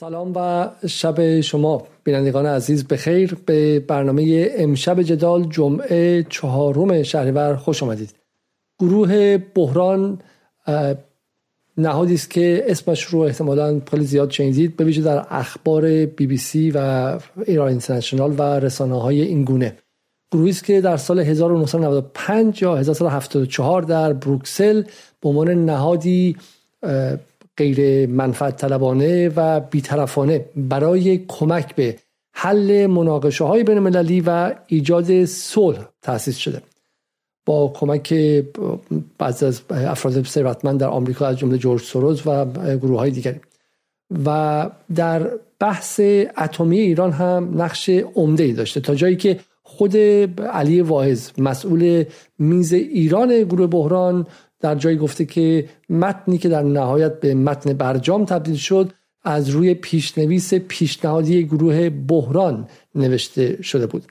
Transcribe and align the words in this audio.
سلام 0.00 0.32
و 0.36 0.68
شب 0.86 1.40
شما. 1.40 1.86
بینندگان 2.04 2.46
عزیز 2.46 2.84
به 2.84 2.96
خیر 2.96 3.36
به 3.46 3.80
برنامه 3.80 4.50
امشب 4.56 5.02
جدال 5.02 5.44
جمعه 5.44 6.26
چهارم 6.28 7.02
شهریور 7.02 7.56
خوش 7.56 7.82
آمدید. 7.82 8.14
گروه 8.78 9.38
بحران 9.38 10.18
نهادی 11.76 12.14
است 12.14 12.30
که 12.30 12.64
اسمش 12.66 13.04
رو 13.04 13.18
احتمالا 13.18 13.80
خیلی 13.90 14.04
زیاد 14.04 14.30
شنیدید. 14.30 14.76
به 14.76 14.84
در 14.84 15.26
اخبار 15.30 16.06
بی 16.06 16.26
بی 16.26 16.36
سی 16.36 16.70
و 16.70 17.18
ایران 17.46 17.68
اینترنشنال 17.68 18.34
و 18.38 18.42
رسانه 18.42 19.00
های 19.00 19.22
این 19.22 19.44
گونه. 19.44 19.78
گروهی 20.32 20.50
است 20.50 20.64
که 20.64 20.80
در 20.80 20.96
سال 20.96 21.18
1995 21.18 22.62
یا 22.62 22.76
1974 22.76 23.82
در 23.82 24.12
بروکسل 24.12 24.82
به 25.20 25.28
عنوان 25.28 25.64
نهادی 25.64 26.36
غیر 27.58 28.06
منفعت 28.06 28.56
طلبانه 28.56 29.28
و 29.36 29.60
بیطرفانه 29.60 30.44
برای 30.56 31.18
کمک 31.28 31.74
به 31.74 31.96
حل 32.32 32.86
مناقشه 32.86 33.44
های 33.44 33.64
بین 33.64 33.76
المللی 33.78 34.20
و 34.26 34.54
ایجاد 34.66 35.24
صلح 35.24 35.88
تأسیس 36.02 36.36
شده. 36.36 36.62
با 37.46 37.72
کمک 37.74 38.14
بعضی 39.18 39.46
از 39.46 39.60
افراد 39.70 40.26
ثروتمند 40.26 40.80
در 40.80 40.86
آمریکا 40.86 41.26
از 41.26 41.38
جمله 41.38 41.58
جورج 41.58 41.82
سوروز 41.82 42.22
و 42.26 42.44
گروه 42.76 42.98
های 42.98 43.10
دیگری. 43.10 43.40
و 44.24 44.70
در 44.94 45.30
بحث 45.60 46.00
اتمی 46.38 46.78
ایران 46.78 47.12
هم 47.12 47.62
نقش 47.62 47.88
عمده 48.14 48.44
ای 48.44 48.52
داشته. 48.52 48.80
تا 48.80 48.94
جایی 48.94 49.16
که 49.16 49.40
خود 49.62 49.96
علی 49.96 50.80
واعظ 50.80 51.30
مسئول 51.38 52.04
میز 52.38 52.72
ایران 52.72 53.42
گروه 53.42 53.66
بحران 53.66 54.26
در 54.60 54.74
جایی 54.74 54.96
گفته 54.96 55.24
که 55.24 55.68
متنی 55.90 56.38
که 56.38 56.48
در 56.48 56.62
نهایت 56.62 57.20
به 57.20 57.34
متن 57.34 57.72
برجام 57.72 58.24
تبدیل 58.24 58.56
شد 58.56 58.92
از 59.24 59.48
روی 59.48 59.74
پیشنویس 59.74 60.54
پیشنهادی 60.54 61.44
گروه 61.44 61.90
بحران 61.90 62.68
نوشته 62.94 63.62
شده 63.62 63.86
بود. 63.86 64.04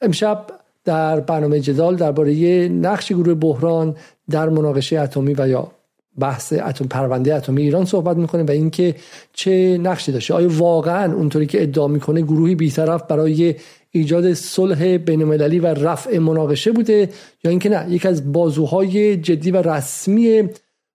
امشب 0.00 0.46
در 0.84 1.20
برنامه 1.20 1.60
جدال 1.60 1.96
درباره 1.96 2.68
نقش 2.68 3.12
گروه 3.12 3.34
بحران 3.34 3.96
در 4.30 4.48
مناقشه 4.48 5.00
اتمی 5.00 5.34
و 5.38 5.48
یا 5.48 5.70
بحث 6.18 6.52
اتم 6.52 6.86
پرونده 6.86 7.34
اتمی 7.34 7.62
ایران 7.62 7.84
صحبت 7.84 8.16
می‌کنه 8.16 8.42
و 8.42 8.50
اینکه 8.50 8.94
چه 9.32 9.78
نقشی 9.82 10.12
داشته. 10.12 10.34
آیا 10.34 10.48
واقعا 10.52 11.14
اونطوری 11.14 11.46
که 11.46 11.62
ادعا 11.62 11.88
می‌کنه 11.88 12.20
گروهی 12.20 12.54
بیطرف 12.54 13.02
برای 13.02 13.54
ایجاد 13.96 14.32
صلح 14.32 14.96
بینالمللی 14.96 15.58
و 15.58 15.66
رفع 15.66 16.18
مناقشه 16.18 16.72
بوده 16.72 17.08
یا 17.44 17.50
اینکه 17.50 17.68
نه 17.68 17.86
یکی 17.90 18.08
از 18.08 18.32
بازوهای 18.32 19.16
جدی 19.16 19.50
و 19.50 19.62
رسمی 19.62 20.48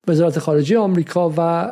وزارت 0.08 0.40
خارجه 0.40 0.78
آمریکا 0.78 1.34
و 1.38 1.72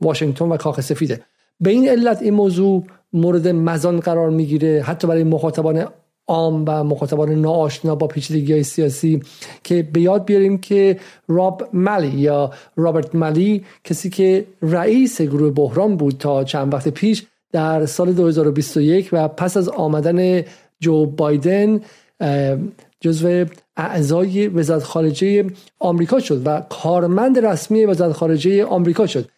واشنگتن 0.00 0.44
و 0.44 0.56
کاخ 0.56 0.80
سفیده. 0.80 1.20
به 1.60 1.70
این 1.70 1.88
علت 1.88 2.22
این 2.22 2.34
موضوع 2.34 2.84
مورد 3.12 3.48
مزان 3.48 4.00
قرار 4.00 4.30
می‌گیره 4.30 4.82
حتی 4.82 5.06
برای 5.06 5.24
مخاطبان 5.24 5.86
عام 6.26 6.64
و 6.68 6.84
مخاطبان 6.84 7.32
ناآشنا 7.32 7.94
با 7.94 8.06
پیچیدگی 8.06 8.52
های 8.52 8.62
سیاسی 8.62 9.22
که 9.64 9.82
به 9.82 10.00
یاد 10.00 10.24
بیاریم 10.24 10.58
که 10.58 11.00
راب 11.28 11.68
ملی 11.72 12.20
یا 12.20 12.50
رابرت 12.76 13.14
ملی 13.14 13.64
کسی 13.84 14.10
که 14.10 14.44
رئیس 14.62 15.22
گروه 15.22 15.50
بحران 15.50 15.96
بود 15.96 16.16
تا 16.18 16.44
چند 16.44 16.74
وقت 16.74 16.88
پیش 16.88 17.26
در 17.54 17.86
سال 17.86 18.12
2021 18.12 19.08
و 19.12 19.28
پس 19.28 19.56
از 19.56 19.68
آمدن 19.68 20.42
جو 20.80 21.06
بایدن 21.06 21.80
جزو 23.00 23.44
اعضای 23.76 24.48
وزارت 24.48 24.82
خارجه 24.82 25.44
آمریکا 25.78 26.20
شد 26.20 26.42
و 26.46 26.60
کارمند 26.60 27.38
رسمی 27.38 27.84
وزارت 27.84 28.12
خارجه 28.12 28.64
آمریکا 28.64 29.06
شد. 29.06 29.28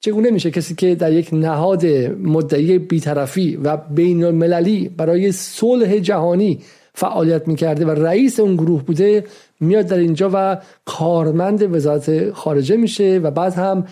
چگونه 0.00 0.30
میشه 0.30 0.50
کسی 0.50 0.74
که 0.74 0.94
در 0.94 1.12
یک 1.12 1.28
نهاد 1.32 1.86
مدعی 2.22 2.78
بیطرفی 2.78 3.56
و 3.56 3.76
بین 3.76 4.24
المللی 4.24 4.88
برای 4.88 5.32
صلح 5.32 5.98
جهانی 5.98 6.60
فعالیت 6.94 7.48
می‌کرده 7.48 7.86
و 7.86 7.90
رئیس 7.90 8.40
اون 8.40 8.56
گروه 8.56 8.84
بوده 8.84 9.24
میاد 9.60 9.86
در 9.86 9.98
اینجا 9.98 10.30
و 10.32 10.56
کارمند 10.84 11.74
وزارت 11.74 12.32
خارجه 12.32 12.76
میشه 12.76 13.20
و 13.22 13.30
بعد 13.30 13.54
هم 13.54 13.86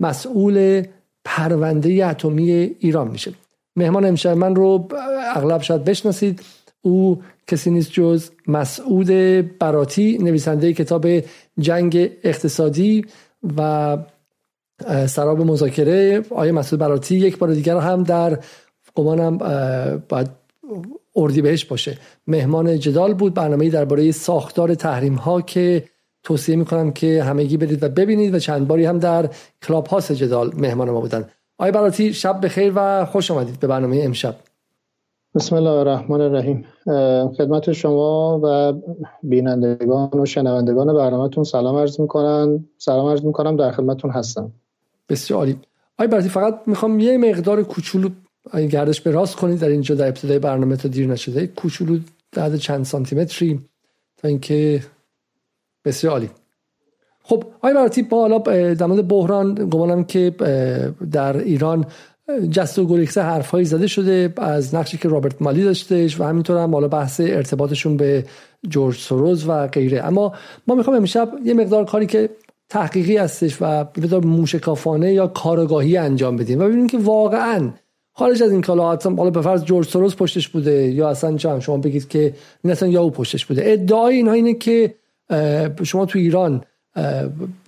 مسئول 0.00 0.82
پرونده 1.26 2.06
اتمی 2.06 2.50
ایران 2.52 3.08
میشه. 3.08 3.32
مهمان 3.76 4.04
امشب 4.04 4.36
من 4.36 4.54
رو 4.54 4.88
اغلب 5.34 5.62
شاید 5.62 5.84
بشناسید. 5.84 6.42
او 6.82 7.22
کسی 7.46 7.70
نیست 7.70 7.92
جز 7.92 8.30
مسعود 8.46 9.10
براتی 9.58 10.18
نویسنده 10.18 10.72
کتاب 10.72 11.06
جنگ 11.58 12.10
اقتصادی 12.24 13.04
و 13.56 13.98
سراب 15.06 15.40
مذاکره. 15.40 16.22
آیه 16.30 16.52
مسعود 16.52 16.80
براتی 16.80 17.16
یک 17.16 17.38
بار 17.38 17.54
دیگر 17.54 17.76
هم 17.76 18.02
در 18.02 18.38
گمانم 18.94 19.38
باید 20.08 20.28
اردی 21.16 21.42
بهش 21.42 21.64
باشه. 21.64 21.98
مهمان 22.26 22.78
جدال 22.78 23.14
بود. 23.14 23.34
برنامه 23.34 23.70
درباره 23.70 24.12
ساختار 24.12 24.74
تحریم 24.74 25.14
ها 25.14 25.40
که 25.40 25.84
توصیه 26.26 26.56
می‌کنم 26.56 26.92
که 26.92 27.22
همگی 27.22 27.56
برید 27.56 27.82
و 27.82 27.88
ببینید 27.88 28.34
و 28.34 28.38
چند 28.38 28.68
باری 28.68 28.84
هم 28.84 28.98
در 28.98 29.30
کلاب 29.62 29.86
هاست 29.86 30.12
جدال 30.12 30.50
مهمان 30.56 30.90
ما 30.90 31.00
بودن. 31.00 31.24
آقای 31.58 31.72
براتی 31.72 32.14
شب 32.14 32.44
بخیر 32.44 32.72
و 32.76 33.04
خوش 33.04 33.30
آمدید 33.30 33.60
به 33.60 33.66
برنامه 33.66 34.00
امشب. 34.02 34.34
بسم 35.34 35.56
الله 35.56 35.70
الرحمن 35.70 36.20
الرحیم. 36.20 36.64
خدمت 37.38 37.72
شما 37.72 38.40
و 38.42 38.72
بینندگان 39.22 40.20
و 40.20 40.26
شنوندگان 40.26 40.94
برنامهتون 40.94 41.44
سلام 41.44 41.76
عرض 41.76 42.00
می‌کنن. 42.00 42.64
سلام 42.78 43.08
عرض 43.08 43.24
می‌کنم 43.24 43.56
در 43.56 43.70
خدمتتون 43.70 44.10
هستم. 44.10 44.52
بسیار 45.08 45.38
عالی. 45.38 45.58
آقای 45.98 46.08
براتی 46.08 46.28
فقط 46.28 46.60
می‌خوام 46.66 47.00
یه 47.00 47.18
مقدار 47.18 47.62
کوچولو 47.62 48.08
گردش 48.70 49.00
به 49.00 49.10
راست 49.10 49.36
کنید. 49.36 49.60
در 49.60 49.68
اینجا 49.68 49.94
در 49.94 50.06
ابتدای 50.06 50.38
برنامه 50.38 50.76
تا 50.76 50.88
دیر 50.88 51.06
نشده. 51.06 51.46
کوچولو 51.46 51.98
در 52.32 52.56
چند 52.56 52.84
سانتی 52.84 53.16
متری 53.16 53.60
تا 54.16 54.28
اینکه 54.28 54.82
بسیار 55.86 56.12
عالی. 56.12 56.30
خب 57.22 57.44
آقای 57.56 57.74
براتی 57.74 58.02
با 58.02 58.20
حالا 58.20 58.38
در 58.74 58.86
مورد 58.86 59.08
بحران 59.08 59.54
گمانم 59.54 60.04
که 60.04 60.32
در 61.12 61.36
ایران 61.36 61.86
جست 62.50 62.78
و 62.78 62.86
گریخته 62.86 63.20
حرفهایی 63.20 63.64
زده 63.64 63.86
شده 63.86 64.32
از 64.36 64.74
نقشی 64.74 64.98
که 64.98 65.08
رابرت 65.08 65.42
مالی 65.42 65.64
داشتهش 65.64 66.20
و 66.20 66.24
همینطور 66.24 66.56
هم 66.58 66.74
حالا 66.74 66.88
بحث 66.88 67.20
ارتباطشون 67.20 67.96
به 67.96 68.24
جورج 68.68 68.96
سوروز 68.96 69.48
و 69.48 69.66
غیره. 69.66 70.06
اما 70.06 70.32
ما 70.66 70.74
می‌خوام 70.74 70.96
امشب 70.96 71.32
یه 71.44 71.54
مقدار 71.54 71.84
کاری 71.84 72.06
که 72.06 72.30
تحقیقی 72.68 73.16
هستش 73.16 73.56
و 73.60 73.64
مقدار 73.80 74.24
موشکافانه 74.24 75.12
یا 75.12 75.26
کارگاهی 75.26 75.96
انجام 75.96 76.36
بدیم 76.36 76.60
و 76.60 76.64
ببینیم 76.64 76.86
که 76.86 76.98
واقعا 76.98 77.70
خارج 78.12 78.42
از 78.42 78.50
این 78.50 78.60
کالا 78.60 78.98
حالا 79.04 79.30
به 79.30 79.42
فرض 79.42 79.64
جورج 79.64 79.86
سوروز 79.86 80.16
پشتش 80.16 80.48
بوده 80.48 80.72
یا 80.72 81.08
اصلا 81.08 81.36
چه 81.36 81.60
شما 81.60 81.76
بگید 81.76 82.08
که 82.08 82.34
نتن 82.64 82.90
یا 82.90 83.02
او 83.02 83.10
پشتش 83.10 83.46
بوده. 83.46 83.62
ادعای 83.64 84.16
اینها 84.16 84.32
اینه 84.32 84.54
که 84.54 84.94
شما 85.84 86.06
تو 86.06 86.18
ایران 86.18 86.64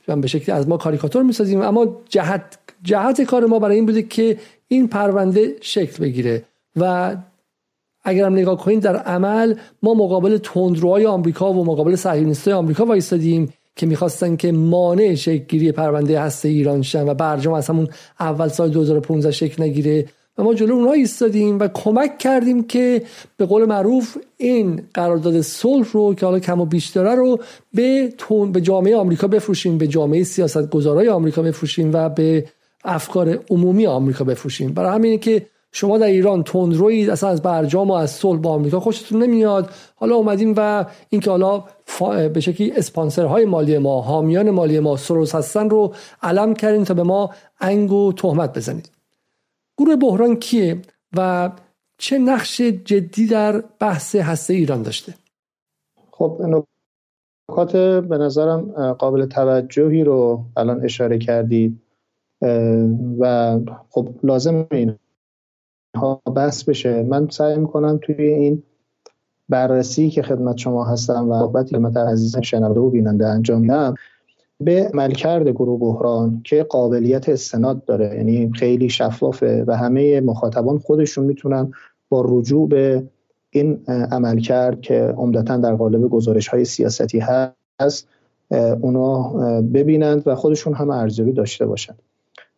به 0.07 0.27
شکلی 0.27 0.55
از 0.55 0.69
ما 0.69 0.77
کاریکاتور 0.77 1.23
می‌سازیم 1.23 1.61
اما 1.61 1.97
جهت 2.09 2.59
جهت 2.83 3.23
کار 3.23 3.47
ما 3.47 3.59
برای 3.59 3.77
این 3.77 3.87
بوده 3.87 4.03
که 4.03 4.39
این 4.69 4.89
پرونده 4.89 5.55
شکل 5.61 6.03
بگیره. 6.05 6.43
و 6.77 7.17
اگرم 8.05 8.33
نگاه 8.33 8.59
کنید 8.59 8.81
در 8.81 8.97
عمل 8.97 9.55
ما 9.83 9.95
مقابل 9.95 10.39
تندروهای 10.39 11.07
آمریکا 11.07 11.53
و 11.53 11.65
مقابل 11.65 11.97
صهیونیستای 11.97 12.55
آمریکا 12.55 12.85
وایستادیم 12.85 13.53
که 13.77 13.87
می‌خواستن 13.87 14.37
که 14.37 14.53
مانع 14.53 15.15
شکل 15.15 15.73
پرونده 15.73 16.21
هسته 16.21 16.49
ایران 16.49 16.83
شن 16.83 17.09
و 17.09 17.15
برجام 17.15 17.55
از 17.55 17.69
همون 17.69 17.89
اول 18.21 18.49
سال 18.49 18.71
2015 18.71 19.31
شکل 19.31 19.63
نگیره. 19.63 20.07
و 20.39 20.43
ما 20.43 20.55
جلو 20.55 20.75
اونها 20.75 20.93
ایستادیم 20.93 21.59
و 21.59 21.69
کمک 21.69 22.19
کردیم 22.19 22.63
که 22.63 23.03
به 23.37 23.47
قول 23.47 23.65
معروف 23.65 24.17
این 24.37 24.83
قرارداد 24.95 25.41
صلح 25.41 25.87
رو 25.93 26.15
که 26.15 26.27
حالا 26.27 26.39
کم 26.39 26.61
و 26.61 26.67
بیشتره 26.67 27.15
رو 27.15 27.39
به 27.75 28.15
تون 28.19 28.53
به 28.53 28.61
جامعه 28.61 28.97
آمریکا 28.97 29.27
بفروشیم 29.27 29.79
به 29.79 29.87
جامعه 29.87 30.25
سیاست 30.25 30.71
گذارای 30.71 31.09
آمریکا 31.09 31.43
بفروشیم 31.43 31.91
و 31.95 32.09
به 32.09 32.45
افکار 32.85 33.39
عمومی 33.51 33.87
آمریکا 33.87 34.25
بفروشیم. 34.25 34.75
برای 34.75 34.95
همینه 34.95 35.19
که 35.19 35.47
شما 35.73 35.99
در 35.99 36.07
ایران 36.07 36.43
تندروید 36.43 37.11
اصلا 37.11 37.31
از 37.31 37.43
برجام 37.43 37.91
و 37.91 37.93
از 37.93 38.11
صلح 38.11 38.41
با 38.41 38.51
آمریکا 38.51 38.81
خوشتون 38.81 39.23
نمیاد. 39.23 39.71
حالا 39.97 40.15
اومدیم 40.15 40.55
و 40.57 40.87
اینکه 41.09 41.31
حالا 41.31 41.65
به 42.35 42.41
شکلی 42.41 42.73
اسپانسرهای 42.73 43.45
مالی 43.45 43.79
ما 43.79 44.01
حامیان 44.01 44.51
مالی 44.51 44.81
ما 44.81 44.97
سروس 44.97 45.35
هستن 45.35 45.71
رو 45.71 45.95
علم 46.23 46.55
کردیم 46.55 46.85
تا 46.85 46.95
به 46.95 47.03
ما 47.03 47.31
انگ 47.61 47.93
و 47.93 48.13
تهمت 48.13 48.57
بزنید 48.57 48.98
گروه 49.79 49.97
بحران 49.97 50.37
کیه 50.37 50.83
و 51.17 51.51
چه 51.99 52.19
نقش 52.19 52.61
جدی 52.61 53.27
در 53.27 53.65
بحث 53.81 54.15
هسته 54.15 54.55
ایران 54.55 54.83
داشته؟ 54.83 55.15
خب 56.11 56.43
نکات 57.51 57.77
به 58.09 58.19
نظرم 58.19 58.93
قابل 58.93 59.27
توجهی 59.27 60.05
رو 60.05 60.45
الان 60.57 60.85
اشاره 60.85 61.19
کردید 61.19 61.81
و 63.19 63.59
خب 63.91 64.09
لازم 64.23 64.67
این 64.71 64.95
ها 65.97 66.23
بحث 66.37 66.65
بشه. 66.65 67.03
من 67.03 67.29
سعی 67.29 67.57
می‌کنم 67.59 67.99
توی 68.03 68.23
این 68.23 68.63
بررسی 69.49 70.11
که 70.11 70.23
خدمت 70.23 70.59
شما 70.59 70.85
هستم 70.85 71.31
و 71.31 71.39
صحبتی 71.39 71.71
که 71.71 72.01
عزیز 72.01 72.39
شنونده 72.39 72.81
و 72.81 72.91
بیننده 72.91 73.27
انجام 73.27 73.61
میدم 73.61 73.95
به 74.61 74.91
عملکرد 74.95 75.49
گروه 75.49 75.81
بحران 75.81 76.41
که 76.45 76.63
قابلیت 76.63 77.29
استناد 77.29 77.85
داره. 77.85 78.17
یعنی 78.17 78.53
خیلی 78.55 78.89
شفافه 78.89 79.65
و 79.67 79.77
همه 79.77 80.21
مخاطبان 80.21 80.79
خودشون 80.79 81.25
می‌تونن 81.25 81.73
با 82.09 82.25
رجوع 82.29 82.69
به 82.69 83.03
این 83.51 83.85
عملکرد 83.87 84.81
که 84.81 85.15
عمدتا 85.17 85.57
در 85.57 85.75
قالب 85.75 86.09
گزارش 86.09 86.49
های 86.49 86.65
سیاستی 86.65 87.19
هست 87.19 88.09
اونا 88.81 89.23
ببینند 89.61 90.23
و 90.27 90.35
خودشون 90.35 90.75
هم 90.75 90.91
ارزیابی 90.91 91.33
داشته 91.33 91.67
باشند. 91.67 91.99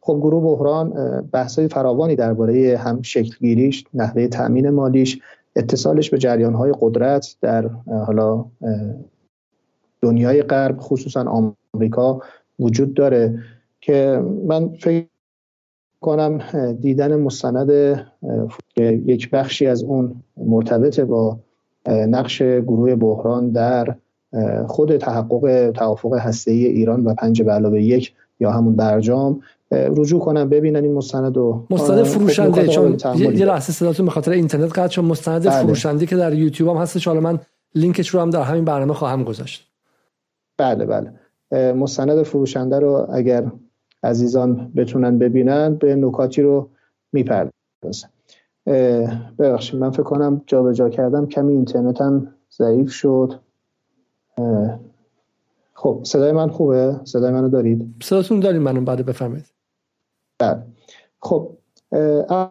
خب 0.01 0.19
گروه 0.23 0.43
بحران 0.43 0.91
بحث‌های 1.33 1.69
فراوانی 1.69 2.17
درباره 2.17 2.77
هم 2.77 3.03
شکلگیریش 3.03 3.85
نحوه 3.95 4.29
تأمین 4.29 4.71
مالیش 4.71 5.21
اتصالش 5.57 6.11
به 6.11 6.19
جریانهای 6.19 6.73
قدرت 6.81 7.37
در 7.41 7.69
حالا 8.07 8.45
دنیای 10.03 10.43
غرب 10.43 10.77
خصوصا 10.81 11.23
آمریکا 11.75 12.21
وجود 12.59 12.95
داره 12.95 13.39
که 13.81 14.25
من 14.47 14.69
فکر 14.69 15.07
کنم 16.01 16.39
دیدن 16.81 17.17
مستند 17.17 17.71
یک 18.77 19.31
بخشی 19.31 19.67
از 19.67 19.83
اون 19.83 20.23
مرتبط 20.37 21.01
با 21.01 21.39
نقش 21.87 22.43
گروه 22.43 22.95
بحران 22.95 23.51
در 23.51 23.97
خود 24.67 24.97
تحقق 24.97 25.71
توافق 25.75 26.15
هسته 26.15 26.51
ای 26.51 26.67
ایران 26.67 27.05
و 27.05 27.15
پنج 27.15 27.43
به 27.43 27.53
علاوه 27.53 27.83
یک 27.83 28.13
یا 28.41 28.51
همون 28.51 28.77
برجام 28.77 29.41
رجوع 29.71 30.21
کنم 30.21 30.49
ببینن 30.49 30.85
این 30.85 30.95
مستند 30.95 31.37
و 31.37 31.67
مستند 31.71 32.03
فروشنده 32.03 32.69
چون 32.69 32.99
یه 33.15 33.45
لحظه 33.45 33.73
صداتون 33.73 34.07
به 34.07 34.13
خاطر 34.13 34.31
اینترنت 34.31 34.79
قطع 34.79 34.87
چون 34.87 35.05
مستند 35.05 35.43
بله. 35.43 35.63
فروشنده 35.63 36.07
که 36.07 36.17
در 36.17 36.35
یوتیوب 36.35 36.77
هم 36.77 36.83
هستش. 36.83 37.09
حالا 37.09 37.21
من 37.21 37.39
لینکش 37.75 38.09
رو 38.09 38.21
هم 38.21 38.31
در 38.31 38.43
همین 38.43 38.65
برنامه 38.65 38.95
خواهم 38.95 39.25
گذاشت. 39.25 39.71
بله 40.59 40.87
بله. 40.87 41.13
مستند 41.53 42.23
فروشنده 42.23 42.79
رو 42.79 43.07
اگر 43.13 43.53
عزیزان 44.03 44.73
بتونن 44.77 45.19
ببینن 45.19 45.75
به 45.75 45.97
نکاتی 45.97 46.43
رو 46.43 46.69
می‌پردازن. 47.13 48.09
ببخشید 49.39 49.81
من 49.81 49.91
فکر 49.91 50.03
کنم 50.03 50.43
جابجا 50.47 50.89
کردم 50.89 51.27
کمی 51.27 51.53
اینترنتم 51.53 52.35
ضعیف 52.59 52.91
شد. 52.91 53.41
خب 55.75 56.01
صدای 56.03 56.33
من 56.33 56.49
خوبه؟ 56.49 57.01
صدای 57.05 57.33
منو 57.33 57.49
دارید؟ 57.49 57.95
صداتون 58.03 58.41
داریم 58.41 58.63
منو 58.63 58.81
بعد 58.81 59.07
بفهمید 59.07 59.45
بله. 60.39 60.63
خب 61.21 61.51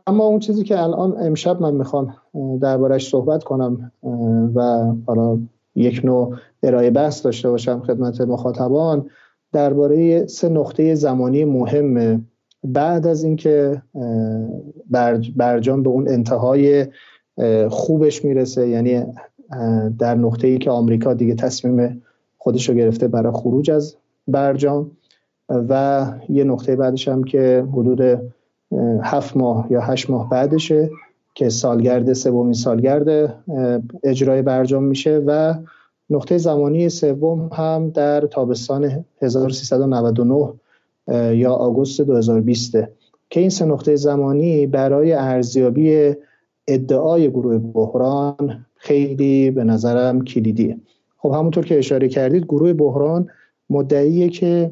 اما 0.08 0.26
اون 0.26 0.40
چیزی 0.40 0.64
که 0.64 0.84
الان 0.84 1.16
امشب 1.18 1.62
من 1.62 1.74
می‌خوام 1.74 2.16
دربارش 2.62 3.10
صحبت 3.10 3.44
کنم 3.44 3.92
و 4.56 4.62
حالا 5.08 5.40
یک 5.76 6.02
نوع 6.04 6.36
ارائه 6.64 6.90
بحث 6.90 7.26
داشته 7.26 7.50
باشم 7.50 7.80
خدمت 7.80 8.22
مخاطبان. 8.22 9.10
درباره 9.54 10.28
سه 10.28 10.50
نقطه 10.50 10.96
زمانی 10.96 11.46
مهم. 11.46 12.26
بعد 12.64 13.08
از 13.08 13.24
اینکه 13.24 13.82
برجام 15.36 15.84
به 15.84 15.90
اون 15.90 16.08
انتهای 16.08 16.88
خوبش 17.70 18.26
می‌رسه 18.26 18.68
یعنی 18.68 19.06
در 20.00 20.16
نقطه 20.16 20.48
ای 20.48 20.58
که 20.58 20.72
آمریکا 20.72 21.14
دیگه 21.14 21.36
تصمیم 21.36 22.02
خودش 22.38 22.70
رو 22.70 22.76
گرفته 22.76 23.08
برای 23.08 23.34
خروج 23.34 23.72
از 23.72 23.96
برجام. 24.28 24.92
و 25.50 26.06
یه 26.30 26.44
نقطه 26.44 26.76
بعدش 26.76 27.08
هم 27.08 27.24
که 27.24 27.66
حدود 27.74 28.02
هفت 29.02 29.38
ماه 29.38 29.68
یا 29.70 29.82
هشت 29.82 30.10
ماه 30.10 30.30
بعدشه. 30.30 30.90
که 31.34 31.50
سالگرد 31.50 32.14
سومین 32.14 32.54
سالگرد 32.54 33.36
اجرای 34.04 34.42
برجام 34.42 34.84
میشه 34.84 35.24
و 35.26 35.54
نقطه 36.10 36.38
زمانی 36.38 36.90
سوم 36.90 37.50
هم 37.54 37.90
در 37.90 38.22
تابستان 38.22 39.06
1399 39.22 40.54
یا 41.34 41.54
آگوست 41.54 42.02
2020 42.02 42.78
که 43.30 43.40
این 43.40 43.50
سه 43.50 43.66
نقطه 43.66 43.96
زمانی 43.96 44.68
برای 44.68 45.14
ارزیابی 45.14 46.14
ادعای 46.68 47.30
گروه 47.30 47.58
بحران 47.58 48.66
خیلی 48.76 49.52
به 49.52 49.64
نظرم 49.64 50.24
کلیدیه. 50.24 50.78
خب 51.18 51.32
همونطور 51.32 51.66
که 51.66 51.78
اشاره 51.78 52.08
کردید 52.08 52.44
گروه 52.44 52.74
بحران 52.74 53.28
مدعیه 53.70 54.30
که 54.30 54.72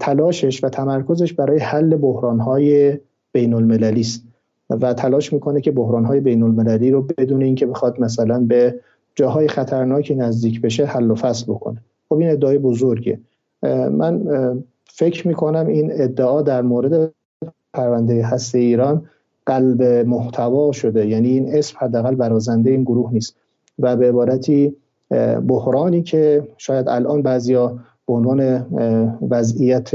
تلاشش 0.00 0.64
و 0.64 0.68
تمرکزش 0.68 1.32
برای 1.32 1.58
حل 1.58 1.96
بحرانهای 1.96 2.98
بین 3.32 3.54
المللی 3.54 4.00
است. 4.00 4.27
و 4.70 4.94
تلاش 4.94 5.32
می‌کنه 5.32 5.60
که 5.60 5.70
بحرانهای 5.70 6.20
بین 6.20 6.42
المللی 6.42 6.90
رو 6.90 7.02
بدون 7.02 7.42
اینکه 7.42 7.66
بخواد 7.66 8.00
مثلا 8.00 8.40
به 8.40 8.74
جاهای 9.14 9.48
خطرناکی 9.48 10.14
نزدیک 10.14 10.60
بشه 10.60 10.84
حل 10.84 11.10
و 11.10 11.14
فصل 11.14 11.44
بکنه. 11.52 11.78
خب 12.08 12.14
این 12.14 12.30
ادعای 12.30 12.58
بزرگه. 12.58 13.18
من 13.90 14.22
فکر 14.84 15.28
می‌کنم 15.28 15.66
این 15.66 15.90
ادعا 15.92 16.42
در 16.42 16.62
مورد 16.62 17.12
پرونده 17.74 18.26
هسته 18.26 18.58
ایران 18.58 19.02
قلب 19.46 19.82
محتوا 19.82 20.72
شده. 20.72 21.06
یعنی 21.06 21.28
این 21.28 21.54
اسم 21.54 21.76
حداقل 21.80 22.14
برازنده 22.14 22.70
این 22.70 22.82
گروه 22.82 23.12
نیست. 23.12 23.36
و 23.78 23.96
به 23.96 24.08
عبارتی 24.08 24.76
بحرانی 25.48 26.02
که 26.02 26.48
شاید 26.56 26.88
الان 26.88 27.22
بعضیا 27.22 27.78
به 28.06 28.12
عنوان 28.14 28.66
وضعیت 29.30 29.90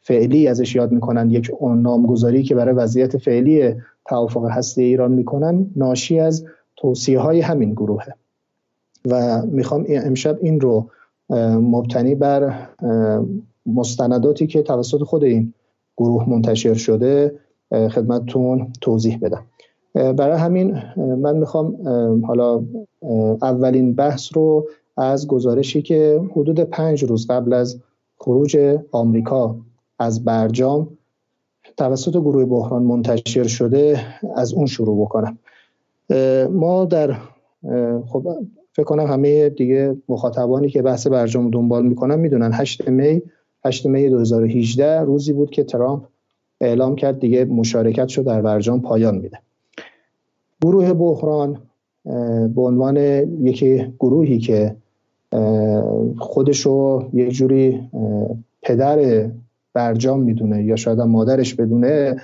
فعلی 0.00 0.48
ازش 0.48 0.74
یاد 0.74 0.92
می‌کنن 0.92 1.30
یک 1.30 1.50
نامگذاری 1.62 2.42
که 2.42 2.54
برای 2.54 2.74
وضعیت 2.74 3.16
فعلی 3.16 3.74
توافق 4.06 4.44
هسته 4.50 4.82
ایران 4.82 5.12
می‌کنن 5.12 5.66
ناشی 5.76 6.18
از 6.18 6.44
توصیه 6.76 7.18
های 7.18 7.40
همین 7.40 7.72
گروهه. 7.72 8.14
و 9.10 9.42
می‌خوام 9.46 9.84
امشب 9.88 10.38
این 10.42 10.60
رو 10.60 10.90
مبتنی 11.60 12.14
بر 12.14 12.68
مستنداتی 13.66 14.46
که 14.46 14.62
توسط 14.62 15.02
خود 15.02 15.24
این 15.24 15.54
گروه 15.96 16.30
منتشر 16.30 16.74
شده 16.74 17.38
خدمتتون 17.70 18.72
توضیح 18.80 19.18
بدم. 19.22 19.46
برای 19.94 20.38
همین 20.38 20.82
من 20.96 21.36
می‌خوام 21.36 21.76
حالا 22.26 22.64
اولین 23.42 23.94
بحث 23.94 24.36
رو 24.36 24.66
از 24.96 25.26
گزارشی 25.26 25.82
که 25.82 26.20
حدود 26.30 26.60
پنج 26.60 27.04
روز 27.04 27.26
قبل 27.26 27.52
از 27.52 27.80
خروج 28.18 28.78
آمریکا 28.92 29.56
از 29.98 30.24
برجام 30.24 30.88
توسط 31.76 32.16
گروه 32.16 32.44
بحران 32.44 32.82
منتشر 32.82 33.46
شده 33.46 34.00
از 34.36 34.54
اون 34.54 34.66
شروع 34.66 35.04
بکنم. 35.04 35.38
ما 36.50 36.84
در 36.84 37.16
خب 38.06 38.26
فکر 38.72 38.84
کنم 38.84 39.06
همه 39.06 39.48
دیگه 39.48 39.96
مخاطبانی 40.08 40.68
که 40.68 40.82
بحث 40.82 41.06
برجام 41.06 41.50
دنبال 41.50 41.86
می‌کنن 41.86 42.18
می‌دونن. 42.20 42.50
8 42.52 42.88
می 42.88 43.22
8 43.64 43.86
می 43.86 44.08
2018 44.08 45.00
روزی 45.00 45.32
بود 45.32 45.50
که 45.50 45.64
ترامپ 45.64 46.02
اعلام 46.60 46.96
کرد 46.96 47.20
دیگه 47.20 47.44
مشارکت 47.44 48.08
شد 48.08 48.24
در 48.24 48.42
برجام 48.42 48.80
پایان 48.80 49.14
میده. 49.14 49.38
گروه 50.62 50.92
بحران 50.92 51.58
به 52.54 52.62
عنوان 52.62 52.96
یکی 53.42 53.94
گروهی 54.00 54.38
که 54.38 54.76
خودشو 56.18 57.08
یک 57.12 57.30
جوری 57.30 57.80
پدر 58.62 59.26
برجام 59.74 60.20
می‌دونه 60.20 60.64
یا 60.64 60.76
شاید 60.76 61.00
مادرش 61.00 61.54
بدونه 61.54 62.16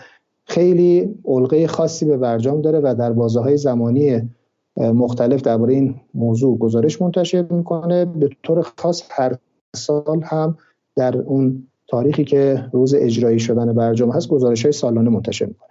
خیلی 0.44 1.14
علقه 1.24 1.66
خاصی 1.66 2.04
به 2.04 2.16
برجام 2.16 2.60
داره 2.60 2.80
و 2.82 2.94
در 2.98 3.12
بازه 3.12 3.40
های 3.40 3.56
زمانی 3.56 4.30
مختلف 4.76 5.42
درباره 5.42 5.74
این 5.74 5.94
موضوع 6.14 6.58
گزارش 6.58 7.02
منتشر 7.02 7.46
می‌کنه. 7.50 8.04
به 8.04 8.28
طور 8.42 8.62
خاص 8.62 9.02
هر 9.10 9.36
سال 9.76 10.22
هم 10.24 10.58
در 10.96 11.16
اون 11.16 11.66
تاریخی 11.88 12.24
که 12.24 12.64
روز 12.72 12.94
اجرایی 12.94 13.38
شدن 13.38 13.72
برجام 13.72 14.10
هست 14.10 14.28
گزارش 14.28 14.62
های 14.62 14.72
سالانه 14.72 15.10
منتشر 15.10 15.46
می‌کنه. 15.46 15.68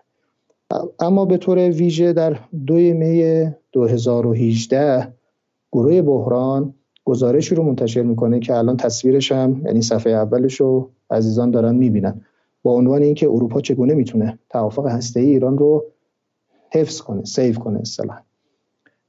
اما 0.99 1.25
به 1.25 1.37
طور 1.37 1.57
ویژه 1.57 2.13
در 2.13 2.39
دوی 2.67 2.93
می 2.93 3.47
2018 3.71 5.13
گروه 5.71 6.01
بحران 6.01 6.73
گزارشی 7.05 7.55
رو 7.55 7.63
منتشر 7.63 8.01
می‌کنه 8.01 8.39
که 8.39 8.55
الان 8.55 8.77
تصویرش 8.77 9.31
هم 9.31 9.61
یعنی 9.65 9.81
صفحه 9.81 10.13
اولش 10.13 10.55
رو 10.61 10.91
عزیزان 11.11 11.51
دارن 11.51 11.75
می‌بینن. 11.75 12.21
با 12.63 12.71
عنوان 12.71 13.01
اینکه 13.01 13.27
اروپا 13.27 13.61
چگونه 13.61 13.93
می‌تونه 13.93 14.39
توافق 14.49 14.87
هسته 14.87 15.19
ای 15.19 15.25
ایران 15.25 15.57
رو 15.57 15.85
حفظ 16.71 17.01
کنه 17.01 17.23
سیو 17.23 17.55
کنه 17.55 17.79
اصطلاحا. 17.79 18.19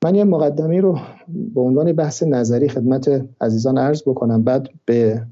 من 0.04 0.14
یه 0.14 0.24
مقدمی 0.24 0.80
رو 0.80 0.98
به 1.54 1.60
عنوان 1.60 1.92
بحث 1.92 2.22
نظری 2.22 2.68
خدمت 2.68 3.26
عزیزان 3.40 3.78
عرض 3.78 4.02
بکنم 4.02 4.42
بعد 4.42 4.68
به 4.84 5.26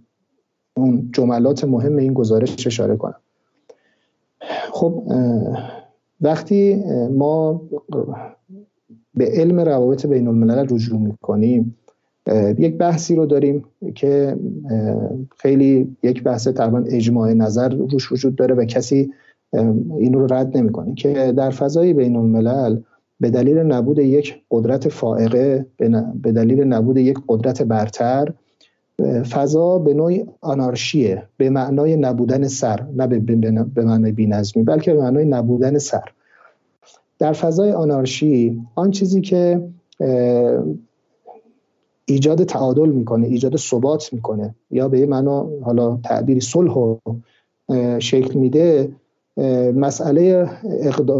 اون 0.76 1.10
جملات 1.12 1.64
مهم 1.64 1.96
این 1.96 2.14
گزارش 2.14 2.66
اشاره 2.66 2.96
کنم. 2.96 3.20
خب 4.70 5.02
وقتی 6.20 6.84
ما 7.10 7.62
به 9.14 9.26
علم 9.26 9.60
روابط 9.60 10.06
بین 10.06 10.28
الملل 10.28 10.66
رجوع 10.70 10.98
می‌کنیم 10.98 11.76
یک 12.58 12.78
بحثی 12.78 13.14
رو 13.14 13.26
داریم 13.26 13.64
که 13.94 14.36
خیلی 15.36 15.96
یک 16.02 16.22
بحث 16.22 16.48
تقریبا 16.48 16.84
اجماع 16.86 17.32
نظر 17.32 17.68
روش 17.68 18.12
وجود 18.12 18.36
داره 18.36 18.54
و 18.54 18.64
کسی 18.64 19.10
این 19.98 20.12
رو 20.12 20.26
رد 20.34 20.56
نمی‌کنه 20.56 20.94
که 20.94 21.32
در 21.36 21.50
فضای 21.50 21.92
بین 21.92 22.16
الملل 22.16 22.80
به 23.20 23.30
دلیل 23.30 23.58
نبود 23.58 23.98
یک 23.98 24.34
قدرت 24.50 24.88
فائقه 24.88 25.66
به 26.22 26.32
دلیل 26.32 26.64
نبود 26.64 26.96
یک 26.96 27.18
قدرت 27.28 27.62
برتر 27.62 28.32
فضا 29.30 29.78
به 29.78 29.94
نوعی 29.94 30.24
آنارشیه 30.40 31.22
به 31.36 31.50
معنای 31.50 31.96
نبودن 31.96 32.48
سر 32.48 32.86
نه 32.96 33.06
به 33.74 33.84
معنای 33.84 34.12
بینظمی 34.12 34.62
بلکه 34.62 34.94
به 34.94 35.00
معنای 35.00 35.24
نبودن 35.24 35.78
سر. 35.78 36.04
در 37.18 37.32
فضای 37.32 37.72
آنارشی 37.72 38.60
آن 38.74 38.90
چیزی 38.90 39.20
که 39.20 39.68
ایجاد 42.08 42.44
تعادل 42.44 42.88
می‌کنه 42.88 43.26
ایجاد 43.26 43.56
ثبات 43.56 44.12
می‌کنه. 44.12 44.54
یا 44.70 44.88
به 44.88 45.06
معنا 45.06 45.48
حالا 45.62 45.98
تعبیری 46.04 46.40
صلح 46.40 46.72
و 46.72 46.96
شکل 47.98 48.38
میده. 48.38 48.92
مسئله 49.74 50.50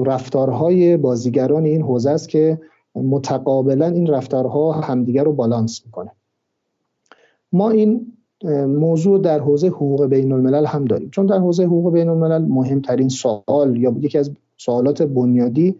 رفتارهای 0.06 0.96
بازیگران 0.96 1.64
این 1.64 1.82
حوزه 1.82 2.10
است 2.10 2.28
که 2.28 2.60
متقابلا 2.94 3.86
این 3.86 4.06
رفتارها 4.06 4.72
همدیگر 4.72 5.24
رو 5.24 5.32
بالانس 5.32 5.82
می‌کنه. 5.86 6.10
ما 7.52 7.70
این 7.70 8.12
موضوع 8.66 9.20
در 9.20 9.40
حوزه 9.40 9.68
حقوق 9.68 10.06
بین 10.06 10.32
الملل 10.32 10.64
هم 10.64 10.84
داریم. 10.84 11.10
چون 11.10 11.26
در 11.26 11.38
حوزه 11.38 11.64
حقوق 11.64 11.92
بین 11.92 12.08
الملل 12.08 12.44
مهمترین 12.44 13.08
سوال 13.08 13.76
یا 13.76 13.96
یکی 14.00 14.18
از 14.18 14.30
سوالات 14.56 15.02
بنیادی 15.02 15.76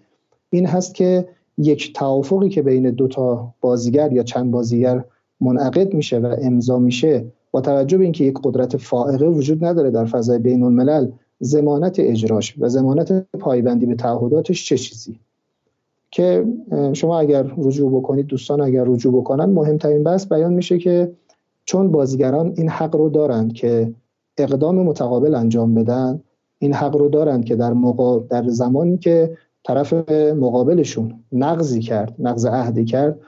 این 0.51 0.67
هست 0.67 0.95
که 0.95 1.29
یک 1.59 1.93
توافقی 1.93 2.49
که 2.49 2.63
بین 2.63 2.91
دو 2.91 3.09
تا 3.09 3.55
بازیگر 3.61 4.13
یا 4.13 4.23
چند 4.23 4.51
بازیگر 4.51 5.05
منعقد 5.41 5.95
میشه 5.95 6.19
و 6.19 6.37
امضا 6.43 6.79
میشه 6.79 7.25
با 7.51 7.61
توجه 7.61 7.99
به 7.99 8.05
اینکه 8.05 8.25
یک 8.25 8.39
قدرت 8.45 8.77
فائقه 8.77 9.27
وجود 9.27 9.65
نداره 9.65 9.91
در 9.91 10.05
فضای 10.05 10.39
بین 10.39 10.63
الملل 10.63 11.11
زمانت 11.41 11.97
اجراش 12.01 12.55
و 12.59 12.69
زمانت 12.69 13.27
پایبندی 13.41 13.87
به 13.87 13.95
تعهداتش 13.95 14.67
چه 14.67 14.79
چیزی؟ 14.79 15.19
که 16.11 16.45
شما 16.93 17.19
اگر 17.19 17.55
رجوع 17.59 18.01
بکنید 18.01 18.27
دوستان 18.27 18.61
اگر 18.61 18.85
رجوع 18.85 19.13
بکنن 19.21 19.45
مهمترین 19.45 20.05
بحث 20.05 20.27
بیان 20.27 20.53
میشه 20.53 20.79
که 20.79 21.13
چون 21.65 21.91
بازیگران 21.91 22.53
این 22.57 22.69
حق 22.69 22.97
رو 22.97 23.09
دارند 23.09 23.53
که 23.53 23.93
اقدام 24.39 24.77
متقابل 24.77 25.35
انجام 25.35 25.75
بدن 25.75 26.23
این 26.59 26.73
حق 26.73 26.97
رو 26.97 27.09
دارند 27.09 27.45
که 27.45 27.57
در, 27.57 27.75
در 28.31 28.49
زمانی 28.49 28.99
که 28.99 29.37
طرف 29.67 29.93
مقابلشون 30.33 31.25
نقضی 31.33 31.81
کرد 31.81 32.15
نقض 32.19 32.47
عهدی 32.47 32.85
کرد. 32.85 33.21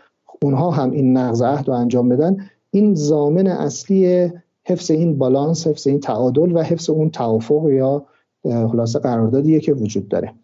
اونها 0.43 0.71
هم 0.71 0.91
این 0.91 1.17
نقض 1.17 1.43
عهد 1.43 1.69
رو 1.69 1.75
انجام 1.75 2.09
بدن. 2.09 2.37
این 2.71 2.95
زامن 2.95 3.47
اصلی 3.47 4.31
حفظ 4.65 4.91
این 4.91 5.19
بالانس 5.19 5.67
حفظ 5.67 5.87
این 5.87 6.01
تعادل 6.01 6.57
و 6.57 6.63
حفظ 6.63 6.91
اون 6.91 7.11
توافق 7.11 7.69
یا 7.69 8.07
خلاصه 8.45 8.99
قراردادیه 8.99 9.61
که 9.61 9.73
وجود 9.73 10.09
داره. 10.09 10.35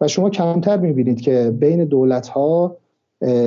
و 0.00 0.08
شما 0.08 0.30
کمتر 0.30 0.76
می‌بینید 0.76 1.20
که 1.20 1.54
بین 1.60 1.84
دولت 1.84 2.28
ها 2.28 2.76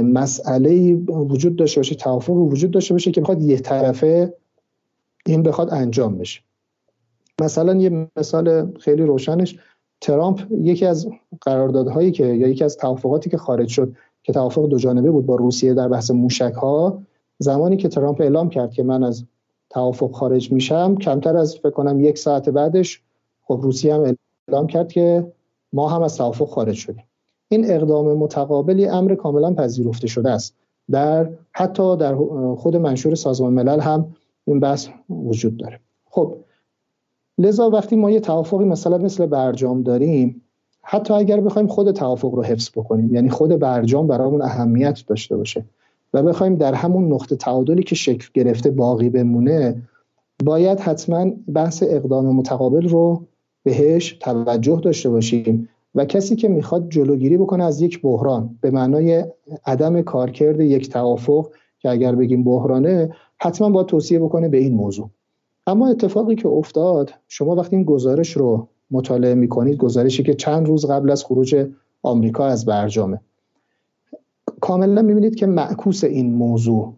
مسئله 0.03 0.93
وجود 1.07 1.55
داشته 1.55 1.79
باشه 1.79 1.95
توافق 1.95 2.33
وجود 2.33 2.71
داشته 2.71 2.93
باشه 2.93 3.11
که 3.11 3.21
بخواد 3.21 3.41
یه 3.41 3.59
طرفه 3.59 4.33
این 5.25 5.43
بخواد 5.43 5.73
انجام 5.73 6.17
بشه. 6.17 6.41
مثلا 7.41 7.75
یه 7.75 8.07
مثال 8.17 8.73
خیلی 8.79 9.03
روشنش. 9.03 9.59
ترامپ 10.03 10.41
یکی 10.51 10.85
از 10.85 11.07
قراردادهایی 11.41 12.11
که 12.11 12.25
یا 12.25 12.47
یکی 12.47 12.63
از 12.63 12.77
توافقاتی 12.77 13.29
که 13.29 13.37
خارج 13.37 13.67
شد 13.67 13.95
که 14.23 14.33
توافق 14.33 14.65
دو 14.65 14.77
جانبه 14.77 15.11
بود 15.11 15.25
با 15.25 15.35
روسیه 15.35 15.73
در 15.73 15.87
بحث 15.87 16.11
موشک 16.11 16.53
ها 16.53 17.01
زمانی 17.39 17.77
که 17.77 17.87
ترامپ 17.87 18.21
اعلام 18.21 18.49
کرد 18.49 18.73
که 18.73 18.83
من 18.83 19.03
از 19.03 19.25
توافق 19.69 20.11
خارج 20.11 20.51
میشم 20.51 20.95
کمتر 20.95 21.37
از 21.37 21.55
فکر 21.55 21.69
کنم 21.69 22.01
یک 22.01 22.17
ساعت 22.17 22.49
بعدش 22.49 23.01
خب 23.43 23.59
روسیه 23.63 23.95
هم 23.95 24.15
اعلام 24.47 24.67
کرد 24.67 24.91
که 24.91 25.31
ما 25.73 25.89
هم 25.89 26.03
از 26.03 26.17
توافق 26.17 26.49
خارج 26.49 26.75
شدیم. 26.75 27.03
این 27.47 27.71
اقدام 27.71 28.17
متقابلی 28.17 28.85
امر 28.87 29.15
کاملا 29.15 29.53
پذیرفته 29.53 30.07
شده 30.07 30.29
است. 30.31 30.55
در 30.91 31.29
حتی 31.51 31.97
در 31.97 32.15
خود 32.55 32.75
منشور 32.75 33.15
سازمان 33.15 33.53
ملل 33.53 33.79
هم 33.79 34.15
این 34.45 34.59
بحث 34.59 34.87
وجود 35.09 35.57
داره. 35.57 35.79
خب 36.05 36.37
لذا 37.37 37.69
وقتی 37.69 37.95
ما 37.95 38.11
یه 38.11 38.19
توافقی 38.19 38.65
مثلا 38.65 38.97
مثل 38.97 39.25
برجام 39.25 39.83
داریم 39.83 40.41
حتی 40.81 41.13
اگر 41.13 41.41
بخوایم 41.41 41.67
خود 41.67 41.91
توافق 41.91 42.33
رو 42.33 42.43
حفظ 42.43 42.69
بکنیم 42.69 43.15
یعنی 43.15 43.29
خود 43.29 43.49
برجام 43.49 44.07
برامون 44.07 44.41
اهمیت 44.41 45.03
داشته 45.07 45.37
باشه 45.37 45.65
و 46.13 46.23
بخوایم 46.23 46.55
در 46.55 46.73
همون 46.73 47.13
نقطه 47.13 47.35
تعادلی 47.35 47.83
که 47.83 47.95
شکل 47.95 48.27
گرفته 48.33 48.71
باقی 48.71 49.09
بمونه 49.09 49.81
باید 50.43 50.79
حتما 50.79 51.31
بحث 51.53 51.83
اقدام 51.87 52.35
متقابل 52.35 52.89
رو 52.89 53.23
بهش 53.63 54.17
توجه 54.19 54.81
داشته 54.83 55.09
باشیم 55.09 55.69
و 55.95 56.05
کسی 56.05 56.35
که 56.35 56.47
می‌خواد 56.47 56.89
جلوگیری 56.89 57.37
بکنه 57.37 57.63
از 57.63 57.81
یک 57.81 58.01
بحران 58.01 58.57
به 58.61 58.71
معنای 58.71 59.25
عدم 59.65 60.01
کارکرد 60.01 60.59
یک 60.59 60.89
توافق 60.89 61.49
که 61.79 61.89
اگر 61.89 62.15
بگیم 62.15 62.43
بحرانه 62.43 63.15
حتما 63.41 63.69
باید 63.69 63.87
توصیه 63.87 64.19
بکنه 64.19 64.49
به 64.49 64.57
این 64.57 64.73
موضوع. 64.73 65.09
اما 65.67 65.87
اتفاقی 65.87 66.35
که 66.35 66.47
افتاد 66.47 67.13
شما 67.27 67.55
وقتی 67.55 67.75
این 67.75 67.85
گزارش 67.85 68.31
رو 68.31 68.67
مطالعه 68.91 69.35
می‌کنید 69.35 69.77
گزارشی 69.77 70.23
که 70.23 70.33
چند 70.33 70.67
روز 70.67 70.85
قبل 70.85 71.11
از 71.11 71.23
خروج 71.23 71.67
آمریکا 72.03 72.45
از 72.45 72.65
برجامه 72.65 73.21
کاملا 74.61 75.01
می‌بینید 75.01 75.35
که 75.35 75.45
معکوس 75.45 76.03
این 76.03 76.33
موضوع 76.33 76.93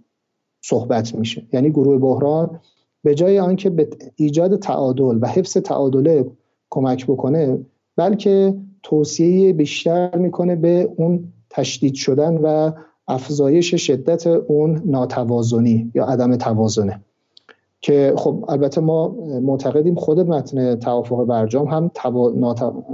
صحبت 0.62 1.16
میشه. 1.16 1.44
یعنی 1.54 1.70
گروه 1.70 1.98
بحران 1.98 2.60
به 3.04 3.16
جای 3.16 3.40
آنکه 3.40 3.70
به 3.70 3.90
ایجاد 4.16 4.60
تعادل 4.60 5.20
و 5.22 5.28
حفظ 5.28 5.58
تعادله 5.58 6.32
کمک 6.70 7.06
بکنه 7.06 7.66
بلکه 7.96 8.58
توصیه 8.84 9.54
بیشتر 9.54 10.18
می‌کنه 10.18 10.56
به 10.56 10.94
اون 10.96 11.34
تشدید 11.50 11.94
شدن 11.94 12.38
و 12.38 12.72
افزایش 13.08 13.76
شدت 13.76 14.28
اون 14.28 14.82
ناتوازنی 14.86 15.92
یا 15.96 16.06
عدم 16.06 16.36
توازنه. 16.36 17.02
که 17.86 18.14
خب 18.18 18.46
البته 18.48 18.82
ما 18.82 19.16
معتقدیم 19.42 19.96
خود 19.96 20.20
متن 20.20 20.76
توافق 20.76 21.24
برجام 21.26 21.68
هم 21.68 21.92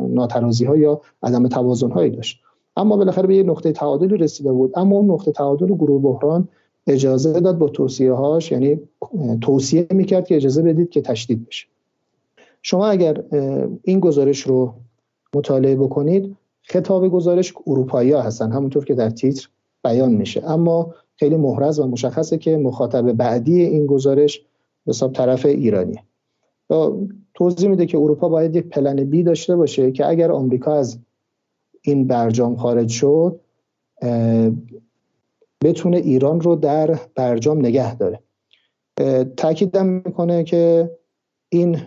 ناترازی 0.10 0.66
ها 0.66 0.78
یا 0.78 1.02
عدم 1.24 1.48
توازن 1.48 1.92
هایی 1.92 2.10
داشت. 2.10 2.40
اما 2.78 2.98
بالاخره 2.98 3.28
به 3.28 3.36
یه 3.36 3.44
نقطه 3.44 3.72
تعادلی 3.72 4.18
رسیده 4.18 4.52
بود. 4.52 4.72
اما 4.76 4.96
اون 4.96 5.12
نقطه 5.12 5.32
تعادل 5.32 5.66
گروه 5.66 6.02
بحران 6.02 6.48
اجازه 6.88 7.40
داد 7.40 7.58
با 7.58 7.68
توصیه 7.68 8.14
هاش 8.14 8.52
یعنی 8.52 8.80
توصیه 9.42 9.88
می‌کرد 9.92 10.28
که 10.28 10.36
اجازه 10.36 10.62
بدید 10.62 10.90
که 10.90 11.02
تشدید 11.02 11.48
بشه. 11.48 11.68
شما 12.62 12.88
اگر 12.88 13.24
این 13.84 14.00
گزارش 14.00 14.40
رو 14.40 14.74
مطالعه 15.36 15.76
بکنید 15.76 16.36
خطاب 16.62 17.08
گزارش 17.08 17.54
اروپایی 17.68 18.12
ها 18.12 18.22
هستن 18.22 18.52
همونطور 18.52 18.86
که 18.86 18.96
در 18.96 19.10
تیتر 19.10 19.48
بیان 19.84 20.12
میشه. 20.12 20.50
اما 20.50 20.94
خیلی 21.16 21.36
محرز 21.36 21.80
و 21.80 21.88
مشخصه 21.88 22.38
که 22.38 22.58
مخاطب 22.58 23.12
بعدی 23.12 23.62
این 23.62 23.86
گزارش 23.86 24.42
حساب 24.88 25.14
طرف 25.14 25.46
ایرانی. 25.46 26.00
توضیح 27.34 27.70
میده 27.70 27.86
که 27.86 27.98
اروپا 27.98 28.30
باید 28.30 28.56
یک 28.56 28.70
پلن 28.70 29.04
بی 29.04 29.24
داشته 29.24 29.56
باشه 29.56 29.92
که 29.92 30.08
اگر 30.08 30.32
آمریکا 30.32 30.76
از 30.76 31.00
این 31.82 32.08
برجام 32.08 32.56
خارج 32.56 32.90
شد 32.90 33.40
بتونه 35.64 35.98
ایران 35.98 36.42
رو 36.42 36.56
در 36.56 37.00
برجام 37.16 37.60
نگه 37.60 37.96
داره. 37.96 38.20
تاکیدم 39.38 39.86
می‌کنه 39.86 40.44
که 40.44 40.92
این 41.50 41.78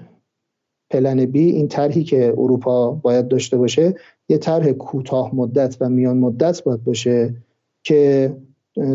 پلن 0.91 1.27
بی 1.27 1.51
این 1.51 1.69
طرحی 1.69 2.05
که 2.05 2.35
اروپا 2.39 2.91
باید 2.91 3.29
داشته 3.29 3.57
باشه 3.57 3.95
یه 4.29 4.39
طرح 4.39 4.73
کوتاه 4.73 5.35
مدت 5.35 5.77
و 5.81 5.89
میان 5.89 6.19
مدت 6.19 6.65
باید 6.65 6.85
باشه 6.85 7.35
که 7.83 8.33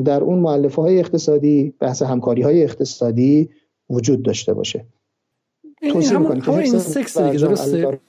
در 0.06 0.22
اون 0.22 0.40
معلفه 0.40 0.82
های 0.82 1.00
اقتصادی 1.00 1.74
بحث 1.80 2.02
همکاری 2.02 2.42
های 2.42 2.64
اقتصادی 2.64 3.50
وجود 3.90 4.24
داشته 4.24 4.54
باشه. 4.54 4.86
توصیه 5.92 6.18
می‌کنه 6.18 6.42
که 6.42 6.52
این 6.52 6.80
سکس 6.80 7.18
درسته؟ 7.18 8.00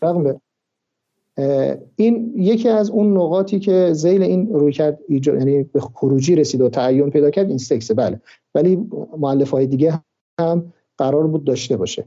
این 1.96 2.32
یکی 2.36 2.68
از 2.68 2.90
اون 2.90 3.16
نقاطی 3.16 3.58
که 3.58 3.92
زیل 3.92 4.22
این 4.22 4.54
روی 4.54 4.72
کرد 4.72 4.98
یعنی 5.08 5.62
به 5.62 5.80
خروجی 5.80 6.36
رسید 6.36 6.60
و 6.60 6.68
تعین 6.68 7.10
پیدا 7.10 7.30
کرد 7.30 7.48
این 7.48 7.58
سکسه 7.58 7.94
بله. 7.94 8.20
ولی 8.54 8.88
معلف 9.18 9.50
های 9.50 9.66
دیگه 9.66 10.00
هم 10.40 10.72
قرار 10.98 11.26
بود 11.26 11.44
داشته 11.44 11.76
باشه. 11.76 12.04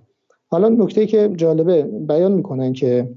حالا 0.48 0.70
نکته 0.70 1.06
که 1.06 1.30
جالبه 1.36 1.84
بیان 1.84 2.32
می‌کنن 2.32 2.74
که 2.74 3.10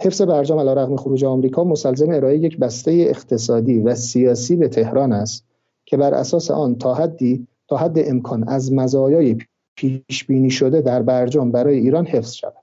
حفظ 0.00 0.22
برجام 0.22 0.58
علی 0.58 0.70
رغم 0.70 0.96
خروج 0.96 1.24
آمریکا 1.24 1.64
مسلزم 1.64 2.10
ارائه 2.10 2.38
یک 2.38 2.58
بسته 2.58 2.90
اقتصادی 2.90 3.80
و 3.80 3.94
سیاسی 3.94 4.56
به 4.56 4.68
تهران 4.68 5.12
است 5.12 5.44
که 5.84 5.96
بر 5.96 6.14
اساس 6.14 6.50
آن 6.50 6.74
تا 6.74 6.94
حدی 6.94 7.46
تا 7.72 7.78
حد 7.78 7.98
امکان 7.98 8.48
از 8.48 8.72
مزایای 8.72 9.36
پیش 9.74 10.24
بینی 10.24 10.50
شده 10.50 10.80
در 10.80 11.02
برجام 11.02 11.52
برای 11.52 11.78
ایران 11.78 12.06
حفظ 12.06 12.32
شود. 12.32 12.62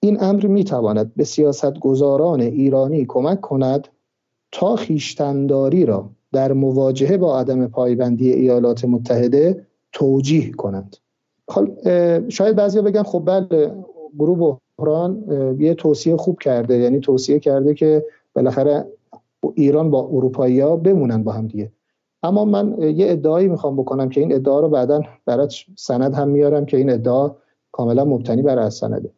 این 0.00 0.22
امر 0.22 0.46
می 0.46 0.64
تواند 0.64 1.14
به 1.14 1.24
سیاست 1.24 1.78
گذاران 1.78 2.40
ایرانی 2.40 3.06
کمک 3.08 3.40
کند 3.40 3.88
تا 4.52 4.76
خیشتنداری 4.76 5.86
را 5.86 6.10
در 6.32 6.52
مواجهه 6.52 7.16
با 7.16 7.40
عدم 7.40 7.66
پایبندی 7.66 8.32
ایالات 8.32 8.84
متحده 8.84 9.66
توجیه 9.92 10.50
کنند. 10.50 10.96
شاید 12.28 12.56
بعضی 12.56 12.80
بگن 12.80 13.02
خب 13.02 13.22
بله 13.26 13.74
گروه 14.18 14.58
بحران 14.78 15.24
یه 15.58 15.74
توصیه 15.74 16.16
خوب 16.16 16.38
کرده 16.38 16.78
یعنی 16.78 17.00
توصیه 17.00 17.38
کرده 17.38 17.74
که 17.74 18.04
بالاخره 18.34 18.86
ایران 19.54 19.90
با 19.90 20.08
اروپایی 20.12 20.60
ها 20.60 20.76
بمونن 20.76 21.22
با 21.22 21.32
هم 21.32 21.46
دیگه. 21.46 21.72
اما 22.22 22.44
من 22.44 22.76
یه 22.80 23.10
ادعایی 23.10 23.48
می‌خوام 23.48 23.76
بکنم 23.76 24.08
که 24.08 24.20
این 24.20 24.34
ادعا 24.34 24.60
رو 24.60 24.68
بعدا 24.68 25.02
برات 25.26 25.54
سند 25.76 26.14
هم 26.14 26.28
میارم 26.28 26.66
که 26.66 26.76
این 26.76 26.90
ادعا 26.90 27.34
کاملا 27.72 28.04
مبتنی 28.04 28.42
بر 28.42 28.70
سنده. 28.70 29.10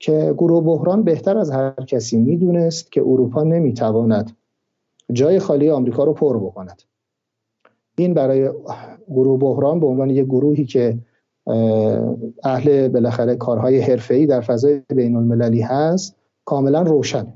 که 0.00 0.34
گروه 0.38 0.64
بحران 0.64 1.02
بهتر 1.02 1.38
از 1.38 1.50
هر 1.50 1.84
کسی 1.86 2.16
می‌دونست 2.16 2.92
که 2.92 3.00
اروپا 3.00 3.42
نمی‌تواند 3.42 4.36
جای 5.12 5.38
خالی 5.38 5.70
آمریکا 5.70 6.04
رو 6.04 6.12
پر 6.12 6.38
بکند. 6.38 6.82
این 7.98 8.14
برای 8.14 8.50
گروه 9.08 9.38
بحران 9.38 9.80
به 9.80 9.86
عنوان 9.86 10.10
یک 10.10 10.26
گروهی 10.26 10.64
که 10.64 10.98
اهل 12.44 12.88
بالاخره 12.88 13.36
کارهای 13.36 13.80
حرفه‌ای 13.80 14.26
در 14.26 14.40
فضای 14.40 14.82
بین 14.94 15.16
المللی 15.16 15.60
هست 15.60 16.16
کاملا 16.44 16.82
روشنه 16.82 17.34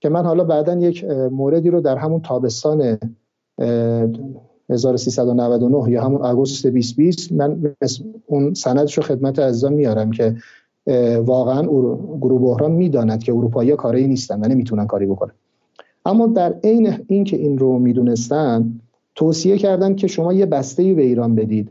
که 0.00 0.08
من 0.08 0.24
حالا 0.24 0.44
بعدا 0.44 0.74
یک 0.74 1.04
موردی 1.30 1.70
رو 1.70 1.80
در 1.80 1.96
همون 1.96 2.20
تابستان 2.20 2.98
1399 4.72 5.90
یا 5.90 6.02
همون 6.02 6.22
آگوست 6.22 6.66
2020 6.66 7.32
من 7.32 7.74
اون 8.26 8.54
سندش 8.54 8.98
رو 8.98 9.02
خدمت 9.02 9.38
عزیزان 9.38 9.72
میارم 9.72 10.10
که 10.10 10.36
واقعا 11.24 11.62
گروه 12.20 12.40
بحران 12.40 12.72
می‌داند 12.72 13.22
که 13.22 13.32
اروپایی 13.32 13.76
کاری 13.76 14.06
نیستن 14.06 14.44
و 14.44 14.48
نمی‌تونن 14.48 14.86
کاری 14.86 15.06
بکنن. 15.06 15.32
اما 16.06 16.26
در 16.26 16.54
عین 16.64 16.94
اینکه 17.06 17.36
این 17.36 17.58
رو 17.58 17.78
می‌دونستن 17.78 18.80
توصیه 19.14 19.58
کردن 19.58 19.94
که 19.94 20.06
شما 20.06 20.32
یه 20.32 20.46
بسته 20.46 20.94
به 20.94 21.02
ایران 21.02 21.34
بدید. 21.34 21.70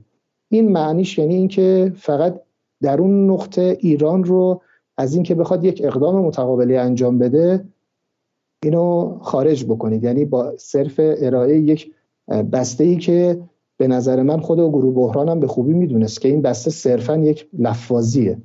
این 0.49 0.71
معنیش 0.71 1.17
یعنی 1.17 1.35
اینکه 1.35 1.93
فقط 1.95 2.41
در 2.81 3.01
اون 3.01 3.29
نقطه 3.31 3.77
ایران 3.79 4.23
رو 4.23 4.61
از 4.97 5.13
اینکه 5.13 5.35
بخواد 5.35 5.63
یک 5.63 5.81
اقدام 5.85 6.25
متقابلی 6.25 6.77
انجام 6.77 7.17
بده 7.17 7.65
اینو 8.63 9.17
خارج 9.21 9.65
بکنید. 9.65 10.03
یعنی 10.03 10.25
با 10.25 10.53
صرف 10.57 10.93
ارائه 10.97 11.59
یک 11.59 11.91
بسته 12.51 12.83
ای 12.83 12.95
که 12.97 13.41
به 13.77 13.87
نظر 13.87 14.23
من 14.23 14.39
خود 14.39 14.59
و 14.59 14.69
گروه 14.69 14.95
بحرانم 14.95 15.39
به 15.39 15.47
خوبی 15.47 15.73
می‌دونست 15.73 16.21
که 16.21 16.27
این 16.29 16.41
بسته 16.41 16.71
صرفا 16.71 17.17
یک 17.17 17.47
لفاظیه. 17.59 18.37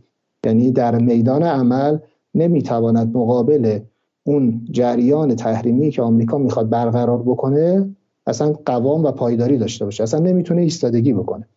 یعنی 0.46 0.70
در 0.70 0.98
میدان 0.98 1.42
عمل 1.42 1.98
نمی‌تواند 2.34 3.16
مقابل 3.16 3.78
اون 4.24 4.60
جریان 4.70 5.34
تحریمی 5.34 5.90
که 5.90 6.02
آمریکا 6.02 6.38
می‌خواد 6.38 6.70
برقرار 6.70 7.22
بکنه 7.22 7.94
اصلا 8.26 8.54
قوام 8.66 9.04
و 9.04 9.10
پایداری 9.10 9.58
داشته 9.58 9.84
باشه. 9.84 10.02
اصلا 10.02 10.20
نمی‌تونه 10.20 10.62
ایستادگی 10.62 11.12
بکنه. 11.12 11.48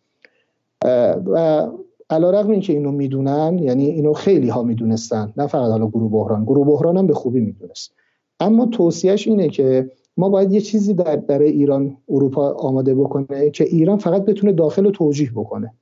و 1.26 1.66
علا 2.10 2.30
رقم 2.30 2.50
این 2.50 2.60
که 2.60 2.72
اینو 2.72 2.92
می‌دونن 2.92 3.58
یعنی 3.58 3.86
اینو 3.86 4.12
خیلی 4.12 4.48
ها 4.48 4.62
می‌دونستن 4.62 5.32
نه 5.36 5.46
فقط 5.46 5.70
حالا 5.70 5.86
گروه 5.86 6.10
بحران. 6.10 6.44
گروه 6.44 6.66
بحران 6.66 6.96
هم 6.96 7.06
به 7.06 7.14
خوبی 7.14 7.40
می‌دونست. 7.40 7.92
اما 8.40 8.66
توصیهش 8.66 9.28
اینه 9.28 9.48
که 9.48 9.90
ما 10.16 10.28
باید 10.28 10.52
یه 10.52 10.60
چیزی 10.60 10.94
در 10.94 11.16
برای 11.16 11.50
ایران 11.50 11.96
اروپا 12.08 12.50
آماده 12.50 12.94
بکنه 12.94 13.50
که 13.50 13.64
ایران 13.64 13.98
فقط 13.98 14.24
بتونه 14.24 14.52
داخل 14.52 14.84
رو 14.84 14.90
توجیه 14.90 15.30
بکنه. 15.30 15.74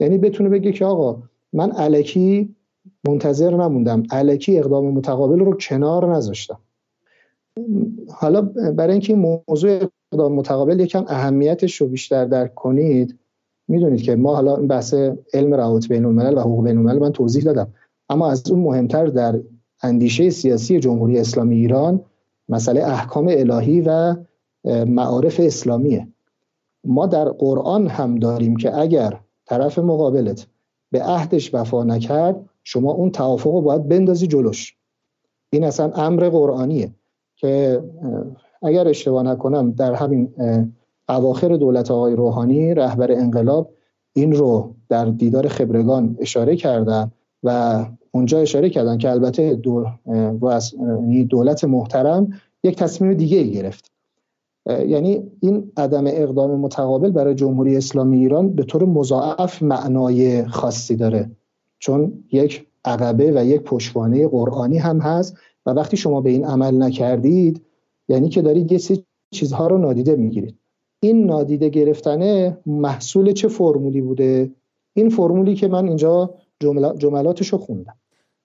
یعنی 0.00 0.18
بتونه 0.18 0.48
بگه 0.48 0.72
که 0.72 0.84
آقا 0.84 1.22
من 1.52 1.70
علکی 1.70 2.54
منتظر 3.08 3.50
نموندم. 3.56 4.02
علکی 4.10 4.58
اقدام 4.58 4.90
متقابل 4.90 5.38
رو 5.38 5.56
کنار 5.56 6.16
نذاشتم. 6.16 6.58
حالا 8.08 8.40
برای 8.76 8.92
اینکه 8.92 9.12
این 9.12 9.40
موضوع 9.48 9.78
اقدام 10.12 10.32
متقابل 10.32 10.80
یکم 10.80 11.04
اهمیتش 11.08 11.76
رو 11.76 11.86
بیشتر 11.86 12.24
درک 12.24 12.54
کنید 12.54 13.18
می‌دونید 13.68 14.02
که 14.02 14.16
ما 14.16 14.34
حالا 14.34 14.56
این 14.56 14.68
بحث 14.68 14.94
علم 15.34 15.54
روابط 15.54 15.88
بین 15.88 16.04
الملل 16.04 16.36
و 16.36 16.40
حقوق 16.40 16.64
بین 16.64 16.78
الملل 16.78 16.98
من 16.98 17.12
توضیح 17.12 17.44
دادم. 17.44 17.74
اما 18.08 18.30
از 18.30 18.50
اون 18.50 18.60
مهمتر 18.60 19.06
در 19.06 19.40
اندیشه 19.82 20.30
سیاسی 20.30 20.80
جمهوری 20.80 21.18
اسلامی 21.18 21.56
ایران 21.56 22.00
مسئله 22.48 22.84
احکام 22.88 23.28
الهی 23.30 23.80
و 23.80 24.16
معارف 24.86 25.40
اسلامیه. 25.40 26.08
ما 26.84 27.06
در 27.06 27.28
قرآن 27.28 27.86
هم 27.86 28.14
داریم 28.14 28.56
که 28.56 28.78
اگر 28.78 29.20
طرف 29.46 29.78
مقابلت 29.78 30.46
به 30.90 31.02
عهدش 31.02 31.54
وفا 31.54 31.84
نکرد 31.84 32.44
شما 32.64 32.92
اون 32.92 33.10
توافق 33.10 33.50
رو 33.50 33.60
باید 33.60 33.88
بندازی 33.88 34.26
جلوش. 34.26 34.76
این 35.50 35.64
اصلا 35.64 35.92
امر 35.92 36.28
قرآنیه 36.28 36.94
که 37.36 37.82
اگر 38.62 38.88
اشتباه 38.88 39.22
نکنم 39.22 39.70
در 39.70 39.94
همین 39.94 40.34
اواخر 41.08 41.56
دولت 41.56 41.90
آقای 41.90 42.16
روحانی 42.16 42.74
رهبر 42.74 43.12
انقلاب 43.12 43.70
این 44.12 44.32
رو 44.32 44.74
در 44.88 45.04
دیدار 45.04 45.48
خبرگان 45.48 46.16
اشاره 46.20 46.56
کردن 46.56 47.10
و 47.42 47.84
اونجا 48.14 48.38
اشاره 48.38 48.70
کردن 48.70 48.98
که 48.98 49.10
البته 49.10 49.58
یعنی 50.76 51.24
دولت 51.24 51.64
محترم 51.64 52.32
یک 52.64 52.76
تصمیم 52.76 53.14
دیگه 53.14 53.38
ای 53.38 53.50
گرفت. 53.50 53.90
یعنی 54.86 55.22
این 55.40 55.72
عدم 55.76 56.04
اقدام 56.06 56.60
متقابل 56.60 57.10
برای 57.10 57.34
جمهوری 57.34 57.76
اسلامی 57.76 58.18
ایران 58.18 58.48
به 58.48 58.62
طور 58.62 58.84
مضاعف 58.84 59.62
معنای 59.62 60.44
خاصی 60.44 60.96
داره. 60.96 61.30
چون 61.78 62.24
یک 62.32 62.66
عقبه 62.84 63.32
و 63.34 63.44
یک 63.44 63.60
پشتوانه 63.60 64.28
قرآنی 64.28 64.78
هم 64.78 64.98
هست 64.98 65.36
و 65.66 65.70
وقتی 65.70 65.96
شما 65.96 66.20
به 66.20 66.30
این 66.30 66.44
عمل 66.44 66.82
نکردید 66.82 67.62
یعنی 68.08 68.28
که 68.28 68.42
دارید 68.42 68.72
یه 68.72 68.78
سری 68.78 69.04
چیزها 69.30 69.66
رو 69.66 69.78
نادیده 69.78 70.16
می‌گیرید. 70.16 70.54
این 71.00 71.26
نادیده 71.26 71.68
گرفتنه 71.68 72.58
محصول 72.66 73.32
چه 73.32 73.48
فرمولی 73.48 74.00
بوده؟ 74.00 74.50
این 74.94 75.08
فرمولی 75.08 75.54
که 75.54 75.68
من 75.68 75.88
اینجا 75.88 76.34
جملاتش 76.98 77.48
رو 77.48 77.58
خوندم. 77.58 77.94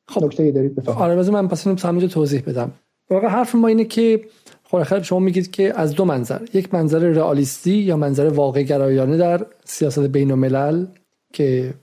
خب 0.09 0.23
نکته 0.23 0.51
دارید 0.51 0.75
بفرمایید. 0.75 1.19
آره 1.19 1.31
من 1.31 1.47
پس 1.47 1.67
اینو 1.67 2.07
توضیح 2.07 2.41
بدم. 2.47 2.71
واقعا 3.09 3.29
حرف 3.29 3.55
ما 3.55 3.67
اینه 3.67 3.85
که 3.85 4.21
خب 4.63 5.01
شما 5.01 5.19
میگید 5.19 5.51
که 5.51 5.79
از 5.79 5.93
دو 5.93 6.05
منظر 6.05 6.39
یک 6.53 6.73
منظر 6.73 6.99
رئالیستی 6.99 7.71
یا 7.71 7.97
منظر 7.97 8.29
واقع 8.29 8.63
گرایانه 8.63 9.17
در 9.17 9.45
سیاست 9.65 9.99
بین 9.99 10.31
الملل 10.31 10.85
که 11.33 11.73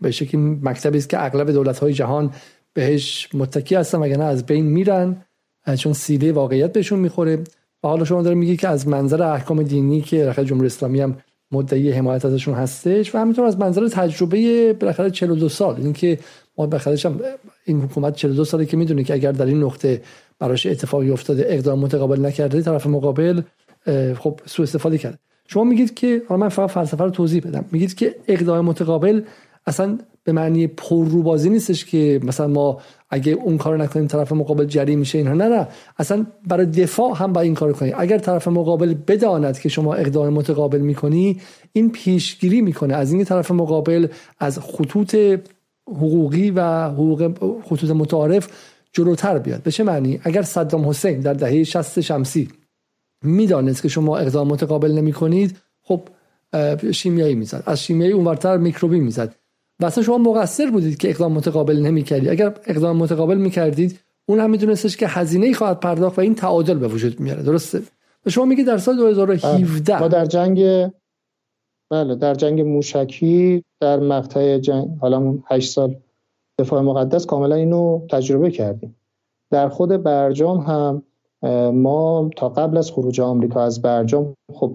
به 0.00 0.10
شکلی 0.10 0.40
مکتبی 0.62 0.98
است 0.98 1.08
که 1.08 1.24
اغلب 1.24 1.50
دولت 1.50 1.78
های 1.78 1.92
جهان 1.92 2.30
بهش 2.74 3.28
متکی 3.34 3.74
هستن 3.74 3.98
وگرنه 3.98 4.24
از 4.24 4.46
بین 4.46 4.64
میرن 4.64 5.16
چون 5.78 5.92
سیده 5.92 6.32
واقعیت 6.32 6.72
بهشون 6.72 6.98
می‌خوره. 6.98 7.38
و 7.84 7.88
حالا 7.88 8.04
شما 8.04 8.22
داره 8.22 8.36
میگی 8.36 8.56
که 8.56 8.68
از 8.68 8.88
منظر 8.88 9.22
احکام 9.22 9.62
دینی 9.62 10.00
که 10.00 10.28
رخص 10.28 10.42
جمهوری 10.42 10.66
اسلامی 10.66 11.00
هم 11.00 11.16
مدعی 11.52 11.90
حمایت 11.90 12.24
ازشون 12.24 12.54
هستش 12.54 13.14
و 13.14 13.18
همینطور 13.18 13.44
از 13.44 13.58
منظر 13.58 13.88
تجربه 13.88 14.72
بالاخره 14.72 15.10
42 15.10 15.48
سال. 15.48 15.76
این 15.76 15.92
که 15.92 16.18
ما 16.58 16.66
بالاخره 16.66 16.96
این 17.64 17.80
حکومت 17.80 18.16
42 18.16 18.44
ساله 18.44 18.66
که 18.66 18.76
می‌دونه 18.76 19.04
که 19.04 19.14
اگر 19.14 19.32
در 19.32 19.46
این 19.46 19.62
نقطه 19.62 20.02
براش 20.38 20.66
اتفاقی 20.66 21.10
افتاده 21.10 21.44
اقدام 21.48 21.78
متقابل 21.78 22.26
نکرده 22.26 22.62
طرف 22.62 22.86
مقابل 22.86 23.42
خب 24.18 24.40
سوء 24.46 24.62
استفاده 24.62 24.98
کرد 24.98 25.18
شما 25.48 25.64
میگید 25.64 25.94
که 25.94 26.22
حالا 26.28 26.40
من 26.40 26.48
فقط 26.48 26.70
فلسفه 26.70 27.04
رو 27.04 27.10
توضیح 27.10 27.42
بدم. 27.42 27.64
میگید 27.72 27.94
که 27.94 28.16
اقدام 28.28 28.64
متقابل 28.64 29.22
اصلا 29.66 29.98
به 30.24 30.32
معنی 30.32 30.66
پرروبازی 30.66 31.50
نیستش 31.50 31.84
که 31.84 32.20
مثلا 32.22 32.46
ما 32.46 32.80
اگه 33.10 33.32
اون 33.32 33.58
کار 33.58 33.76
نکنیم 33.76 34.06
طرف 34.06 34.32
مقابل 34.32 34.64
جری 34.64 34.96
میشه 34.96 35.18
اینها. 35.18 35.34
نه 35.34 35.48
نه. 35.48 35.68
اصلا 35.98 36.26
برای 36.46 36.66
دفاع 36.66 37.16
هم 37.16 37.32
با 37.32 37.40
این 37.40 37.54
کار 37.54 37.72
کنی 37.72 37.92
اگر 37.92 38.18
طرف 38.18 38.48
مقابل 38.48 38.94
بداند 38.94 39.58
که 39.58 39.68
شما 39.68 39.94
اقدام 39.94 40.32
متقابل 40.32 40.80
می‌کنی 40.80 41.40
این 41.72 41.92
پیشگیری 41.92 42.60
می‌کنه. 42.60 42.94
از 42.94 43.12
این 43.12 43.24
طرف 43.24 43.50
مقابل 43.50 44.06
از 44.38 44.58
خطوط 44.58 45.16
حقوقی 45.86 46.50
و 46.50 46.88
حقوق 46.88 47.32
خطوط 47.64 47.90
متعارف 47.90 48.48
جلوتر 48.92 49.38
بیاد. 49.38 49.62
به 49.62 49.70
چه 49.70 49.84
معنی؟ 49.84 50.20
اگر 50.22 50.42
صدام 50.42 50.88
حسین 50.88 51.20
در 51.20 51.34
دهه 51.34 51.64
60 51.64 52.00
شمسی 52.00 52.48
می‌دانست 53.24 53.82
که 53.82 53.88
شما 53.88 54.18
اقدام 54.18 54.48
متقابل 54.48 54.92
نمی 54.92 55.12
کنید 55.12 55.56
خب 55.82 56.00
شیمیایی 56.92 57.34
می‌زد. 57.34 57.62
از 57.66 57.82
شیمیایی 57.82 58.12
اونورتر 58.12 58.56
میکروبی 58.56 59.00
می‌زد. 59.00 59.34
و 59.82 60.02
شما 60.02 60.18
مقصر 60.18 60.70
بودید 60.70 60.98
که 60.98 61.10
اقدام 61.10 61.32
متقابل 61.32 61.76
نمی‌کردید 61.76 62.28
اگر 62.28 62.54
اقدام 62.66 62.96
متقابل 62.96 63.36
می‌کردید 63.36 64.00
اون 64.26 64.40
هم 64.40 64.50
میدونستش 64.50 64.96
که 64.96 65.06
هزینه 65.08 65.52
خواهد 65.52 65.80
پرداخت 65.80 66.18
و 66.18 66.20
این 66.20 66.34
تعادل 66.34 66.78
به 66.78 66.88
وجود 66.88 67.20
میاره. 67.20 67.42
درسته؟ 67.42 67.82
و 68.26 68.30
شما 68.30 68.44
میگید 68.44 68.66
در 68.66 68.78
سال 68.78 68.96
2017 68.96 70.00
ما 70.00 70.08
در 70.08 70.24
جنگ 70.24 70.90
بله 71.90 72.14
در 72.14 72.34
جنگ 72.34 72.60
موشکی 72.60 73.64
در 73.80 74.00
مقطع 74.00 74.58
جنگ 74.58 74.88
حالا 75.00 75.38
8 75.46 75.72
سال 75.72 75.96
دفاع 76.58 76.80
مقدس 76.80 77.26
کاملا 77.26 77.54
اینو 77.54 78.06
تجربه 78.10 78.50
کردیم. 78.50 78.96
در 79.50 79.68
خود 79.68 80.02
برجام 80.02 80.58
هم 80.58 81.02
ما 81.74 82.30
تا 82.36 82.48
قبل 82.48 82.76
از 82.76 82.90
خروج 82.90 83.20
آمریکا 83.20 83.62
از 83.62 83.82
برجام 83.82 84.34
خب 84.52 84.72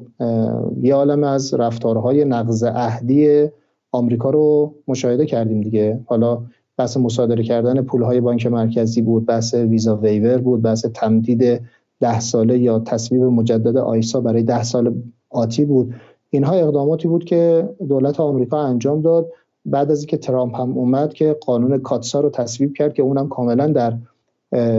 یه 0.81 0.95
عالم 0.95 1.23
از 1.23 1.53
رفتارهای 1.53 2.25
نقض 2.25 2.63
عهدی 2.63 3.49
آمریکا 3.91 4.29
رو 4.29 4.75
مشاهده 4.87 5.25
کردیم 5.25 5.61
دیگه. 5.61 5.99
حالا 6.05 6.41
بحث 6.77 6.97
مصادره 6.97 7.43
کردن 7.43 7.81
پولهای 7.81 8.21
بانک 8.21 8.47
مرکزی 8.47 9.01
بود 9.01 9.25
بحث 9.25 9.53
ویزا 9.53 9.95
ویور 9.97 10.37
بود 10.37 10.61
بحث 10.61 10.85
تمدید 10.85 11.61
ده 11.99 12.19
ساله 12.19 12.59
یا 12.59 12.79
تصویب 12.79 13.23
مجدد 13.23 13.77
آیسا 13.77 14.21
برای 14.21 14.43
ده 14.43 14.63
سال 14.63 14.95
آتی 15.29 15.65
بود. 15.65 15.93
اینها 16.29 16.53
اقداماتی 16.53 17.07
بود 17.07 17.25
که 17.25 17.69
دولت 17.87 18.19
آمریکا 18.19 18.59
انجام 18.59 19.01
داد. 19.01 19.27
بعد 19.65 19.91
از 19.91 19.99
اینکه 19.99 20.17
ترامپ 20.17 20.55
هم 20.55 20.77
اومد 20.77 21.13
که 21.13 21.35
قانون 21.45 21.77
کاتسا 21.77 22.19
رو 22.19 22.29
تصویب 22.29 22.73
کرد 22.73 22.93
که 22.93 23.03
اونم 23.03 23.29
کاملا 23.29 23.67
در 23.67 23.97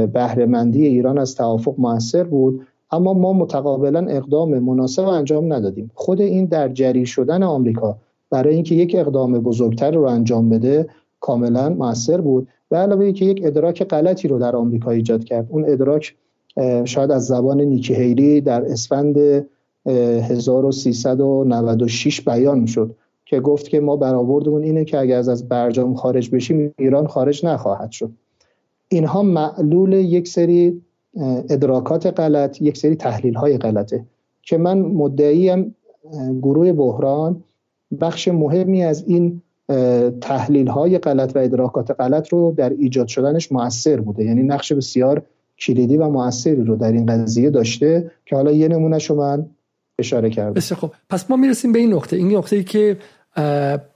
بهرهمندی 0.06 0.86
ایران 0.86 1.18
از 1.18 1.34
توافق 1.34 1.74
موثر 1.78 2.24
بود. 2.24 2.66
اما 2.90 3.14
ما 3.14 3.32
متقابلا 3.32 4.06
اقدام 4.08 4.58
مناسب 4.58 5.04
انجام 5.04 5.52
ندادیم. 5.52 5.90
خود 5.94 6.20
این 6.20 6.44
در 6.44 6.68
جری 6.68 7.06
شدن 7.06 7.42
آمریکا 7.42 7.96
برای 8.30 8.54
اینکه 8.54 8.74
یک 8.74 8.96
اقدام 8.98 9.38
بزرگتر 9.38 9.90
رو 9.90 10.02
انجام 10.02 10.48
بده 10.48 10.88
کاملا 11.20 11.68
موثر 11.68 12.20
بود. 12.20 12.48
و 12.70 12.76
علاوه 12.76 13.12
که 13.12 13.24
یک 13.24 13.40
ادراک 13.44 13.84
غلطی 13.84 14.28
رو 14.28 14.38
در 14.38 14.56
آمریکا 14.56 14.90
ایجاد 14.90 15.24
کرد. 15.24 15.46
اون 15.50 15.64
ادراک 15.68 16.14
شاید 16.84 17.10
از 17.10 17.26
زبان 17.26 17.60
نیکی 17.60 17.94
هیلی 17.94 18.40
در 18.40 18.64
اسفند 18.64 19.46
1396 19.86 22.20
بیان 22.20 22.66
شد. 22.66 22.94
که 23.26 23.40
گفت 23.40 23.68
که 23.68 23.80
ما 23.80 23.96
برآوردمون 23.96 24.62
اینه 24.62 24.84
که 24.84 24.98
اگر 24.98 25.18
از 25.18 25.48
برجام 25.48 25.94
خارج 25.94 26.30
بشیم 26.30 26.74
ایران 26.78 27.06
خارج 27.06 27.46
نخواهد 27.46 27.90
شد. 27.90 28.10
اینها 28.88 29.22
معلول 29.22 29.92
یک 29.92 30.28
سری 30.28 30.82
ادراکات 31.50 32.06
غلط 32.06 32.62
یک 32.62 32.76
سری 32.76 32.96
تحلیل 32.96 33.34
های 33.34 33.58
غلطه. 33.58 34.04
که 34.42 34.58
من 34.58 34.78
مدعیم 34.78 35.74
گروه 36.42 36.72
بحران 36.72 37.44
بخش 38.00 38.28
مهمی 38.28 38.84
از 38.84 39.04
این 39.06 39.42
تحلیل 40.20 40.68
های 40.68 40.98
غلط 40.98 41.36
و 41.36 41.38
ادراکات 41.38 41.90
غلط 41.90 42.28
رو 42.28 42.54
در 42.56 42.70
ایجاد 42.70 43.08
شدنش 43.08 43.52
موثر 43.52 44.00
بوده. 44.00 44.24
یعنی 44.24 44.42
نقش 44.42 44.72
بسیار 44.72 45.22
کلیدی 45.58 45.96
و 45.96 46.08
موثری 46.08 46.64
رو 46.64 46.76
در 46.76 46.92
این 46.92 47.06
قضیه 47.06 47.50
داشته 47.50 48.10
که 48.26 48.36
حالا 48.36 48.52
یه 48.52 48.68
نمونه 48.68 48.98
رو 48.98 49.14
من 49.14 49.46
اشاره 49.98 50.30
کردم. 50.30 50.52
بسیار 50.52 50.80
خب 50.80 50.90
پس 51.10 51.30
ما 51.30 51.36
می‌رسیم 51.36 51.72
به 51.72 51.78
این 51.78 51.92
نقطه. 51.94 52.16
این 52.16 52.36
نقطه 52.36 52.56
ای 52.56 52.64
که 52.64 52.96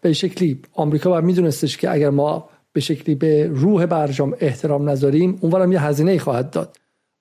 به 0.00 0.12
شکلی 0.12 0.62
آمریکا 0.72 1.10
باید 1.10 1.24
میدونستش 1.24 1.76
که 1.76 1.90
اگر 1.90 2.10
ما 2.10 2.48
به 2.72 2.80
شکلی 2.80 3.14
به 3.14 3.46
روح 3.46 3.86
برجام 3.86 4.36
احترام 4.40 4.88
نذاریم 4.88 5.38
اونورم 5.40 5.72
یه 5.72 5.82
هزینه 5.82 6.18
خواهد 6.18 6.50
داد. 6.50 6.76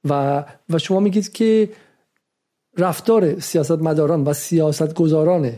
و 0.10 0.44
و 0.70 0.78
شما 0.78 1.00
میگید 1.00 1.32
که 1.32 1.70
رفتار 2.78 3.40
سیاستمداران 3.40 4.24
و 4.24 4.34
سیاستگزاران 4.34 5.52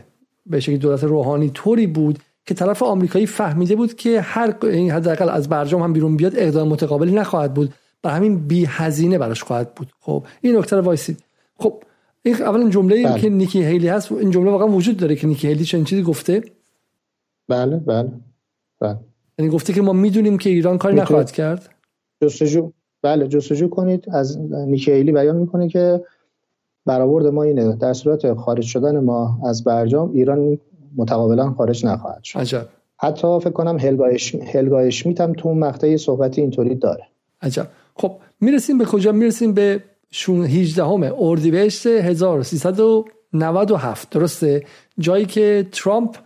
به 0.46 0.60
شکلی 0.60 0.78
دولت 0.78 1.04
روحانی 1.04 1.50
طوری 1.50 1.86
بود 1.86 2.18
که 2.46 2.54
طرف 2.54 2.82
آمریکایی 2.82 3.26
فهمیده 3.26 3.76
بود 3.76 3.94
که 3.94 4.20
هر 4.20 4.54
این 4.62 4.90
حداقل 4.90 5.28
از 5.28 5.48
برجام 5.48 5.82
هم 5.82 5.92
بیرون 5.92 6.16
بیاد 6.16 6.32
اقدام 6.36 6.68
متقابلی 6.68 7.12
نخواهد 7.12 7.54
بود. 7.54 7.74
و 8.04 8.08
همین 8.08 8.48
بی 8.48 8.64
هزینه 8.68 9.18
براش 9.18 9.42
خواهد 9.42 9.74
بود. 9.74 9.92
خب 10.00 10.24
این 10.40 10.56
نکته 10.56 10.80
وایسید. 10.80 11.24
خب 11.56 11.82
این 12.22 12.34
اولا 12.34 12.68
جمله 12.68 13.02
بله. 13.04 13.20
که 13.20 13.28
نیکی 13.28 13.64
هیلی 13.64 13.88
هست 13.88 14.12
این 14.12 14.30
جمله 14.30 14.50
واقعا 14.50 14.68
وجود 14.68 14.96
داره 14.96 15.16
که 15.16 15.26
نیکی 15.26 15.48
هیلی 15.48 15.64
چنین 15.64 15.84
چیزی 15.84 16.02
گفته. 16.02 16.42
بله 17.48 17.76
بله 17.76 18.08
بله. 18.80 18.98
یعنی 19.38 19.50
گفته 19.50 19.72
که 19.72 19.82
ما 19.82 19.92
می‌دونیم 19.92 20.38
که 20.38 20.50
ایران 20.50 20.78
کاری 20.78 20.96
نخواهد 20.96 21.30
کرد. 21.30 21.68
جستجو 22.22 22.70
بله 23.02 23.28
جستجو 23.28 23.68
کنید. 23.68 24.04
از 24.10 24.38
نیکی 24.38 24.92
هیلی 24.92 25.12
بیان 25.12 25.36
می‌کنه 25.36 25.68
که 25.68 26.00
برآورد 26.86 27.26
ما 27.26 27.42
اینه. 27.42 27.76
در 27.76 27.92
صورت 27.92 28.34
خارج 28.34 28.64
شدن 28.64 28.98
ما 28.98 29.38
از 29.46 29.64
برجام 29.64 30.12
ایران 30.12 30.58
متقابلا 30.96 31.50
خارج 31.50 31.86
نخواهد 31.86 32.24
شد. 32.24 32.38
عجب. 32.38 32.66
حتی 32.96 33.40
فکر 33.40 33.50
کنم 33.50 33.78
هلگا 34.54 34.78
اشمیت 34.78 35.20
هم 35.20 35.32
تو 35.32 35.54
مقطع 35.54 35.96
صحبتی 35.96 36.40
اینطوری 36.40 36.74
داره. 36.74 37.04
عجب. 37.42 37.66
خب 37.94 38.12
می‌رسیم 38.40 38.78
به 38.78 38.84
کجا؟ 38.84 39.12
می‌رسیم 39.12 39.52
به 39.52 39.80
18 40.28 40.84
همه 40.84 41.12
اردیبهشت 41.18 41.86
1397 41.86 44.10
درسته؟ 44.10 44.64
جایی 44.98 45.26
که 45.26 45.66
ترامپ 45.72 46.16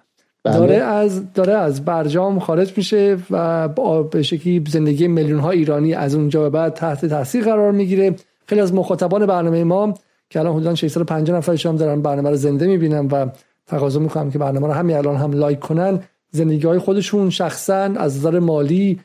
بله. 0.45 0.59
داره 0.59 0.77
از 0.77 1.33
داره 1.33 1.53
از 1.53 1.85
برجام 1.85 2.39
خارج 2.39 2.73
میشه 2.77 3.19
و 3.31 3.69
به 4.03 4.23
شکلی 4.23 4.65
زندگی 4.69 5.09
میلیون 5.09 5.39
ها 5.39 5.51
ایرانی 5.51 5.95
از 5.95 6.15
اونجا 6.15 6.43
به 6.43 6.51
بعد 6.51 6.75
تحت 6.75 7.07
تاثیر 7.07 7.45
قرار 7.45 7.73
می‌گیره. 7.73 8.17
خیلی 8.47 8.61
از 8.61 8.75
مخاطبان 8.75 9.27
برنامه 9.27 9.65
ما 9.65 9.95
که 10.31 10.41
الان 10.41 10.55
حدودا 10.55 10.75
650 10.75 11.37
نفرشون 11.37 11.77
دارن 11.77 12.03
برنامه 12.03 12.31
رو 12.31 12.37
زنده 12.37 12.67
می‌بینن 12.67 13.07
و 13.07 13.27
تقاضا 13.67 14.01
می‌کنم 14.01 14.31
که 14.31 14.39
برنامه 14.39 14.67
رو 14.67 14.73
همین 14.73 14.97
الان 14.97 15.17
هم 15.17 15.33
لایک 15.33 15.59
کنن. 15.59 16.01
زندگی 16.31 16.67
های 16.67 16.79
خودشون 16.79 17.31
شخصا 17.31 17.75
از 17.75 18.17
نظر 18.17 18.39
مالی 18.39 19.01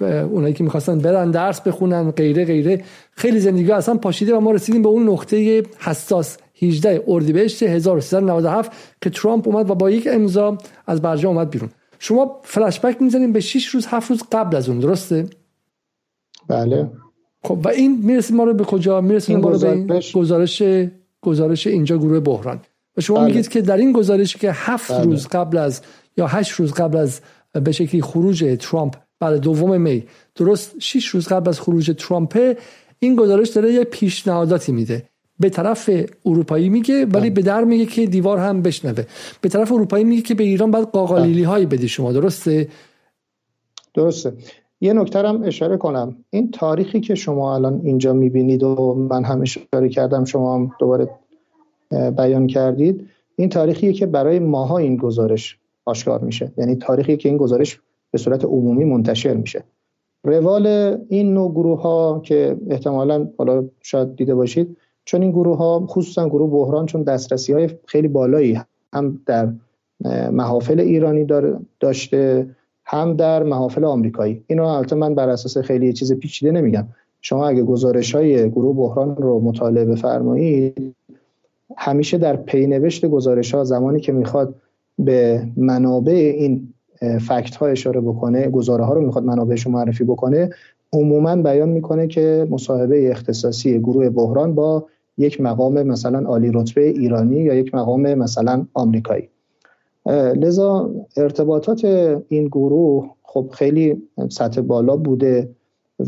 اونایی 0.00 0.54
که 0.54 0.64
می‌خواستن 0.64 0.98
برن 0.98 1.30
درس 1.30 1.60
بخونن 1.60 2.10
غیره 2.10 2.44
غیره. 2.44 2.84
خیلی 3.12 3.40
زندگی 3.40 3.72
اصلا 3.72 3.94
پاشیده 3.94 4.36
و 4.36 4.40
ما 4.40 4.50
رسیدیم 4.50 4.82
به 4.82 4.88
اون 4.88 5.08
نقطه 5.08 5.62
حساس. 5.78 6.36
18 6.62 7.04
اردیبهشت 7.08 7.62
1397 7.62 8.72
که 9.00 9.10
ترامپ 9.10 9.48
اومد 9.48 9.70
و 9.70 9.74
با 9.74 9.90
یک 9.90 10.08
امضا 10.12 10.58
از 10.86 11.02
برجام 11.02 11.36
اومد 11.36 11.50
بیرون. 11.50 11.70
شما 11.98 12.40
فلش 12.42 12.80
بک 12.80 13.02
می‌زنیم 13.02 13.32
به 13.32 13.40
6 13.40 13.66
روز 13.66 13.86
7 13.86 14.10
روز 14.10 14.22
قبل 14.32 14.56
از 14.56 14.68
اون 14.68 14.78
درسته؟ 14.78 15.26
بله. 16.48 16.90
خب 17.42 17.58
و 17.64 17.68
این 17.68 18.00
می‌رسیم 18.02 18.36
ما 18.36 18.44
رو 18.44 18.54
به 18.54 18.64
کجا؟ 18.64 19.00
می‌رسیم 19.00 19.40
ما 19.40 19.50
رو 19.50 19.58
به 19.58 20.00
گزارش 20.14 20.62
گزارش 21.22 21.66
اینجا 21.66 21.98
گروه 21.98 22.20
بحران. 22.20 22.60
و 22.96 23.00
شما 23.00 23.16
بله. 23.16 23.26
میگید 23.26 23.48
که 23.48 23.60
در 23.60 23.76
این 23.76 23.92
گزارش 23.92 24.36
که 24.36 24.52
هفت 24.52 24.92
بله. 24.92 25.04
روز 25.04 25.26
قبل 25.26 25.58
از 25.58 25.80
یا 26.16 26.26
هشت 26.26 26.52
روز 26.52 26.72
قبل 26.72 26.98
از 26.98 27.20
به 27.52 27.72
شکلی 27.72 28.02
خروج 28.02 28.56
ترامپ 28.60 28.96
بعد 29.20 29.36
دوم 29.36 29.80
می 29.80 30.04
درست 30.34 30.74
6 30.78 31.06
روز 31.06 31.28
قبل 31.28 31.48
از 31.48 31.60
خروج 31.60 31.94
ترامپ 31.98 32.56
این 32.98 33.16
گزارش 33.16 33.48
داره 33.48 33.72
یه 33.72 33.84
پیشنهاداتی 33.84 34.72
میده. 34.72 35.02
به 35.40 35.50
طرف 35.50 35.90
اروپایی 36.26 36.68
میگه 36.68 36.94
ولی 36.94 37.06
بله. 37.06 37.30
به 37.30 37.42
در 37.42 37.64
میگه 37.64 37.86
که 37.86 38.06
دیوار 38.06 38.38
هم 38.38 38.62
بشنوه. 38.62 39.04
به 39.40 39.48
طرف 39.48 39.72
اروپایی 39.72 40.04
میگه 40.04 40.22
که 40.22 40.34
به 40.34 40.44
ایران 40.44 40.70
باید 40.70 40.86
قاقالیلی 40.86 41.42
هایی 41.42 41.66
بدی 41.66 41.88
شما. 41.88 42.12
درسته؟ 42.12 42.68
درسته. 43.94 44.32
یه 44.80 44.92
نکته 44.92 45.18
هم 45.18 45.42
اشاره 45.42 45.76
کنم. 45.76 46.16
این 46.30 46.50
تاریخی 46.50 47.00
که 47.00 47.14
شما 47.14 47.54
الان 47.54 47.80
اینجا 47.84 48.12
می‌بینید 48.12 48.62
و 48.62 48.94
من 49.10 49.24
هم 49.24 49.40
اشاره 49.40 49.88
کردم 49.88 50.24
شما 50.24 50.54
هم 50.54 50.72
دوباره 50.78 51.08
بیان 52.16 52.46
کردید. 52.46 53.06
این 53.36 53.48
تاریخیه 53.48 53.92
که 53.92 54.06
برای 54.06 54.38
ماها 54.38 54.78
این 54.78 54.96
گزارش 54.96 55.58
آشکار 55.84 56.20
میشه. 56.20 56.52
یعنی 56.56 56.74
تاریخی 56.74 57.16
که 57.16 57.28
این 57.28 57.38
گزارش 57.38 57.80
به 58.10 58.18
صورت 58.18 58.44
عمومی 58.44 58.84
منتشر 58.84 59.34
میشه. 59.34 59.64
روال 60.24 60.66
این 61.08 61.34
نوع 61.34 61.50
گروه 61.50 61.82
ها 61.82 62.20
که 62.24 62.56
احتمالا 62.70 63.28
حالا 63.38 63.64
شاید 63.80 64.16
دیده 64.16 64.34
باشید 64.34 64.76
چون 65.04 65.22
این 65.22 65.30
گروه 65.30 65.56
ها 65.56 65.86
خصوصا 65.86 66.28
گروه 66.28 66.50
بحران 66.50 66.86
چون 66.86 67.02
دسترسی 67.02 67.52
های 67.52 67.68
خیلی 67.86 68.08
بالایی 68.08 68.60
هم 68.92 69.20
در 69.26 69.52
محافل 70.32 70.80
ایرانی 70.80 71.26
داشته. 71.80 72.46
هم 72.92 73.14
در 73.14 73.42
محافل 73.42 73.84
آمریکایی. 73.84 74.44
اینو 74.46 74.64
البته 74.64 74.96
من 74.96 75.14
بر 75.14 75.28
اساس 75.28 75.58
خیلی 75.58 75.92
چیز 75.92 76.12
پیچیده 76.12 76.52
نمیگم. 76.52 76.86
شما 77.20 77.48
اگه 77.48 77.62
گزارش 77.62 78.14
های 78.14 78.50
گروه 78.50 78.76
بحران 78.76 79.16
رو 79.16 79.40
مطالعه 79.40 79.84
بفرمایید 79.84 80.94
همیشه 81.76 82.18
در 82.18 82.36
پینوشت 82.36 83.06
گزارش 83.06 83.54
ها 83.54 83.64
زمانی 83.64 84.00
که 84.00 84.12
می‌خواد 84.12 84.54
به 84.98 85.42
منابع 85.56 86.12
این 86.12 86.74
فکت 87.00 87.56
ها 87.56 87.66
اشاره 87.66 88.00
بکنه 88.00 88.48
گزاره 88.48 88.84
ها 88.84 88.92
رو 88.94 89.00
می‌خواد 89.00 89.24
منابعش 89.24 89.66
معرفی 89.66 90.04
بکنه 90.04 90.50
عموما 90.92 91.36
بیان 91.36 91.68
می‌کنه 91.68 92.06
که 92.06 92.46
مصاحبه 92.50 93.10
اختصاصی 93.10 93.78
گروه 93.78 94.08
بحران 94.08 94.54
با 94.54 94.86
یک 95.18 95.40
مقام 95.40 95.82
مثلا 95.82 96.28
عالی 96.28 96.50
رتبه 96.54 96.88
ایرانی 96.88 97.36
یا 97.36 97.54
یک 97.54 97.74
مقام 97.74 98.14
مثلا 98.14 98.66
آمریکایی. 98.74 99.28
لذا 100.36 100.90
ارتباطات 101.16 101.84
این 102.28 102.46
گروه 102.46 103.10
خب 103.22 103.50
خیلی 103.52 104.02
سطح 104.28 104.60
بالا 104.60 104.96
بوده 104.96 105.48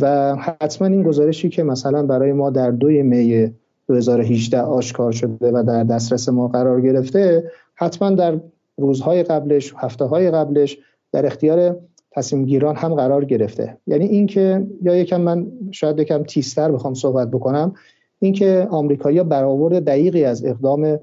و 0.00 0.36
حتما 0.36 0.88
این 0.88 1.02
گزارشی 1.02 1.48
که 1.48 1.62
مثلا 1.62 2.06
برای 2.06 2.32
ما 2.32 2.50
در 2.50 2.70
دوی 2.70 3.02
می 3.02 3.52
2018 3.88 4.60
آشکار 4.60 5.12
شده 5.12 5.50
و 5.50 5.64
در 5.66 5.84
دسترس 5.84 6.28
ما 6.28 6.48
قرار 6.48 6.80
گرفته 6.80 7.50
حتما 7.74 8.10
در 8.10 8.40
روزهای 8.76 9.22
قبلش 9.22 9.74
هفته 9.76 10.04
های 10.04 10.30
قبلش 10.30 10.78
در 11.12 11.26
اختیار 11.26 11.76
تصمیم 12.10 12.44
گیران 12.44 12.76
هم 12.76 12.94
قرار 12.94 13.24
گرفته. 13.24 13.76
یعنی 13.86 14.04
اینکه 14.04 14.66
یا 14.82 14.96
یکم 14.96 15.20
من 15.20 15.46
شاید 15.70 15.98
یکم 15.98 16.22
تیستر 16.22 16.72
بخوام 16.72 16.94
صحبت 16.94 17.30
بکنم 17.30 17.74
اینکه 18.18 18.66
آمریکایی‌ها 18.70 19.24
برآورد 19.24 19.84
دقیقی 19.84 20.24
از 20.24 20.44
اقدام 20.44 20.98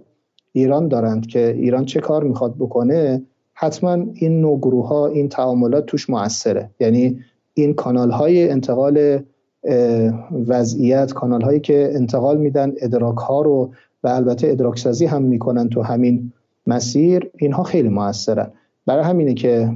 ایران 0.51 0.87
دارند 0.87 1.27
که 1.27 1.55
ایران 1.57 1.85
چه 1.85 1.99
کار 1.99 2.23
می‌خواد 2.23 2.55
بکنه 2.55 3.21
حتما 3.53 3.97
این 4.13 4.41
نوع 4.41 4.57
گروه 4.57 4.87
ها 4.87 5.07
این 5.07 5.29
تعاملات 5.29 5.85
توش 5.85 6.09
موثره. 6.09 6.69
یعنی 6.79 7.19
این 7.53 7.73
کانال 7.73 8.11
های 8.11 8.49
انتقال 8.49 9.19
وضعیت 10.47 11.13
کانال 11.13 11.41
هایی 11.41 11.59
که 11.59 11.91
انتقال 11.93 12.37
میدن 12.37 12.73
ادراک 12.81 13.17
ها 13.17 13.41
رو 13.41 13.69
و 14.03 14.07
البته 14.07 14.47
ادراک 14.47 14.79
سازی 14.79 15.05
هم 15.05 15.21
می‌کنن 15.21 15.69
تو 15.69 15.81
همین 15.81 16.33
مسیر 16.67 17.29
اینها 17.37 17.63
خیلی 17.63 17.89
موثرن. 17.89 18.51
برای 18.85 19.03
همینه 19.03 19.33
که 19.33 19.71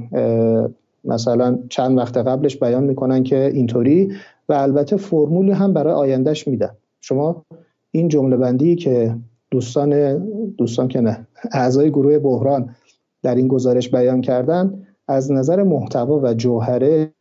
مثلا 1.04 1.58
چند 1.68 1.98
وقت 1.98 2.16
قبلش 2.16 2.56
بیان 2.56 2.84
می‌کنن 2.84 3.22
که 3.22 3.50
اینطوری 3.54 4.12
و 4.48 4.52
البته 4.52 4.96
فرمولی 4.96 5.52
هم 5.52 5.72
برای 5.72 5.94
آیندهش 5.94 6.48
میدن. 6.48 6.70
شما 7.00 7.44
این 7.90 8.08
جمله 8.08 8.36
بندی 8.36 8.76
که 8.76 9.16
دوستان 9.54 10.18
دوستان 10.56 10.88
که 10.88 11.00
نه. 11.00 11.26
اعضای 11.52 11.90
گروه 11.90 12.18
بحران 12.18 12.74
در 13.22 13.34
این 13.34 13.48
گزارش 13.48 13.90
بیان 13.90 14.20
کردن 14.20 14.86
از 15.08 15.32
نظر 15.32 15.62
محتوا 15.62 16.20
و 16.22 16.34
جوهره 16.34 17.12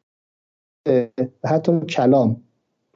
حتی 1.45 1.79
کلام. 1.79 2.41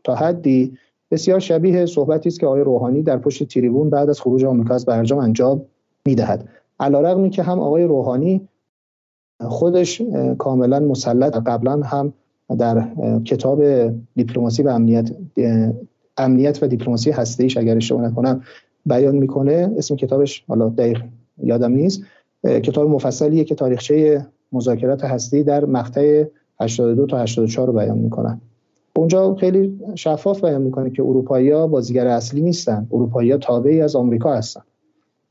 تا 0.03 0.15
حدی 0.15 0.77
بسیار 1.11 1.39
شبیه 1.39 1.85
صحبتی 1.85 2.29
است 2.29 2.39
که 2.39 2.45
آقای 2.45 2.61
روحانی 2.61 3.03
در 3.03 3.17
پشت 3.17 3.43
تریبون 3.43 3.89
بعد 3.89 4.09
از 4.09 4.21
خروج 4.21 4.45
آمریکا 4.45 4.75
از 4.75 4.85
برجام 4.85 5.19
انجام 5.19 5.61
می‌دهد. 6.05 6.49
علیرغمی 6.79 7.29
که 7.29 7.43
هم 7.43 7.59
آقای 7.59 7.83
روحانی 7.83 8.47
خودش 9.41 10.01
کاملا 10.37 10.79
مسلط 10.79 11.35
قبلا 11.45 11.81
هم 11.81 12.13
در 12.59 12.87
کتاب 13.25 13.63
دیپلماسی 14.15 14.63
و 14.63 14.69
امنیت 14.69 15.11
امنیت 16.17 16.63
و 16.63 16.67
دیپلماسی 16.67 17.11
هسته 17.11 17.47
اگر 17.57 17.75
اشتباه 17.75 18.01
نکنم 18.01 18.43
بیان 18.87 19.15
می‌کنه 19.15 19.73
اسم 19.77 19.95
کتابش 19.95 20.43
حالا 20.47 20.69
دقیق 20.69 21.03
یادم 21.43 21.71
نیست 21.71 22.01
کتاب 22.43 22.89
مفصلیه 22.89 23.43
که 23.43 23.55
تاریخچه 23.55 24.25
مذاکرات 24.51 25.03
هستی 25.03 25.43
در 25.43 25.65
مقطع 25.65 26.23
82 26.59 27.05
تا 27.05 27.17
84 27.19 27.67
رو 27.67 27.73
بیان 27.73 27.97
می‌کنن. 27.97 28.41
اونجا 28.95 29.35
خیلی 29.35 29.79
شفاف 29.95 30.45
بیان 30.45 30.61
می‌کنه 30.61 30.89
که 30.89 31.03
اروپایی‌ها 31.03 31.67
بازیگر 31.67 32.07
اصلی 32.07 32.41
نیستن 32.41 32.87
اروپایی‌ها 32.91 33.37
تابعی 33.37 33.81
از 33.81 33.95
آمریکا 33.95 34.33
هستن. 34.33 34.61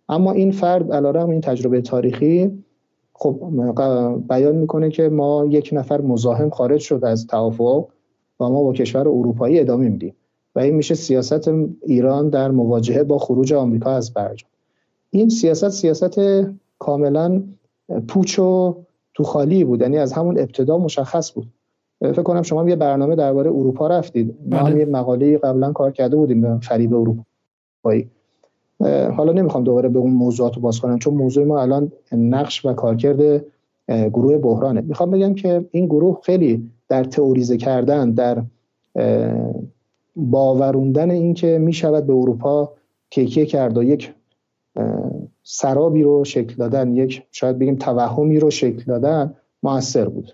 اما 0.08 0.32
این 0.32 0.50
فرد 0.50 0.92
علیرغم 0.92 1.30
این 1.30 1.40
تجربه 1.40 1.80
تاریخی 1.80 2.62
خب 3.12 3.40
بیان 4.28 4.56
می‌کنه 4.56 4.90
که 4.90 5.08
ما 5.08 5.46
یک 5.50 5.70
نفر 5.72 6.00
مزاحم 6.00 6.50
خارج 6.50 6.80
شد 6.80 7.04
از 7.04 7.26
توافق 7.26 7.88
و 8.40 8.48
ما 8.48 8.62
با 8.62 8.72
کشور 8.72 9.00
اروپایی 9.00 9.60
ادامه 9.60 9.88
میدیم. 9.88 10.14
و 10.56 10.58
این 10.58 10.74
میشه 10.74 10.94
سیاست 10.94 11.50
ایران 11.82 12.28
در 12.28 12.50
مواجهه 12.50 13.02
با 13.02 13.18
خروج 13.18 13.52
آمریکا 13.52 13.90
از 13.90 14.14
برجام 14.14 14.50
این 15.10 15.28
سیاست 15.28 15.68
سیاست 15.68 16.20
کاملا 16.78 17.42
پوچ 18.08 18.38
و 18.38 18.76
تو 19.14 19.24
خالی 19.24 19.64
بود 19.64 19.80
یعنی 19.80 19.98
از 19.98 20.12
همون 20.12 20.38
ابتدا 20.38 20.78
مشخص 20.78 21.32
بود. 21.32 21.46
فکر 22.00 22.22
کنم 22.22 22.42
شما 22.42 22.68
یه 22.68 22.76
برنامه 22.76 23.16
درباره 23.16 23.50
اروپا 23.50 23.86
رفتید. 23.86 24.34
ما 24.50 24.56
هم 24.56 24.64
بله. 24.64 24.78
یه 24.78 24.84
مقاله 24.84 25.38
قبلا 25.38 25.72
کار 25.72 25.90
کرده 25.90 26.16
بودیم 26.16 26.40
به 26.40 26.58
فریب 26.62 26.94
اروپایی. 26.94 28.10
حالا 29.16 29.32
نمی‌خوام 29.32 29.64
دوباره 29.64 29.88
به 29.88 29.98
اون 29.98 30.12
موضوعات 30.12 30.54
رو 30.54 30.62
باز 30.62 30.80
کنم 30.80 30.98
چون 30.98 31.14
موضوع 31.14 31.44
ما 31.44 31.60
الان 31.60 31.92
نقش 32.12 32.64
و 32.66 32.72
کارکرد 32.72 33.44
گروه 33.88 34.38
بحرانه. 34.38 34.80
می‌خوام 34.80 35.10
بگم 35.10 35.34
که 35.34 35.64
این 35.70 35.86
گروه 35.86 36.20
خیلی 36.22 36.70
در 36.88 37.04
تئوریزه 37.04 37.56
کردن 37.56 38.10
در 38.10 38.42
باوروندن 40.16 41.10
اینکه 41.10 41.58
می‌شود 41.58 42.06
به 42.06 42.12
اروپا 42.12 42.72
کیکیه 43.10 43.46
کرد 43.46 43.78
و 43.78 43.82
یک 43.82 44.12
سرابی 45.42 46.02
رو 46.02 46.24
شکل 46.24 46.54
دادن 46.54 46.94
یک 46.94 47.22
شاید 47.32 47.58
بگیم 47.58 47.76
توهمی 47.76 48.40
رو 48.40 48.50
شکل 48.50 48.84
دادن 48.86 49.34
موثر 49.62 50.08
بود. 50.08 50.32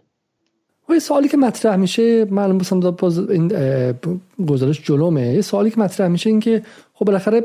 یه 0.88 0.98
سوالی 0.98 1.28
که 1.28 1.36
مطرح 1.36 1.76
میشه 1.76 2.24
معلوم 2.24 2.58
بسم 2.58 2.96
این 3.30 3.52
گزارش 4.46 4.82
جلومه. 4.82 5.34
یه 5.34 5.40
سوالی 5.40 5.70
که 5.70 5.80
مطرح 5.80 6.08
میشه 6.08 6.30
این 6.30 6.40
که 6.40 6.62
خب 6.94 7.04
بالاخره 7.04 7.44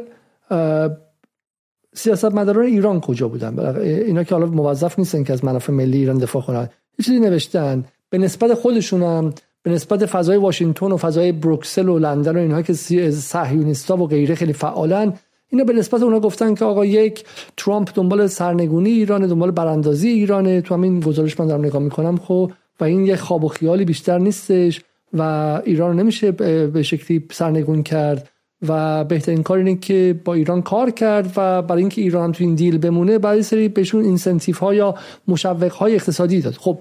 سیاست 1.93 2.25
مداران 2.25 2.65
ایران 2.65 3.01
کجا 3.01 3.27
بودن؟ 3.27 3.75
اینا 3.79 4.23
که 4.23 4.35
حالا 4.35 4.47
موظف 4.47 4.99
نیستن 4.99 5.23
که 5.23 5.33
از 5.33 5.45
منافع 5.45 5.73
ملی 5.73 5.97
ایران 5.97 6.17
دفاع 6.17 6.41
کنن. 6.41 6.69
یه 6.99 7.05
چیزی 7.05 7.19
نوشتن. 7.19 7.85
به 8.09 8.17
نسبت 8.17 8.53
خودشونم 8.53 9.33
به 9.67 9.73
نسبت 9.73 10.05
فضای 10.05 10.37
واشنگتن 10.37 10.91
و 10.91 10.97
فضای 10.97 11.31
بروکسل 11.31 11.89
و 11.89 11.99
لندن 11.99 12.35
و 12.35 12.39
اینها 12.39 12.61
که 12.61 12.73
صهیونیستا 13.11 13.97
و 13.97 14.07
غیره 14.07 14.35
خیلی 14.35 14.53
فعالن 14.53 15.13
اینا 15.49 15.63
به 15.63 15.73
نسبت 15.73 16.01
اونا 16.03 16.19
گفتن 16.19 16.55
که 16.55 16.65
آقا 16.65 16.85
یک 16.85 17.23
ترامپ 17.57 17.89
دنبال 17.95 18.27
سرنگونی 18.27 18.89
ایران 18.89 19.27
دنبال 19.27 19.51
براندازی 19.51 20.09
ایرانه. 20.09 20.61
تو 20.61 20.75
همین 20.75 20.99
گزارش 20.99 21.39
من 21.39 21.47
دارم 21.47 21.65
نگاه 21.65 21.81
می‌کنم 21.81 22.17
خب 22.17 22.51
و 22.79 22.83
این 22.83 23.05
یک 23.05 23.15
خواب 23.15 23.43
و 23.43 23.47
خیالی 23.47 23.85
بیشتر 23.85 24.17
نیستش 24.17 24.81
و 25.13 25.21
ایران 25.65 25.99
نمیشه 25.99 26.31
به 26.31 26.83
شکلی 26.83 27.27
سرنگون 27.31 27.83
کرد. 27.83 28.29
و 28.67 29.03
بهترین 29.03 29.43
کار 29.43 29.57
اینه 29.57 29.75
که 29.75 30.19
با 30.25 30.33
ایران 30.33 30.61
کار 30.61 30.91
کرد 30.91 31.33
و 31.37 31.61
برای 31.61 31.81
اینکه 31.81 32.01
ایران 32.01 32.23
هم 32.23 32.31
تو 32.31 32.43
این 32.43 32.55
دیل 32.55 32.77
بمونه 32.77 33.17
برای 33.17 33.43
سری 33.43 33.67
بهشون 33.67 34.05
اینسنتیف 34.05 34.57
ها 34.57 34.73
یا 34.73 34.95
مشوق 35.27 35.71
های 35.71 35.95
اقتصادی 35.95 36.41
داد. 36.41 36.53
خب 36.53 36.79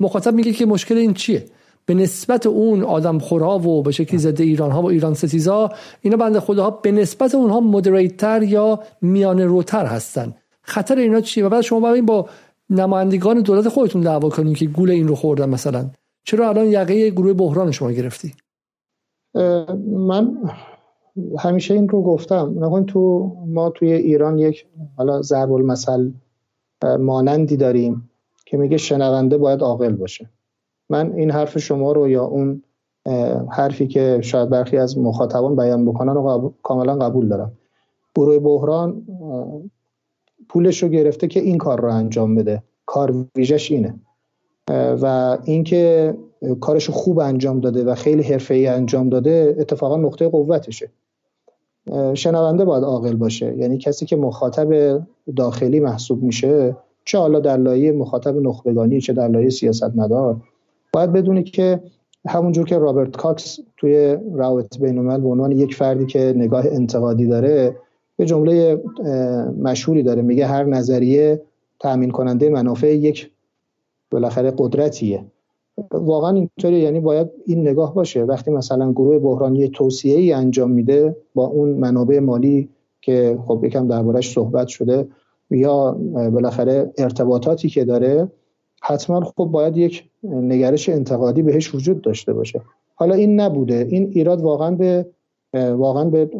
مخاطب 0.00 0.34
میگه 0.34 0.52
که 0.52 0.66
مشکل 0.66 0.96
این 0.96 1.14
چیه؟ 1.14 1.44
به 1.86 1.94
نسبت 1.94 2.46
اون 2.46 2.82
آدم 2.82 3.18
خورها 3.18 3.58
و 3.58 3.82
به 3.82 3.92
شکلی 3.92 4.18
ضد 4.18 4.40
ایران 4.40 4.70
ها 4.70 4.82
و 4.82 4.86
ایران 4.86 5.14
ستیزا 5.14 5.70
اینا 6.00 6.16
بنده 6.16 6.40
خداها 6.40 6.70
به 6.70 6.92
نسبت 6.92 7.34
اونها 7.34 7.60
مدریتر 7.60 8.42
یا 8.42 8.80
میان 9.00 9.40
روتر 9.40 9.86
هستن. 9.86 10.34
خطر 10.62 10.98
اینا 10.98 11.20
چیه؟ 11.20 11.46
و 11.46 11.48
بعد 11.48 11.60
شما 11.60 11.80
باید 11.80 12.06
با 12.06 12.28
نمایندگان 12.70 13.40
دولت 13.40 13.68
خودتون 13.68 14.02
دعوا 14.02 14.28
کنید 14.28 14.56
که 14.56 14.66
گول 14.66 14.90
این 14.90 15.08
رو 15.08 15.14
خوردن 15.14 15.48
مثلا. 15.48 15.90
چرا 16.24 16.48
الان 16.48 16.66
یقه 16.66 17.10
گروه 17.10 17.32
بحران 17.32 17.70
شما 17.70 17.92
گرفتی؟ 17.92 18.32
من 19.86 20.36
همیشه 21.38 21.74
این 21.74 21.88
رو 21.88 22.02
گفتم. 22.02 22.54
نکن 22.58 22.86
تو 22.86 23.32
ما 23.46 23.70
توی 23.70 23.92
ایران 23.92 24.38
یک 24.38 24.66
حالا 24.96 25.22
ضرب 25.22 25.52
المثل 25.52 26.10
مانندی 27.00 27.56
داریم 27.56 28.10
که 28.46 28.56
میگه 28.56 28.76
شنونده 28.76 29.38
باید 29.38 29.60
عاقل 29.60 29.92
باشه. 29.92 30.30
من 30.92 31.12
این 31.12 31.30
حرف 31.30 31.58
شما 31.58 31.92
رو 31.92 32.08
یا 32.08 32.24
اون 32.24 32.62
حرفی 33.50 33.86
که 33.86 34.18
شاید 34.22 34.50
برخی 34.50 34.76
از 34.76 34.98
مخاطبان 34.98 35.56
بیان 35.56 35.84
بکنن 35.84 36.14
رو 36.14 36.54
کاملا 36.62 36.96
قبول 36.96 37.28
دارم. 37.28 37.52
گروه 38.16 38.38
بحران 38.38 39.02
پولش 40.48 40.82
رو 40.82 40.88
گرفته 40.88 41.26
که 41.26 41.40
این 41.40 41.58
کار 41.58 41.80
رو 41.80 41.94
انجام 41.94 42.34
بده. 42.34 42.62
کار 42.86 43.14
ویژش 43.36 43.70
اینه. 43.70 43.94
و 45.02 45.38
اینکه 45.44 46.14
کارش 46.60 46.90
خوب 46.90 47.18
انجام 47.18 47.60
داده 47.60 47.84
و 47.84 47.94
خیلی 47.94 48.22
حرفه‌ای 48.22 48.66
انجام 48.66 49.08
داده 49.08 49.56
اتفاقا 49.58 49.96
نقطه 49.96 50.28
قوتشه. 50.28 50.90
شنونده 52.14 52.64
باید 52.64 52.84
عاقل 52.84 53.16
باشه. 53.16 53.56
یعنی 53.56 53.78
کسی 53.78 54.06
که 54.06 54.16
مخاطب 54.16 55.00
داخلی 55.36 55.80
محسوب 55.80 56.22
میشه 56.22 56.76
چه 57.04 57.18
حالا 57.18 57.40
در 57.40 57.56
لایه 57.56 57.92
مخاطب 57.92 58.36
نخبگانی 58.36 59.00
چه 59.00 59.12
در 59.12 59.28
لایه 59.28 59.50
سیاستمدار 59.50 60.36
باید 60.92 61.12
بدونی 61.12 61.42
که 61.42 61.80
همونجور 62.28 62.66
که 62.66 62.78
رابرت 62.78 63.16
کاکس 63.16 63.58
توی 63.76 64.16
روابط 64.32 64.78
بین 64.78 65.08
به 65.08 65.28
عنوان 65.28 65.52
یک 65.52 65.74
فردی 65.74 66.06
که 66.06 66.32
نگاه 66.36 66.64
انتقادی 66.66 67.26
داره 67.26 67.76
یه 68.18 68.26
جمله 68.26 68.82
مشهوری 69.62 70.02
داره. 70.02 70.22
میگه 70.22 70.46
هر 70.46 70.64
نظریه 70.64 71.42
تأمین 71.80 72.10
کننده 72.10 72.48
منافع 72.48 72.96
یک 72.96 73.30
بالاخره 74.10 74.52
قدرتیه. 74.58 75.24
واقعا 75.90 76.30
اینطوری 76.30 76.80
یعنی 76.80 77.00
باید 77.00 77.30
این 77.46 77.68
نگاه 77.68 77.94
باشه. 77.94 78.22
وقتی 78.22 78.50
مثلا 78.50 78.92
گروه 78.92 79.18
بحرانی 79.18 79.68
توصیه 79.68 80.18
ای 80.18 80.32
انجام 80.32 80.70
میده 80.70 81.16
با 81.34 81.46
اون 81.46 81.68
منابع 81.68 82.18
مالی 82.18 82.68
که 83.00 83.38
خب 83.46 83.64
یکم 83.64 83.88
دربارش 83.88 84.32
صحبت 84.32 84.68
شده 84.68 85.08
یا 85.50 85.92
بالاخره 86.12 86.92
ارتباطاتی 86.98 87.68
که 87.68 87.84
داره 87.84 88.28
حتما 88.84 89.20
خب 89.20 89.44
باید 89.44 89.76
یک 89.76 90.04
نگرش 90.24 90.88
انتقادی 90.88 91.42
بهش 91.42 91.74
وجود 91.74 92.02
داشته 92.02 92.32
باشه. 92.32 92.60
حالا 92.94 93.14
این 93.14 93.40
نبوده. 93.40 93.86
این 93.90 94.10
ایراد 94.12 94.40
واقعا 94.40 94.70
به 94.70 95.06
واقعا 95.54 96.04
به 96.04 96.30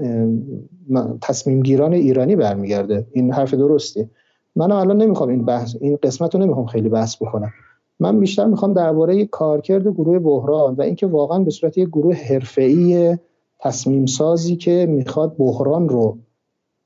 تصمیم 1.23 1.63
گیران 1.63 1.93
ایرانی 1.93 2.37
برمیگرده. 2.37 3.07
این 3.13 3.33
حرف 3.33 3.55
درستی. 3.55 4.09
من 4.57 4.73
الان 4.73 5.03
نمی‌خوام 5.03 5.29
این 5.29 5.45
بحث 5.45 5.77
این 5.81 5.99
قسمت 6.03 6.35
رو 6.35 6.41
نمی‌خوام 6.41 6.67
خیلی 6.67 6.89
بحث 6.89 7.23
بکنم. 7.23 7.51
من 8.01 8.21
بیشتر 8.21 8.47
می‌خوام 8.47 8.73
درباره 8.73 9.27
کارکرد 9.27 9.89
گروه 9.89 10.19
بحران 10.19 10.75
و 10.75 10.83
اینکه 10.83 11.07
واقعا 11.07 11.39
به 11.39 11.51
صورت 11.51 11.79
یک 11.79 11.89
گروه 11.89 12.15
حرفه‌ای 12.15 13.19
تصمیم 13.61 14.07
سازی 14.07 14.57
که 14.57 14.87
می‌خواد 14.91 15.37
بحران 15.37 15.89
رو 15.89 16.19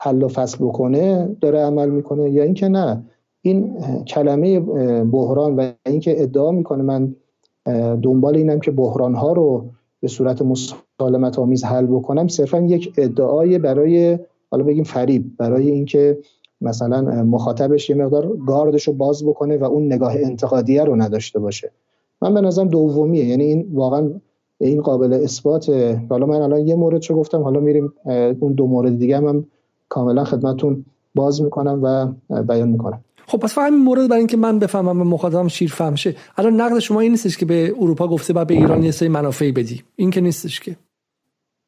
حل 0.01 0.23
و 0.23 0.29
فصل 0.29 0.65
بکنه 0.65 1.37
داره 1.41 1.59
عمل 1.59 1.91
می‌کنه 1.91 2.31
یا 2.31 2.43
اینکه 2.43 2.69
نه. 2.69 3.05
این 3.47 3.77
کلمه 4.05 4.61
بحران 5.05 5.57
و 5.57 5.71
اینکه 5.87 6.23
ادعا 6.23 6.51
می‌کنه 6.51 6.83
من 6.83 7.15
دنبال 8.03 8.37
اینم 8.37 8.61
که 8.61 8.71
بحران 8.71 9.15
ها 9.15 9.33
رو 9.33 9.65
به 10.01 10.09
صورت 10.09 10.43
مسالمت 10.43 11.39
آمیز 11.39 11.65
حل 11.65 11.87
بکنم. 11.87 12.29
صرفا 12.29 12.61
یک 12.61 12.93
ادعای 12.99 13.59
برای 13.59 14.19
حالا 14.51 14.65
بگیم 14.65 14.85
فریب 14.85 15.25
برای 15.39 15.71
اینکه 15.71 16.19
مثلا 16.61 17.23
مخاطبش 17.23 17.91
یه 17.91 17.97
مقدار 17.97 18.37
گاردش 18.47 18.89
رو 18.89 18.93
باز 18.95 19.25
بکنه 19.25 19.57
و 19.57 19.65
اون 19.65 19.87
نگاه 19.87 20.13
انتقادیه 20.17 20.85
رو 20.85 20.97
نداشته 20.97 21.39
باشه. 21.39 21.71
من 22.23 22.35
به 22.35 22.41
نظرم 22.41 22.69
دومیه. 22.69 23.25
یعنی 23.25 23.45
این 23.45 23.67
واقعا 23.75 24.11
این 24.61 24.81
قابل 24.83 25.13
اثباته 25.13 26.03
حالا 26.09 26.27
من 26.27 26.41
الان 26.43 26.67
یه 26.67 26.75
مورد 26.75 27.11
رو 27.11 27.17
گفتم 27.17 27.43
حالا 27.43 27.61
میریم 27.61 27.93
اون 28.41 28.53
دو 28.53 28.67
مورد 28.67 28.99
دیگه 28.99 29.17
هم, 29.17 29.27
هم 29.27 29.47
کاملا 29.89 30.25
خدمتون 30.25 30.85
باز 31.15 31.43
می‌کنم 31.43 31.81
و 31.83 32.07
بیان 32.43 32.69
می‌کنم. 32.69 33.01
خب 33.27 33.39
پس 33.39 33.59
همین 33.59 33.85
مورد 33.85 34.09
برای 34.09 34.19
اینکه 34.19 34.37
من 34.37 34.59
بفهمم 34.59 34.99
به 34.99 35.05
مخاطبم 35.05 35.49
شیر 35.49 35.73
فهم 35.73 35.95
شه. 35.95 36.17
الان 36.37 36.61
نقد 36.61 36.79
شما 36.79 37.01
این 37.01 37.11
نیستش 37.11 37.37
که 37.37 37.47
به 37.47 37.75
اروپا 37.81 38.09
گفته 38.09 38.33
بعد 38.33 38.47
به 38.47 38.55
ایران 38.55 38.83
یه 38.83 38.91
سری 38.91 39.09
منافعی 39.09 39.53
بدی. 39.53 39.83
این 39.97 40.11
که 40.11 40.21
نیستش 40.21 40.61
که. 40.61 40.77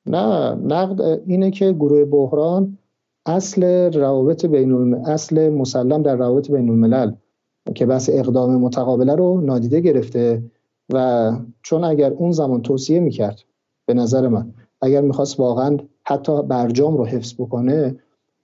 نه 0.06 0.54
نقد 0.54 1.20
اینه 1.26 1.50
که 1.50 1.72
گروه 1.72 2.04
بحران 2.04 2.78
اصل 3.26 3.92
روابط 3.92 4.46
بین 4.46 4.94
اصل 4.94 5.48
مسلم 5.48 6.02
در 6.02 6.16
روابط 6.16 6.50
بین 6.50 6.70
الملل 6.70 7.12
که 7.74 7.86
بحث 7.86 8.10
اقدام 8.12 8.56
متقابله 8.56 9.14
رو 9.14 9.40
نادیده 9.40 9.80
گرفته 9.80 10.42
و 10.92 11.32
چون 11.62 11.84
اگر 11.84 12.10
اون 12.10 12.32
زمان 12.32 12.62
توصیه 12.62 13.00
می‌کرد 13.00 13.40
به 13.86 13.94
نظر 13.94 14.28
من 14.28 14.52
اگر 14.82 15.00
می‌خواست 15.00 15.40
واقعا 15.40 15.76
حتی 16.04 16.42
برجام 16.42 16.96
رو 16.96 17.06
حفظ 17.06 17.34
بکنه 17.34 17.96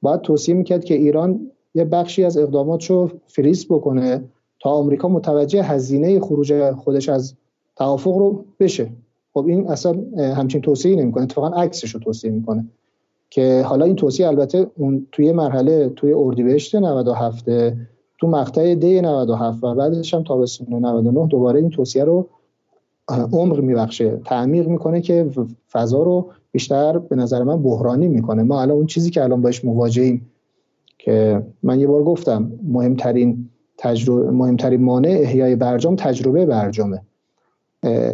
باید 0.02 0.20
توصیه 0.20 0.54
می‌کرد 0.54 0.84
که 0.84 0.94
ایران 0.94 1.50
یه 1.74 1.84
بخشی 1.84 2.24
از 2.24 2.36
اقدامات 2.36 2.84
رو 2.84 3.10
فریز 3.26 3.66
بکنه 3.66 4.24
تا 4.60 4.70
آمریکا 4.70 5.08
متوجه 5.08 5.62
هزینه 5.62 6.20
خروج 6.20 6.70
خودش 6.70 7.08
از 7.08 7.34
توافق 7.76 8.16
رو 8.16 8.44
بشه. 8.60 8.90
خب 9.34 9.46
این 9.46 9.68
اصلا 9.68 10.04
همچین 10.18 10.60
توصیه 10.60 10.96
نمی‌کنه. 10.96 11.22
اتفاقا 11.22 11.48
عکسش 11.48 11.90
رو 11.90 12.00
توصیه 12.00 12.30
می‌کنه 12.30 12.64
که 13.30 13.62
حالا 13.66 13.84
این 13.84 13.96
توصیه 13.96 14.26
البته 14.26 14.66
اون 14.76 15.06
توی 15.12 15.32
مرحله 15.32 15.88
توی 15.88 16.12
اردیبهشت 16.12 16.74
97 16.74 17.44
تو 18.18 18.26
مقطع 18.26 18.74
دی 18.74 19.00
97 19.00 19.64
و 19.64 19.74
بعدش 19.74 20.14
هم 20.14 20.22
تابستون 20.22 20.84
99 20.84 21.26
دوباره 21.26 21.60
این 21.60 21.70
توصیه 21.70 22.04
رو 22.04 22.26
عمق 23.08 23.60
میبخشه. 23.60 24.20
تعمیق 24.24 24.68
می‌کنه 24.68 25.00
که 25.00 25.30
فضا 25.72 26.02
رو 26.02 26.30
بیشتر 26.52 26.98
به 26.98 27.16
نظر 27.16 27.42
من 27.42 27.62
بحرانی 27.62 28.08
می‌کنه. 28.08 28.42
ما 28.42 28.60
الان 28.60 28.76
اون 28.76 28.86
چیزی 28.86 29.10
که 29.10 29.24
الان 29.24 29.42
باش 29.42 29.64
مواجهیم 29.64 30.30
که 31.04 31.42
من 31.62 31.80
یه 31.80 31.86
بار 31.86 32.04
گفتم 32.04 32.52
مهمترین 32.62 33.50
تجربه 33.78 34.30
مهمترین 34.30 34.82
مانع 34.82 35.08
احیای 35.08 35.56
برجام 35.56 35.96
تجربه 35.96 36.46
برجامه. 36.46 37.02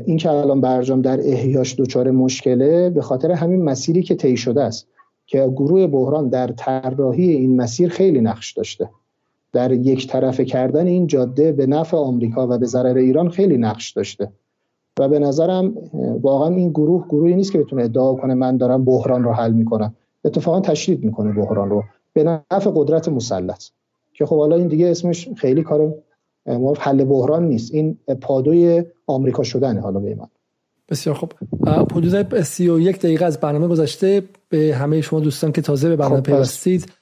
این 0.04 0.16
که 0.16 0.30
الان 0.30 0.60
برجام 0.60 1.02
در 1.02 1.20
احیاش 1.20 1.80
دچار 1.80 2.10
مشکله 2.10 2.90
به 2.90 3.02
خاطر 3.02 3.32
همین 3.32 3.62
مسیری 3.62 4.02
که 4.02 4.14
طی 4.14 4.36
شده 4.36 4.62
است 4.62 4.86
که 5.26 5.48
گروه 5.56 5.86
بحران 5.86 6.28
در 6.28 6.46
طراحی 6.46 7.30
این 7.30 7.56
مسیر 7.56 7.88
خیلی 7.88 8.20
نقش 8.20 8.52
داشته. 8.52 8.90
در 9.52 9.72
یک 9.72 10.08
طرف 10.08 10.40
کردن 10.40 10.86
این 10.86 11.06
جاده 11.06 11.52
به 11.52 11.66
نفع 11.66 11.96
آمریکا 11.96 12.46
و 12.50 12.58
به 12.58 12.66
ضرر 12.66 12.96
ایران 12.96 13.28
خیلی 13.28 13.58
نقش 13.58 13.90
داشته. 13.90 14.28
و 14.98 15.08
به 15.08 15.18
نظرم 15.18 15.74
واقعا 16.22 16.54
این 16.54 16.70
گروه 16.70 17.04
گروهی 17.08 17.34
نیست 17.34 17.52
که 17.52 17.58
بتونه 17.58 17.84
ادعا 17.84 18.14
کنه 18.14 18.34
من 18.34 18.56
دارم 18.56 18.84
بحران 18.84 19.24
رو 19.24 19.32
حل 19.32 19.52
می‌کنم. 19.52 19.94
اتفاقا 20.24 20.60
تشدید 20.60 21.04
می‌کنه 21.04 21.32
بحران 21.32 21.70
رو. 21.70 21.82
به 22.12 22.40
نفع 22.52 22.70
قدرت 22.74 23.08
مسلط 23.08 23.64
که 24.12 24.26
خب 24.26 24.38
حالا 24.38 24.56
این 24.56 24.68
دیگه 24.68 24.90
اسمش 24.90 25.28
خیلی 25.36 25.62
کار 25.62 25.94
حل 26.78 27.04
بحران 27.04 27.48
نیست. 27.48 27.74
این 27.74 27.98
پادوی 28.20 28.84
آمریکا 29.06 29.42
شدنه 29.42 29.80
حالا 29.80 30.00
به 30.00 30.14
من 30.14 30.26
بسیار 30.88 31.16
خوب. 31.16 31.32
حدود 31.92 32.42
31 32.42 32.98
دقیقه 32.98 33.24
از 33.24 33.40
برنامه 33.40 33.68
گذشته. 33.68 34.22
به 34.48 34.74
همه 34.74 35.00
شما 35.00 35.20
دوستان 35.20 35.52
که 35.52 35.62
تازه 35.62 35.88
به 35.88 35.96
برنامه 35.96 36.16
خب 36.16 36.22
پیوستید 36.22 36.92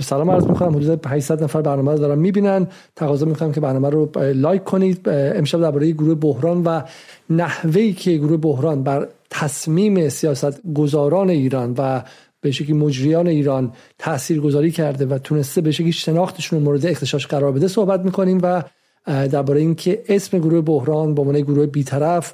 سلام 0.00 0.30
عرض 0.30 0.46
می‌کنم. 0.46 0.76
حدود 0.76 1.06
800 1.06 1.44
نفر 1.44 1.62
برنامه 1.62 1.92
رو 1.92 1.98
دارن 1.98 2.18
می‌بینن. 2.18 2.66
تقاضا 2.96 3.26
می‌کنم 3.26 3.52
که 3.52 3.60
برنامه 3.60 3.90
رو 3.90 4.10
لایک 4.16 4.64
کنید. 4.64 5.08
امشب 5.08 5.60
درباره 5.60 5.92
گروه 5.92 6.14
بحران 6.14 6.62
و 6.62 6.82
نحوهی 7.30 7.92
که 7.92 8.16
گروه 8.16 8.36
بحران 8.36 8.82
بر 8.82 9.08
تصمیم 9.30 10.08
سیاست 10.08 10.60
گذاران 10.74 11.30
ایران 11.30 11.74
و 11.78 12.02
به 12.44 12.50
شکلی 12.50 12.72
مجریان 12.72 13.26
ایران 13.26 13.72
تأثیر 13.98 14.40
گذاری 14.40 14.70
کرده 14.70 15.06
و 15.06 15.18
تونسته 15.18 15.60
به 15.60 15.72
شکلی 15.72 15.92
شناختشون 15.92 16.62
مورد 16.62 16.86
اختشاش 16.86 17.26
قرار 17.26 17.52
بده 17.52 17.68
صحبت 17.68 18.00
می‌کنیم 18.00 18.40
و 18.42 18.62
درباره 19.06 19.60
اینکه 19.60 20.02
اسم 20.08 20.38
گروه 20.38 20.60
بحران 20.60 21.14
به 21.14 21.22
عنوان 21.22 21.40
گروه 21.40 21.66
بیطرف 21.66 22.32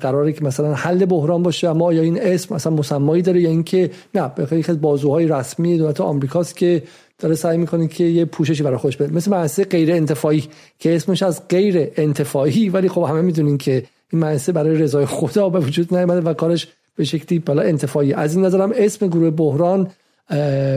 قراره 0.00 0.32
که 0.32 0.44
مثلا 0.44 0.74
حل 0.74 1.04
بحران 1.04 1.42
باشه 1.42 1.68
اما 1.68 1.84
آیا 1.84 2.02
این 2.02 2.22
اسم 2.22 2.54
مثلا 2.54 2.72
مسمایی 2.72 3.22
داره 3.22 3.40
یا 3.40 3.50
اینکه 3.50 3.90
نه 4.14 4.32
به 4.36 4.46
خیلی 4.46 4.64
از 4.68 4.80
بازوهای 4.80 5.26
رسمی 5.26 5.78
دولت 5.78 6.00
آمریکاست 6.00 6.56
که 6.56 6.82
داره 7.18 7.34
سعی 7.34 7.58
می‌کنه 7.58 7.88
که 7.88 8.04
یه 8.04 8.24
پوششی 8.24 8.62
برای 8.62 8.78
خودش 8.78 8.96
بده. 8.96 9.14
مثل 9.14 9.30
مؤسسه 9.30 9.64
غیر 9.64 9.92
انتفاعی 9.92 10.44
که 10.78 10.96
اسمش 10.96 11.22
از 11.22 11.48
غیر 11.48 11.90
انتفاعی 11.96 12.68
ولی 12.68 12.88
خب 12.88 13.02
همه 13.02 13.22
می‌دونین 13.22 13.58
که 13.58 13.84
این 14.12 14.24
مؤسسه 14.24 14.52
برای 14.52 14.78
رضای 14.78 15.06
خدا 15.06 15.48
به 15.48 15.60
وجود 15.60 15.94
نیامده 15.94 16.20
و 16.20 16.34
کارش 16.34 16.68
به 16.98 17.04
شکلی 17.04 17.38
بالا 17.38 17.62
انتفاعی. 17.62 18.12
از 18.12 18.36
این 18.36 18.44
نظرم 18.44 18.72
اسم 18.74 19.06
گروه 19.06 19.30
بحران 19.30 19.90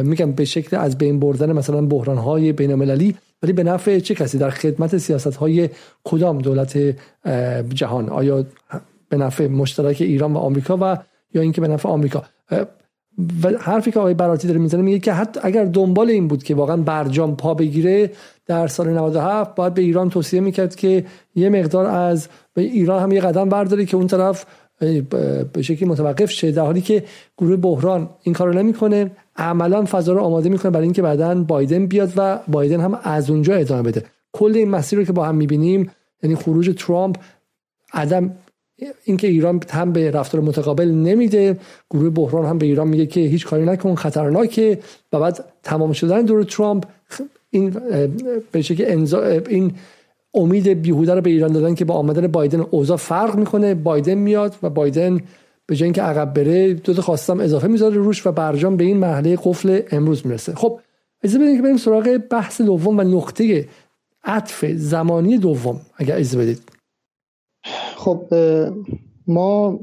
میگم 0.04 0.32
به 0.32 0.46
شکل 0.46 0.78
از 0.78 0.98
بین 0.98 1.20
بردن 1.20 1.52
مثلا 1.52 1.82
بحران 1.82 2.18
های 2.18 2.52
بین 2.52 2.72
المللی 2.72 3.16
ولی 3.44 3.54
به 3.54 3.64
نفع 3.64 4.00
چه 4.00 4.16
کسی؟ 4.16 4.38
در 4.38 4.50
خدمت 4.50 4.98
سیاست 4.98 5.36
های 5.36 5.70
کدام 6.04 6.38
دولت 6.38 6.78
جهان؟ 7.74 8.10
آیا 8.10 8.46
به 9.10 9.18
نفع 9.18 9.48
مشترک 9.48 9.98
ایران 10.00 10.34
و 10.34 10.38
آمریکا 10.38 10.78
و 10.82 10.98
یا 11.34 11.42
اینکه 11.42 11.62
به 11.62 11.68
نفع 11.68 11.90
آمریکا؟ 11.90 12.24
و 13.44 13.50
حرفی 13.60 13.92
که 13.92 14.00
آقای 14.00 14.14
براتی 14.14 14.48
داره 14.48 14.60
می‌زنه 14.60 14.82
میگه 14.82 15.00
که 15.00 15.14
حتی 15.14 15.40
اگر 15.44 15.66
دنبال 15.66 16.10
این 16.10 16.28
بود 16.28 16.44
که 16.44 16.56
واقعا 16.56 16.78
برجام 16.78 17.36
پا 17.36 17.54
بگیره 17.54 18.12
در 18.46 18.68
سال 18.68 18.90
97 18.90 19.56
باید 19.56 19.74
به 19.74 19.82
ایران 19.82 20.10
توصیه 20.10 20.40
می‌کرد 20.40 20.76
که 20.76 21.06
یه 21.36 21.50
مقدار 21.50 21.86
از 21.86 22.28
به 22.54 22.62
ایران 22.62 23.04
هم 23.04 23.12
یه 23.12 23.22
قدم 23.22 23.50
برداره 23.50 23.86
که 23.86 23.98
اون 23.98 24.08
طرف 24.08 24.46
به 25.54 25.62
شکلی 25.62 25.90
متوقف 25.90 26.32
شه 26.32 26.52
در 26.52 26.62
حالی 26.62 26.82
که 26.82 27.04
گروه 27.38 27.56
بحران 27.56 28.10
این 28.24 28.36
کارو 28.36 28.54
نمی‌کنه. 28.54 29.12
عملا 29.36 29.86
فضا 29.86 30.14
رو 30.14 30.20
آماده 30.20 30.50
می‌کنه 30.50 30.72
برای 30.72 30.84
اینکه 30.84 31.02
بعدا 31.02 31.44
بایدن 31.44 31.86
بیاد 31.86 32.14
و 32.18 32.40
بایدن 32.48 32.80
هم 32.80 33.00
از 33.04 33.30
اونجا 33.30 33.56
ادامه 33.56 33.82
بده. 33.82 34.06
کل 34.32 34.56
این 34.56 34.70
مسیر 34.70 35.00
رو 35.00 35.06
که 35.06 35.12
با 35.12 35.26
هم 35.26 35.36
می‌بینیم 35.36 35.92
یعنی 36.24 36.36
خروج 36.36 36.76
ترامپ 36.78 37.18
عدم 37.94 38.32
اینکه 39.04 39.28
ایران 39.28 39.64
هم 39.70 39.94
به 39.94 40.12
رفتار 40.12 40.42
متقابل 40.42 40.88
نمیده 40.88 41.60
گروه 41.90 42.10
بحران 42.10 42.46
هم 42.46 42.58
به 42.58 42.66
ایران 42.66 42.88
میگه 42.88 43.06
که 43.06 43.20
هیچ 43.20 43.48
کاری 43.48 43.66
نکن 43.66 43.96
خطرناکه 43.96 44.80
و 45.14 45.20
بعد 45.20 45.46
تمام 45.64 45.94
شدن 45.94 46.22
دور 46.22 46.44
ترامپ 46.44 46.86
این 47.50 47.76
به 48.52 48.62
شکلی 48.62 48.86
این 49.50 49.74
امید 50.34 50.68
بیهوده 50.68 51.16
رو 51.16 51.22
به 51.22 51.30
ایران 51.30 51.52
دادن 51.52 51.76
که 51.76 51.86
با 51.86 51.94
آمدن 51.94 52.28
بایدن 52.28 52.60
اوضاع 52.60 52.98
فرق 52.98 53.36
می‌کنه. 53.36 53.76
بایدن 53.76 54.14
میاد 54.14 54.56
و 54.64 54.70
بایدن 54.70 55.20
به 55.66 55.76
جای 55.76 55.86
اینکه 55.86 56.02
عقب 56.02 56.34
بره 56.34 56.74
دو 56.74 56.94
تا 56.94 57.02
خواستم 57.02 57.40
اضافه 57.40 57.68
می‌ذاره 57.68 57.96
روش 57.96 58.28
و 58.28 58.32
برجام 58.32 58.78
به 58.78 58.84
این 58.84 58.98
مرحله 58.98 59.36
قفل 59.44 59.82
امروز 59.92 60.28
می‌رسه. 60.28 60.56
خب 60.56 60.80
اجازه 61.24 61.40
بدید 61.40 61.56
که 61.56 61.62
بریم 61.62 61.78
سراغ 61.78 62.20
بحث 62.30 62.62
دوم 62.62 63.00
و 63.00 63.02
نقطه 63.02 63.68
عطف 64.24 64.66
زمانی 64.66 65.38
دوم 65.38 65.82
اگر 65.96 66.16
اجازه 66.16 66.38
بدید. 66.38 66.62
خب 67.96 68.34
ما 69.28 69.80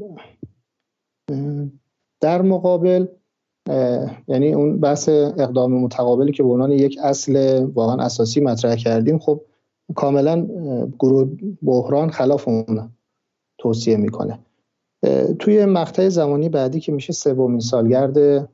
در 2.20 2.42
مقابل 2.42 3.06
یعنی 4.28 4.52
اون 4.54 4.80
بحث 4.80 5.08
اقدام 5.08 5.72
متقابلی 5.72 6.32
که 6.32 6.42
به 6.42 6.48
عنوان 6.48 6.72
یک 6.72 6.98
اصل 7.02 7.64
واقعا 7.74 8.04
اساسی 8.04 8.40
مطرح 8.40 8.76
کردیم 8.76 9.18
خب 9.18 9.40
کاملا 9.94 10.46
گروه 10.98 11.28
بحران 11.62 12.10
خلاف 12.10 12.48
اون 12.48 12.90
توصیه 13.58 13.96
می‌کنه. 13.96 14.38
توی 15.38 15.64
مقطع 15.64 16.08
زمانی 16.08 16.48
بعدی 16.48 16.80
که 16.80 16.92
میشه 16.92 17.12
سومین 17.12 17.60
سالگرد 17.60 18.48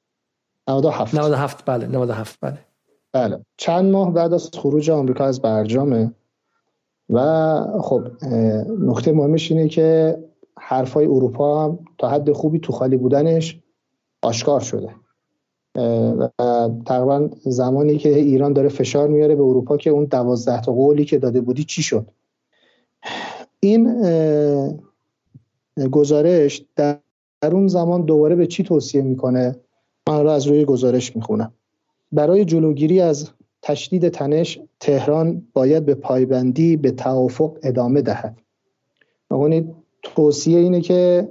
97 0.67 1.15
97 1.15 1.65
بله. 1.65 1.87
97 1.87 2.37
بله. 2.41 2.57
بله. 3.13 3.39
چند 3.57 3.91
ماه 3.91 4.13
بعد 4.13 4.33
از 4.33 4.49
خروج 4.53 4.89
آمریکا 4.89 5.25
از 5.25 5.41
برجامه 5.41 6.11
و 7.09 7.19
خب 7.81 8.03
نکته 8.79 9.11
مهمش 9.11 9.51
اینه 9.51 9.67
که 9.67 10.17
حرفای 10.59 11.05
اروپا 11.05 11.65
هم 11.65 11.79
تا 11.97 12.09
حد 12.09 12.31
خوبی 12.31 12.59
تو 12.59 12.73
خالی 12.73 12.97
بودنش 12.97 13.59
آشکار 14.21 14.59
شده. 14.59 14.89
و 16.19 16.29
تقریبا 16.85 17.29
زمانی 17.43 17.97
که 17.97 18.15
ایران 18.15 18.53
داره 18.53 18.69
فشار 18.69 19.07
میاره 19.07 19.35
به 19.35 19.43
اروپا 19.43 19.77
که 19.77 19.89
اون 19.89 20.05
دوازده 20.05 20.61
تا 20.61 20.71
قولی 20.71 21.05
که 21.05 21.19
داده 21.19 21.41
بودی 21.41 21.63
چی 21.63 21.83
شد؟ 21.83 22.07
این 23.59 24.03
گزارش 25.91 26.65
در 26.75 26.99
اون 27.51 27.67
زمان 27.67 28.01
دوباره 28.01 28.35
به 28.35 28.47
چی 28.47 28.63
توصیه 28.63 29.01
می‌کنه؟ 29.01 29.55
من 30.09 30.23
را 30.23 30.33
از 30.33 30.47
روی 30.47 30.65
گزارش 30.65 31.15
می‌خونم. 31.15 31.53
برای 32.11 32.45
جلوگیری 32.45 33.01
از 33.01 33.29
تشدید 33.65 34.09
تنش 34.09 34.59
تهران 34.79 35.47
باید 35.53 35.85
به 35.85 35.95
پایبندی 35.95 36.77
به 36.77 36.91
توافق 36.91 37.57
ادامه 37.63 38.01
دهد. 38.01 38.37
ببینید 39.31 39.75
توصیه 40.03 40.59
اینه 40.59 40.81
که 40.81 41.29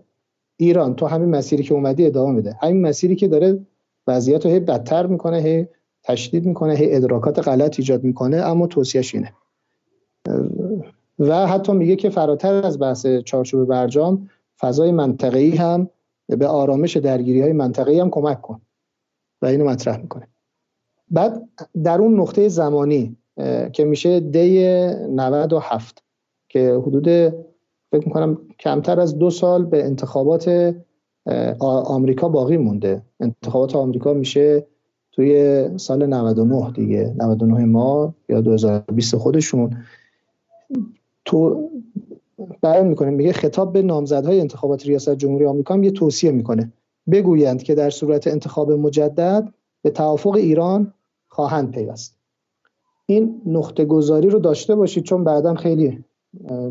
ایران 0.56 0.94
تو 0.94 1.06
همین 1.06 1.28
مسیری 1.28 1.62
که 1.62 1.74
اومدی 1.74 2.06
ادامه 2.06 2.40
بده. 2.40 2.56
همین 2.62 2.82
مسیری 2.86 3.16
که 3.16 3.28
داره 3.28 3.58
وضعیت 4.06 4.46
رو 4.46 4.52
هی 4.52 4.60
بدتر 4.60 5.06
می‌کنه 5.06 5.40
هی 5.40 5.66
تشدید 6.02 6.46
می‌کنه 6.46 6.74
هی 6.74 6.94
ادراکات 6.94 7.48
غلط 7.48 7.78
ایجاد 7.78 8.04
می‌کنه 8.04 8.36
اما 8.36 8.66
توصیهش 8.66 9.14
اینه. 9.14 9.32
و 11.18 11.46
حتی 11.46 11.72
میگه 11.72 11.96
که 11.96 12.10
فراتر 12.10 12.54
از 12.54 12.78
بحث 12.78 13.06
چارچوب 13.06 13.68
برجام 13.68 14.30
فضای 14.60 14.92
منطقه‌ای 14.92 15.50
هم 15.50 15.88
به 16.26 16.46
آرامش 16.46 16.96
درگیری 16.96 17.40
های 17.40 17.52
منطقه‌ای 17.52 18.00
هم 18.00 18.10
کمک 18.10 18.42
کن. 18.42 18.60
و 19.42 19.46
اینو 19.46 19.64
مطرح 19.64 19.96
می‌کنه. 20.00 20.28
بعد 21.10 21.48
در 21.84 22.00
اون 22.00 22.20
نقطه 22.20 22.48
زمانی 22.48 23.16
که 23.72 23.84
میشه 23.84 24.20
دی 24.20 24.64
97 25.10 26.02
که 26.48 26.74
حدود 26.86 27.08
فکر 27.90 28.06
می‌کنم 28.06 28.38
کمتر 28.60 29.00
از 29.00 29.18
دو 29.18 29.30
سال 29.30 29.64
به 29.64 29.84
انتخابات 29.84 30.74
آمریکا 31.60 32.28
باقی 32.28 32.56
مونده. 32.56 33.02
انتخابات 33.20 33.76
آمریکا 33.76 34.12
میشه 34.12 34.66
توی 35.12 35.68
سال 35.78 36.06
99 36.06 36.70
دیگه 36.70 37.14
99 37.18 37.64
ما 37.64 38.14
یا 38.28 38.40
2020 38.40 39.16
خودشون. 39.16 39.76
تو 41.24 41.70
بیان 42.62 42.86
می‌کنه 42.86 43.10
میگه 43.10 43.32
خطاب 43.32 43.72
به 43.72 43.82
نامزدهای 43.82 44.40
انتخابات 44.40 44.86
ریاست 44.86 45.14
جمهوری 45.14 45.46
آمریکا 45.46 45.74
هم 45.74 45.84
یه 45.84 45.90
توصیه 45.90 46.30
می‌کنه. 46.30 46.72
بگویند 47.10 47.62
که 47.62 47.74
در 47.74 47.90
صورت 47.90 48.26
انتخاب 48.26 48.72
مجدد 48.72 49.48
به 49.84 49.90
توافق 49.90 50.34
ایران 50.34 50.92
خواهند 51.28 51.70
پیوست. 51.70 52.16
این 53.06 53.42
نقطه 53.46 53.84
گذاری 53.84 54.30
رو 54.30 54.38
داشته 54.38 54.74
باشید 54.74 55.04
چون 55.04 55.24
بعدا 55.24 55.54
خیلی 55.54 56.04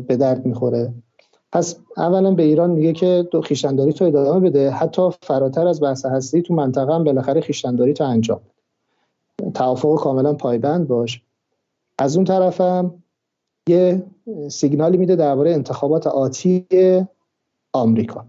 به 0.06 0.16
درد 0.16 0.46
می‌خوره. 0.46 0.94
پس 1.52 1.76
اولا 1.96 2.34
به 2.34 2.42
ایران 2.42 2.70
میگه 2.70 2.92
که 2.92 3.28
تو 3.32 3.40
خیشتنداری 3.40 3.92
تو 3.92 4.04
ادامه 4.04 4.50
بده. 4.50 4.70
حتی 4.70 5.10
فراتر 5.22 5.66
از 5.66 5.82
بحث 5.82 6.06
هستی 6.06 6.42
تو 6.42 6.54
منطقه 6.54 6.94
هم 6.94 7.04
بالاخره 7.04 7.40
خیشتنداری 7.40 7.92
تو 7.92 8.04
انجام 8.04 8.40
توافق 9.54 10.00
کاملا 10.00 10.32
پایبند 10.32 10.88
باش. 10.88 11.22
از 11.98 12.16
اون 12.16 12.24
طرفم 12.24 12.94
یه 13.68 14.02
سیگنالی 14.48 14.96
میده 14.96 15.16
درباره 15.16 15.52
انتخابات 15.52 16.06
آتی 16.06 16.66
آمریکا. 17.72 18.26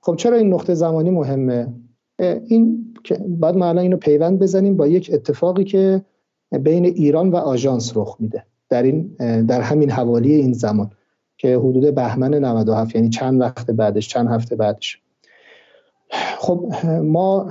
خب 0.00 0.16
چرا 0.16 0.36
این 0.36 0.54
نقطه 0.54 0.74
زمانی 0.74 1.10
مهمه؟ 1.10 1.74
این 2.20 2.94
بعد 3.28 3.56
ما 3.56 3.68
الان 3.68 3.82
اینو 3.82 3.96
پیوند 3.96 4.38
بزنیم 4.38 4.76
با 4.76 4.86
یک 4.86 5.10
اتفاقی 5.12 5.64
که 5.64 6.02
بین 6.60 6.84
ایران 6.84 7.30
و 7.30 7.36
آژانس 7.36 7.92
رخ 7.96 8.16
میده 8.18 8.44
در 8.68 8.82
این 8.82 9.16
در 9.42 9.60
همین 9.60 9.90
حوالی 9.90 10.34
این 10.34 10.52
زمان 10.52 10.90
که 11.38 11.58
حدود 11.58 11.94
بهمن 11.94 12.34
97 12.34 12.94
یعنی 12.94 13.08
چند 13.08 13.40
وقت 13.40 13.70
بعدش 13.70 14.08
چند 14.08 14.28
هفته 14.28 14.56
بعدش. 14.56 15.00
خب 16.38 16.72
ما 17.02 17.48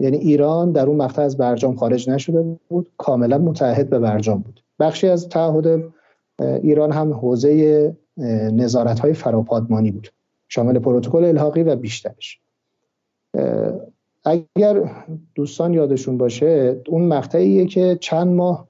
یعنی 0.00 0.16
ایران 0.16 0.72
در 0.72 0.86
اون 0.86 0.96
مقطع 0.96 1.22
از 1.22 1.36
برجام 1.36 1.76
خارج 1.76 2.10
نشده 2.10 2.58
بود 2.68 2.90
کاملا 2.96 3.38
متحد 3.38 3.90
به 3.90 3.98
برجام 3.98 4.38
بود. 4.38 4.62
بخشی 4.78 5.08
از 5.08 5.28
تعهد 5.28 5.82
ایران 6.40 6.92
هم 6.92 7.12
حوزه 7.12 7.96
نظارت 8.52 8.98
های 8.98 9.12
فراپادمانی 9.12 9.90
بود. 9.90 10.08
شامل 10.48 10.78
پروتکل 10.78 11.24
الحاقی 11.24 11.62
و 11.62 11.76
بیشترش. 11.76 12.40
اگر 14.24 14.90
دوستان 15.34 15.74
یادشون 15.74 16.18
باشه 16.18 16.80
اون 16.88 17.02
مقطعیه 17.02 17.66
که 17.66 17.98
چند 18.00 18.28
ماه 18.28 18.68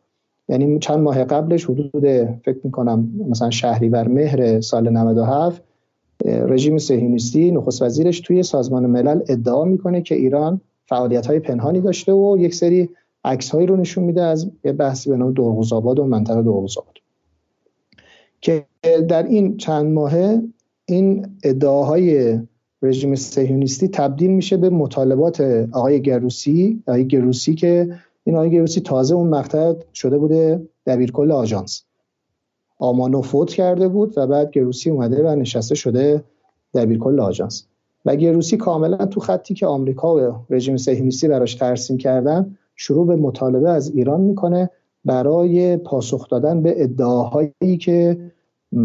یعنی 0.49 0.79
چند 0.79 0.99
ماه 0.99 1.25
قبلش 1.25 1.65
حدود 1.65 2.05
فکر 2.45 2.59
می‌کنم 2.65 3.09
مثلا 3.29 3.51
شهریور 3.51 4.09
مهر 4.09 4.61
سال 4.61 4.91
97 4.91 5.63
رژیم 6.25 6.79
صهیونیستی 6.79 7.51
نخست 7.51 7.83
وزیرش 7.83 8.21
توی 8.21 8.43
سازمان 8.43 8.87
ملل 8.87 9.21
ادعا 9.29 9.65
می‌کنه 9.65 10.03
که 10.03 10.15
ایران 10.15 10.61
فعالیت 10.87 11.27
های 11.27 11.39
پنهانی 11.39 11.81
داشته 11.81 12.13
و 12.13 12.37
یک 12.39 12.55
سری 12.55 12.89
عکس 13.25 13.51
هایی 13.51 13.67
رو 13.67 13.77
نشون 13.77 14.05
میده 14.05 14.23
از 14.23 14.51
یه 14.65 14.73
بحثی 14.73 15.11
به 15.11 15.17
نام 15.17 15.33
دورغوزآباد 15.33 15.99
و 15.99 16.05
منطقه 16.05 16.43
دورغوزآباد 16.43 16.95
که 18.41 18.67
در 19.09 19.23
این 19.23 19.57
چند 19.57 19.93
ماهه 19.93 20.43
این 20.87 21.27
ادعاهای 21.45 22.39
رژیم 22.83 23.15
صهیونیستی 23.15 23.89
تبدیل 23.89 24.31
میشه 24.31 24.57
به 24.57 24.71
مطالبات 24.71 25.41
آقای 25.73 26.03
گروسی 26.03 26.83
آقای 26.87 27.07
گروسی 27.07 27.55
که 27.55 27.95
این 28.25 28.37
آقای 28.37 28.51
گروسی 28.51 28.81
تازه 28.81 29.15
اون 29.15 29.29
مقطع 29.29 29.75
شده 29.95 30.19
بوده 30.19 30.69
دبیرکل 30.87 31.33
آژانس. 31.33 31.83
آمانو 32.79 33.23
فوت 33.23 33.53
کرده 33.53 33.89
بود 33.89 34.19
و 34.19 34.27
بعد 34.27 34.51
گروسی 34.51 34.91
اومده 34.91 35.23
و 35.25 35.35
نشسته 35.35 35.75
شده 35.75 36.25
دبیرکل 36.75 37.21
آژانس. 37.21 37.67
و 38.05 38.17
گروسی 38.17 38.57
کاملا 38.57 39.07
تو 39.07 39.21
خطی 39.21 39.55
که 39.55 39.67
آمریکا 39.67 40.17
و 40.17 40.35
رژیم 40.51 40.77
صهیونیستی 40.77 41.29
براش 41.29 41.55
ترسیم 41.55 41.97
کردن 41.99 42.57
شروع 42.77 43.07
به 43.07 43.17
مطالبه 43.17 43.71
از 43.71 43.91
ایران 43.91 44.21
می‌کنه 44.21 44.71
برای 45.05 45.77
پاسخ 45.77 46.29
دادن 46.29 46.63
به 46.63 46.83
ادعاهایی 46.83 47.77
که 47.81 48.19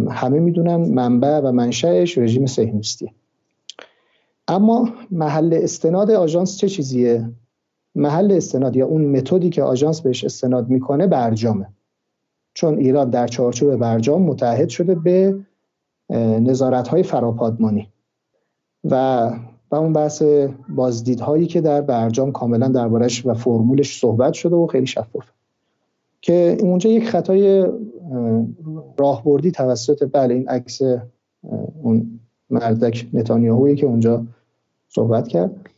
همه 0.09 0.39
می‌دونن 0.39 0.75
منبع 0.75 1.39
و 1.39 1.51
منشأش 1.51 2.17
رژیم 2.17 2.45
صهیونیستی 2.45 3.11
اما 4.53 4.89
محل 5.11 5.59
استناد 5.63 6.11
آژانس 6.11 6.57
چه 6.57 6.69
چیزیه؟ 6.69 7.29
محل 7.95 8.31
استناد 8.31 8.75
یا 8.75 8.85
اون 8.85 9.05
متدی 9.05 9.49
که 9.49 9.63
آژانس 9.63 10.01
بهش 10.01 10.23
استناد 10.23 10.69
می‌کنه 10.69 11.07
برجامه. 11.07 11.67
چون 12.53 12.77
ایران 12.77 13.09
در 13.09 13.27
چارچوب 13.27 13.75
برجام 13.75 14.21
متحد 14.21 14.69
شده 14.69 14.95
به 14.95 15.35
نظارت 16.39 16.87
های 16.87 17.03
فراپادمانی. 17.03 17.89
و 18.83 19.31
و 19.71 19.75
اون 19.75 19.93
بحث 19.93 20.23
بازدیدهایی 20.69 21.45
که 21.45 21.61
در 21.61 21.81
برجام 21.81 22.31
کاملا 22.31 22.67
دربارش 22.67 23.25
و 23.25 23.33
فرمولش 23.33 23.99
صحبت 23.99 24.33
شده 24.33 24.55
و 24.55 24.67
خیلی 24.67 24.87
شفاف. 24.87 25.25
که 26.21 26.57
اونجا 26.61 26.89
یک 26.89 27.09
خطای 27.09 27.67
راهبردی 28.97 29.51
توسط 29.51 30.09
بله 30.11 30.33
این 30.33 30.49
عکس 30.49 30.81
اون 31.81 32.19
مردک 32.49 33.07
نتانیاهویی 33.13 33.75
که 33.75 33.85
اونجا 33.85 34.25
صحبت 34.95 35.27
کرد. 35.27 35.69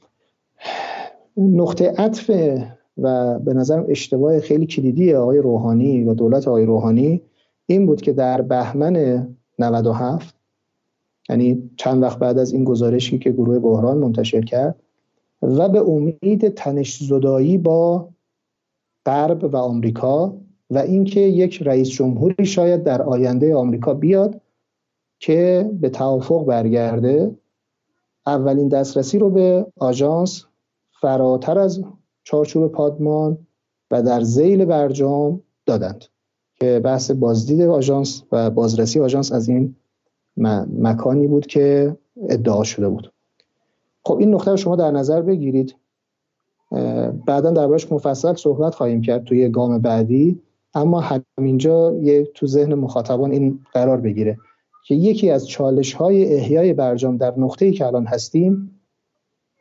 نقطه 1.38 1.94
عطف 1.98 2.32
و 2.98 3.40
به 3.40 3.54
نظرم 3.54 3.86
اشتباه 3.90 4.40
خیلی 4.40 4.66
کلیدی 4.66 5.14
آقای 5.14 5.38
روحانی 5.38 6.04
و 6.04 6.14
دولت 6.14 6.48
آقای 6.48 6.66
روحانی 6.66 7.22
این 7.66 7.86
بود 7.86 8.02
که 8.02 8.14
در 8.14 8.42
بهمن 8.42 9.28
97 9.60 10.36
یعنی 11.30 11.70
چند 11.78 12.04
وقت 12.04 12.20
بعد 12.20 12.38
از 12.38 12.54
این 12.54 12.64
گزارشی 12.64 13.20
که 13.20 13.32
گروه 13.32 13.60
بحران 13.60 13.98
منتشر 13.98 14.42
کرد 14.42 14.76
و 15.42 15.70
به 15.70 15.80
امید 15.80 16.48
تنش 16.48 16.98
زدایی 17.04 17.58
با 17.58 18.10
غرب 19.06 19.44
و 19.44 19.58
آمریکا 19.58 20.38
و 20.70 20.78
اینکه 20.78 21.20
یک 21.20 21.62
رئیس 21.62 21.90
جمهوری 21.90 22.46
شاید 22.46 22.84
در 22.84 23.02
آینده 23.02 23.56
آمریکا 23.56 23.94
بیاد 23.94 24.42
که 25.20 25.72
به 25.82 25.90
توافق 25.90 26.46
برگرده 26.46 27.36
اولین 28.28 28.68
دسترسی 28.68 29.20
رو 29.20 29.30
به 29.30 29.66
آژانس 29.78 30.46
فراتر 31.02 31.60
از 31.60 31.84
چارچوب 32.24 32.72
پادمان 32.72 33.38
و 33.92 34.04
در 34.04 34.22
زیل 34.22 34.66
برجام 34.66 35.42
دادند 35.66 36.06
که 36.56 36.82
بحث 36.84 37.12
بازدید 37.12 37.62
آژانس 37.62 38.24
و 38.32 38.50
بازرسی 38.50 39.00
آژانس 39.00 39.32
از 39.32 39.50
این 39.50 39.76
مکانی 40.78 41.28
بود 41.28 41.46
که 41.46 41.98
ادعا 42.30 42.64
شده 42.64 42.90
بود. 42.90 43.12
خب 44.04 44.18
این 44.18 44.34
نقطه 44.34 44.52
رو 44.52 44.58
شما 44.58 44.76
در 44.76 44.92
نظر 44.92 45.22
بگیرید. 45.22 45.76
بعدا 47.26 47.52
دربارش 47.52 47.92
مفصل 47.92 48.36
صحبت 48.36 48.76
خواهیم 48.76 49.02
کرد 49.02 49.24
توی 49.24 49.50
گام 49.50 49.80
بعدی 49.80 50.42
اما 50.74 51.04
همینجا 51.38 51.94
یه 51.94 52.26
تو 52.34 52.48
ذهن 52.48 52.74
مخاطبان 52.74 53.32
این 53.32 53.60
قرار 53.74 54.02
بگیره. 54.02 54.38
که 54.88 54.96
یکی 54.96 55.30
از 55.30 55.48
چالش 55.48 55.94
های 55.94 56.36
احیای 56.36 56.74
برجام 56.74 57.18
در 57.18 57.34
نقطه‌ای 57.38 57.72
که 57.72 57.86
الان 57.86 58.06
هستیم 58.06 58.82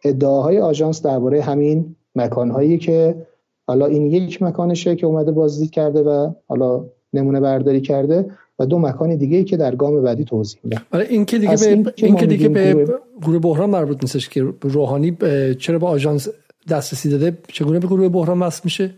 ادعاهای 0.05 0.59
آژانس 0.59 1.03
درباره 1.03 1.43
همین 1.43 1.97
مکانهایی 2.15 2.79
که 2.79 3.27
حالا 3.67 3.87
این 3.87 4.07
یک 4.07 4.43
مکانشه 4.43 4.97
که 4.97 5.07
اومده 5.07 5.33
بازدید 5.33 5.71
کرده 5.71 6.03
و 6.03 6.33
حالا 6.47 6.85
نمونه 7.13 7.41
برداری 7.41 7.81
کرده 7.81 8.31
و 8.59 8.67
دو 8.67 8.79
مکان 8.79 9.17
دیگه 9.17 9.37
ای 9.37 9.45
که 9.45 9.57
در 9.57 9.75
گام 9.75 10.03
بعدی 10.03 10.25
توضیح 10.25 10.61
میدم. 10.65 10.83
آره 10.93 11.07
این 11.11 11.25
که 11.25 11.39
دیگه 11.39 11.57
به 11.57 11.93
این 11.97 12.17
که 12.17 12.27
دیگه 12.27 12.49
به 12.49 12.87
گروه 13.23 13.39
بحران 13.39 13.71
مربوط 13.71 13.99
نیستش 14.03 14.29
که 14.29 14.43
روحانی 14.63 15.17
چرا 15.59 15.79
به 15.79 15.87
آژانس 15.87 16.29
دسترسی 16.71 17.11
داده؟ 17.11 17.39
چگونه 17.49 17.79
به 17.79 17.87
گروه 17.87 18.09
بحران 18.09 18.41
وصل 18.41 18.61
میشه؟ 18.65 18.95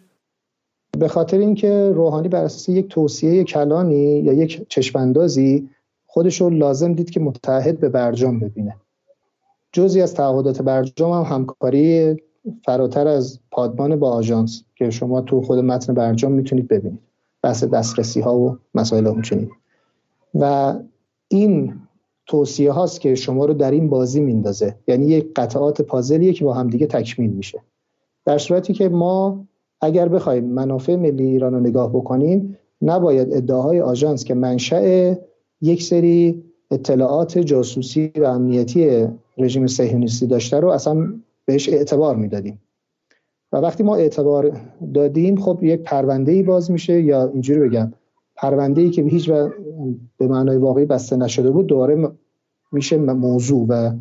به 0.98 1.08
خاطر 1.08 1.38
اینکه 1.38 1.90
روحانی 1.94 2.28
بر 2.28 2.44
اساس 2.44 2.68
یک 2.68 2.88
توصیه 2.88 3.44
کلانی 3.44 4.20
یا 4.20 4.32
یک 4.32 4.68
چشماندازی 4.68 5.68
خودش 6.16 6.40
رو 6.40 6.50
لازم 6.50 6.92
دید 6.92 7.10
که 7.10 7.20
متحد 7.20 7.80
به 7.80 7.88
برجام 7.88 8.40
ببینه. 8.40 8.76
جزی 9.72 10.00
از 10.00 10.14
تعهدات 10.14 10.62
برجام 10.62 11.12
هم 11.12 11.36
همکاری 11.36 12.16
فراتر 12.64 13.08
از 13.08 13.40
پادمان 13.50 13.96
با 13.96 14.10
آژانس 14.10 14.62
که 14.74 14.90
شما 14.90 15.20
تو 15.20 15.42
خود 15.42 15.58
متن 15.58 15.94
برجام 15.94 16.32
می‌تونید 16.32 16.68
ببینید. 16.68 17.00
بحث 17.42 17.64
دسترسی 17.64 18.20
ها 18.20 18.38
و 18.38 18.58
مسائل 18.74 19.06
همچنین. 19.06 19.50
و 20.34 20.74
این 21.28 21.74
توصیه 22.26 22.72
هاست 22.72 23.00
که 23.00 23.14
شما 23.14 23.44
رو 23.44 23.54
در 23.54 23.70
این 23.70 23.88
بازی 23.88 24.20
میندازه. 24.20 24.76
یعنی 24.88 25.06
یک 25.06 25.34
قطعات 25.36 25.82
پازلیه 25.82 26.32
که 26.32 26.44
با 26.44 26.54
همدیگه 26.54 26.86
تکمیل 26.86 27.30
میشه. 27.30 27.62
در 28.24 28.38
صورتی 28.38 28.72
که 28.72 28.88
ما 28.88 29.44
اگر 29.80 30.08
بخوایم 30.08 30.44
منافع 30.44 30.96
ملی 30.96 31.26
ایران 31.26 31.54
رو 31.54 31.60
نگاه 31.60 31.90
بکنیم 31.90 32.58
نباید 32.82 33.34
ادعاهای 33.34 33.80
آژانس 33.80 34.24
که 34.24 34.34
منشأ 34.34 35.14
یک 35.60 35.82
سری 35.82 36.44
اطلاعات 36.70 37.38
جاسوسی 37.38 38.12
و 38.16 38.24
امنیتی 38.24 39.06
رژیم 39.38 39.66
صهیونیستی 39.66 40.26
داشته 40.26 40.60
رو 40.60 40.68
اصلا 40.68 41.12
بهش 41.44 41.68
اعتبار 41.68 42.16
می‌دادیم. 42.16 42.60
و 43.52 43.56
وقتی 43.56 43.82
ما 43.82 43.96
اعتبار 43.96 44.60
دادیم 44.94 45.36
خب 45.36 45.58
یک 45.62 45.82
پرونده 45.82 46.32
ای 46.32 46.42
باز 46.42 46.70
میشه 46.70 47.02
یا 47.02 47.30
اینجوری 47.32 47.60
بگم 47.60 47.92
پرونده 48.36 48.80
ای 48.80 48.90
که 48.90 49.02
هیچ 49.02 49.30
به 50.18 50.28
معنای 50.28 50.56
واقعی 50.56 50.84
بسته 50.84 51.16
نشده 51.16 51.50
بود 51.50 51.66
دوباره 51.66 52.08
میشه 52.72 52.96
موضوع 52.96 53.66
و 53.68 53.92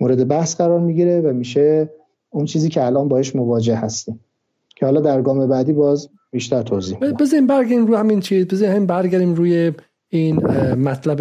مورد 0.00 0.28
بحث 0.28 0.56
قرار 0.56 0.80
می‌گیره 0.80 1.20
و 1.20 1.32
میشه 1.32 1.90
اون 2.30 2.44
چیزی 2.44 2.68
که 2.68 2.86
الان 2.86 3.08
باش 3.08 3.36
مواجه 3.36 3.76
هستیم. 3.76 4.20
که 4.76 4.86
حالا 4.86 5.00
در 5.00 5.22
گام 5.22 5.46
بعدی 5.46 5.72
باز 5.72 6.08
بیشتر 6.30 6.62
توضیح 6.62 6.98
بزنیم 6.98 7.46
برگردیم 7.46 7.86
رو 7.86 7.96
همین 7.96 8.20
چیز 8.20 8.46
بزنیم 8.46 8.86
برگردیم 8.86 9.34
روی 9.34 9.72
این 10.08 10.46
مطلب 10.74 11.20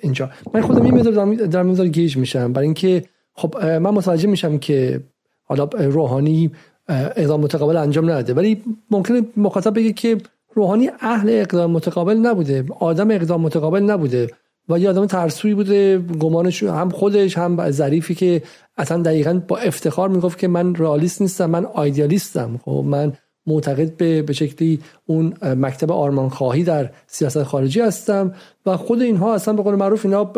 اینجا. 0.00 0.30
من 0.54 0.60
خودم 0.60 0.82
این 0.82 0.94
مقدار 0.94 1.34
در 1.34 1.62
مقدار 1.62 1.88
گیج 1.88 2.16
میشم. 2.16 2.52
برای 2.52 2.66
اینکه 2.66 3.04
خب 3.34 3.64
من 3.64 3.90
متوجه 3.90 4.28
میشم 4.28 4.58
که 4.58 5.00
حالا 5.44 5.64
روحانی 5.64 6.50
اقدام 6.88 7.40
متقابل 7.40 7.76
انجام 7.76 8.10
نده 8.10 8.34
ولی 8.34 8.62
ممکنه 8.90 9.22
مخاطب 9.36 9.74
بگه 9.74 9.92
که 9.92 10.18
روحانی 10.54 10.90
اهل 11.00 11.28
اقدام 11.30 11.70
متقابل 11.70 12.16
نبوده. 12.16 12.64
آدم 12.80 13.10
اقدام 13.10 13.40
متقابل 13.40 13.80
نبوده. 13.80 14.28
و 14.68 14.78
یه 14.78 14.88
آدم 14.88 15.06
ترسوی 15.06 15.54
بوده. 15.54 15.98
گمانش 15.98 16.62
هم 16.62 16.90
خودش 16.90 17.38
هم 17.38 17.70
ظریفی 17.70 18.14
که 18.14 18.42
اصلا 18.76 19.02
دقیقا 19.02 19.42
با 19.48 19.56
افتخار 19.58 20.08
می‌گفت 20.08 20.38
که 20.38 20.48
من 20.48 20.74
رئالیست 20.74 21.22
نیستم 21.22 21.50
من 21.50 21.64
آیدیالیستم. 21.64 22.60
خب 22.64 22.84
من 22.86 23.12
معتقد 23.46 23.96
به 23.96 24.22
به 24.22 24.32
شکلی 24.32 24.80
اون 25.06 25.34
مکتب 25.42 25.92
آرمان 25.92 26.28
خواهی 26.28 26.64
در 26.64 26.90
سیاست 27.06 27.42
خارجی 27.42 27.80
هستم 27.80 28.34
و 28.66 28.76
خود 28.76 29.02
اینها 29.02 29.34
اصلا 29.34 29.54
به 29.54 29.62
قول 29.62 29.74
معروف 29.74 30.06
اینا 30.06 30.32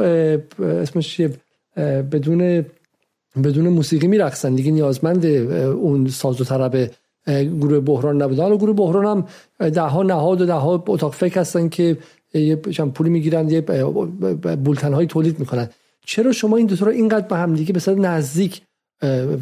اسمش 0.59 1.21
بدون 2.13 2.65
بدون 3.45 3.69
موسیقی 3.69 4.07
میرقصن. 4.07 4.55
دیگه 4.55 4.71
نیازمند 4.71 5.27
اون 5.27 6.09
ساز 6.09 6.41
و 6.41 6.45
طرب 6.45 6.91
گروه 7.27 7.81
بحران 7.81 8.23
نبودن. 8.23 8.53
و 8.53 8.57
گروه 8.57 8.77
بحران 8.77 9.07
هم 9.07 9.27
ده 9.71 9.81
ها 9.81 10.03
نهاد 10.03 10.41
و 10.41 10.47
ده 10.47 10.53
ها 10.53 10.85
اتاق 10.89 11.15
فکر 11.15 11.41
هستن 11.41 11.69
که 11.69 11.97
یه 12.35 12.57
پولی 12.95 13.11
می‌گیرن 13.11 13.49
یه 13.49 13.61
بولتن 14.65 14.93
های 14.93 15.07
تولید 15.07 15.39
می‌کنن. 15.39 15.69
چرا 16.07 16.33
شما 16.33 16.57
این 16.57 16.67
دو 16.67 16.85
رو 16.85 16.93
اینقدر 16.93 17.27
به 17.27 17.37
هم 17.37 17.55
دیگه 17.55 17.73
به 17.73 17.95
نزدیک 17.95 18.63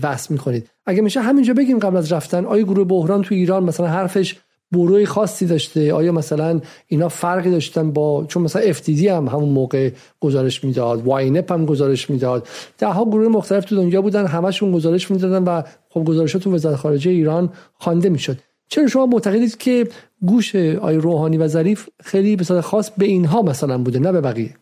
وصل 0.02 0.34
می‌کنید؟ 0.34 0.68
اگه 0.86 1.02
میشه 1.02 1.20
همینجا 1.20 1.54
بگیم 1.54 1.78
قبل 1.78 1.96
از 1.96 2.12
رفتن 2.12 2.44
آیا 2.44 2.62
گروه 2.62 2.84
بحران 2.84 3.22
تو 3.22 3.34
ایران 3.34 3.64
مثلا 3.64 3.86
حرفش 3.86 4.36
بروی 4.72 5.06
خاصی 5.06 5.46
داشته؟ 5.46 5.92
آیا 5.92 6.12
مثلا 6.12 6.60
اینا 6.86 7.08
فرقی 7.08 7.50
داشتن 7.50 7.90
با 7.90 8.24
چون 8.28 8.42
مثلا 8.42 8.62
افتیدی 8.62 9.08
هم 9.08 9.28
همون 9.28 9.48
موقع 9.48 9.90
گزارش 10.20 10.64
می‌داد 10.64 11.06
واینپ 11.06 11.52
هم 11.52 11.66
گزارش 11.66 12.10
می‌داد. 12.10 12.48
ده 12.78 12.86
ها 12.86 13.04
گروه 13.04 13.28
مختلف 13.28 13.64
تو 13.64 13.76
دنیا 13.76 14.02
بودن 14.02 14.26
همشون 14.26 14.72
گزارش 14.72 15.10
می‌دادن 15.10 15.44
و 15.44 15.62
خب 15.90 16.04
گزارش 16.04 16.32
تو 16.32 16.54
وزارت 16.54 16.76
خارجه 16.76 17.10
ایران 17.10 17.52
خوانده 17.78 18.08
می‌شد. 18.08 18.38
چرا 18.68 18.86
شما 18.86 19.06
معتقدید 19.06 19.56
که 19.56 19.88
گوش 20.26 20.54
آی 20.56 20.96
روحانی 20.96 21.36
و 21.36 21.48
ظریف 21.48 21.88
خیلی 22.04 22.36
به 22.36 22.44
خاص 22.44 22.90
به 22.90 23.04
اینها 23.04 23.42
مثلا 23.42 23.78
بوده 23.78 23.98
نه 23.98 24.12
به 24.12 24.20
بقیه؟ 24.20 24.54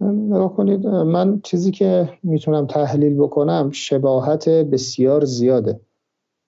نگاه 0.00 0.56
کنید 0.56 0.86
من 0.86 1.40
چیزی 1.44 1.70
که 1.70 2.08
می‌تونم 2.22 2.66
تحلیل 2.66 3.14
بکنم 3.14 3.70
شباهت 3.72 4.48
بسیار 4.48 5.24
زیاده. 5.24 5.80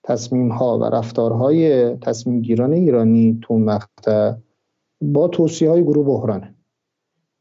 تصمیم 0.03 0.51
ها 0.51 0.79
و 0.79 0.83
رفتارهای 0.83 1.89
تصمیم 1.95 2.41
گیران 2.41 2.73
ایرانی 2.73 3.39
تو 3.41 3.57
مقطع 3.57 4.33
با 5.01 5.27
توصیه 5.27 5.69
های 5.69 5.83
گروه 5.83 6.05
بحرانه. 6.05 6.55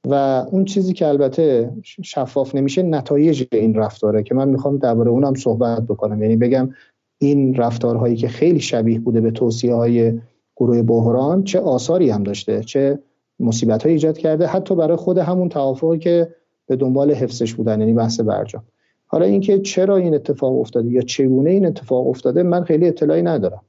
و 0.07 0.15
اون 0.51 0.65
چیزی 0.65 0.93
که 0.93 1.07
البته 1.07 1.73
شفاف 1.83 2.55
نمیشه 2.55 2.83
نتایج 2.83 3.45
این 3.53 3.75
رفتاره 3.75 4.23
که 4.23 4.35
من 4.35 4.49
می‌خوام 4.49 4.79
درباره 4.79 5.11
اونم 5.11 5.35
صحبت 5.35 5.83
بکنم. 5.83 6.23
یعنی 6.23 6.37
بگم 6.37 6.71
این 7.19 7.55
رفتارهایی 7.55 8.17
که 8.17 8.29
خیلی 8.29 8.61
شبیه 8.61 9.01
بوده 9.01 9.21
به 9.21 9.31
توصیه 9.31 9.75
های 9.75 10.21
گروه 10.57 10.83
بحران 10.83 11.45
چه 11.45 11.61
آثاری 11.61 12.11
هم 12.11 12.23
داشته 12.23 12.65
چه 12.65 12.99
مصیبت 13.41 13.83
های 13.83 13.93
ایجاد 13.93 14.19
کرده 14.19 14.47
حتی 14.47 14.75
برای 14.75 14.97
خود 14.97 15.19
همون 15.19 15.49
توافقی 15.49 15.99
که 15.99 16.35
به 16.67 16.77
دنبال 16.77 17.13
حفظش 17.13 17.55
بودن 17.55 17.81
یعنی 17.81 17.93
بحث 17.93 18.21
برجام. 18.21 18.63
حالا 19.07 19.25
اینکه 19.25 19.59
چرا 19.59 19.97
این 19.97 20.15
اتفاق 20.15 20.59
افتاده 20.59 20.89
یا 20.89 21.01
چگونه 21.01 21.51
این 21.51 21.67
اتفاق 21.67 22.09
افتاده 22.09 22.43
من 22.43 22.65
خیلی 22.65 22.89
اطلاعی 22.89 23.23
ندارم. 23.23 23.63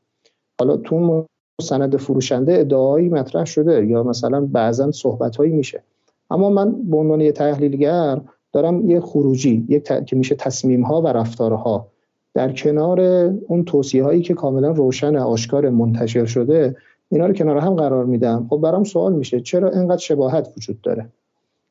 حالا 0.60 0.78
تو 0.78 1.26
سند 1.62 1.98
فروشنده 1.98 2.60
ادعایی 2.60 3.10
مطرح 3.10 3.46
شده 3.46 3.86
یا 3.86 4.04
مثلا 4.04 4.42
بعضا 4.46 4.92
صحبت 4.92 5.36
هایی 5.36 5.52
میشه. 5.52 5.84
اما 6.32 6.50
من 6.50 6.90
به 6.90 6.98
عنوان 6.98 7.22
یه 7.22 7.32
تحلیلگر 7.32 8.22
دارم 8.54 8.90
یه 8.90 9.00
خروجی 9.00 9.66
یک 9.70 9.84
که 9.84 10.16
میشه 10.16 10.36
تصمیم 10.36 10.82
ها 10.84 11.02
و 11.02 11.08
رفتارها 11.08 11.88
در 12.34 12.52
کنار 12.52 13.02
اون 13.48 13.66
توصیه 13.66 14.04
هایی 14.04 14.22
که 14.22 14.34
کاملا 14.34 14.72
روشن 14.72 15.16
آشکار 15.16 15.70
منتشر 15.70 16.26
شده 16.26 16.76
اینا 17.10 17.26
رو 17.26 17.34
کنار 17.34 17.58
هم 17.58 17.76
قرار 17.76 18.06
میدم. 18.06 18.48
خب 18.50 18.58
برام 18.58 18.84
سوال 18.84 19.14
میشه 19.14 19.40
چرا 19.40 19.70
اینقدر 19.70 19.98
شباهت 19.98 20.54
وجود 20.58 20.82
داره؟ 20.82 21.10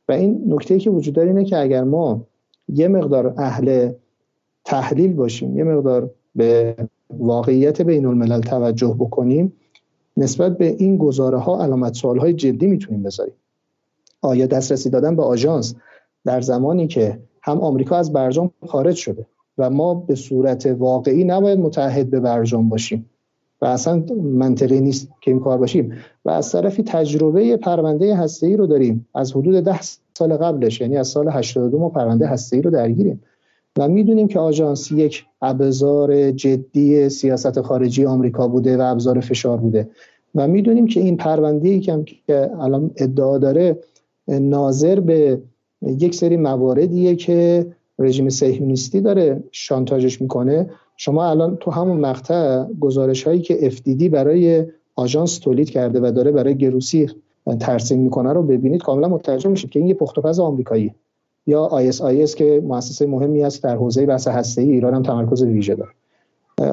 و 0.09 0.13
این 0.13 0.45
نکته 0.47 0.79
که 0.79 0.91
وجود 0.91 1.15
داره 1.15 1.29
اینه 1.29 1.45
که 1.45 1.59
اگر 1.59 1.85
ما 1.85 2.27
یه 2.69 2.89
مقدار 2.89 3.35
اهل 3.37 3.93
تحلیل 4.65 5.13
باشیم 5.13 5.57
یه 5.57 5.65
مقدار 5.65 6.11
به 6.35 6.77
واقعیت 7.11 7.83
بین 7.83 8.07
الملل 8.07 8.41
توجه 8.41 8.97
بکنیم 8.99 9.53
نسبت 10.17 10.59
به 10.59 10.67
این 10.67 10.99
گزاره 10.99 11.39
ها 11.39 11.63
علامت 11.63 11.95
سوال 11.95 12.19
های 12.19 12.33
جدی 12.33 12.67
می‌تونیم 12.67 13.03
بذاریم. 13.03 13.35
آیا 14.23 14.47
دسترسی 14.47 14.91
دادن 14.91 15.17
به 15.17 15.23
آژانس 15.23 15.75
در 16.25 16.41
زمانی 16.41 16.87
که 16.87 17.19
هم 17.43 17.61
آمریکا 17.61 17.97
از 17.97 18.13
برجام 18.13 18.51
خارج 18.67 18.97
شده 18.97 19.27
و 19.59 19.71
ما 19.71 19.95
به 19.95 20.15
صورت 20.15 20.67
واقعی 20.67 21.25
نباید 21.25 21.59
متحد 21.59 22.11
به 22.11 22.21
برجام 22.21 22.69
باشیم؟ 22.69 23.11
و 23.61 23.67
اصلا 23.67 24.03
منطقی 24.23 24.81
نیست 24.81 25.09
که 25.21 25.31
این 25.31 25.41
کار 25.41 25.59
باشیم. 25.59 25.93
و 26.25 26.31
از 26.31 26.53
طرفی 26.53 26.83
تجربه 26.83 27.57
پرونده 27.57 28.29
ای 28.43 28.57
رو 28.57 28.67
داریم. 28.67 29.09
از 29.15 29.33
حدود 29.33 29.65
ده 29.65 29.81
سال 30.19 30.37
قبلش 30.37 30.81
یعنی 30.81 30.97
از 30.97 31.09
سال 31.09 31.29
82 31.29 31.79
ما 31.79 31.89
پرونده 31.89 32.35
ای 32.53 32.63
رو 32.63 32.71
درگیریم. 32.71 33.23
و 33.79 33.89
می‌دونیم 33.89 34.29
که 34.29 34.39
آژانس 34.39 34.93
یک 34.93 35.25
ابزار 35.43 36.31
جدی 36.31 37.09
سیاست 37.09 37.61
خارجی 37.61 38.07
آمریکا 38.07 38.49
بوده 38.49 38.77
و 38.77 38.81
ابزار 38.81 39.21
فشار 39.21 39.59
بوده. 39.59 39.89
و 40.35 40.49
می‌دونیم 40.49 40.87
که 40.87 41.01
این 41.01 41.17
پرونده 41.17 41.69
ای 41.69 41.81
که 41.81 42.51
الان 42.61 42.91
ادعا 42.97 43.39
داره 43.39 43.79
ناظر 44.29 45.01
به 45.01 45.41
یک 45.83 46.15
سری 46.15 46.37
مواردیه 46.37 47.17
که 47.17 47.67
رژیم 47.99 48.29
صهیونیستی 48.29 49.01
داره 49.01 49.43
شانتاژش 49.51 50.23
می‌کنه. 50.23 50.71
شما 51.01 51.31
الان 51.31 51.57
تو 51.57 51.71
همون 51.71 52.01
مقطع 52.01 52.65
گزارش 52.81 53.23
هایی 53.23 53.41
که 53.41 53.71
FDD 53.71 54.03
برای 54.03 54.67
آژانس 54.97 55.39
تولید 55.39 55.71
کرده 55.71 56.01
و 56.01 56.13
داره 56.13 56.31
برای 56.31 56.57
گروسی 56.57 57.11
ترسیم 57.61 57.99
می‌کنه 57.99 58.33
رو 58.33 58.43
ببینید 58.43 58.83
کاملا 58.83 59.09
متوجه 59.09 59.51
میشید 59.51 59.71
که 59.71 59.79
این 59.79 59.89
یه 59.89 59.95
پختوپز 59.95 60.41
آمریکایی 60.41 60.95
یا 61.47 61.71
ISIS 61.91 62.35
که 62.35 62.63
مؤسسه 62.67 63.07
مهمی 63.07 63.45
است 63.45 63.63
در 63.63 63.77
حوزه 63.77 64.07
بحث 64.07 64.29
هسته 64.29 64.63
ای 64.63 64.71
ایران 64.71 64.95
هم 64.95 65.03
تمرکز 65.03 65.43
ویژه 65.43 65.75
داره. 65.75 65.91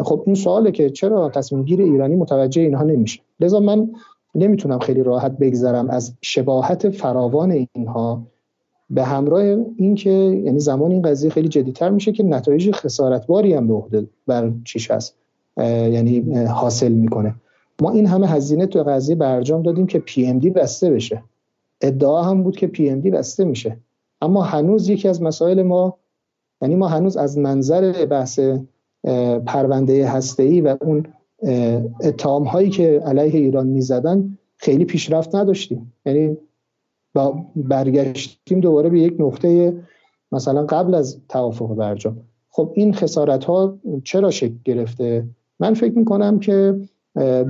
خب 0.04 0.24
این 0.26 0.36
سواله 0.36 0.72
که 0.72 0.90
چرا 0.90 1.30
تصمیم 1.30 1.64
گیر 1.64 1.82
ایرانی 1.82 2.16
متوجه 2.16 2.62
اینها 2.62 2.84
نمیشه؟ 2.84 3.22
لذا 3.40 3.60
من 3.60 3.90
نمی‌تونم 4.36 4.80
خیلی 4.80 5.04
راحت 5.04 5.38
بگذرم 5.38 5.90
از 5.90 6.14
شباهت 6.22 6.90
فراوان 6.90 7.68
اینها 7.74 8.22
به 8.90 9.04
همراه 9.04 9.42
اینکه 9.78 10.10
یعنی 10.10 10.60
زمان 10.60 10.92
این 10.92 11.02
قضیه 11.02 11.30
خیلی 11.30 11.48
جدیتر 11.48 11.90
میشه 11.90 12.12
که 12.12 12.24
نتایج 12.24 12.72
خسارتباری 12.72 13.54
هم 13.54 13.68
به 13.68 13.74
عهده 13.74 14.08
بر 14.28 14.52
چیش 14.64 14.92
هست 14.92 15.16
یعنی 15.58 16.46
حاصل 16.46 16.92
می‌کنه. 16.92 17.36
ما 17.82 17.92
این 17.92 18.06
همه 18.06 18.28
هزینه 18.28 18.66
تو 18.66 18.84
قضیه 18.84 19.16
برجام 19.16 19.64
دادیم 19.64 19.88
که 19.88 20.00
پی 20.00 20.26
ام 20.26 20.40
دی 20.40 20.50
بسته 20.50 20.90
بشه. 20.90 21.24
ادعا 21.82 22.24
هم 22.24 22.44
بود 22.44 22.58
که 22.58 22.68
پی 22.68 22.90
ام 22.90 23.00
دی 23.00 23.12
بسته 23.12 23.46
میشه. 23.46 23.78
اما 24.22 24.42
هنوز 24.42 24.90
یکی 24.90 25.08
از 25.08 25.22
مسائل 25.22 25.64
ما 25.64 25.98
یعنی 26.62 26.76
ما 26.76 26.88
هنوز 26.88 27.18
از 27.18 27.38
منظر 27.38 28.06
بحث 28.06 28.40
پرونده 29.46 30.08
هسته 30.08 30.62
و 30.62 30.76
اون 30.82 31.06
اتهام 32.02 32.44
هایی 32.44 32.70
که 32.70 33.02
علیه 33.06 33.40
ایران 33.40 33.68
می‌زدن 33.68 34.38
خیلی 34.58 34.86
پیشرفت 34.86 35.36
نداشتیم. 35.36 35.94
یعنی 36.06 36.38
و 37.16 37.32
برگشتیم 37.56 38.60
دوباره 38.60 38.90
به 38.90 39.00
یک 39.00 39.16
نقطه 39.20 39.74
مثلا 40.32 40.66
قبل 40.66 40.96
از 40.96 41.18
توافق 41.30 41.76
برجام. 41.76 42.18
خب 42.50 42.72
این 42.74 42.94
خسارت 42.94 43.46
ها 43.46 43.78
چرا 44.04 44.32
شکل 44.32 44.56
گرفته؟ 44.66 45.26
من 45.60 45.74
فکر 45.74 45.98
می‌کنم 45.98 46.40
که 46.40 46.80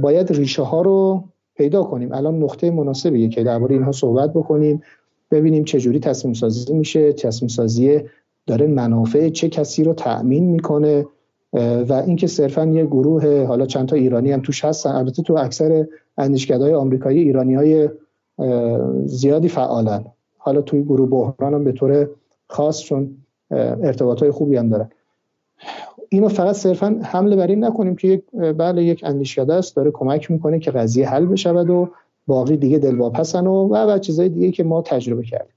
باید 0.02 0.32
ریشه 0.32 0.62
ها 0.62 0.82
رو 0.82 1.24
پیدا 1.56 1.84
کنیم. 1.84 2.12
الان 2.12 2.44
نقطه 2.44 2.72
مناسبیه 2.72 3.30
که 3.30 3.44
درباره 3.44 3.76
اینها 3.76 3.92
صحبت 3.92 4.34
بکنیم 4.34 4.82
ببینیم 5.32 5.64
چه 5.64 5.80
جوری 5.80 6.00
تصمیم 6.00 6.34
سازی 6.34 6.74
میشه 6.74 7.14
تصمیم 7.14 7.50
سازی 7.50 8.00
داره 8.48 8.68
منافع 8.68 9.30
چه 9.30 9.50
کسی 9.50 9.84
رو 9.84 9.94
تأمین 9.94 10.44
می‌کنه 10.44 11.06
و 11.90 12.04
اینکه 12.08 12.28
صرفا 12.28 12.66
یه 12.66 12.86
گروه 12.86 13.44
حالا 13.44 13.66
چند 13.66 13.88
تا 13.88 13.96
ایرانی 13.96 14.32
هم 14.32 14.42
توش 14.42 14.66
هستن. 14.66 14.90
البته 14.90 15.24
تو 15.24 15.38
اکثر 15.38 15.88
اندیشکدهای 16.18 16.74
آمریکایی 16.74 17.20
ایرانی 17.20 17.56
های 17.56 17.90
زیادی 19.06 19.48
فعالن. 19.48 20.06
حالا 20.38 20.62
توی 20.62 20.84
گروه 20.84 21.10
بحران 21.10 21.54
هم 21.54 21.64
به 21.64 21.72
طور 21.72 22.10
خاص 22.48 22.82
چون 22.82 23.18
ارتباط 23.52 24.22
های 24.22 24.32
خوبی 24.32 24.58
هم 24.58 24.70
دارن. 24.70 24.90
اینو 26.10 26.28
فقط 26.28 26.56
صرفا 26.56 27.00
حمله 27.04 27.36
بر 27.36 27.48
این 27.48 27.64
نکنیم 27.64 27.96
که 27.96 28.08
یک 28.08 28.24
بله 28.58 28.84
یک 28.84 29.02
اندیشکده 29.04 29.54
است 29.54 29.76
داره 29.76 29.92
کمک 29.92 30.32
می‌کنه 30.32 30.60
که 30.60 30.72
قضیه 30.72 31.10
حل 31.10 31.26
بشود 31.26 31.70
و 31.70 31.90
باقی 32.28 32.58
دیگه 32.58 32.78
دلواپسن 32.78 33.48
و 33.48 33.68
و, 33.68 33.76
و 33.76 34.00
چیزای 34.00 34.30
دیگه 34.30 34.52
که 34.52 34.64
ما 34.64 34.82
تجربه 34.82 35.24
کردیم. 35.24 35.56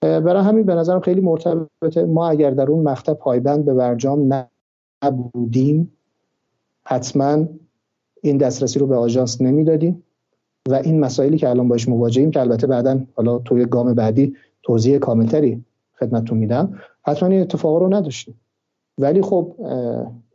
برای 0.00 0.42
همین 0.42 0.64
به 0.64 0.74
نظرم 0.74 1.00
خیلی 1.00 1.20
مرتبطه. 1.20 2.04
ما 2.04 2.28
اگر 2.28 2.50
در 2.50 2.70
اون 2.70 2.84
مقطع 2.84 3.12
پایبند 3.12 3.64
به 3.64 3.74
برجام 3.74 4.46
نبودیم 5.04 5.92
حتما 6.84 7.44
این 8.22 8.36
دسترسی 8.36 8.78
رو 8.78 8.86
به 8.86 8.96
آژانس 8.96 9.40
نمی‌دادیم. 9.40 10.02
و 10.68 10.74
این 10.74 11.00
مسائلی 11.00 11.38
که 11.38 11.48
الان 11.48 11.68
باش 11.68 11.88
مواجهیم 11.88 12.30
که 12.30 12.40
البته 12.40 12.66
بعدا 12.66 13.00
حالا 13.16 13.38
توی 13.38 13.64
گام 13.64 13.94
بعدی 13.94 14.34
توضیح 14.62 14.98
کاملتری 14.98 15.64
خدمتتون 16.00 16.38
میدم 16.38 16.80
حتما 17.02 17.28
این 17.28 17.40
اتفاق 17.40 17.76
رو 17.76 17.94
نداشتیم. 17.94 18.40
ولی 18.98 19.22
خب 19.22 19.54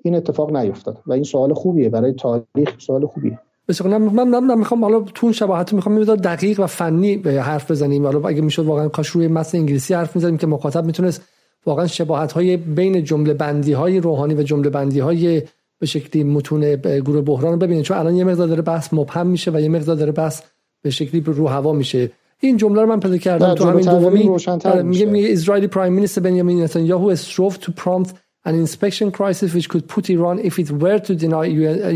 این 0.03 0.15
اتفاق 0.15 0.55
نیفتاد 0.55 0.97
و 1.07 1.13
این 1.13 1.23
سوال 1.23 1.53
خوبیه. 1.53 1.89
برای 1.89 2.13
تاریخ 2.13 2.75
سوال 2.77 3.05
خوبیه. 3.05 3.39
بسیار 3.67 3.97
من 3.97 4.39
من 4.39 4.57
می‌خوام 4.57 4.83
حالا 4.83 4.99
تو 4.99 5.25
اون 5.25 5.33
شباهت 5.33 5.73
می‌خوام 5.73 5.95
میذار 5.95 6.15
دقیق 6.15 6.59
و 6.59 6.67
فنی 6.67 7.17
به 7.17 7.41
حرف 7.41 7.71
بزنیم. 7.71 8.05
حالا 8.05 8.27
اگه 8.27 8.41
می‌شد 8.41 8.65
واقعا 8.65 8.87
کاش 8.87 9.07
روی 9.07 9.27
متن 9.27 9.57
انگلیسی 9.57 9.93
حرف 9.93 10.15
می‌زنیم 10.15 10.37
که 10.37 10.47
مخاطب 10.47 10.85
می‌تونست 10.85 11.21
واقعا 11.65 11.87
شباهت 11.87 12.31
های 12.31 12.57
بین 12.57 13.03
جمله 13.03 13.33
بندی 13.33 13.73
های 13.73 13.99
روحانی 13.99 14.33
و 14.33 14.43
جمله 14.43 14.69
بندی 14.69 14.99
های 14.99 15.41
به 15.79 15.85
شکلی 15.85 16.23
متون 16.23 16.75
گروه 16.75 17.21
بحران 17.21 17.51
رو 17.51 17.57
ببینید. 17.57 17.83
چون 17.83 17.97
الان 17.97 18.15
یه 18.15 18.23
مقدار 18.23 18.47
داره 18.47 18.61
بحث 18.61 18.93
مبهم 18.93 19.27
میشه 19.27 19.51
و 19.51 19.59
یه 19.59 19.69
مقدار 19.69 19.95
داره 19.95 20.11
بحث 20.11 20.41
به 20.81 20.89
شکلی 20.89 21.21
رو 21.21 21.47
هوا 21.47 21.73
میشه. 21.73 22.11
این 22.39 22.57
جمله 22.57 22.81
رو 22.81 22.87
من 22.87 22.99
پیدا 22.99 23.17
کردم 23.17 23.53
تو 23.53 23.69
همین 23.69 23.85
دومی. 23.85 24.29
آره، 24.63 24.81
میگه 24.81 25.05
میگه 25.05 25.31
اسرائیلی 25.31 25.67
پرایم 25.67 25.93
مینیستر 25.93 26.21
بنیامین 26.21 26.63
نتانیاهو 26.63 27.15
strove 27.15 27.53
to 27.53 27.71
prompt 27.83 28.09
an 28.45 28.53
inspection 28.65 29.11
crisis 29.11 29.53
which 29.55 29.69
could 29.69 29.87
put 29.87 30.09
Iran 30.09 30.39
if 30.39 30.59
it 30.59 30.69
were 30.71 30.99
to 30.99 31.15
deny 31.15 31.45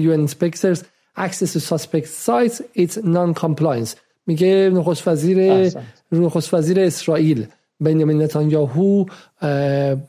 UN 0.09 0.21
inspectors 0.27 0.79
access 1.25 1.53
to 1.53 1.59
suspect 1.59 2.07
sites 2.07 2.61
its 2.75 2.97
non-compliance. 3.03 3.95
میگه 4.27 4.71
نخست 4.73 5.07
وزیر 5.07 5.69
نخست 6.11 6.53
وزیر 6.53 6.79
اسرائیل 6.79 7.45
بنیامین 7.79 8.21
نتانیاهو 8.21 9.05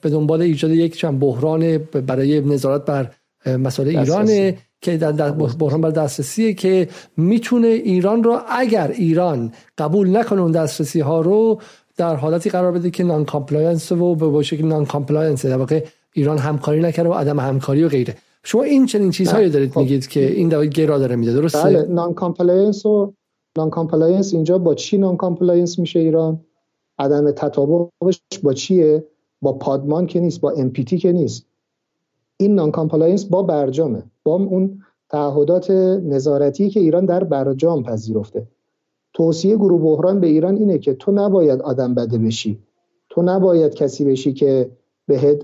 به 0.03 0.11
دنبال 0.11 0.43
ایجاد 0.43 0.71
یک 0.71 0.97
چند 0.97 1.21
بحران 1.21 1.79
برای 1.79 2.41
نظارت 2.41 2.85
بر 2.85 3.11
مسائل 3.47 3.89
ایرانه 3.89 4.59
که 4.81 4.97
در 4.97 5.31
بحران 5.33 5.81
بر 5.81 5.91
دسترسیه 5.91 6.55
که 6.55 6.89
می‌تونه 7.17 7.67
ایران 7.67 8.25
رو 8.25 8.41
اگر 8.49 8.91
ایران 8.91 9.53
قبول 9.79 10.17
نکنه 10.17 10.41
اون 10.41 10.53
دسترسی 10.53 11.01
ها 11.01 11.21
رو 11.21 11.61
در 11.97 12.17
حالتی 12.17 12.51
قرار 12.51 12.73
بده 12.73 12.91
که 12.91 13.05
non-compliance 13.05 13.93
و 13.93 14.15
به 14.15 14.43
شکل 14.43 14.65
non-compliance 14.65 15.47
در 15.47 15.57
واقع 15.57 15.85
ایران 16.13 16.39
همکاری 16.39 16.81
نکرده 16.81 17.09
و 17.09 17.13
عدم 17.13 17.41
همکاری 17.41 17.85
و 17.85 17.89
غیره. 17.89 18.15
شما 18.45 18.63
این 18.63 18.87
چنین 18.87 19.11
چیزهایی 19.11 19.51
دارید 19.51 19.71
خب. 19.71 19.79
میگید 19.79 20.07
که 20.07 20.33
این 20.33 20.49
دفعه 20.49 20.67
گرا 20.67 20.99
داره 20.99 21.17
میده 21.17 21.33
درسته؟ 21.33 21.63
بله 21.63 21.83
non-compliance 21.83 22.87
و 22.87 23.13
non-compliance 23.59 24.35
اینجا 24.35 24.59
با 24.59 24.75
چی 24.75 24.99
non-compliance 24.99 25.79
میشه 25.79 25.99
ایران؟ 25.99 26.41
عدم 26.99 27.31
تطابقش 27.31 28.21
با 28.43 28.53
چیه؟ 28.53 29.05
با 29.43 29.53
پادمان 29.53 30.07
که 30.07 30.21
نیست 30.21 30.41
با 30.41 30.51
NPT 30.51 30.99
که 30.99 31.13
نیست. 31.13 31.47
این 32.37 32.55
non-compliance 32.55 33.25
با 33.25 33.43
برجامه 33.43 34.03
با 34.25 34.35
اون 34.35 34.83
تعهدات 35.11 35.71
نظارتی 35.71 36.71
که 36.71 36.81
ایران 36.81 37.07
در 37.07 37.25
برجام 37.25 37.83
پذیرفته. 37.83 38.47
توصیه 39.13 39.57
گروه 39.57 39.83
بحران 39.83 40.21
به 40.21 40.27
ایران 40.27 40.57
اینه 40.57 40.79
که 40.79 40.95
تو 40.95 41.13
نباید 41.13 41.61
آدم 41.61 41.95
بده 41.95 42.19
بشی. 42.19 42.59
تو 43.09 43.23
نباید 43.23 43.75
کسی 43.75 44.05
بشی 44.05 44.33
که 44.33 44.71
بهت 45.07 45.43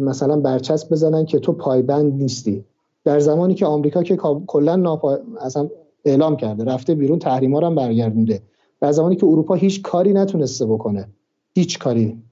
مثلا 0.00 0.40
برچسب 0.40 0.92
بزنن 0.92 1.24
که 1.24 1.38
تو 1.38 1.52
پایبند 1.52 2.12
نیستی. 2.12 2.64
در 3.04 3.20
زمانی 3.20 3.54
که 3.54 3.66
آمریکا 3.66 4.02
که 4.02 4.16
کلا 4.46 4.76
ناپا... 4.76 5.18
اصلا 5.40 5.68
اعلام 6.04 6.36
کرده 6.36 6.64
رفته 6.64 6.94
بیرون 6.94 7.18
تحریما 7.18 7.60
هم 7.60 7.74
برگردونده. 7.74 8.42
در 8.80 8.92
زمانی 8.92 9.16
که 9.16 9.26
اروپا 9.26 9.54
هیچ 9.54 9.82
کاری 9.82 10.12
نتونسته 10.12 10.66
بکنه 10.66 11.08
هیچ 11.54 11.78
کاری 11.78 12.22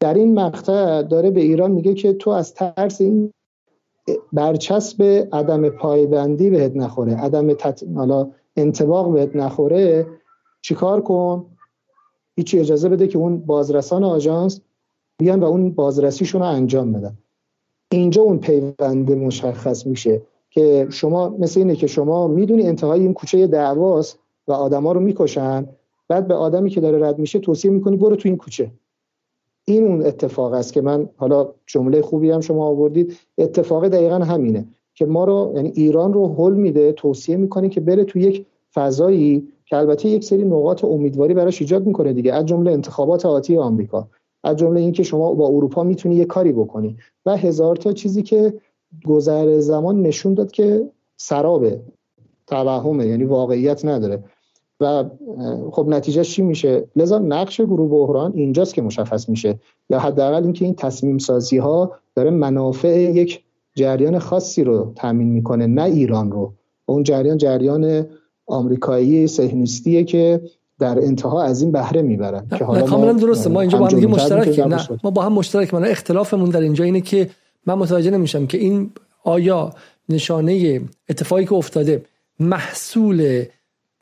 در 0.00 0.14
این 0.14 0.34
مقطع 0.34 1.02
داره 1.02 1.30
به 1.30 1.40
ایران 1.40 1.70
میگه 1.70 1.94
که 1.94 2.12
تو 2.12 2.30
از 2.30 2.54
ترس 2.54 3.00
این 3.00 3.32
برچسب 4.32 5.28
عدم 5.32 5.68
پایبندی 5.68 6.50
بهت 6.50 6.76
نخوره 6.76 7.16
عدم 7.16 7.52
تط... 7.52 7.84
حالا 7.94 8.30
انتباق 8.56 9.12
بهت 9.12 9.36
نخوره 9.36 10.06
چیکار 10.62 11.00
کن؟ 11.00 11.46
هیچی 12.36 12.58
اجازه 12.58 12.88
بده 12.88 13.06
که 13.06 13.18
اون 13.18 13.38
بازرسان 13.38 14.04
آژانس 14.04 14.60
بیان 15.18 15.40
و 15.40 15.44
اون 15.44 15.70
بازرسیشون 15.70 16.40
رو 16.40 16.46
انجام 16.46 16.92
بدن. 16.92 17.18
اینجا 17.90 18.22
اون 18.22 18.38
پیوند 18.38 19.12
مشخص 19.12 19.86
میشه 19.86 20.22
که 20.50 20.86
شما 20.90 21.28
مثل 21.28 21.60
اینه 21.60 21.76
که 21.76 21.86
شما 21.86 22.28
می‌دونی 22.28 22.62
انتهای 22.62 23.00
این 23.00 23.14
کوچه 23.14 23.46
دعواست 23.46 24.18
و 24.48 24.52
آدما 24.52 24.92
رو 24.92 25.00
می‌کشن 25.00 25.68
بعد 26.08 26.28
به 26.28 26.34
آدمی 26.34 26.70
که 26.70 26.80
داره 26.80 27.08
رد 27.08 27.18
میشه 27.18 27.38
توصیه 27.38 27.70
می‌کنی 27.70 27.96
برو 27.96 28.16
تو 28.16 28.28
این 28.28 28.36
کوچه. 28.36 28.70
این 29.64 29.84
اون 29.84 30.06
اتفاق 30.06 30.52
است 30.52 30.72
که 30.72 30.80
من 30.80 31.08
حالا 31.16 31.48
جمله 31.66 32.02
خوبی 32.02 32.30
هم 32.30 32.40
شما 32.40 32.66
آوردید. 32.66 33.16
اتفاق 33.38 33.88
دقیقا 33.88 34.18
همینه 34.18 34.66
که 34.94 35.06
ما 35.06 35.24
رو 35.24 35.52
یعنی 35.54 35.72
ایران 35.74 36.12
رو 36.12 36.34
حل 36.34 36.52
میده 36.52 36.92
توصیه 36.92 37.36
می‌کنه 37.36 37.68
که 37.68 37.80
بره 37.80 38.04
تو 38.04 38.18
یک 38.18 38.46
فضایی 38.74 39.48
که 39.66 39.76
البته 39.76 40.08
یک 40.08 40.24
سری 40.24 40.44
نقاط 40.44 40.84
امیدواری 40.84 41.34
براش 41.34 41.60
ایجاد 41.60 41.86
می‌کنه 41.86 42.12
دیگه 42.12 42.32
از 42.32 42.46
جمله 42.46 42.70
انتخابات 42.72 43.26
آتی 43.26 43.56
آمریکا 43.56 44.08
از 44.44 44.56
جمله 44.56 44.80
اینکه 44.80 45.02
شما 45.02 45.34
با 45.34 45.48
اروپا 45.48 45.84
می‌تونی 45.84 46.14
یه 46.14 46.24
کاری 46.24 46.52
بکنی. 46.52 46.96
و 47.26 47.36
هزار 47.36 47.76
تا 47.76 47.92
چیزی 47.92 48.22
که 48.22 48.54
گذر 49.06 49.58
زمان 49.58 50.02
نشون 50.02 50.34
داد 50.34 50.50
که 50.50 50.90
سرابه 51.16 51.80
توهمه 52.46 53.06
یعنی 53.06 53.24
واقعیت 53.24 53.84
نداره. 53.84 54.24
و 54.80 55.04
خب 55.70 55.86
نتیجه 55.88 56.24
چی 56.24 56.42
میشه؟ 56.42 56.84
لذا 56.96 57.18
نقش 57.18 57.60
گروه 57.60 57.90
بحران 57.90 58.32
اینجاست 58.34 58.74
که 58.74 58.82
مشخص 58.82 59.28
میشه. 59.28 59.58
یا 59.90 59.98
حداقل 59.98 60.42
اینکه 60.42 60.64
این 60.64 60.74
تصمیم 60.74 61.18
سازی 61.18 61.58
ها 61.58 61.92
داره 62.14 62.30
منافع 62.30 63.00
یک 63.00 63.44
جریان 63.74 64.18
خاصی 64.18 64.64
رو 64.64 64.92
تامین 64.96 65.28
می‌کنه 65.28 65.66
نه 65.66 65.82
ایران 65.82 66.32
رو. 66.32 66.52
اون 66.86 67.02
جریان 67.02 67.38
جریان 67.38 68.06
آمریکایی 68.46 69.26
صهیونیستیه 69.26 70.04
که 70.04 70.40
در 70.78 70.98
انتها 70.98 71.42
از 71.42 71.62
این 71.62 71.72
بهره 71.72 72.02
می‌برن 72.02 72.46
که 72.58 72.64
حالا 72.64 72.82
کاملا 72.82 73.12
درسته. 73.12 73.50
ما 73.50 73.60
اینجا 73.60 73.78
با 73.78 73.86
هم 73.86 74.06
مشترک 74.06 74.58
نه 74.58 74.88
ما 75.04 75.10
با 75.10 75.22
هم 75.22 75.32
مشترک. 75.32 75.74
من 75.74 75.84
اختلافمون 75.84 76.50
در 76.50 76.60
اینجا 76.60 76.84
اینه 76.84 77.00
که 77.00 77.30
من 77.66 77.74
متوجه 77.74 78.10
نمیشم 78.10 78.46
که 78.46 78.58
این 78.58 78.90
آیا 79.24 79.72
نشانه 80.08 80.80
اتفاقی 81.08 81.44
که 81.44 81.54
افتاده 81.54 82.02
محصول 82.40 83.44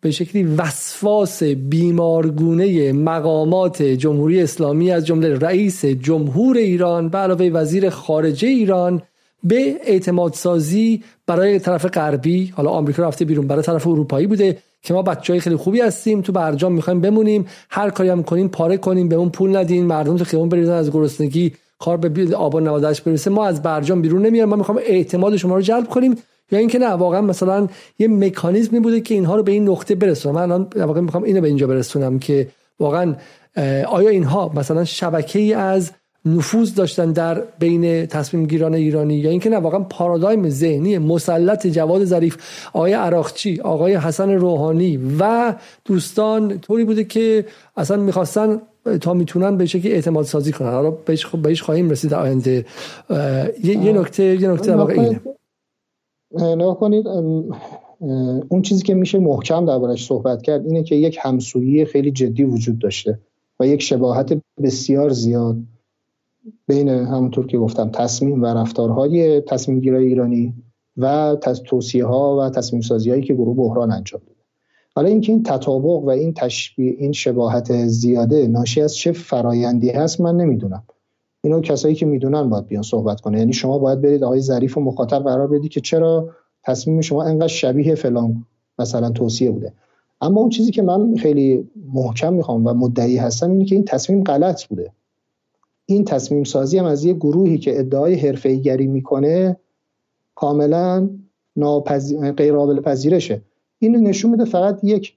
به 0.00 0.10
شکلی 0.10 0.42
وسواس 0.42 1.42
بیمارگونه 1.42 2.92
مقامات 2.92 3.82
جمهوری 3.82 4.42
اسلامی 4.42 4.90
از 4.90 5.06
جمله 5.06 5.38
رئیس 5.38 5.84
جمهور 5.84 6.56
ایران 6.56 7.08
به 7.08 7.18
علاوه 7.18 7.46
وزیر 7.46 7.90
خارجه 7.90 8.48
ایران 8.48 9.02
به 9.44 9.76
اعتماد 9.84 10.32
سازی 10.32 11.02
برای 11.26 11.58
طرف 11.58 11.84
غربی 11.84 12.52
حالا 12.56 12.70
آمریکا 12.70 13.02
رفته 13.02 13.24
بیرون 13.24 13.46
برای 13.46 13.62
طرف 13.62 13.86
اروپایی 13.86 14.26
بوده 14.26 14.58
که 14.82 14.94
ما 14.94 15.02
بچهای 15.02 15.40
خیلی 15.40 15.56
خوبی 15.56 15.80
هستیم 15.80 16.20
تو 16.20 16.32
برجام 16.32 16.72
می‌خوایم 16.72 17.00
بمونیم 17.00 17.46
هر 17.70 17.90
کاری 17.90 18.08
هم 18.08 18.22
کنیم 18.22 18.48
پاره 18.48 18.76
کنیم 18.76 19.08
به 19.08 19.16
اون 19.16 19.30
پول 19.30 19.56
ندین 19.56 19.86
مردم 19.86 20.16
تو 20.16 20.24
خیابون 20.24 20.48
بریزن 20.48 20.72
از 20.72 20.90
گرسنگی 20.90 21.52
کار 21.78 21.96
به 21.96 22.36
آبان 22.36 22.64
نوادش 22.64 23.00
برسه 23.00 23.30
ما 23.30 23.46
از 23.46 23.62
برجام 23.62 24.02
بیرون 24.02 24.26
نمیایم 24.26 24.48
ما 24.48 24.56
می‌خوام 24.56 24.78
اعتماد 24.82 25.36
شما 25.36 25.56
رو 25.56 25.62
جلب 25.62 25.88
کنیم. 25.88 26.16
یا 26.50 26.58
اینکه 26.58 26.78
نه 26.78 26.88
واقعا 26.88 27.20
مثلا 27.20 27.66
یه 27.98 28.08
مکانیزمی 28.08 28.80
بوده 28.80 29.00
که 29.00 29.14
اینها 29.14 29.36
رو 29.36 29.42
به 29.42 29.52
این 29.52 29.68
نقطه 29.68 29.94
برسونم. 29.94 30.34
من 30.34 30.42
الان 30.42 30.68
واقعا 30.76 31.02
می‌خوام 31.02 31.22
اینو 31.22 31.40
به 31.40 31.48
اینجا 31.48 31.66
برسونم 31.66 32.18
که 32.18 32.48
واقعا 32.80 33.14
آیا 33.86 34.08
اینها 34.08 34.52
مثلا 34.54 34.84
شبکه 34.84 35.38
ای 35.38 35.54
از 35.54 35.90
نفوذ 36.24 36.74
داشتن 36.74 37.12
در 37.12 37.42
بین 37.58 38.06
تصمیم 38.06 38.46
گیران 38.46 38.74
ایرانی 38.74 39.14
یا 39.14 39.30
اینکه 39.30 39.50
نه 39.50 39.56
واقعا 39.56 39.80
پارادایم 39.80 40.48
ذهنی 40.48 40.98
مسلط 40.98 41.66
جواد 41.66 42.04
ظریف 42.04 42.36
آقای 42.72 42.92
عراقچی 42.92 43.60
آقای 43.60 43.94
حسن 43.94 44.30
روحانی 44.30 45.00
و 45.20 45.54
دوستان 45.84 46.58
طوری 46.58 46.84
بوده 46.84 47.04
که 47.04 47.44
اصلا 47.76 47.96
می‌خواستن 47.96 48.60
تا 49.00 49.14
می‌تونن 49.14 49.56
به 49.56 49.66
شکلی 49.66 49.92
اعتماد 49.92 50.24
سازی 50.24 50.52
کنن. 50.52 50.70
حالا 50.70 50.90
بهش 51.42 51.62
خواهیم 51.62 51.90
رسید 51.90 52.14
آینده. 52.14 52.66
یه 53.64 53.92
نکته 53.92 54.24
یه 54.24 54.48
نکته 54.48 54.76
واقعا 54.76 55.02
اینه. 55.02 55.20
نگاه 56.32 56.78
کنید 56.78 57.06
اون 58.48 58.62
چیزی 58.62 58.82
که 58.82 58.94
میشه 58.94 59.18
محکم 59.18 59.66
دربارش 59.66 60.06
صحبت 60.06 60.42
کرد 60.42 60.66
اینه 60.66 60.82
که 60.82 60.94
یک 60.94 61.18
همسویی 61.22 61.84
خیلی 61.84 62.10
جدی 62.10 62.44
وجود 62.44 62.78
داشته 62.78 63.18
و 63.60 63.66
یک 63.66 63.82
شباهت 63.82 64.40
بسیار 64.62 65.10
زیاد 65.10 65.56
بین 66.66 66.88
همونطور 66.88 67.46
که 67.46 67.58
گفتم 67.58 67.88
تصمیم 67.88 68.42
و 68.42 68.46
رفتارهای 68.46 69.40
تصمیم 69.40 69.80
گیرای 69.80 70.06
ایرانی 70.06 70.54
و 70.96 71.36
توصیه 71.66 72.04
ها 72.04 72.36
و 72.36 72.50
تصمیم 72.50 72.82
سازی 72.82 73.10
هایی 73.10 73.22
که 73.22 73.34
گروه 73.34 73.56
بحران 73.56 73.92
انجام 73.92 74.20
داده. 74.26 74.38
حالا 74.94 75.08
اینکه 75.08 75.32
این 75.32 75.42
تطابق 75.42 76.04
و 76.04 76.08
این 76.08 76.34
تشبیه 76.34 76.94
این 76.98 77.12
شباهت 77.12 77.86
زیاده 77.86 78.46
ناشی 78.46 78.80
از 78.80 78.94
چه 78.94 79.12
فرایندی 79.12 79.90
هست 79.90 80.20
من 80.20 80.36
نمی‌دونم. 80.36 80.82
اینو 81.48 81.60
کسایی 81.60 81.94
که 81.94 82.06
می‌دونن 82.06 82.50
باید 82.50 82.66
بیان 82.66 82.82
صحبت 82.82 83.20
کنه 83.20 83.38
یعنی 83.38 83.52
شما 83.52 83.78
باید 83.78 84.00
برید 84.00 84.24
آقای 84.24 84.40
ظریف 84.40 84.78
و 84.78 84.80
مخاطب 84.80 85.22
قرار 85.22 85.46
بدی 85.46 85.68
که 85.68 85.80
چرا 85.80 86.28
تصمیم 86.62 87.00
شما 87.00 87.22
انقدر 87.24 87.48
شبیه 87.48 87.94
فلان 87.94 88.44
مثلا 88.78 89.10
توصیه 89.10 89.50
بوده. 89.50 89.72
اما 90.20 90.40
اون 90.40 90.48
چیزی 90.48 90.70
که 90.70 90.82
من 90.82 91.16
خیلی 91.16 91.68
محکم 91.92 92.34
می‌خوام 92.34 92.66
و 92.66 92.74
مدعی 92.74 93.16
هستم 93.16 93.50
اینه 93.50 93.64
که 93.64 93.74
این 93.74 93.84
تصمیم 93.84 94.24
غلط 94.24 94.64
بوده. 94.64 94.92
این 95.86 96.04
تصمیم 96.04 96.44
سازی 96.44 96.78
هم 96.78 96.84
از 96.84 97.04
یه 97.04 97.14
گروهی 97.14 97.58
که 97.58 97.78
ادعای 97.78 98.14
حرفه‌ایگری 98.14 98.86
می‌کنه 98.86 99.56
کاملا 100.34 101.08
ناپذیر... 101.56 102.32
غیر 102.32 102.56
قابل 102.56 102.80
پذیرشه 102.80 103.42
این 103.78 103.96
نشون 103.96 104.30
میده 104.30 104.44
فقط 104.44 104.80
یک 104.82 105.14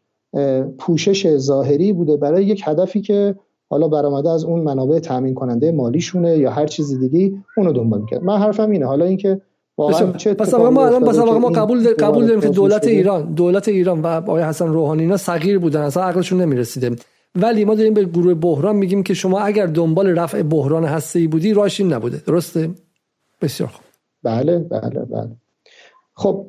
پوشش 0.77 1.37
ظاهری 1.37 1.93
بوده 1.93 2.17
برای 2.17 2.45
یک 2.45 2.61
هدفی 2.65 3.01
که 3.01 3.35
حالا 3.71 3.87
برآمده 3.87 4.29
از 4.29 4.43
اون 4.43 4.61
منابع 4.61 4.99
تامین 4.99 5.33
کننده 5.33 5.71
مالیشونه 5.71 6.37
یا 6.37 6.51
هر 6.51 6.67
چیز 6.67 6.99
دیگه 6.99 7.37
اونو 7.57 7.73
دنبال 7.73 8.01
می‌کنه 8.01 8.19
من 8.19 8.37
حرفم 8.37 8.71
اینه. 8.71 8.85
حالا 8.85 9.05
اینکه 9.05 9.41
پس 10.39 10.53
ما 10.53 10.85
الان 10.85 11.05
پس 11.05 11.17
ما 11.17 11.49
قبول 11.49 11.93
قبول 11.93 12.25
داریم 12.25 12.41
که 12.41 12.49
دولت 12.49 12.87
ایران 12.87 13.33
دولت 13.33 13.67
ایران 13.67 14.01
و 14.01 14.07
آقای 14.07 14.43
حسن 14.43 14.67
روحانی 14.67 15.01
اینا 15.01 15.17
صغیر 15.17 15.59
بودن. 15.59 15.81
اصلا 15.81 16.03
عقلشون 16.03 16.41
نمی‌رسیده. 16.41 16.95
ولی 17.35 17.65
ما 17.65 17.75
داریم 17.75 17.93
به 17.93 18.05
گروه 18.05 18.33
بحران 18.33 18.75
میگیم 18.75 19.03
که 19.03 19.13
شما 19.13 19.39
اگر 19.39 19.65
دنبال 19.65 20.07
رفع 20.07 20.43
بحران 20.43 20.85
هسته 20.85 21.27
بودی 21.27 21.53
راهش 21.53 21.81
نبوده. 21.81 22.21
درسته؟ 22.27 22.69
بسیار 23.41 23.69
خوب. 23.69 23.85
بله 24.23 24.59
بله 24.59 25.05
بله. 25.05 25.29
خب 26.13 26.45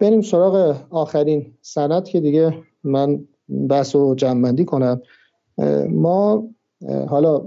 بریم 0.00 0.20
سراغ 0.20 0.76
آخرین 0.90 1.46
سند 1.60 2.04
که 2.04 2.20
دیگه 2.20 2.54
من 2.84 3.20
بحث 3.68 3.96
رو 3.96 4.14
جمعندی 4.14 4.64
کنم. 4.64 5.00
ما 5.90 6.48
حالا 7.08 7.42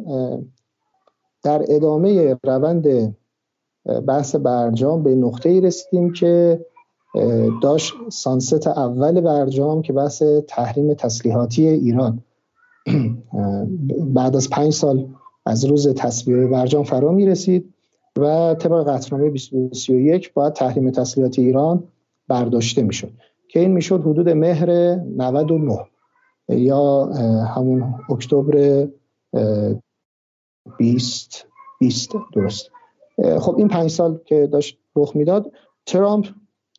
در 1.43 1.65
ادامه 1.69 2.35
روند 2.43 3.15
بحث 4.07 4.35
برجام 4.35 5.03
به 5.03 5.15
نقطه 5.15 5.49
ای 5.49 5.61
رسیدیم 5.61 6.13
که 6.13 6.65
داشت 7.61 7.93
سانست 8.09 8.67
اول 8.67 9.21
برجام 9.21 9.81
که 9.81 9.93
بحث 9.93 10.23
تحریم 10.47 10.93
تسلیحاتی 10.93 11.67
ایران. 11.67 12.23
بعد 14.15 14.35
از 14.35 14.49
پنج 14.49 14.73
سال 14.73 15.07
از 15.45 15.65
روز 15.65 15.87
تصویه 15.87 16.47
برجام 16.47 16.83
فرا 16.83 17.11
می 17.11 17.25
رسید 17.25 17.73
و 18.17 18.55
طبق 18.59 18.89
قطعنامه 18.89 19.29
2031 19.29 20.33
باید 20.33 20.53
تحریم 20.53 20.91
تسلیحات 20.91 21.39
ایران 21.39 21.83
برداشته 22.27 22.83
می‌شد. 22.83 23.11
که 23.47 23.59
این 23.59 23.71
می‌شد 23.71 24.01
حدود 24.01 24.29
مهر 24.29 24.95
99 24.95 25.79
یا 26.49 27.05
همون 27.55 27.95
اکتبر 28.09 28.87
20 30.77 31.47
20 31.79 32.09
درست. 32.33 32.71
خب 33.39 33.55
این 33.57 33.67
پنج 33.67 33.89
سال 33.89 34.19
که 34.25 34.47
داشت 34.47 34.77
رخ 34.95 35.15
می‌داد 35.15 35.51
ترامپ 35.85 36.27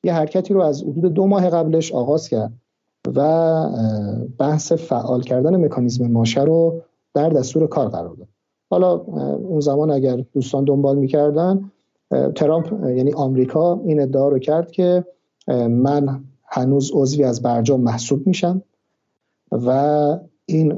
یه 0.05 0.15
حرکتی 0.15 0.55
رو 0.55 0.63
از 0.63 0.83
حدود 0.83 1.13
دو 1.13 1.27
ماه 1.27 1.51
قبلش 1.51 1.93
آغاز 1.93 2.29
کرد 2.29 2.53
و 3.17 3.69
بحث 4.39 4.73
فعال 4.73 5.23
کردن 5.23 5.65
مکانیزم 5.65 6.07
ماشه 6.07 6.43
رو 6.43 6.83
در 7.15 7.29
دستور 7.29 7.67
کار 7.67 7.89
قرار 7.89 8.15
داد. 8.15 8.29
حالا 8.71 8.95
اون 9.37 9.61
زمان 9.61 9.91
اگر 9.91 10.17
دوستان 10.17 10.65
دنبال 10.65 10.99
می‌کردن 10.99 11.71
ترامپ 12.35 12.73
یعنی 12.97 13.13
آمریکا 13.13 13.81
این 13.85 14.01
ادعا 14.01 14.29
رو 14.29 14.39
کرد 14.39 14.71
که 14.71 15.05
من 15.69 16.25
هنوز 16.45 16.91
عضوی 16.95 17.25
از 17.25 17.43
برجام 17.43 17.81
محسوب 17.81 18.27
میشم. 18.27 18.63
و 19.55 20.19
این 20.47 20.73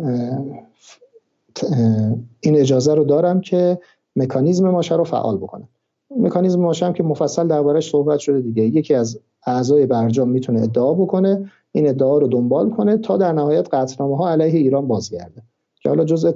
این 2.41 2.57
اجازه 2.57 2.95
رو 2.95 3.05
دارم 3.05 3.41
که 3.41 3.79
مکانیزم 4.17 4.71
ماشه 4.71 4.97
رو 4.97 5.05
فعال 5.05 5.37
بکنم. 5.37 5.69
مکانیزم 6.17 6.61
ماشه 6.61 6.87
هم 6.87 6.93
که 6.93 7.03
مفصل 7.03 7.49
دربارش 7.49 7.91
صحبت 7.91 8.19
شده 8.19 8.41
دیگه. 8.41 8.63
یکی 8.63 8.95
از 8.95 9.21
اعضای 9.47 9.87
برجام 9.87 10.29
می‌تونه 10.29 10.63
ادعا 10.63 10.95
بکنه 10.95 11.51
این 11.73 11.89
ادعا 11.89 12.19
رو 12.19 12.27
دنبال 12.27 12.71
کنه 12.71 12.97
تا 12.97 13.17
در 13.17 13.33
نهایت 13.33 13.75
قطعنامه 13.75 14.17
ها 14.17 14.31
علیه 14.31 14.59
ایران 14.59 14.89
بازگرده. 14.89 15.43
که 15.83 15.89
حالا 15.89 16.05
جزء 16.05 16.33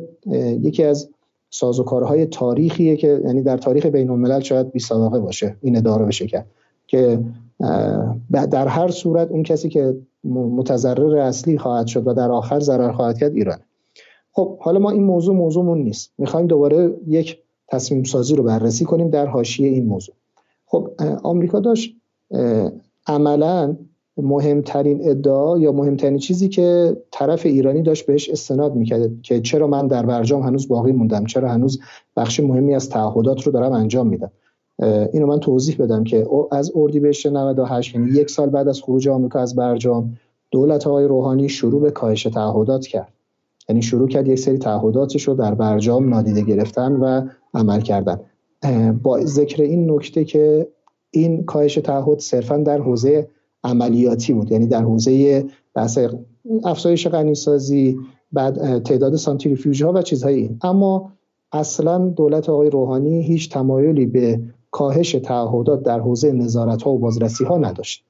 یکی 0.62 0.84
از 0.84 1.08
سازوکارهای 1.50 2.26
تاریخیه 2.26 2.96
که 2.96 3.20
یعنی 3.24 3.42
در 3.42 3.56
تاریخ 3.56 3.86
بین 3.86 4.10
الملل 4.10 4.40
شاید 4.40 4.72
بی 4.72 4.78
سابقه 4.78 5.20
باشه 5.20 5.56
این 5.60 5.76
ادعا 5.76 5.96
رو 5.96 6.06
بشه 6.06 6.44
که 6.86 7.24
در 8.32 8.68
هر 8.68 8.90
صورت 8.90 9.30
اون 9.30 9.42
کسی 9.42 9.68
که 9.68 9.96
متضرر 10.24 11.16
اصلی 11.16 11.58
خواهد 11.58 11.86
شد 11.86 12.06
و 12.06 12.14
در 12.14 12.30
آخر 12.30 12.60
ضرر 12.60 12.92
خواهد 12.92 13.18
کرد 13.18 13.34
ایران 13.34 13.58
خب 14.32 14.58
حالا 14.58 14.78
ما 14.78 14.90
این 14.90 15.04
موضوع 15.04 15.36
موضوعمون 15.36 15.78
نیست. 15.78 16.12
می‌خوایم 16.18 16.46
دوباره 16.46 16.94
یک 17.06 17.38
تصمیم 17.68 18.04
سازی 18.04 18.34
رو 18.34 18.42
بررسی 18.42 18.84
کنیم 18.84 19.10
در 19.10 19.26
حاشیه 19.26 19.68
این 19.68 19.86
موضوع. 19.86 20.14
خب 20.66 20.90
آمریکا 21.22 21.60
داشت 21.60 21.96
عملا 23.06 23.76
مهمترین 24.16 25.08
ادعا 25.10 25.58
یا 25.58 25.72
مهمترین 25.72 26.18
چیزی 26.18 26.48
که 26.48 26.96
طرف 27.10 27.46
ایرانی 27.46 27.82
داشت 27.82 28.06
بهش 28.06 28.30
استناد 28.30 28.74
می‌کرد 28.74 29.22
که 29.22 29.40
چرا 29.40 29.66
من 29.66 29.86
در 29.86 30.06
برجام 30.06 30.42
هنوز 30.42 30.68
باقی 30.68 30.92
موندم 30.92 31.24
چرا 31.24 31.48
هنوز 31.48 31.80
بخش 32.16 32.40
مهمی 32.40 32.74
از 32.74 32.88
تعهدات 32.88 33.42
رو 33.42 33.52
دارم 33.52 33.72
انجام 33.72 34.06
میدم. 34.06 34.30
اینو 35.12 35.26
من 35.26 35.40
توضیح 35.40 35.76
بدم 35.76 36.04
که 36.04 36.26
از 36.52 36.72
اردیبهشت 36.74 37.26
98 37.26 37.94
یعنی 37.94 38.10
یک 38.10 38.30
سال 38.30 38.50
بعد 38.50 38.68
از 38.68 38.82
خروج 38.82 39.08
آمریکا 39.08 39.40
از 39.40 39.56
برجام 39.56 40.16
دولت 40.50 40.86
آقای 40.86 41.04
روحانی 41.04 41.48
شروع 41.48 41.82
به 41.82 41.90
کاهش 41.90 42.22
تعهدات 42.22 42.86
کرد. 42.86 43.12
یعنی 43.68 43.82
شروع 43.82 44.08
کرد 44.08 44.28
یک 44.28 44.38
سری 44.38 44.58
تعهداتش 44.58 45.28
رو 45.28 45.34
در 45.34 45.54
برجام 45.54 46.08
نادیده 46.08 46.42
گرفتن 46.42 46.92
و 46.92 47.28
عمل 47.54 47.80
کردن. 47.80 48.20
با 49.02 49.24
ذکر 49.24 49.62
این 49.62 49.90
نکته 49.90 50.24
که 50.24 50.68
این 51.10 51.44
کاهش 51.44 51.74
تعهد 51.74 52.18
صرفا 52.18 52.56
در 52.56 52.78
حوزه 52.78 53.28
عملیاتی 53.64 54.32
بود. 54.32 54.52
یعنی 54.52 54.66
در 54.66 54.82
حوزه 54.82 55.44
بحث 55.74 55.98
افزایش 56.64 57.08
غنیسازی 57.08 57.98
بعد 58.32 58.82
تعداد 58.82 59.16
سانتریفیوژ 59.16 59.82
ها 59.82 59.92
و 59.92 60.02
چیزهای 60.02 60.34
این. 60.34 60.58
اما 60.62 61.12
اصلا 61.52 61.98
دولت 61.98 62.48
آقای 62.48 62.70
روحانی 62.70 63.22
هیچ 63.22 63.50
تمایلی 63.50 64.06
به 64.06 64.40
کاهش 64.70 65.12
تعهدات 65.12 65.82
در 65.82 66.00
حوزه 66.00 66.32
نظارت 66.32 66.82
ها 66.82 66.90
و 66.90 66.98
بازرسی 66.98 67.44
ها 67.44 67.58
نداشت. 67.58 68.04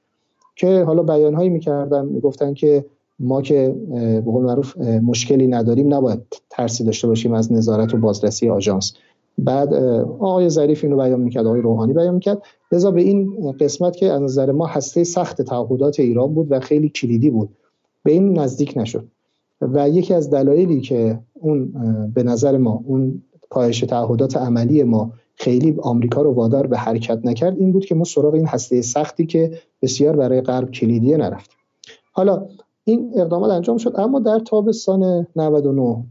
که 0.55 0.83
حالا 0.83 1.03
بیان 1.03 1.33
هایی 1.33 1.49
می‌کردن 1.49 2.05
می‌گفتن 2.05 2.53
که 2.53 2.85
ما 3.19 3.41
که 3.41 3.75
به 3.91 4.21
قول 4.21 4.45
معروف 4.45 4.77
مشکلی 4.77 5.47
نداریم 5.47 5.93
نباید 5.93 6.19
ترسی 6.49 6.83
داشته 6.83 7.07
باشیم 7.07 7.33
از 7.33 7.51
نظارت 7.51 7.93
و 7.93 7.97
بازرسی 7.97 8.49
آژانس. 8.49 8.93
بعد 9.37 9.73
آقای 10.19 10.49
ظریف 10.49 10.83
اینو 10.83 10.97
بیان 10.97 11.19
می‌کرد 11.19 11.45
آقای 11.45 11.61
روحانی 11.61 11.93
بیان 11.93 12.13
می‌کرد. 12.13 12.41
لذا 12.71 12.91
به 12.91 13.01
این 13.01 13.51
قسمت 13.51 13.95
که 13.95 14.11
از 14.11 14.21
نظر 14.21 14.51
ما 14.51 14.65
هسته 14.65 15.03
سخت 15.03 15.41
تعهدات 15.41 15.99
ایران 15.99 16.33
بود 16.33 16.47
و 16.51 16.59
خیلی 16.59 16.89
کلیدی 16.89 17.29
بود 17.29 17.49
به 18.03 18.11
این 18.11 18.39
نزدیک 18.39 18.73
نشد. 18.77 19.07
و 19.61 19.89
یکی 19.89 20.13
از 20.13 20.29
دلایلی 20.29 20.81
که 20.81 21.19
اون 21.33 21.73
به 22.13 22.23
نظر 22.23 22.57
ما 22.57 22.83
اون 22.87 23.21
کاهش 23.49 23.79
تعهدات 23.79 24.37
عملی 24.37 24.83
ما 24.83 25.11
خیلی 25.35 25.75
آمریکا 25.81 26.21
رو 26.21 26.33
وادار 26.33 26.67
به 26.67 26.77
حرکت 26.77 27.19
نکرد 27.25 27.57
این 27.59 27.71
بود 27.71 27.85
که 27.85 27.95
ما 27.95 28.03
سراغ 28.03 28.33
این 28.33 28.47
هسته 28.47 28.81
سختی 28.81 29.25
که 29.25 29.51
بسیار 29.81 30.15
برای 30.15 30.41
غرب 30.41 30.71
کلیدیه 30.71 31.17
نرفتیم. 31.17 31.57
حالا 32.11 32.45
این 32.83 33.11
اقدامات 33.15 33.51
انجام 33.51 33.77
شد 33.77 33.93
اما 33.97 34.19
در 34.19 34.39
تابستان 34.39 35.27
99 35.35 36.03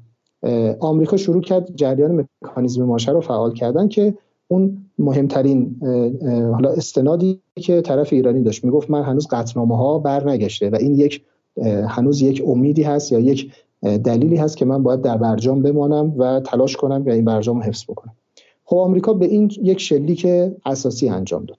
آمریکا 0.80 1.16
شروع 1.16 1.42
کرد 1.42 1.74
جریان 1.74 2.26
مکانیزم 2.42 2.84
ماشه 2.84 3.12
رو 3.12 3.20
فعال 3.20 3.52
کردن 3.52 3.88
که 3.88 4.14
اون 4.48 4.86
مهمترین 4.98 5.76
حالا 6.52 6.70
استنادی 6.70 7.40
که 7.56 7.80
طرف 7.80 8.12
ایرانی 8.12 8.42
داشت. 8.42 8.64
می‌گفت 8.64 8.90
من 8.90 9.02
هنوز 9.02 9.26
قطنامه 9.30 9.76
ها 9.76 9.98
بر 9.98 10.30
نگشته 10.30 10.70
و 10.70 10.76
این 10.80 10.94
یک 10.94 11.22
هنوز 11.88 12.22
یک 12.22 12.42
امیدی 12.46 12.82
هست 12.82 13.12
یا 13.12 13.18
یک 13.18 13.52
دلیلی 13.82 14.36
هست 14.36 14.56
که 14.56 14.64
من 14.64 14.82
باید 14.82 15.00
در 15.00 15.16
برجام 15.16 15.62
بمانم 15.62 16.14
و 16.18 16.40
تلاش 16.40 16.76
کنم 16.76 17.02
و 17.06 17.10
این 17.10 17.24
برجام 17.24 17.56
رو 17.56 17.62
حفظ 17.62 17.84
بکنم. 17.84 18.12
خب 18.70 18.76
آمریکا 18.76 19.12
به 19.12 19.26
این 19.26 19.50
یک 19.62 19.80
شلیک 19.80 20.26
اساسی 20.66 21.08
انجام 21.08 21.44
داد. 21.44 21.58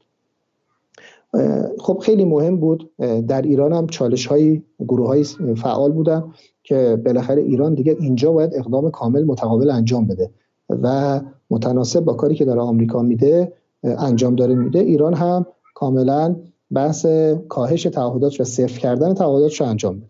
خب 1.79 1.97
خیلی 1.97 2.25
مهم 2.25 2.57
بود. 2.57 2.89
در 3.27 3.41
ایران 3.41 3.73
هم 3.73 3.87
چالش 3.87 4.27
های 4.27 4.61
گروه 4.79 5.07
های 5.07 5.23
فعال 5.55 5.91
بودن 5.91 6.23
که 6.63 7.01
بالاخره 7.05 7.41
ایران 7.41 7.73
دیگه 7.73 7.97
اینجا 7.99 8.31
باید 8.31 8.55
اقدام 8.55 8.91
کامل 8.91 9.23
متقابل 9.23 9.69
انجام 9.69 10.07
بده 10.07 10.29
و 10.69 11.21
متناسب 11.49 11.99
با 11.99 12.13
کاری 12.13 12.35
که 12.35 12.45
داره 12.45 12.61
آمریکا 12.61 13.01
میده 13.01 13.53
انجام 13.83 14.35
داره 14.35 14.55
میده. 14.55 14.79
ایران 14.79 15.13
هم 15.13 15.45
کاملا 15.75 16.35
بحث 16.71 17.05
کاهش 17.49 17.83
تعهدات 17.83 18.41
و 18.41 18.43
صفر 18.43 18.79
کردن 18.79 19.13
تعهداتش 19.13 19.61
رو 19.61 19.67
انجام 19.67 19.97
بده. 19.97 20.09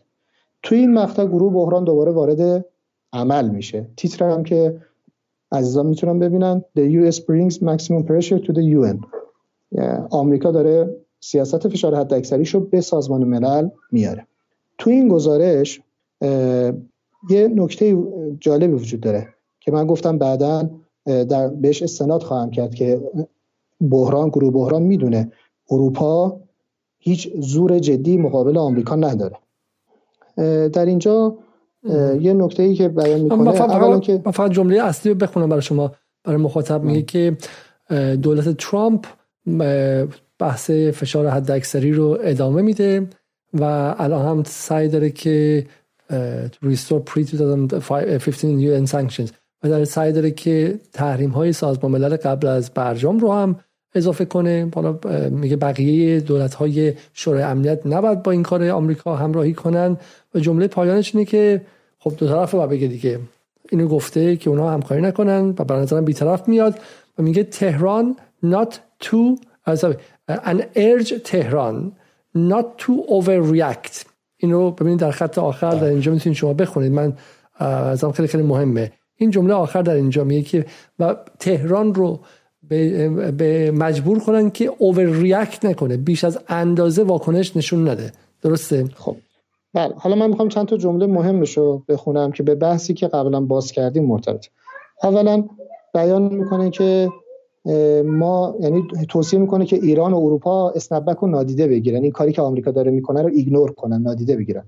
توی 0.63 0.77
این 0.77 0.93
مقطع 0.93 1.25
گروه 1.25 1.53
بحران 1.53 1.83
دوباره 1.83 2.11
وارد 2.11 2.65
عمل 3.13 3.49
میشه. 3.49 3.87
تیتر 3.97 4.29
هم 4.29 4.43
که 4.43 4.81
عزیزان 5.51 5.85
می‌تونن 5.85 6.19
ببینن. 6.19 6.63
The 6.77 6.81
US 6.81 7.15
brings 7.19 7.55
maximum 7.55 8.03
pressure 8.07 8.39
to 8.45 8.53
the 8.53 8.63
UN 8.77 9.05
آمریکا 10.09 10.51
داره 10.51 10.95
سیاست 11.19 11.67
فشار 11.67 11.95
حد 11.95 12.13
اکثریش 12.13 12.55
رو 12.55 12.59
به 12.59 12.81
سازمان 12.81 13.23
ملل 13.23 13.69
میاره. 13.91 14.27
تو 14.77 14.89
این 14.89 15.07
گزارش 15.07 15.81
یه 17.29 17.47
نکته 17.55 17.97
جالبی 18.39 18.73
وجود 18.73 18.99
داره 18.99 19.27
که 19.59 19.71
من 19.71 19.87
گفتم 19.87 20.17
بعدا 20.17 20.69
در 21.05 21.47
بهش 21.47 21.83
استناد 21.83 22.23
خواهم 22.23 22.51
کرد 22.51 22.75
که 22.75 23.01
بحران 23.91 24.29
گروه 24.29 24.53
بحران 24.53 24.83
می‌دونه 24.83 25.31
اروپا 25.71 26.39
هیچ 26.99 27.33
زور 27.35 27.79
جدی 27.79 28.17
مقابل 28.17 28.57
آمریکا 28.57 28.95
نداره. 28.95 29.37
در 30.67 30.85
اینجا 30.85 31.37
یه 32.19 32.33
نکته 32.33 32.63
ای 32.63 32.75
که 32.75 32.89
بیان 32.89 33.19
می‌کنه 33.19 33.51
فقط, 33.51 34.01
که... 34.01 34.21
فقط 34.33 34.51
جمله 34.51 34.83
اصلی 34.83 35.11
رو 35.11 35.17
بخونم 35.17 35.49
برای 35.49 35.61
شما 35.61 35.91
برای 36.23 36.41
مخاطب 36.41 36.83
میگه 36.83 37.01
که 37.01 37.37
دولت 38.21 38.49
ترامپ 38.49 39.05
بحث 40.39 40.71
فشار 40.71 41.27
حد 41.27 41.51
اکثری 41.51 41.91
رو 41.93 42.17
ادامه 42.21 42.61
میده 42.61 43.07
و 43.53 43.95
الان 43.97 44.25
هم 44.25 44.43
سعی 44.43 44.87
داره 44.87 45.09
که 45.09 45.65
ریستور 46.61 46.99
پری 46.99 47.23
2015 47.23 48.83
UN 48.83 48.89
sanctions 48.89 49.31
و 49.63 49.69
در 49.69 49.85
سعی 49.85 50.11
داره 50.11 50.31
که 50.31 50.79
تحریم 50.93 51.29
های 51.29 51.53
سازمان 51.53 51.91
ملل 51.91 52.15
قبل 52.15 52.47
از 52.47 52.71
برجام 52.73 53.19
رو 53.19 53.31
هم 53.31 53.55
اضافه 53.95 54.25
کنه. 54.25 54.71
حالا 54.75 54.99
میگه 55.29 55.55
بقیه 55.55 56.19
دولت 56.19 56.53
های 56.53 56.93
شورای 57.13 57.43
امنیت 57.43 57.85
نباید 57.85 58.23
با 58.23 58.31
این 58.31 58.43
کار 58.43 58.69
آمریکا 58.69 59.15
همراهی 59.15 59.53
کنن. 59.53 59.97
و 60.35 60.39
جمله 60.39 60.67
پایانش 60.67 61.15
اینه 61.15 61.25
که 61.25 61.61
خب 61.99 62.13
دو 62.17 62.27
طرف 62.27 62.51
رو 62.51 62.67
بگه 62.67 62.87
دیگه. 62.87 63.19
اینو 63.69 63.87
گفته 63.87 64.35
که 64.35 64.49
اونا 64.49 64.69
همکاری 64.69 65.01
نکنن 65.01 65.49
و 65.59 65.63
به 65.63 65.73
نظرم 65.73 66.05
بیطرف 66.05 66.47
میاد 66.47 66.79
و 67.17 67.23
میگه 67.23 67.43
تهران 67.43 68.15
not 68.45 68.73
to 69.03 69.37
an 70.29 70.61
urge 70.75 71.13
تهران 71.23 71.91
not 72.37 72.81
to 72.83 72.91
overreact. 73.09 74.05
این 74.37 74.51
رو 74.51 74.71
ببینید 74.71 74.99
در 74.99 75.11
خط 75.11 75.37
آخر 75.37 75.71
در 75.71 75.83
اینجا 75.83 76.11
می‌تونید 76.11 76.37
شما 76.37 76.53
بخونید. 76.53 76.91
من 76.91 77.13
ازم 77.55 78.11
خیلی 78.11 78.27
خیلی 78.27 78.43
مهمه. 78.43 78.91
این 79.15 79.31
جمله 79.31 79.53
آخر 79.53 79.81
در 79.81 79.93
اینجا 79.93 80.23
میگه 80.23 80.41
که 80.41 80.65
و 80.99 81.15
تهران 81.39 81.95
رو 81.95 82.19
به, 82.69 83.71
مجبور 83.71 84.19
کنن 84.19 84.51
که 84.51 84.71
overreact 84.79 85.65
نکنه. 85.65 85.97
بیش 85.97 86.23
از 86.23 86.39
اندازه 86.47 87.03
واکنش 87.03 87.57
نشون 87.57 87.89
نده. 87.89 88.11
درسته؟ 88.41 88.85
خب. 88.95 89.15
بله 89.73 89.93
حالا 89.97 90.15
من 90.15 90.27
می‌خوام 90.27 90.49
چند 90.49 90.67
تا 90.67 90.77
جمله 90.77 91.05
مهمش 91.05 91.57
رو 91.57 91.83
بخونم 91.87 92.31
که 92.31 92.43
به 92.43 92.55
بحثی 92.55 92.93
که 92.93 93.07
قبلا 93.07 93.41
باز 93.41 93.71
کردیم 93.71 94.05
مرتبط 94.05 94.47
اولا 95.03 95.43
بیان 95.93 96.33
می‌کنه 96.33 96.69
که 96.69 97.09
ما 98.05 98.55
یعنی 98.59 98.87
توصیه 99.09 99.39
می‌کنه 99.39 99.65
که 99.65 99.75
ایران 99.75 100.13
و 100.13 100.17
اروپا 100.17 100.69
اسنپبک 100.69 101.17
رو 101.17 101.27
نادیده 101.27 101.67
بگیرن. 101.67 102.03
این 102.03 102.11
کاری 102.11 102.31
که 102.31 102.41
آمریکا 102.41 102.71
داره 102.71 102.91
می‌کنه 102.91 103.21
رو 103.21 103.29
ایگنور 103.33 103.71
کنن 103.71 104.01
نادیده 104.01 104.35
بگیرن. 104.35 104.63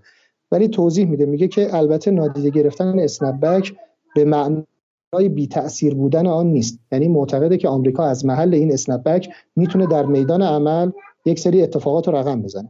ولی 0.51 0.67
توضیح 0.67 1.05
میده 1.05 1.25
میگه 1.25 1.47
که 1.47 1.75
البته 1.75 2.11
نادیده 2.11 2.49
گرفتن 2.49 2.99
اسنپبک 2.99 3.73
به 4.15 4.25
معنای 4.25 5.29
بی 5.29 5.47
تاثیر 5.47 5.95
بودن 5.95 6.27
آن 6.27 6.47
نیست. 6.47 6.79
یعنی 6.91 7.07
معتقده 7.07 7.57
که 7.57 7.67
آمریکا 7.67 8.03
از 8.03 8.25
محل 8.25 8.53
این 8.53 8.73
اسنپبک 8.73 9.29
می‌تونه 9.55 9.87
در 9.87 10.05
میدان 10.05 10.41
عمل 10.41 10.91
یک 11.25 11.39
سری 11.39 11.63
اتفاقات 11.63 12.07
رو 12.07 12.15
رقم 12.15 12.41
بزنه. 12.41 12.69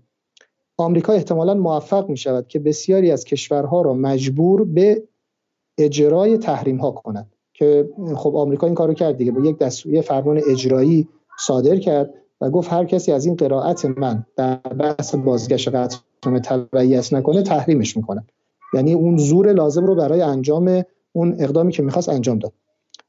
آمریکا 0.78 1.14
احتمالا 1.14 1.54
موفق 1.54 2.10
می 2.10 2.18
شود 2.18 2.48
که 2.48 2.60
بسیاری 2.60 3.12
از 3.12 3.26
کشورها 3.26 3.82
را 3.82 3.94
مجبور 3.94 4.64
به 4.64 5.04
اجرای 5.78 6.38
تحریم 6.38 6.78
ها 6.78 6.92
کند. 6.92 7.34
که 7.54 7.90
خب 8.16 8.36
آمریکا 8.36 8.68
این 8.68 8.76
کارو 8.76 8.94
کرد 8.94 9.18
دیگه. 9.18 9.32
با 9.32 9.42
یک 9.42 9.58
دستوری 9.58 10.02
فرمان 10.02 10.42
اجرایی 10.50 11.08
صادر 11.40 11.78
کرد 11.78 12.14
و 12.42 12.50
گفت 12.50 12.74
هر 12.74 12.86
کسی 12.86 13.12
از 13.12 13.26
این 13.26 13.36
قرائت 13.36 13.86
من 13.86 14.26
در 14.36 14.56
بحث 14.56 15.16
بازگشت 15.16 15.68
قطعنامه 15.68 16.40
تبعیت 16.40 17.14
نکنه 17.14 17.42
تحریمش 17.42 17.98
می‌کنه. 17.98 18.24
یعنی 18.74 18.94
اون 18.94 19.18
زور 19.18 19.54
لازم 19.54 19.86
رو 19.86 19.96
برای 19.96 20.22
انجام 20.22 20.84
اون 21.12 21.36
اقدامی 21.40 21.72
که 21.72 21.84
می‌خواست 21.84 22.10
انجام 22.10 22.40
داد. 22.40 22.54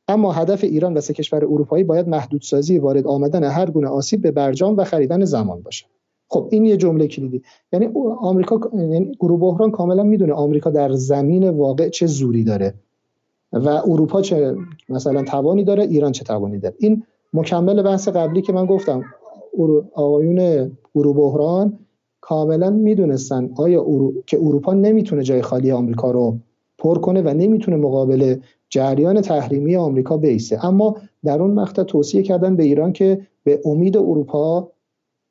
اما 0.09 0.33
هدف 0.33 0.65
ایران 0.65 0.95
و 0.95 1.01
سه 1.01 1.15
کشور 1.15 1.45
اروپایی 1.45 1.85
باید 1.85 2.09
محدودسازی 2.09 2.79
وارد 2.79 3.07
آمدن 3.07 3.45
هر 3.45 3.71
گونه 3.71 3.89
آسیب 3.89 4.23
به 4.23 4.31
برجام 4.31 4.77
و 4.77 4.85
خریدن 4.85 5.25
زمان 5.25 5.63
باشه. 5.63 5.87
خب 6.29 6.49
این 6.51 6.65
یه 6.65 6.77
جمله 6.77 7.07
کلیدی. 7.07 7.43
یعنی 7.73 7.89
آمریکا 8.21 8.61
یعنی 8.75 9.13
گروه 9.21 9.41
بحران 9.41 9.71
کاملا 9.71 10.03
می‌دونه 10.03 10.33
آمریکا 10.33 10.71
در 10.71 10.93
زمین 10.93 11.49
واقع 11.49 11.89
چه 11.89 12.07
زوری 12.07 12.45
داره 12.45 12.75
و 13.53 13.69
اروپا 13.69 14.23
چه 14.23 14.57
مثلا 14.89 15.23
توانی 15.23 15.65
داره 15.65 15.83
ایران 15.83 16.13
چه 16.13 16.25
توانی 16.25 16.59
داره. 16.59 16.75
این 16.79 17.03
مکمل 17.35 17.83
بحث 17.83 18.09
قبلی 18.09 18.43
که 18.43 18.53
من 18.53 18.67
گفتم 18.67 19.05
آقایون 19.95 20.71
گروه 20.95 21.17
بحران 21.17 21.79
کاملا 22.21 22.71
می‌دونستن 22.71 23.51
آیا 23.57 23.87
که 24.27 24.39
اروپا 24.39 24.73
نمی‌تونه 24.75 25.23
جای 25.23 25.43
خالی 25.43 25.71
آمریکا 25.71 26.11
رو 26.11 26.37
پر 26.79 26.99
کنه 26.99 27.23
و 27.23 27.29
نمی‌تونه 27.29 27.77
مقابل 27.77 28.37
جریان 28.69 29.21
تحریمی 29.21 29.77
آمریکا 29.77 30.17
بیسته 30.17 30.65
اما 30.65 30.97
در 31.25 31.43
اون 31.43 31.51
مقطع 31.51 31.83
توصیه 31.83 32.23
کردن 32.23 32.57
به 32.57 32.63
ایران 32.63 32.93
که 32.93 33.21
به 33.45 33.61
امید 33.65 33.97
اروپا 33.97 34.71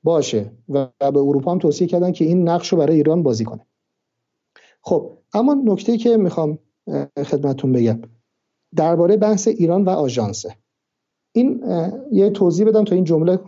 باشه. 0.04 0.52
و 0.70 0.88
به 1.00 1.20
اروپا 1.20 1.52
هم 1.52 1.60
توصیه 1.60 1.88
کردن 1.88 2.12
که 2.12 2.26
این 2.26 2.50
نقش 2.50 2.68
رو 2.68 2.78
برای 2.78 2.96
ایران 2.96 3.24
بازی 3.24 3.46
کنه. 3.46 3.66
خب 4.82 5.10
اما 5.34 5.54
نکته 5.54 5.98
که 5.98 6.18
می‌خوام 6.18 6.58
خدمتون 7.18 7.72
بگم. 7.72 8.02
درباره 8.76 9.18
بحث 9.18 9.48
ایران 9.48 9.84
و 9.84 9.90
آژانسه. 9.90 10.56
این 11.32 11.64
یه 12.12 12.30
توضیح 12.30 12.68
بدم 12.68 12.84
تا 12.84 12.96
این 12.96 13.04
جمله 13.04 13.40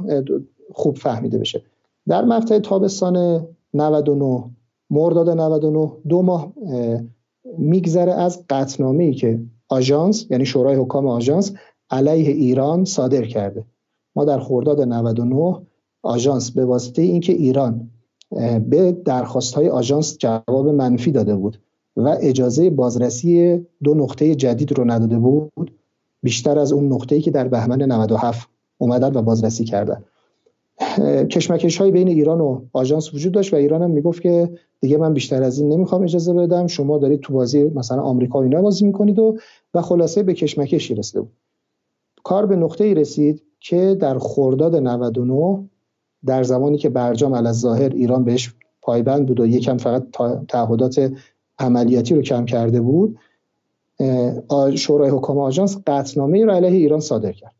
خوب 0.74 0.97
فهمیده 0.97 1.38
بشه. 1.38 1.64
در 2.08 2.26
مقطع 2.26 2.60
تابستان 2.60 3.47
99 3.74 4.43
مرداد 4.89 5.30
99 5.30 5.91
دو 6.10 6.22
ماه 6.22 6.53
میگذره 7.58 8.14
از 8.14 8.43
قطنامه 8.49 9.03
ای 9.03 9.14
که 9.14 9.39
آژانس 9.70 10.28
یعنی 10.30 10.45
شورای 10.45 10.76
حکام 10.76 11.08
آژانس 11.08 11.53
علیه 11.89 12.32
ایران 12.32 12.86
صادر 12.86 13.26
کرده. 13.26 13.66
ما 14.16 14.26
در 14.26 14.39
خرداد 14.39 14.82
99 14.82 15.62
آژانس. 16.06 16.51
به 16.51 16.66
واسطه 16.66 17.01
اینکه 17.01 17.34
ایران 17.34 17.89
به 18.70 18.91
درخواست 19.06 19.53
های 19.53 19.70
آژانس 19.70 20.18
جواب 20.18 20.68
منفی 20.68 21.12
داده 21.12 21.36
بود 21.36 21.58
و 21.97 22.18
اجازه 22.22 22.70
بازرسی 22.70 23.62
دو 23.84 23.93
نقطه 23.93 24.36
جدید 24.36 24.78
رو 24.78 24.91
نداده 24.91 25.20
بود 25.20 25.72
بیشتر 26.24 26.60
از 26.60 26.72
اون 26.72 26.93
نقطه‌ای 26.93 27.22
که 27.22 27.32
در 27.32 27.47
بهمن 27.47 27.82
97 27.82 28.49
اومدن 28.78 29.14
و 29.14 29.22
بازرسی 29.22 29.64
کردن. 29.64 30.03
کشمکش 31.30 31.78
های 31.78 31.91
بین 31.91 32.08
ایران 32.08 32.41
و 32.41 32.62
آژانس 32.74 33.14
وجود 33.14 33.34
داشت 33.34 33.53
و 33.53 33.56
ایران 33.56 33.82
هم 33.82 33.91
می‌گفت 33.91 34.22
که 34.22 34.49
دیگه 34.82 34.97
من 34.97 35.14
بیشتر 35.14 35.43
از 35.43 35.60
این 35.60 35.70
نمی‌خوام 35.70 36.03
اجازه 36.03 36.34
بدم 36.34 36.68
شما 36.68 36.97
دارید 36.97 37.20
تو 37.20 37.34
بازی 37.34 37.64
مثلا 37.64 38.01
آمریکا 38.01 38.43
اینا 38.43 38.62
بازی 38.62 38.86
می‌کنید 38.86 39.20
و 39.20 39.38
و 39.74 39.82
خلاصه 39.82 40.24
به 40.24 40.34
کشمکشی 40.34 40.95
رسیده 40.95 41.22
بود. 41.22 41.32
کار 42.24 42.45
به 42.45 42.56
نقطه 42.56 42.84
ای 42.84 42.93
رسید 42.93 43.43
که 43.60 43.97
در 43.99 44.18
خرداد 44.20 44.76
99 44.76 45.70
در 46.26 46.43
زمانی 46.43 46.78
که 46.78 46.89
برجام 46.89 47.36
علی 47.36 47.51
ظاهر 47.51 47.89
ایران 47.89 48.24
بهش 48.24 48.53
پایبند 48.82 49.26
بود 49.26 49.39
و 49.39 49.45
یکم 49.45 49.78
فقط 49.78 50.03
تعهدات 50.47 51.11
عملیاتی 51.59 52.16
رو 52.16 52.22
کم 52.22 52.45
کرده 52.45 52.82
بود 52.82 53.18
شورای 54.76 55.09
حکام 55.09 55.38
آژانس 55.38 55.78
قطعنامه 55.88 56.45
رو 56.45 56.51
علیه 56.51 56.70
ایران 56.70 56.99
صادر 56.99 57.32
کرد. 57.32 57.55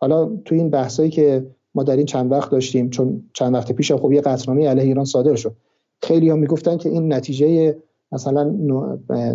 حالا 0.00 0.30
تو 0.44 0.54
این 0.54 0.70
بحثایی 0.70 1.10
که 1.10 1.46
ما 1.74 1.82
در 1.82 1.96
این 1.96 2.06
چند 2.06 2.32
وقت 2.32 2.50
داشتیم 2.50 2.90
چون 2.90 3.22
چند 3.32 3.54
وقت 3.54 3.72
پیش 3.72 3.92
خب 3.92 4.12
یه 4.12 4.20
قطعنامه 4.20 4.68
علیه 4.68 4.84
ایران 4.84 5.04
صادر 5.04 5.34
شد 5.34 5.56
خیلی 6.02 6.28
ها 6.28 6.36
می‌گفتن 6.36 6.76
که 6.76 6.88
این 6.88 7.12
نتیجه 7.12 7.76
مثلا 8.12 8.56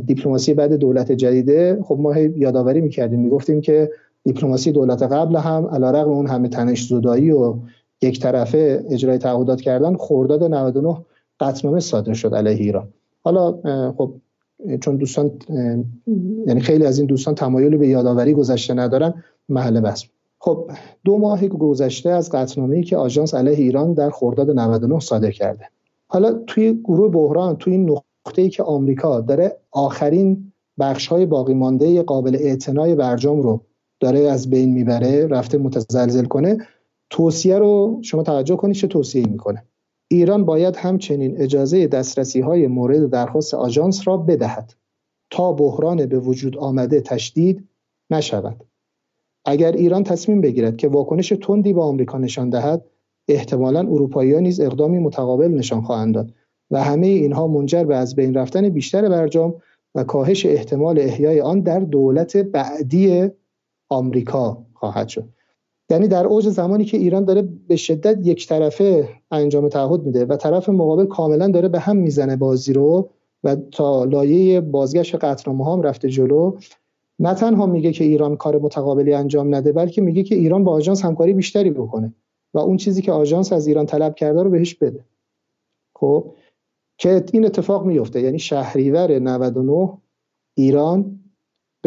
دیپلماسی 0.06 0.54
بعد 0.54 0.74
دولت 0.74 1.12
جدیده 1.12 1.80
خب 1.84 1.98
ما 2.00 2.18
یادآوری 2.18 2.82
می‌کردیم 2.82 3.20
می‌گفتیم 3.20 3.62
که 3.62 3.92
دیپلماسی 4.24 4.72
دولت 4.72 5.02
قبل 5.02 5.36
هم 5.36 5.68
علیرغم 5.68 6.10
اون 6.10 6.28
همه 6.28 6.48
تنش 6.50 6.88
زدایی 6.88 7.32
و 7.32 7.56
یک 8.02 8.20
طرفه 8.20 8.86
اجرای 8.90 9.18
تعهدات 9.18 9.62
کردن 9.62 9.96
خرداد 9.96 10.44
99 10.44 10.98
قطعنامه 11.40 11.80
صادر 11.80 12.14
شد 12.14 12.36
علیه 12.36 12.56
ایران. 12.56 12.88
حالا 13.24 13.52
خب 13.98 14.14
چون 14.82 14.96
دوستان 14.96 15.32
یعنی 16.48 16.60
خیلی 16.60 16.86
از 16.86 16.98
این 17.00 17.08
دوستان 17.08 17.36
تمایلی 17.36 17.78
به 17.78 17.88
یادآوری 17.88 18.34
گذشته 18.34 18.74
ندارن 18.74 19.24
محل 19.50 19.80
بحث. 19.80 20.04
خب 20.40 20.72
دو 21.06 21.18
ماه 21.18 21.48
گذشته 21.48 22.10
از 22.10 22.30
قطعنامه‌ای 22.30 22.84
که 22.84 22.98
آژانس 22.98 23.34
علیه 23.34 23.58
ایران 23.58 23.94
در 23.94 24.10
خرداد 24.10 24.52
99 24.52 25.00
صادر 25.00 25.32
کرده. 25.32 25.66
حالا 26.08 26.34
توی 26.48 26.74
گروه 26.84 27.12
بحران 27.12 27.56
توی 27.56 27.74
این 27.74 27.90
نقطه‌ای 28.26 28.50
که 28.50 28.64
آمریکا 28.64 29.22
داره 29.22 29.58
آخرین 29.72 30.52
بخش‌های 30.80 31.26
باقی 31.26 31.54
مانده 31.54 32.02
قابل 32.02 32.36
اعتنای 32.36 32.96
برجام 32.96 33.42
رو 33.42 33.62
داره 34.00 34.20
از 34.20 34.50
بین 34.50 34.74
می‌بره 34.74 35.28
رفته 35.28 35.58
متزلزل 35.58 36.26
کنه 36.26 36.58
توصیه 37.10 37.60
رو 37.60 38.00
شما 38.02 38.24
توجه 38.24 38.56
کنید 38.56 38.76
چه 38.76 38.88
توصیه 38.88 39.28
می‌کنه. 39.28 39.64
ایران 40.08 40.46
باید 40.46 40.76
همچنین 40.76 41.42
اجازه 41.42 41.88
دسترسی 41.88 42.40
های 42.40 42.68
مورد 42.68 43.10
درخواست 43.10 43.54
آژانس 43.54 44.08
را 44.08 44.18
بدهد 44.18 44.74
تا 45.30 45.54
بحران 45.54 46.06
به 46.06 46.20
وجود 46.20 46.58
آمده 46.58 47.02
تشدید 47.02 47.70
نشود. 48.10 48.64
اگر 49.46 49.72
ایران 49.72 50.04
تصمیم 50.04 50.42
بگیرد 50.42 50.78
که 50.78 50.88
واکنش 50.88 51.34
تندی 51.42 51.74
به 51.74 51.82
آمریکا 51.82 52.18
نشان 52.18 52.50
دهد 52.50 52.86
احتمالا 53.28 53.80
اروپاییان 53.80 54.44
نیز 54.44 54.60
اقدامی 54.60 55.00
متقابل 55.00 55.48
نشان 55.48 55.82
خواهند 55.82 56.14
داد 56.14 56.34
و 56.72 56.84
همه 56.84 57.08
اینها 57.08 57.48
منجر 57.48 57.84
به 57.84 57.96
از 57.96 58.16
بین 58.16 58.34
رفتن 58.34 58.70
بیشتر 58.70 59.10
برجام 59.10 59.56
و 59.96 60.04
کاهش 60.04 60.46
احتمال 60.46 61.00
احیای 61.00 61.42
آن 61.42 61.60
در 61.60 61.80
دولت 61.80 62.38
بعدی 62.38 63.30
آمریکا 63.90 64.66
خواهد 64.74 65.08
شد. 65.08 65.30
یعنی 65.90 66.08
در 66.08 66.26
اوج 66.26 66.50
زمانی 66.50 66.86
که 66.86 66.98
ایران 66.98 67.26
داره 67.26 67.42
به 67.68 67.76
شدت 67.76 68.28
یک 68.28 68.48
طرفه 68.48 69.10
انجام 69.32 69.70
تعهد 69.70 70.04
میده 70.04 70.26
و 70.26 70.36
طرف 70.36 70.70
مقابل 70.70 71.06
کاملا 71.06 71.48
داره 71.48 71.68
به 71.68 71.80
هم 71.80 71.98
می‌زنه 71.98 72.36
بازی 72.36 72.74
رو 72.74 73.10
و 73.44 73.56
تا 73.56 74.04
لایه 74.04 74.62
بازگشت 74.62 75.16
قطرنامه 75.16 75.74
هم 75.74 75.82
رفته 75.82 76.10
جلو 76.10 76.58
نه 77.20 77.34
تنها 77.34 77.66
میگه 77.66 77.92
که 77.92 78.04
ایران 78.04 78.38
کار 78.38 78.60
متقابلی 78.60 79.14
انجام 79.14 79.56
نده 79.56 79.72
بلکه 79.72 80.02
میگه 80.02 80.24
که 80.24 80.36
ایران 80.36 80.64
با 80.64 80.72
آژانس 80.72 81.06
همکاری 81.06 81.34
بیشتری 81.34 81.72
بکنه 81.72 82.14
و 82.54 82.60
اون 82.60 82.78
چیزی 82.78 83.02
که 83.02 83.12
آژانس 83.12 83.54
از 83.54 83.68
ایران 83.68 83.86
طلب 83.86 84.16
کرده 84.16 84.44
رو 84.44 84.50
بهش 84.50 84.76
بده. 84.76 85.06
خب 85.96 86.34
که 86.98 87.26
این 87.34 87.46
اتفاق 87.46 87.86
میفته 87.86 88.22
یعنی 88.22 88.40
شهریور 88.40 89.20
99 89.20 89.98
ایران 90.56 91.20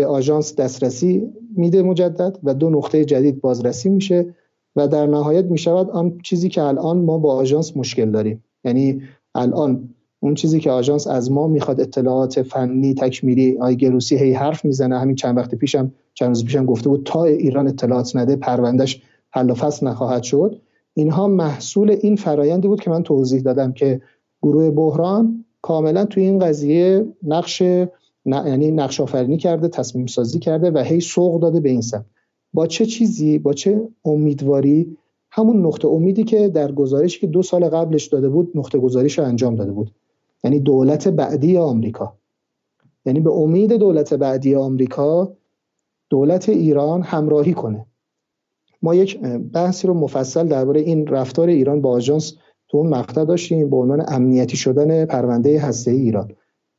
به 0.00 0.06
آژانس 0.06 0.56
دسترسی 0.56 1.32
میده 1.56 1.82
مجدد 1.82 2.38
و 2.44 2.54
دو 2.54 2.70
نقطه 2.70 3.04
جدید 3.04 3.40
بازرسی 3.40 3.88
میشه 3.88 4.34
و 4.76 4.88
در 4.88 5.06
نهایت 5.06 5.44
می‌شود 5.44 5.90
آن 5.90 6.18
چیزی 6.22 6.48
که 6.48 6.62
الان 6.62 6.98
ما 6.98 7.18
با 7.18 7.34
آژانس 7.34 7.76
مشکل 7.76 8.10
داریم. 8.10 8.44
یعنی 8.64 9.02
الان 9.34 9.88
اون 10.20 10.34
چیزی 10.34 10.60
که 10.60 10.70
آژانس 10.70 11.06
از 11.06 11.32
ما 11.32 11.46
می‌خواد 11.46 11.80
اطلاعات 11.80 12.42
فنی 12.42 12.94
تکمیلی 12.94 13.58
آی 13.58 13.76
گروسی 13.76 14.16
هی 14.16 14.32
حرف 14.32 14.64
می‌زنه. 14.64 14.98
همین 14.98 15.14
چند 15.16 15.36
وقت 15.36 15.54
پیشم 15.54 15.92
چند 16.14 16.28
روز 16.28 16.44
پیشم 16.44 16.66
گفته 16.66 16.88
بود 16.88 17.02
تا 17.04 17.24
ایران 17.24 17.68
اطلاعات 17.68 18.16
نده 18.16 18.36
پروندهش 18.36 19.02
حل 19.30 19.50
و 19.50 19.54
فصل 19.54 19.86
نخواهد 19.86 20.22
شد. 20.22 20.60
اینها 20.94 21.28
محصول 21.28 21.90
این 21.90 22.16
فرایندی 22.16 22.68
بود 22.68 22.80
که 22.80 22.90
من 22.90 23.02
توضیح 23.02 23.40
دادم 23.40 23.72
که 23.72 24.00
گروه 24.42 24.70
بحران 24.70 25.44
کاملا 25.62 26.04
توی 26.04 26.22
این 26.22 26.38
قضیه 26.38 27.06
نقش 27.22 27.62
یعنی 28.24 28.70
نقش 28.70 29.00
آفرینی 29.00 29.36
کرده 29.36 29.68
تصمیم 29.68 30.06
سازی 30.06 30.38
کرده 30.38 30.70
و 30.70 30.78
هی 30.78 31.00
سوق 31.00 31.42
داده 31.42 31.60
به 31.60 31.70
این 31.70 31.80
سمت. 31.80 32.06
با 32.52 32.66
چه 32.66 32.86
چیزی؟ 32.86 33.38
با 33.38 33.52
چه 33.52 33.88
امیدواری؟ 34.04 34.96
همون 35.30 35.66
نقطه 35.66 35.88
امیدی 35.88 36.24
که 36.24 36.48
در 36.48 36.72
گزارشی 36.72 37.20
که 37.20 37.26
دو 37.26 37.42
سال 37.42 37.68
قبلش 37.68 38.06
داده 38.06 38.28
بود 38.28 38.52
نقطه 38.54 38.78
گزارش 38.78 39.18
رو 39.18 39.24
انجام 39.24 39.54
داده 39.54 39.72
بود. 39.72 39.90
یعنی 40.44 40.60
دولت 40.60 41.08
بعدی 41.08 41.56
آمریکا. 41.56 42.16
یعنی 43.06 43.20
به 43.20 43.30
امید 43.30 43.72
دولت 43.72 44.14
بعدی 44.14 44.54
آمریکا 44.54 45.32
دولت 46.10 46.48
ایران 46.48 47.02
همراهی 47.02 47.54
کنه. 47.54 47.86
ما 48.82 48.94
یک 48.94 49.20
بحثی 49.52 49.88
رو 49.88 49.94
مفصل 49.94 50.48
درباره 50.48 50.80
این 50.80 51.06
رفتار 51.06 51.48
ایران 51.48 51.80
با 51.80 51.90
آژانس 51.90 52.34
تو 52.68 52.78
اون 52.78 52.88
مقطع 52.88 53.24
داشتیم 53.24 53.70
به 53.70 53.76
عنوان 53.76 54.04
امنیتی 54.08 54.56
شدن 54.56 55.04
پرونده 55.04 55.60
هسته 55.60 55.90
ایران. 55.90 56.32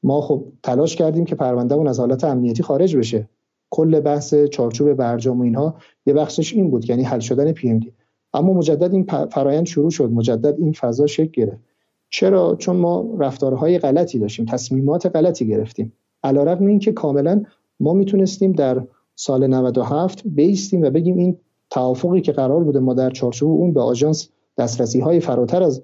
ما 0.03 0.21
خب 0.21 0.45
تلاش 0.63 0.95
کردیم 0.95 1.25
که 1.25 1.35
پروندهمون 1.35 1.87
از 1.87 1.99
حالت 1.99 2.23
امنیتی 2.23 2.63
خارج 2.63 2.97
بشه. 2.97 3.29
کل 3.69 3.99
بحث 3.99 4.35
چارچوب 4.35 4.93
برجام 4.93 5.39
و 5.39 5.43
اینها 5.43 5.75
یه 6.05 6.13
بخشش 6.13 6.53
این 6.53 6.71
بود 6.71 6.89
یعنی 6.89 7.03
حل 7.03 7.19
شدن 7.19 7.51
پی 7.51 7.69
ام 7.69 7.79
دی 7.79 7.93
اما 8.33 8.53
مجدد 8.53 8.93
این 8.93 9.03
فرایند 9.31 9.65
شروع 9.65 9.89
شد. 9.89 10.11
مجدد 10.11 10.59
این 10.59 10.71
فضا 10.71 11.07
شکل 11.07 11.31
گرفت. 11.31 11.61
چرا؟ 12.09 12.55
چون 12.55 12.75
ما 12.75 13.15
رفتارهای 13.19 13.79
غلطی 13.79 14.19
داشتیم. 14.19 14.45
تصمیمات 14.45 15.05
غلطی 15.05 15.47
گرفتیم. 15.47 15.93
علیرغم 16.23 16.65
اینکه 16.65 16.91
کاملا 16.91 17.43
ما 17.79 17.93
می‌تونستیم 17.93 18.51
در 18.51 18.83
سال 19.15 19.47
97 19.47 20.21
بیستیم 20.25 20.81
و 20.81 20.89
بگیم 20.89 21.17
این 21.17 21.37
توافقی 21.69 22.21
که 22.21 22.31
قرار 22.31 22.63
بوده 22.63 22.79
ما 22.79 22.93
در 22.93 23.09
چارچوب 23.09 23.51
اون 23.51 23.73
به 23.73 23.81
آژانس 23.81 24.29
دسترسی 24.57 24.99
های 24.99 25.19
فراتر 25.19 25.63
از 25.63 25.83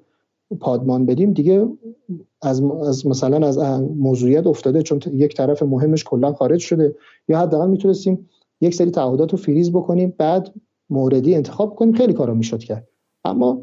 پادمان 0.60 1.06
بدیم 1.06 1.34
دیگه 1.34 1.68
از, 2.42 2.64
از 2.88 3.08
مثلا 3.08 3.48
از 3.48 3.58
موضوعیت 3.82 4.48
افتاده 4.48 4.82
چون 4.82 5.00
یک 5.14 5.36
طرف 5.36 5.64
مهمش 5.64 6.04
کلا 6.04 6.34
خارج 6.34 6.60
شده. 6.60 6.96
یا 7.28 7.40
حداقل 7.40 7.70
می‌تونستیم 7.70 8.30
یک 8.62 8.76
سری 8.76 8.92
تعهدات 8.92 9.32
رو 9.32 9.38
فریز 9.38 9.72
بکنیم 9.72 10.14
بعد 10.18 10.54
موردی 10.90 11.36
انتخاب 11.36 11.76
کنیم. 11.76 11.94
خیلی 11.94 12.14
کارا 12.14 12.34
می‌شد 12.34 12.60
کرد. 12.60 12.88
اما 13.24 13.62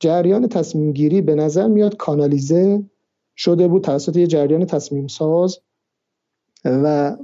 جریان 0.00 0.46
تصمیم 0.46 0.92
گیری 0.92 1.20
به 1.20 1.34
نظر 1.34 1.68
میاد 1.68 1.96
کانالیزه 1.96 2.84
شده 3.36 3.68
بود 3.68 3.82
توسط 3.82 4.16
یه 4.16 4.26
جریان 4.26 4.64
تصمیم 4.64 5.06
ساز 5.06 5.58
و 6.64 7.16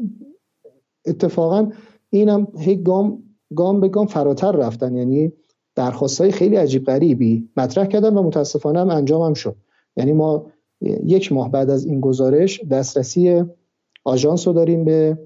اتفاقا 1.07 1.71
اینم 2.11 2.47
هی 2.59 2.77
گام 2.77 3.23
گام 3.55 3.81
به 3.81 3.89
گام 3.89 4.07
فراتر 4.07 4.53
رفتن. 4.53 4.97
یعنی 4.97 5.33
درخواست 5.79 6.21
های 6.21 6.31
خیلی 6.33 6.57
عجیب 6.57 6.85
غریبی 6.85 7.49
مطرح 7.57 7.87
کردن 7.87 8.15
و 8.15 8.23
متاسفانه 8.23 8.81
هم 8.81 8.91
انجام 8.91 9.23
هم 9.23 9.35
شد. 9.35 9.57
یعنی 9.97 10.13
ما 10.13 10.47
یک 10.81 11.33
ماه 11.33 11.51
بعد 11.51 11.71
از 11.71 11.85
این 11.85 12.01
گزارش 12.01 12.65
دسترسی 12.65 13.45
آژانس 14.05 14.49
رو 14.49 14.53
داریم 14.53 14.85
به 14.85 15.19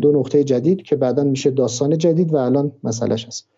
دو 0.00 0.12
نقطه 0.12 0.44
جدید 0.44 0.82
که 0.82 0.96
بعدا 0.96 1.24
میشه 1.24 1.50
داستان 1.50 1.98
جدید 1.98 2.34
و 2.34 2.36
الان 2.36 2.72
مسئلهش 2.84 3.26
هست. 3.26 3.48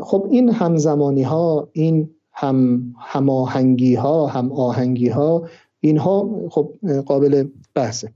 خب 0.00 0.26
این 0.30 0.50
همزمانی 0.50 1.22
ها 1.22 1.68
این 1.72 2.10
هم 2.32 2.82
هماهنگی 2.98 3.94
ها 3.94 4.26
هم 4.26 4.52
آهنگی 4.52 5.08
ها 5.08 5.48
اینها 5.80 6.48
خب 6.50 6.72
قابل 7.06 7.48
بحثه. 7.74 8.12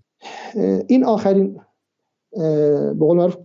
این 0.86 1.04
آخرین 1.04 1.60
به 2.38 2.96
قول 3.00 3.16
معروف 3.16 3.36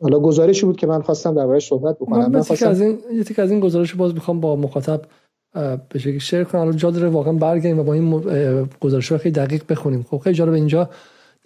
حالا 0.00 0.20
گزارشی 0.20 0.66
بود 0.66 0.76
که 0.76 0.86
من 0.86 1.02
خواستم 1.02 1.34
دربارش 1.34 1.68
صحبت 1.68 1.96
بکنم. 1.96 2.30
من 2.30 2.42
خواستم... 2.42 2.68
از 2.68 2.80
این 2.80 2.98
یه 3.12 3.24
از 3.44 3.50
این 3.50 3.60
گزارش 3.60 3.94
باز 3.94 4.14
می‌خوام 4.14 4.40
با 4.40 4.56
مخاطب 4.56 5.02
به 5.88 5.98
شکلی 5.98 6.20
شیر 6.20 6.44
کنم. 6.44 6.60
حالا 6.60 6.72
جا 6.72 6.90
داره 6.90 7.08
واقعا 7.08 7.32
برگردیم 7.32 7.78
و 7.78 7.82
با 7.82 7.94
این 7.94 8.22
گزارش 8.80 9.06
رو 9.06 9.18
خیلی 9.18 9.32
دقیق 9.32 9.62
بخونیم. 9.68 10.06
خب 10.10 10.18
خیلی 10.18 10.36
جالب 10.36 10.52
اینجا 10.52 10.90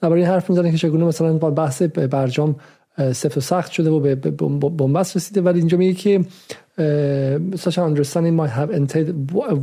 درباره 0.03 0.21
این 0.21 0.31
حرف 0.31 0.51
می‌زنه 0.51 0.71
که 0.71 0.77
چگونه 0.77 1.05
مثلا 1.05 1.33
با 1.33 1.51
بحث 1.51 1.83
برجام 1.83 2.57
سفت 3.13 3.37
و 3.37 3.41
سخت 3.41 3.73
شده 3.73 3.91
و 3.91 4.01
به 4.01 4.15
بنبست 4.15 5.17
رسیده. 5.17 5.41
ولی 5.41 5.59
اینجا 5.59 5.79
میگه 5.79 5.93
که 5.93 6.25
such 7.57 7.75
an 7.75 7.97
understanding 7.97 8.35
might 8.41 8.55
have 8.59 8.71
entailed 8.71 9.11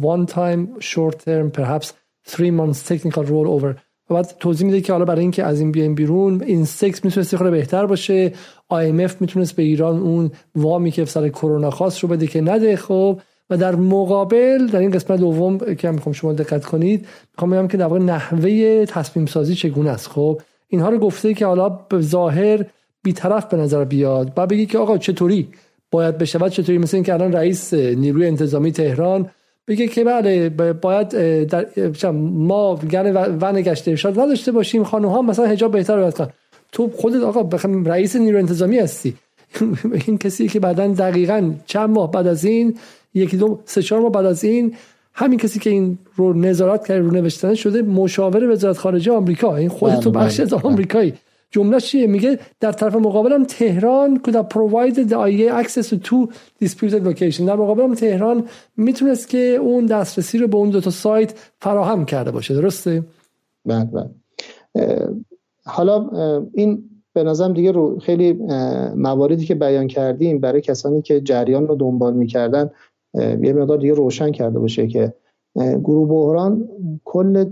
one 0.02 0.26
time 0.26 0.80
short 0.80 1.16
term 1.26 1.52
perhaps 1.60 1.93
three 2.28 2.52
months 2.52 2.84
technical 2.89 3.24
roll 3.26 3.47
over 3.47 3.76
و 4.12 4.14
بعد 4.14 4.36
توضیح 4.39 4.66
میده 4.66 4.82
که 4.82 4.93
حالا 4.93 5.05
برای 5.05 5.22
اینکه 5.22 5.43
از 5.43 5.59
این 5.59 5.72
بیایم 5.72 5.95
بیرون 5.95 6.43
این 6.43 6.66
سکس 6.66 7.05
می‌تونست 7.05 7.36
خود 7.36 7.51
بهتر 7.51 7.86
باشه. 7.86 8.34
IMF 8.74 9.12
می‌تونست 9.20 9.55
به 9.55 9.64
ایران 9.64 9.99
اون 9.99 10.32
وامی 10.55 10.91
که 10.91 11.05
سر 11.05 11.30
کرونا 11.30 11.70
خاص 11.70 12.03
رو 12.03 12.09
بده 12.09 12.28
که 12.28 12.41
نده 12.41 12.76
خب. 12.76 13.20
و 13.49 13.57
در 13.57 13.76
مقابل 13.76 14.68
در 14.68 14.80
این 14.80 14.91
قسمت 14.91 15.20
دوم 15.20 15.57
که 15.76 15.91
می‌خوام 15.91 16.14
شما 16.14 16.34
دقت 16.34 16.66
کنید 16.66 17.05
می‌خوام 17.34 17.51
بگم 17.51 17.68
که 17.68 17.78
در 17.78 17.86
واقع 17.86 17.99
نحوه 17.99 18.86
تصمیم 18.86 19.26
سازی 19.26 19.55
چگونه 19.55 19.89
است 19.89 20.07
خب. 20.07 20.41
اینها 20.68 20.89
رو 20.89 20.99
گفته 20.99 21.34
که 21.34 21.45
حالا 21.45 21.70
به 21.70 22.01
ظاهر 22.01 22.66
بیطرف 23.03 23.45
به 23.45 23.57
نظر 23.57 23.84
بیاد 23.84 24.34
بعد 24.34 24.49
بگی 24.49 24.66
که 24.66 24.78
آقا 24.78 24.97
چطوری 24.97 25.47
باید 25.91 26.18
بشود 26.18 26.51
چطوری؟ 26.51 26.78
مثل 26.78 26.97
اینکه 26.97 27.14
الان 27.14 27.34
رئیس 27.34 27.74
نیروی 27.74 28.28
انتظامی 28.28 28.72
تهران 28.72 29.30
بگه 29.68 29.88
که 29.88 30.03
بله 30.03 30.49
باید 30.74 31.09
در 31.43 32.12
ما 32.12 32.76
گن 32.76 33.38
ون 33.41 33.62
گشت 33.62 33.88
ارشاد 33.88 34.20
نداشته 34.20 34.51
باشیم 34.51 34.84
خانم 34.84 35.07
ها 35.07 35.22
مثلا 35.22 35.47
حجاب 35.47 35.72
بهتر 35.72 35.97
باید 35.97 36.14
کن 36.14 36.28
تو 36.72 36.89
خودت 36.89 37.22
آقا 37.22 37.57
رئیس 37.86 38.16
نیرو 38.16 38.38
انتظامی 38.38 38.78
هستی. 38.78 39.16
این 40.07 40.18
کسی 40.18 40.47
که 40.47 40.59
بعدا 40.59 40.88
دقیقا 40.88 41.53
چند 41.66 41.89
ماه 41.89 42.12
بعد 42.12 42.28
از 42.28 42.45
این 42.45 42.78
یکی 43.14 43.38
دو 43.38 43.59
سه 43.66 43.82
چهار 43.82 44.01
ماه 44.01 44.12
بعد 44.12 44.26
از 44.26 44.43
این 44.43 44.76
همین 45.14 45.39
کسی 45.39 45.59
که 45.59 45.70
این 45.70 45.97
رو 46.16 46.34
نظارت 46.34 46.88
کرده 46.88 47.01
رو 47.01 47.12
نوشتن 47.12 47.53
شده 47.53 47.82
مشاور 47.82 48.49
وزارت 48.49 48.78
خارجه 48.78 49.12
آمریکا. 49.12 49.55
این 49.55 49.70
خودت 49.70 49.99
تو 49.99 50.12
بله، 50.12 50.26
بخش 50.26 50.39
از 50.39 50.49
بله. 50.49 50.62
آمریکایی. 50.62 51.14
جمله 51.52 51.80
چیه؟ 51.80 52.08
میگه 52.08 52.39
در 52.60 52.72
طرف 52.72 52.95
مقابلم 52.95 53.43
تهران 53.43 54.22
could 54.28 54.34
have 54.34 54.49
provided 54.49 55.10
the 55.10 55.16
IAEA 55.16 55.64
access 55.64 55.88
to 55.89 56.16
location 57.10 57.41
در 57.41 57.56
مقابلم 57.56 57.95
تهران 57.95 58.43
می‌تونست 58.78 59.30
که 59.30 59.38
اون 59.38 59.86
دسترسی 59.86 60.38
رو 60.38 60.47
به 60.47 60.58
اون 60.58 60.70
دو 60.70 60.82
تا 60.82 60.89
سایت 60.89 61.34
فراهم 61.60 62.06
کرده 62.06 62.32
باشه. 62.32 62.54
درسته؟ 62.54 63.04
بله 63.66 63.86
بله. 63.86 64.10
حالا 65.66 66.10
این 66.54 66.84
به 67.14 67.24
نظرم 67.24 67.54
دیگه 67.54 67.72
رو 67.72 67.99
خیلی 67.99 68.34
مواردی 68.95 69.45
که 69.45 69.56
بیان 69.56 69.88
کردیم 69.88 70.39
برای 70.39 70.62
کسانی 70.62 71.02
که 71.02 71.22
جریان 71.22 71.68
رو 71.68 71.76
دنبال 71.76 72.14
می‌کردن 72.14 72.70
یه 73.14 73.54
مقدار 73.54 73.78
دیگه 73.78 73.93
روشن 73.93 74.32
کرده 74.32 74.60
باشه 74.60 74.88
که 74.88 75.14
گروه 75.56 76.10
بحران 76.10 76.70
کل 77.04 77.45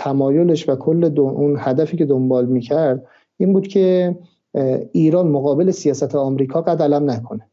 تمایلش 0.00 0.68
و 0.68 0.76
کل 0.76 1.18
اون 1.20 1.56
هدفی 1.58 1.96
که 1.96 2.04
دنبال 2.04 2.46
می‌کرد 2.46 3.06
این 3.36 3.52
بود 3.52 3.68
که 3.68 4.16
ایران 4.92 5.28
مقابل 5.28 5.70
سیاست 5.70 6.14
آمریکا 6.14 6.62
قد 6.62 6.82
علم 6.82 7.10
نکنه. 7.10 7.50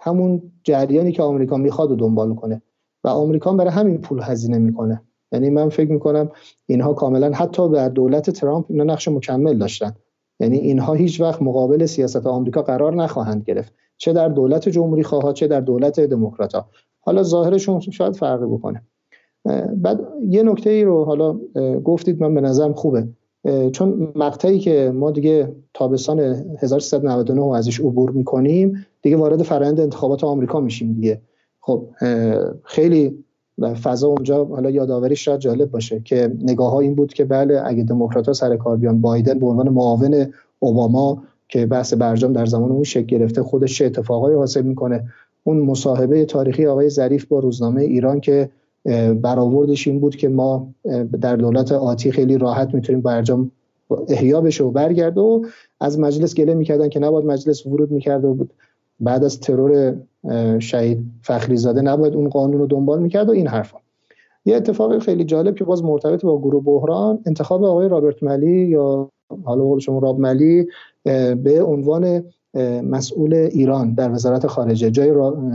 همون 0.00 0.42
جریانی 0.64 1.12
که 1.12 1.22
آمریکا 1.22 1.56
می‌خواد 1.56 1.90
و 1.90 1.96
دنبال 1.96 2.34
کنه. 2.34 2.62
و 3.04 3.08
آمریکا 3.08 3.52
برای 3.52 3.70
همین 3.70 3.98
پول 3.98 4.20
هزینه 4.22 4.58
می‌کنه. 4.58 5.02
یعنی 5.32 5.50
من 5.50 5.68
فکر 5.68 5.90
می‌کنم 5.90 6.30
اینها 6.66 6.94
کاملا 6.94 7.32
حتی 7.32 7.68
در 7.68 7.88
دولت 7.88 8.30
ترامپ 8.30 8.66
اینا 8.68 8.84
نقش 8.84 9.08
مکمل 9.08 9.58
داشتن. 9.58 9.92
یعنی 10.40 10.58
اینها 10.58 10.94
هیچ 10.94 11.20
وقت 11.20 11.42
مقابل 11.42 11.86
سیاست 11.86 12.26
آمریکا 12.26 12.62
قرار 12.62 12.94
نخواهند 12.94 13.44
گرفت. 13.44 13.72
چه 13.96 14.12
در 14.12 14.28
دولت 14.28 14.68
جمهوری 14.68 15.02
خواه 15.02 15.32
چه 15.32 15.46
در 15.46 15.60
دولت 15.60 16.00
دموکرات 16.00 16.64
حالا 17.00 17.22
ظاهرشون 17.22 17.80
شاید 17.80 18.16
فرقی 18.16 18.46
بکنه. 18.46 18.82
بعد 19.76 20.00
یه 20.28 20.42
نکته 20.42 20.70
ای 20.70 20.84
رو 20.84 21.04
حالا 21.04 21.36
گفتید 21.84 22.22
من 22.22 22.34
به 22.34 22.40
نظرم 22.40 22.72
خوبه. 22.72 23.06
چون 23.72 24.12
مقطعی 24.14 24.58
که 24.58 24.92
ما 24.94 25.10
دیگه 25.10 25.52
تابستان 25.74 26.20
1399 26.58 27.56
ازش 27.56 27.80
عبور 27.80 28.10
می‌کنیم 28.10 28.86
دیگه 29.02 29.16
وارد 29.16 29.42
فرآیند 29.42 29.80
انتخابات 29.80 30.24
آمریکا 30.24 30.60
میشیم 30.60 30.92
دیگه. 30.92 31.20
خب 31.60 31.86
خیلی 32.64 33.24
فضا 33.82 34.08
اونجا 34.08 34.44
حالا 34.44 34.70
یادآوری 34.70 35.16
شاید 35.16 35.40
جالب 35.40 35.70
باشه 35.70 36.00
که 36.04 36.32
نگاه 36.42 36.72
ها 36.72 36.80
این 36.80 36.94
بود 36.94 37.12
که 37.12 37.24
بله 37.24 37.62
اگه 37.64 37.82
دموکرات 37.82 38.26
ها 38.26 38.32
سر 38.32 38.56
کار 38.56 38.76
بیان 38.76 39.00
بایدن 39.00 39.38
به 39.38 39.46
عنوان 39.46 39.68
معاون 39.68 40.26
اوباما 40.58 41.22
که 41.48 41.66
بحث 41.66 41.94
برجام 41.94 42.32
در 42.32 42.46
زمان 42.46 42.70
اون 42.70 42.82
شکل 42.82 43.06
گرفته 43.06 43.42
خودش 43.42 43.78
چه 43.78 43.84
اتفاقایی 43.84 44.36
حاصل 44.36 44.62
می‌کنه. 44.62 45.04
اون 45.44 45.60
مصاحبه 45.60 46.24
تاریخی 46.24 46.66
آقای 46.66 46.88
ظریف 46.88 47.24
با 47.24 47.38
روزنامه 47.38 47.82
ایران 47.82 48.20
که 48.20 48.48
برآوردش 49.22 49.88
این 49.88 50.00
بود 50.00 50.16
که 50.16 50.28
ما 50.28 50.74
در 51.20 51.36
دولت 51.36 51.72
آتی 51.72 52.12
خیلی 52.12 52.38
راحت 52.38 52.74
می‌تونیم 52.74 53.00
برجام 53.00 53.50
احیا 54.08 54.40
بشه 54.40 54.64
و 54.64 54.70
برگرده 54.70 55.20
و 55.20 55.44
از 55.80 55.98
مجلس 55.98 56.34
گله 56.34 56.54
می‌کردن 56.54 56.88
که 56.88 57.00
نباید 57.00 57.26
مجلس 57.26 57.66
ورود 57.66 57.90
می‌کرده 57.90 58.28
بود. 58.28 58.52
بعد 59.00 59.24
از 59.24 59.40
ترور 59.40 59.96
شهید 60.58 61.04
فخری 61.22 61.56
زاده 61.56 61.80
نباید 61.80 62.14
اون 62.14 62.28
قانون 62.28 62.60
رو 62.60 62.66
دنبال 62.66 63.02
می‌کرد 63.02 63.28
و 63.28 63.32
این 63.32 63.46
حرفا. 63.46 63.78
یه 64.44 64.56
اتفاق 64.56 64.98
خیلی 64.98 65.24
جالب 65.24 65.54
که 65.54 65.64
باز 65.64 65.84
مرتبط 65.84 66.22
با 66.22 66.38
گروه 66.38 66.64
بحران 66.64 67.18
انتخاب 67.26 67.64
آقای 67.64 67.88
رابرت 67.88 68.22
ملی 68.22 68.66
یا 68.66 69.10
حالا 69.44 69.64
قول 69.64 69.78
شما 69.78 69.98
راب 69.98 70.20
ملی 70.20 70.66
به 71.42 71.62
عنوان 71.62 72.24
مسئول 72.82 73.34
ایران 73.34 73.94
در 73.94 74.12
وزارت 74.12 74.46
خارجه 74.46 74.90
جای 74.90 75.12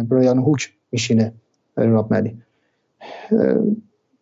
برایان 0.09 0.37
هوک 0.37 0.73
میشینه 0.91 1.33
راب 1.75 2.13
ملی. 2.13 2.37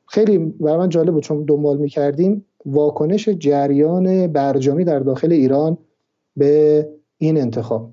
خیلی 0.07 0.37
برای 0.37 0.77
من 0.77 0.89
جالب 0.89 1.13
بود 1.13 1.23
چون 1.23 1.43
دنبال 1.43 1.77
می‌کردیم 1.77 2.45
واکنش 2.65 3.29
جریان 3.29 4.27
برجامی 4.27 4.83
در 4.83 4.99
داخل 4.99 5.31
ایران 5.31 5.77
به 6.37 6.87
این 7.17 7.37
انتخاب. 7.37 7.91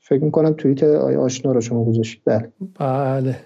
فکر 0.00 0.24
می‌کنم 0.24 0.52
توییت 0.52 0.82
آی 0.82 1.16
آشنا 1.16 1.52
رو 1.52 1.60
شما 1.60 1.84
گذاشتید. 1.84 2.22
بله. 2.24 2.52
بله. 2.74 3.36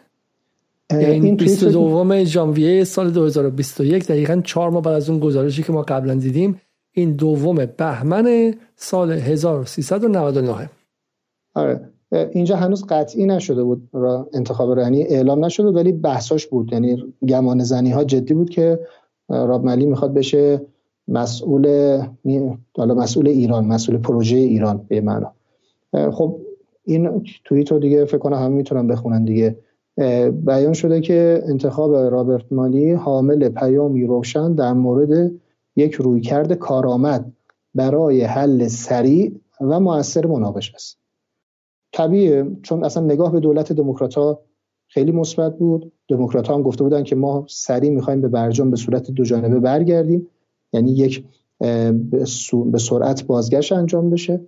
این 0.91 1.37
22 1.37 2.25
ژانویه 2.25 2.85
سال 2.85 3.11
2021 3.11 4.07
دقیقا 4.07 4.41
چهار 4.45 4.71
ماه 4.71 4.83
بعد 4.83 4.95
از 4.95 5.11
اون 5.11 5.21
گزارشی 5.21 5.63
که 5.63 5.73
ما 5.73 5.83
قبلا 5.83 6.15
دیدیم 6.15 6.61
این 6.93 7.13
دوم 7.13 7.67
بهمن 7.77 8.55
سال 8.77 9.13
1399 9.13 10.71
آره. 11.55 11.91
اینجا 12.13 12.57
هنوز 12.57 12.85
قطعی 12.89 13.27
نشده 13.27 13.65
بود 13.65 13.89
را 13.93 14.29
انتخاب 14.33 14.71
رو 14.71 14.83
یعنی 14.83 15.03
اعلام 15.03 15.45
نشده 15.45 15.69
ولی 15.69 15.93
بحثاش 15.93 16.47
بود. 16.47 16.73
یعنی 16.73 17.15
گمان 17.29 17.63
زنی 17.63 17.91
ها 17.91 18.05
جدی 18.05 18.35
بود 18.35 18.51
که 18.51 18.79
راب 19.29 19.65
ملی 19.65 19.87
می‌خواد 19.87 20.15
بشه 20.15 20.61
مسئول 21.09 21.99
حالا 22.77 22.95
مسئول 22.95 23.29
ایران 23.29 23.65
مسئول 23.65 23.99
پروژه 23.99 24.37
ایران 24.37 24.85
به 24.89 25.01
معنا. 25.01 25.33
خب 26.13 26.37
این 26.85 27.25
توییت 27.45 27.73
رو 27.73 27.79
دیگه 27.79 28.05
فکر 28.05 28.19
کنم 28.19 28.37
هم 28.37 28.53
می‌تونم 28.53 28.87
بخونن 28.87 29.25
دیگه. 29.25 29.57
بیان 30.33 30.73
شده 30.73 31.01
که 31.01 31.43
انتخاب 31.47 31.95
رابرت 31.95 32.45
مالی 32.51 32.93
حامل 32.93 33.49
پیامی 33.49 34.07
روشن 34.07 34.55
در 34.55 34.73
مورد 34.73 35.33
یک 35.77 35.95
رویکرد 35.95 36.53
کارآمد 36.53 37.33
برای 37.75 38.23
حل 38.23 38.67
سریع 38.67 39.41
و 39.61 39.81
موثر 39.81 40.27
مناقشه 40.27 40.75
است. 40.75 41.00
طبیعه 41.93 42.47
چون 42.63 42.85
اصلا 42.85 43.05
نگاه 43.05 43.33
به 43.33 43.41
دولت 43.41 43.73
دموکرات 43.73 44.15
ها 44.15 44.41
خیلی 44.87 45.13
مثبت 45.13 45.59
بود. 45.59 45.93
دموکرات 46.09 46.49
ها 46.49 46.55
هم 46.55 46.63
گفته 46.63 46.85
بودن 46.85 47.03
که 47.03 47.17
ما 47.17 47.47
سریع 47.49 47.91
می‌خوایم 47.91 48.21
به 48.21 48.29
برجام 48.29 48.71
به 48.71 48.77
صورت 48.77 49.11
دو 49.11 49.25
جانبه 49.25 49.61
برگردیم. 49.61 50.27
یعنی 50.73 50.91
یک 50.91 51.25
به 52.71 52.79
سرعت 52.79 53.27
بازگشت 53.27 53.73
انجام 53.73 54.11
بشه. 54.11 54.41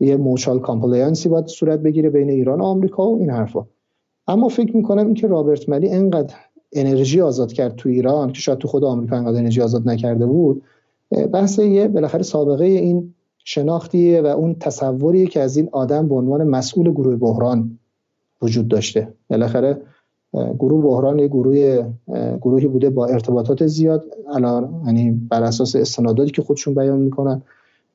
یه 0.00 0.16
موچال 0.16 0.60
کامپلیانسی 0.60 1.28
باید 1.28 1.46
صورت 1.46 1.80
بگیره 1.80 2.10
بین 2.10 2.30
ایران 2.30 2.60
و 2.60 2.64
آمریکا 2.64 3.10
و 3.10 3.18
این 3.18 3.30
حرفا. 3.30 3.66
اما 4.26 4.48
فکر 4.48 4.76
می‌کنم 4.76 5.06
اینکه 5.06 5.26
رابرت 5.26 5.68
ملی 5.68 5.88
انقدر 5.88 6.34
انرژی 6.72 7.20
آزاد 7.20 7.52
کرد 7.52 7.76
تو 7.76 7.88
ایران 7.88 8.32
که 8.32 8.40
شاید 8.40 8.58
تو 8.58 8.68
خود 8.68 8.84
آمریکا 8.84 9.16
انقدر 9.16 9.38
انرژی 9.38 9.60
آزاد 9.60 9.88
نکرده 9.88 10.26
بود 10.26 10.62
بحث 11.32 11.58
یه 11.58 11.88
بالاخره 11.88 12.22
سابقه 12.22 12.64
این 12.64 13.14
شناختیه 13.50 14.22
و 14.22 14.26
اون 14.26 14.54
تصوریه 14.54 15.26
که 15.26 15.40
از 15.40 15.56
این 15.56 15.68
آدم 15.72 16.08
به 16.08 16.14
عنوان 16.14 16.44
مسئول 16.44 16.90
گروه 16.90 17.16
بحران 17.16 17.78
وجود 18.42 18.68
داشته. 18.68 19.08
بالاخره 19.30 19.80
گروه 20.32 20.82
بحران 20.82 21.18
یه 21.18 21.28
گروه 21.28 21.92
گروهی 22.40 22.66
بوده 22.66 22.90
با 22.90 23.06
ارتباطات 23.06 23.66
زیاد 23.66 24.04
الان 24.34 24.82
یعنی 24.86 25.10
بر 25.10 25.42
اساس 25.42 25.76
استناداتی 25.76 26.30
که 26.30 26.42
خودشون 26.42 26.74
بیان 26.74 26.98
می‌کنن 26.98 27.42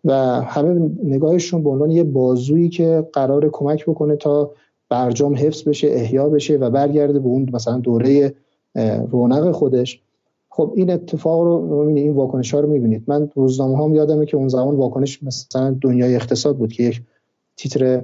و 0.03 0.13
همه 0.41 0.91
نگاهشون 1.03 1.63
به 1.63 1.69
عنوان 1.69 1.91
یه 1.91 2.03
بازویی 2.03 2.69
که 2.69 3.07
قرار 3.13 3.49
کمک 3.49 3.85
بکنه 3.85 4.15
تا 4.15 4.51
برجام 4.89 5.35
حفظ 5.35 5.63
بشه 5.63 5.87
احیا 5.87 6.29
بشه 6.29 6.57
و 6.57 6.69
برگرده 6.69 7.19
به 7.19 7.27
اون 7.27 7.49
مثلا 7.53 7.77
دوره 7.77 8.33
رونق 9.11 9.51
خودش. 9.51 10.02
خب 10.55 10.73
این 10.75 10.91
اتفاق 10.91 11.41
رو 11.41 11.93
این 11.95 12.13
واکنش 12.13 12.53
ها 12.53 12.59
رو 12.59 12.69
می‌بینید. 12.69 13.03
من 13.07 13.29
روزنامه 13.35 13.83
هم 13.83 13.95
یادمه 13.95 14.25
که 14.25 14.37
اون 14.37 14.47
زمان 14.47 14.75
واکنش 14.75 15.23
مثلا 15.23 15.75
دنیای 15.81 16.15
اقتصاد 16.15 16.57
بود 16.57 16.73
که 16.73 16.83
یک 16.83 17.01
تیتر 17.57 18.03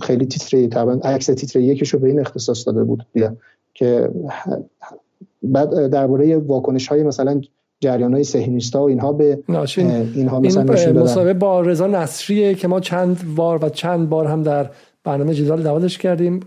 خیلی 0.00 0.26
تیتر 0.26 0.66
طبعا 0.66 0.94
عکس 0.94 1.26
تیتر 1.26 1.60
یکیش 1.60 1.94
رو 1.94 1.98
به 1.98 2.08
این 2.08 2.20
اختصاص 2.20 2.66
داده 2.66 2.84
بود 2.84 3.06
دیدم 3.12 3.36
که 3.74 4.10
بعد 5.42 5.86
درباره 5.86 6.36
واکنش 6.36 6.88
های 6.88 7.02
مثلا 7.02 7.40
جریان 7.80 8.12
های 8.12 8.24
سهینیستا 8.24 8.82
و 8.82 8.88
اینها 8.88 9.12
به 9.12 9.42
اینها 10.14 10.40
مثلا 10.40 10.74
این 10.74 10.98
مصاحبه 10.98 11.34
با 11.34 11.60
رضا 11.60 11.86
نصریه 11.86 12.54
که 12.54 12.68
ما 12.68 12.80
چند 12.80 13.34
بار 13.34 13.64
و 13.64 13.68
چند 13.68 14.08
بار 14.08 14.26
هم 14.26 14.42
در 14.42 14.70
برنامه 15.04 15.34
جدال 15.34 15.62
دعوتش 15.62 15.98
کردیم. 15.98 16.40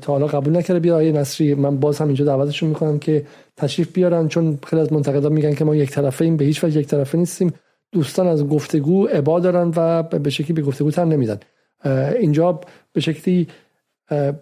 تا 0.00 0.12
حالا 0.12 0.26
قبول 0.26 0.56
نکرده 0.56 0.80
بیا. 0.80 0.96
آیه 0.96 1.12
نصری 1.12 1.54
من 1.54 1.76
باز 1.76 1.98
هم 1.98 2.06
اینجا 2.06 2.24
دعوتشون 2.24 2.68
می‌کنم 2.68 2.98
که 2.98 3.26
تشریف 3.56 3.92
بیارن 3.92 4.28
چون 4.28 4.58
خیلی 4.66 4.82
از 4.82 4.92
منتقدان 4.92 5.32
میگن 5.32 5.54
که 5.54 5.64
ما 5.64 5.76
یک 5.76 5.90
طرفه 5.90 6.24
ایم 6.24 6.36
به 6.36 6.44
هیچ 6.44 6.64
وجه 6.64 6.80
یک 6.80 6.86
طرفه 6.86 7.18
نیستیم. 7.18 7.52
دوستان 7.92 8.26
از 8.26 8.48
گفتگو 8.48 9.06
عبا 9.06 9.40
دارن 9.40 9.72
و 9.76 10.02
به 10.02 10.30
شکلی 10.30 10.52
به 10.52 10.62
گفتگو 10.62 10.90
تن 10.90 11.08
نمیدن. 11.08 11.40
اینجا 12.20 12.60
به 12.92 13.00
شکلی 13.00 13.48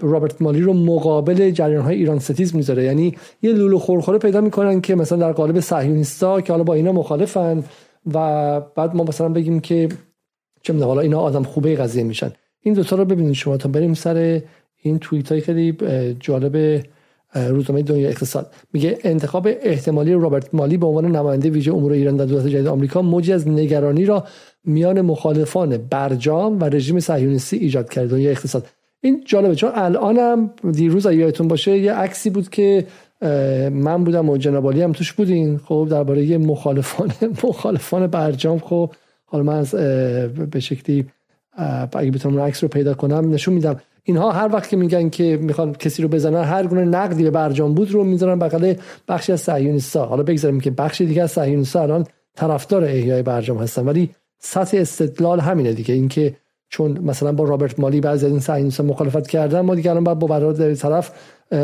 رابرت 0.00 0.42
مالی 0.42 0.61
رو 0.61 0.72
مقابل 0.72 1.50
جریان 1.50 1.82
های 1.82 1.96
ایران 1.96 2.18
ستیز 2.18 2.54
می‌ذاره. 2.54 2.84
یعنی 2.84 3.16
یه 3.42 3.52
لولو 3.52 3.78
خورخوره 3.78 4.18
پیدا 4.18 4.40
می‌کنن 4.40 4.80
که 4.80 4.94
مثلا 4.94 5.18
در 5.18 5.32
قالب 5.32 5.61
صهیونیستا 5.61 6.40
که 6.40 6.52
حالا 6.52 6.64
با 6.64 6.74
اینا 6.74 6.92
مخالفن 6.92 7.64
و 8.14 8.61
بعد 8.61 8.94
ما 8.94 9.04
مثلا 9.04 9.28
بگیم 9.28 9.61
که 9.61 9.88
چه 10.62 10.74
حالا 10.74 11.00
اینا 11.00 11.20
آدم 11.20 11.42
خوبه 11.42 11.76
قضیه 11.76 12.04
میشن. 12.04 12.32
این 12.62 12.74
دوتا 12.74 12.96
رو 12.96 13.04
ببینید 13.04 13.32
شما 13.32 13.56
تا 13.56 13.68
بریم 13.68 13.94
سر 13.94 14.42
این 14.82 14.98
توییت 14.98 15.32
های 15.32 15.40
خیلی 15.40 15.76
جالب 16.20 16.82
روزنامه 17.34 17.82
دنیا 17.82 18.08
اقتصاد. 18.08 18.52
میگه 18.72 18.98
انتخاب 19.04 19.48
احتمالی 19.62 20.12
رابرت 20.12 20.54
مالی 20.54 20.76
به 20.76 20.86
عنوان 20.86 21.16
نماینده 21.16 21.50
ویژه 21.50 21.74
امور 21.74 21.92
ایران 21.92 22.16
در 22.16 22.24
دولت 22.24 22.46
جدید 22.46 22.66
آمریکا 22.66 23.02
موجی 23.02 23.32
از 23.32 23.48
نگرانی 23.48 24.04
را 24.04 24.24
میان 24.64 25.00
مخالفان 25.00 25.76
برجام 25.76 26.61
و 26.61 26.64
رژیم 26.64 27.00
صهیونیستی 27.00 27.56
ایجاد 27.56 27.90
کرد. 27.90 28.11
دنیا 28.11 28.30
اقتصاد. 28.30 28.66
این 29.00 29.22
جالبه 29.26 29.54
چون 29.54 29.70
الانم 29.74 30.50
دیروز 30.72 31.07
یادتون 31.07 31.49
باشه 31.49 31.78
یه 31.78 31.92
عکسی 31.92 32.30
بود 32.30 32.49
که 32.49 32.87
من 33.72 34.04
بودم 34.04 34.28
و 34.28 34.37
جنابالی 34.37 34.82
هم 34.82 34.92
توش 34.92 35.12
بودین. 35.12 35.58
خب 35.58 35.88
درباره 35.91 36.38
مخالفان 36.38 37.12
مخالفان 37.45 38.07
برجام. 38.07 38.58
خب 38.58 38.92
حالا 39.24 39.45
من 39.45 39.57
از 39.57 39.74
به 40.50 40.61
شکلی 40.61 41.07
اگه 41.95 42.11
بتونم 42.11 42.41
عکس 42.41 42.62
رو 42.62 42.68
پیدا 42.68 42.95
کنم 42.95 43.30
نشون 43.30 43.54
میدم. 43.54 43.80
اینها 44.03 44.32
هر 44.32 44.50
وقت 44.53 44.68
که 44.68 44.76
میگن 44.76 45.08
که 45.08 45.38
می‌خوان 45.42 45.72
کسی 45.72 46.03
رو 46.03 46.08
بزنن 46.08 46.45
هر 46.45 46.66
گونه 46.66 46.84
نقدی 46.84 47.22
به 47.22 47.30
برجام 47.30 47.74
بود 47.74 47.91
رو 47.91 48.04
می‌ذارن 48.04 48.38
بغل 48.38 48.74
بخشی 49.08 49.32
از 49.32 49.41
صهیونیست‌ها 49.41 50.07
حالا 50.07 50.22
بگذاریم 50.22 50.61
که 50.61 50.70
بخشی 50.70 51.07
دیگه 51.07 51.22
از 51.22 51.30
صهیونیست‌ها 51.30 51.82
الان 51.82 52.07
طرفدار 52.37 52.84
احیای 52.84 53.22
برجام 53.22 53.58
هستن. 53.58 53.84
ولی 53.84 54.11
سطح 54.38 54.76
استدلال 54.76 55.41
همینه 55.41 55.72
دیگه. 55.72 55.95
اینکه 55.95 56.37
چون 56.68 56.99
مثلا 56.99 57.32
با 57.32 57.45
رابرت 57.45 57.80
مالی 57.80 58.00
بعضی 58.00 58.26
از 58.26 58.32
این 58.32 58.41
صهیونیست‌ها 58.41 58.87
مخالفت 58.87 59.26
کردن 59.26 59.61
ما 59.61 59.74
دیگه 59.74 59.91
الان 59.91 60.04
باید 60.04 60.18
با 60.18 60.26
برادر 60.26 60.74
طرف 60.74 61.12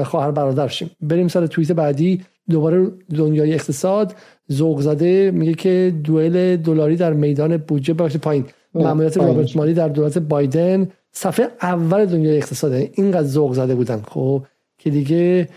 خواهر 0.05 0.31
برادر 0.31 0.69
شیم. 0.69 0.91
بریم 1.01 1.29
سر 1.29 1.47
توییت 1.47 1.73
بعدی. 1.73 2.23
دوباره 2.51 2.87
دنیای 3.17 3.55
اقتصاد. 3.55 4.15
ذوق 4.53 4.81
زده 4.81 5.31
میگه 5.31 5.55
که 5.55 5.95
دوئل 6.05 6.57
دلاری 6.57 6.97
در 6.97 7.13
میدان 7.13 7.57
بودجه 7.57 7.95
بخش 7.95 8.17
پایین. 8.17 8.45
ماموریت 8.83 9.17
رابرت 9.17 9.57
مالی 9.57 9.75
در 9.75 9.89
دولت 9.89 10.19
بایدن 10.19 10.89
صفحه 11.13 11.49
اول 11.63 12.07
دنیای 12.07 12.37
اقتصاد 12.37 12.73
اینقدر 12.73 13.27
ذوق 13.27 13.53
زده 13.53 13.75
بودن. 13.75 14.03
خب 14.09 14.43
که 14.79 14.91
دیگه 14.91 15.49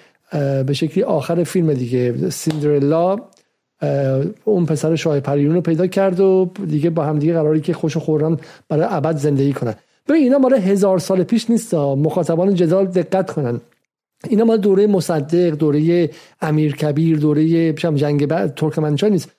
به 0.66 0.74
شکلی 0.74 1.04
آخر 1.04 1.44
فیلم 1.44 1.74
دیگه 1.74 2.30
سیندرلا 2.30 3.18
اون 4.44 4.66
پسر 4.66 4.96
شاه 4.96 5.20
پریون 5.20 5.56
رو 5.56 5.62
پیدا 5.62 5.88
کرد 5.88 6.20
و 6.20 6.52
دیگه 6.68 6.90
با 6.90 7.04
هم 7.04 7.20
دیگه 7.20 7.34
قراری 7.34 7.62
که 7.62 7.74
خوش 7.74 7.98
خورم 7.98 8.38
برای 8.70 8.88
ابد 8.90 9.18
زندگی 9.18 9.54
کنن. 9.54 9.74
ببین 10.08 10.24
اینا 10.24 10.38
مال 10.38 10.54
هزار 10.54 11.00
سال 11.00 11.24
پیش 11.24 11.50
نیست 11.50 11.74
مخاطبان 11.74 12.56
جدال 12.56 12.86
دقت 12.86 13.32
کنن. 13.32 13.62
اینا 14.30 14.46
مال 14.46 14.58
دوره 14.58 14.88
مصدق 14.88 15.50
دوره 15.50 16.10
امیر 16.42 16.76
کبیر 16.76 17.18
دوره 17.18 17.74
جنگ 17.74 18.26
بعد 18.26 18.56
ترکمنچای 18.56 19.10
نیست. 19.10 19.30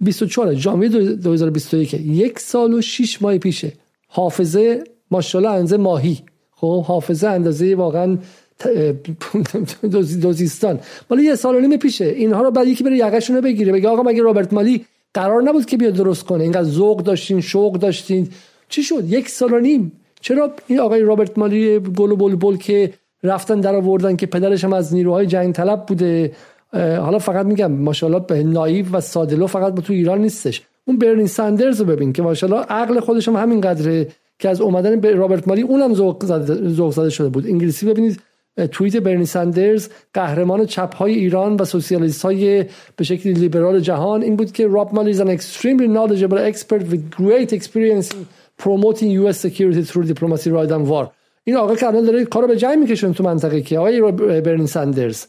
24 0.00 0.54
ژانویه 0.54 0.88
2021 0.88 1.94
یک 1.94 2.38
سال 2.38 2.74
و 2.74 2.80
6 2.80 3.22
ماه 3.22 3.38
پیشه. 3.38 3.72
حافظه 4.08 4.84
ماشاءالله 5.10 5.52
اندازه 5.52 5.76
ماهی. 5.76 6.18
خب 6.50 6.84
حافظه 6.84 7.28
اندازه 7.28 7.74
واقعا 7.74 8.18
دوزیستان 10.22 10.80
مالی 11.10 11.24
یه 11.24 11.34
سال 11.34 11.54
و 11.54 11.60
نیم 11.60 11.76
پیشه. 11.76 12.04
اینها 12.04 12.42
رو 12.42 12.50
بعد 12.50 12.68
یکی 12.68 12.84
بره 12.84 12.96
یقشون 12.96 13.36
رو 13.36 13.42
بگیره. 13.42 13.72
بگه 13.72 13.88
آقا 13.88 14.02
مگه 14.02 14.22
رابرت 14.22 14.52
مالی 14.52 14.84
قرار 15.14 15.42
نبود 15.42 15.66
که 15.66 15.76
بیاد 15.76 15.94
درست 15.94 16.24
کنه؟ 16.24 16.42
اینقدر 16.42 16.68
ذوق 16.68 17.02
داشتین 17.02 17.40
شوق 17.40 17.72
داشتین. 17.72 18.28
چی 18.68 18.82
شد؟ 18.82 19.04
یک 19.08 19.28
سال 19.28 19.52
و 19.52 19.60
نیم. 19.60 19.92
چرا 20.20 20.52
این 20.66 20.80
آقای 20.80 21.00
رابرت 21.00 21.38
مالی 21.38 21.78
گل 21.78 22.12
و 22.12 22.16
بلبل 22.16 22.56
که 22.56 22.92
رفتن 23.22 23.60
در 23.60 23.74
آوردن 23.74 24.16
که 24.16 24.26
پدرش 24.26 24.64
هم 24.64 24.72
از 24.72 24.94
نیروهای 24.94 25.26
جنگ 25.26 25.54
طلب 25.54 25.86
بوده 25.86 26.32
حالا 26.72 27.18
فقط 27.18 27.46
میگم 27.46 27.72
ماشاءالله 27.72 28.24
به 28.26 28.42
naive 28.42 28.86
و 28.92 29.00
ساده‌لوح 29.00 29.46
فقط 29.46 29.74
با 29.74 29.82
تو 29.82 29.92
ایران 29.92 30.18
نیستش. 30.18 30.62
اون 30.84 30.98
برنی 30.98 31.26
ساندرز 31.26 31.80
رو 31.80 31.86
ببین 31.86 32.12
که 32.12 32.22
ماشاءالله 32.22 32.62
عقل 32.62 33.00
خودش 33.00 33.28
هم 33.28 33.36
همین 33.36 33.60
قدره 33.60 34.08
که 34.38 34.48
از 34.48 34.60
اومدن 34.60 35.16
رابرت 35.16 35.48
مالی 35.48 35.62
اونم 35.62 35.94
ذوق 35.94 36.24
زده, 36.24 37.10
شده 37.10 37.28
بود. 37.28 37.46
انگلیسی 37.46 37.86
ببینید 37.86 38.20
توییت 38.66 38.96
برنی 38.96 39.26
ساندرز 39.26 39.88
قهرمان 40.14 40.66
چپ 40.66 40.94
های 40.94 41.14
ایران 41.14 41.56
و 41.56 41.64
سوسیالیست 41.64 42.22
های 42.22 42.64
به 42.96 43.04
شکلی 43.04 43.32
لیبرال 43.32 43.80
جهان 43.80 44.22
این 44.22 44.36
بود 44.36 44.52
که 44.52 44.66
راب 44.66 44.94
مالی 44.94 45.14
is 45.14 45.20
an 45.20 45.28
extremely 45.28 45.88
knowledgeable 45.88 46.38
expert 46.38 46.82
with 46.90 47.10
great 47.10 47.52
experience 47.52 48.14
in 48.14 48.26
promoting 48.62 49.10
US 49.22 49.38
security 49.46 49.82
through 49.82 50.06
diplomacy 50.12 50.50
war. 50.50 51.06
این 51.44 51.56
آقا 51.56 51.76
که 51.76 51.86
الان 51.86 52.04
داره 52.04 52.24
کارو 52.24 52.46
به 52.46 52.56
جنگ 52.56 52.78
میکشونه 52.78 53.12
تو 53.12 53.24
منطقه 53.24 53.60
که 53.60 53.78
آقای 53.78 54.12
برنی 54.40 54.66
ساندرز. 54.66 55.26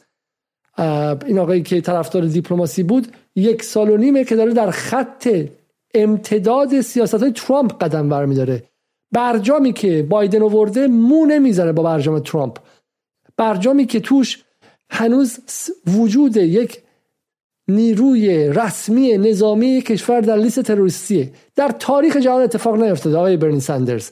این 1.25 1.39
آقایی 1.39 1.61
که 1.61 1.81
طرفدار 1.81 2.25
دیپلماسی 2.25 2.83
بود 2.83 3.07
یک 3.35 3.63
سال 3.63 3.89
و 3.89 3.97
نیمه 3.97 4.23
که 4.23 4.35
داره 4.35 4.53
در 4.53 4.71
خط 4.71 5.29
امتداد 5.93 6.81
سیاست 6.81 7.15
های 7.15 7.31
ترامپ 7.31 7.83
قدم 7.83 8.09
برمیداره. 8.09 8.63
برجامی 9.11 9.73
که 9.73 10.03
بایدن 10.09 10.41
آورده 10.41 10.87
مو 10.87 11.25
نمی‌ذاره 11.25 11.71
با 11.71 11.83
برجام 11.83 12.19
ترامپ. 12.19 12.57
برجامی 13.37 13.85
که 13.85 13.99
توش 13.99 14.43
هنوز 14.89 15.39
وجود 15.87 16.37
یک 16.37 16.81
نیروی 17.67 18.49
رسمی 18.49 19.17
نظامی 19.17 19.81
کشور 19.81 20.21
در 20.21 20.37
لیست 20.37 20.61
تروریستیه. 20.61 21.31
در 21.55 21.69
تاریخ 21.69 22.17
جهان 22.17 22.41
اتفاق 22.41 22.83
نیفتاده 22.83 23.17
آقای 23.17 23.37
برنی 23.37 23.59
سندرز. 23.59 24.11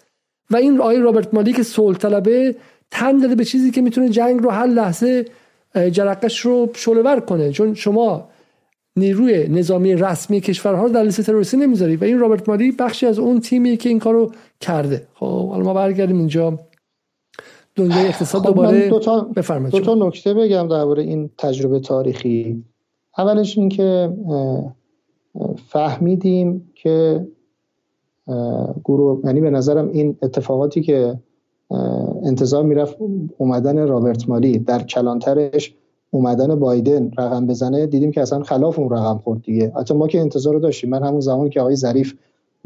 و 0.49 0.55
این 0.55 0.79
آقای 0.79 0.99
رابرت 0.99 1.33
مالی 1.33 1.53
که 1.53 1.63
صلح 1.63 1.97
طلبه 1.97 2.55
تن 2.91 3.17
داده 3.17 3.35
به 3.35 3.45
چیزی 3.45 3.71
که 3.71 3.81
می‌تونه 3.81 4.09
جنگ 4.09 4.39
رو 4.43 4.49
هر 4.49 4.67
لحظه 4.67 5.25
جرقش 5.75 6.39
رو 6.39 6.69
شلور 6.75 7.19
کنه. 7.19 7.51
چون 7.51 7.73
شما 7.73 8.29
نیروی 8.95 9.47
نظامی 9.47 9.95
رسمی 9.95 10.41
کشورها 10.41 10.83
رو 10.83 10.89
در 10.89 11.03
لیست 11.03 11.21
تروریستی 11.21 11.57
نمی‌ذاری 11.57 11.95
و 11.95 12.03
این 12.03 12.19
رابرت 12.19 12.49
مالی 12.49 12.71
بخشی 12.71 13.05
از 13.05 13.19
اون 13.19 13.39
تیمی 13.39 13.77
که 13.77 13.89
این 13.89 13.99
کارو 13.99 14.31
کرده. 14.59 15.07
خب 15.13 15.49
حالا 15.49 15.63
ما 15.63 15.73
برگردیم 15.73 16.17
اینجا. 16.17 16.59
دنیای 17.75 18.07
اقتصاد 18.07 18.41
خب 18.41 18.47
دوباره 18.47 18.89
دو 18.89 18.99
تا, 18.99 19.31
دو 19.71 19.79
تا 19.79 19.95
نکته 19.95 20.33
بگم 20.33 20.67
درباره 20.67 21.03
این 21.03 21.29
تجربه 21.37 21.79
تاریخی. 21.79 22.63
اولش 23.17 23.57
این 23.57 23.69
که 23.69 24.13
فهمیدیم 25.67 26.71
که 26.75 27.27
گروه 28.85 29.21
یعنی 29.25 29.41
به 29.41 29.49
نظرم 29.49 29.89
این 29.89 30.17
اتفاقاتی 30.21 30.81
که 30.81 31.19
انتظار 32.23 32.63
می‌رفت 32.63 32.97
اومدن 33.37 33.87
رابرت 33.87 34.29
مالی 34.29 34.59
در 34.59 34.83
کلانترش 34.83 35.75
اومدن 36.11 36.55
بایدن 36.59 37.11
رقم 37.17 37.47
بزنه. 37.47 37.85
دیدیم 37.85 38.11
که 38.11 38.21
اصلا 38.21 38.43
خلاف 38.43 38.79
اون 38.79 38.89
رقم 38.89 39.17
خورد 39.17 39.41
دیگه. 39.41 39.71
حتی 39.75 39.93
ما 39.93 40.07
که 40.07 40.19
انتظار 40.19 40.53
رو 40.53 40.59
داشتیم. 40.59 40.89
من 40.89 41.03
همون 41.03 41.19
زمانی 41.19 41.49
که 41.49 41.61
آقای 41.61 41.75
ظریف 41.75 42.13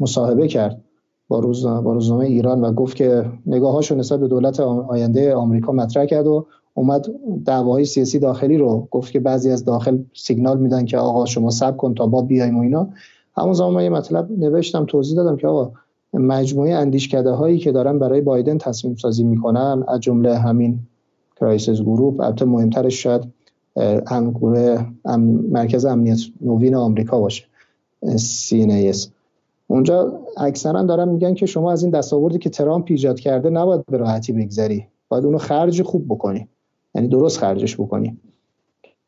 مصاحبه 0.00 0.48
کرد 0.48 0.80
با 1.28 1.38
روز 1.38 1.66
با 1.66 1.92
روزنامه 1.92 2.26
ایران 2.26 2.60
و 2.60 2.72
گفت 2.72 2.96
که 2.96 3.24
نگاهاشو 3.46 3.94
نسبت 3.94 4.20
به 4.20 4.28
دولت 4.28 4.60
آینده 4.60 5.34
آمریکا 5.34 5.72
مطرح 5.72 6.04
کرد 6.04 6.26
و 6.26 6.46
اومد 6.74 7.06
دعواهای 7.44 7.84
سیاسی 7.84 8.18
داخلی 8.18 8.58
رو 8.58 8.88
گفت 8.90 9.12
که 9.12 9.20
بعضی 9.20 9.50
از 9.50 9.64
داخل 9.64 9.98
سیگنال 10.14 10.58
میدن 10.58 10.84
که 10.84 10.98
آقا 10.98 11.24
شما 11.24 11.50
صبر 11.50 11.76
کن 11.76 11.94
تا 11.94 12.06
با 12.06 12.22
بیایم 12.22 12.58
و 12.58 12.62
اینا. 12.62 12.88
همون 13.36 13.52
زمان 13.52 13.74
من 13.74 13.84
یه 13.84 13.90
مطلب 13.90 14.30
نوشتم 14.30 14.84
توضیح 14.84 15.16
دادم 15.16 15.36
که 15.36 15.46
آقا 15.46 15.72
مجموعه 16.12 16.74
اندیشکده 16.74 17.30
هایی 17.30 17.58
که 17.58 17.72
دارن 17.72 17.98
برای 17.98 18.20
بایدن 18.20 18.58
تصمیم 18.58 18.96
سازی 18.96 19.24
می‌کنن 19.24 19.84
از 19.88 20.00
جمله 20.00 20.38
همین 20.38 20.78
Crisis 21.36 21.80
Group 21.80 22.20
البته 22.20 22.44
مهمترش 22.44 23.02
شاید 23.02 23.22
مرکز 25.50 25.84
امنیت 25.84 26.18
نوین 26.40 26.74
آمریکا 26.74 27.20
باشه 27.20 27.44
CNAS 28.16 29.08
اونجا 29.66 30.20
اکثرا 30.36 30.82
دارن 30.82 31.08
میگن 31.08 31.34
که 31.34 31.46
شما 31.46 31.72
از 31.72 31.82
این 31.82 31.92
دستاوردی 31.92 32.38
که 32.38 32.50
ترامپ 32.50 32.86
ایجاد 32.88 33.20
کرده 33.20 33.50
نباید 33.50 33.86
به 33.86 33.96
راحتی 33.96 34.32
بگذری. 34.32 34.86
باید 35.08 35.24
اونو 35.24 35.38
خرج 35.38 35.82
خوب 35.82 36.04
بکنی. 36.08 36.48
یعنی 36.94 37.08
درست 37.08 37.38
خرجش 37.38 37.80
بکنی. 37.80 38.16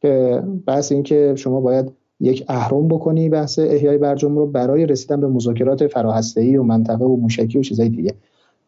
که 0.02 0.42
بحث 0.66 0.92
این 0.92 1.02
که 1.02 1.34
شما 1.36 1.60
باید 1.60 1.92
یک 2.20 2.44
اهرم 2.48 2.88
بکنی 2.88 3.28
بحث 3.28 3.58
احیای 3.58 3.98
برجام 3.98 4.38
رو 4.38 4.46
برای 4.46 4.86
رسیدن 4.86 5.20
به 5.20 5.28
مذاکرات 5.28 5.86
فراهسته‌ای 5.86 6.56
و 6.56 6.62
منطقه 6.62 7.04
و 7.04 7.16
موشکی 7.16 7.58
و 7.58 7.62
چیزای 7.62 7.88
دیگه. 7.88 8.14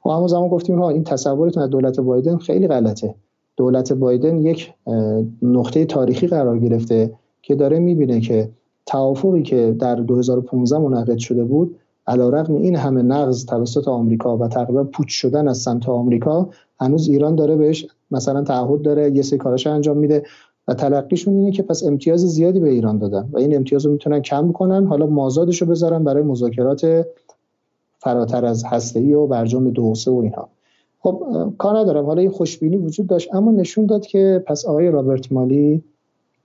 ما 0.05 0.17
همون 0.17 0.29
زمان 0.29 0.49
گفتیم 0.49 0.79
ها 0.79 0.91
این 0.91 1.05
تصورتون 1.05 1.63
از 1.63 1.71
دولت 1.71 2.01
بایدن 2.01 2.37
خیلی 2.37 2.69
غلطه. 2.69 3.15
دولت 3.57 3.93
بایدن 3.93 4.39
یک 4.39 4.73
نقطه 5.43 5.85
تاریخی 5.85 6.27
قرار 6.27 6.59
گرفته 6.59 7.13
که 7.43 7.55
داره 7.55 7.79
می‌بینه 7.79 8.21
که 8.21 8.49
توافقی 8.87 9.43
که 9.43 9.77
در 9.79 9.95
2015 9.95 10.79
منعقد 10.79 11.19
شده 11.19 11.45
بود 11.45 11.77
علیرغم 12.07 12.55
این 12.55 12.77
همه 12.77 13.03
نقض 13.03 13.47
توسط 13.47 13.89
آمریکا 13.89 14.37
و 14.37 14.49
تقریبا 14.49 14.85
پوچ 14.85 15.09
شدن 15.09 15.49
از 15.49 15.59
سمت 15.59 15.89
آمریکا 15.89 16.49
هنوز 16.81 17.09
ایران 17.09 17.35
داره 17.35 17.57
بهش 17.57 17.87
مثلا 18.11 18.43
تعهد 18.43 18.83
داره 18.83 19.11
یه 19.11 19.23
سری 19.23 19.39
کاراش 19.39 19.67
انجام 19.67 19.97
میده. 19.97 20.23
و 20.69 20.75
تلقیشون 20.75 21.35
اینه 21.35 21.51
که 21.51 21.63
پس 21.63 21.85
امتیاز 21.85 22.21
زیادی 22.21 22.61
به 22.61 22.71
ایران 22.71 22.99
دادن 22.99 23.29
و 23.33 23.39
این 23.39 23.57
امتیاز 23.57 23.87
رو 23.87 23.93
می‌تونن 23.93 24.21
کم 24.21 24.53
کنن. 24.53 24.87
حالا 24.87 25.07
مازادش 25.07 25.63
رو 25.63 25.69
بذارن 25.69 26.05
برای 26.05 26.23
مذاکرات 26.23 27.07
فراتر 27.99 28.45
از 28.45 28.65
هسته‌ای 28.65 29.15
و 29.15 29.27
برجام 29.27 29.71
دو 29.71 29.93
و 30.07 30.11
اینها 30.11 30.49
خب 31.01 31.23
کار 31.59 31.79
ندارم. 31.79 32.07
حالا 32.07 32.21
این 32.21 32.31
خوشبینی 32.31 32.77
وجود 32.77 33.07
داشت 33.07 33.35
اما 33.35 33.53
نشون 33.53 33.87
داد 33.87 34.07
که 34.07 34.45
پس 34.47 34.65
آقای 34.65 34.91
رابرت 34.91 35.33
مالی 35.33 35.83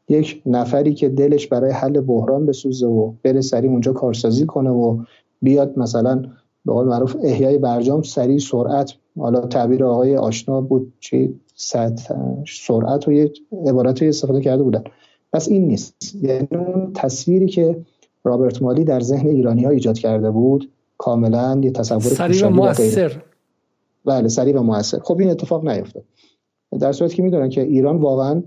یک 0.09 0.41
نفری 0.45 0.93
که 0.93 1.09
دلش 1.09 1.47
برای 1.47 1.71
حل 1.71 2.01
بحران 2.01 2.45
بسوزه 2.45 2.87
و 2.87 3.13
بره 3.23 3.41
سری 3.41 3.67
اونجا 3.67 3.93
کارسازی 3.93 4.45
کنه 4.45 4.69
و 4.69 4.97
بیاد 5.41 5.79
مثلا 5.79 6.23
به 6.65 6.73
قول 6.73 6.85
معروف 6.85 7.15
احیای 7.23 7.57
برجام 7.57 8.01
سریع 8.01 8.39
سرعت 8.39 8.93
حالا 9.19 9.39
تعبیر 9.39 9.83
آقای 9.83 10.17
آشنا 10.17 10.61
بود 10.61 10.93
چی؟ 10.99 11.39
سرعت 12.47 13.07
و 13.07 13.11
یه 13.11 13.31
عبارت 13.67 14.03
استفاده 14.03 14.41
کرده 14.41 14.63
بودن. 14.63 14.83
پس 15.33 15.49
این 15.49 15.67
نیست. 15.67 16.15
یعنی 16.15 16.47
اون 16.51 16.91
تصویری 16.93 17.47
که 17.47 17.81
رابرت 18.23 18.61
مالی 18.61 18.83
در 18.83 18.99
ذهن 18.99 19.27
ایرانی 19.27 19.63
ها 19.63 19.69
ایجاد 19.69 19.97
کرده 19.97 20.31
بود 20.31 20.71
کاملا 20.97 21.61
یه 21.63 21.71
تصور 21.71 21.99
سریع 21.99 22.47
و 22.47 22.49
موثر 22.49 23.21
بله 24.05 24.27
سریع 24.27 24.59
و 24.59 24.63
موثر 24.63 24.99
خب 24.99 25.19
این 25.19 25.29
اتفاق 25.29 25.67
نیفتاد. 25.67 26.03
در 26.79 26.91
صورتی 26.91 27.15
که 27.15 27.23
می‌دونن 27.23 27.49
که 27.49 27.61
ایران 27.61 27.97
واقعا 27.97 28.43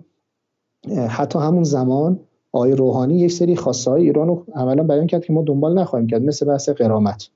حتی 1.09 1.39
همون 1.39 1.65
زمان 1.65 2.20
آقای 2.53 2.73
روحانی 2.73 3.19
یک 3.19 3.32
سری 3.32 3.57
خاصه 3.57 3.91
های 3.91 4.03
ایران 4.03 4.28
رو 4.28 4.45
عملا 4.55 4.82
بیان 4.82 5.07
کرد 5.07 5.24
که 5.24 5.32
ما 5.32 5.43
دنبال 5.43 5.78
نخواهیم 5.78 6.09
کرد 6.09 6.23
مثل 6.23 6.47
بحث 6.47 6.69
قرامت. 6.69 7.28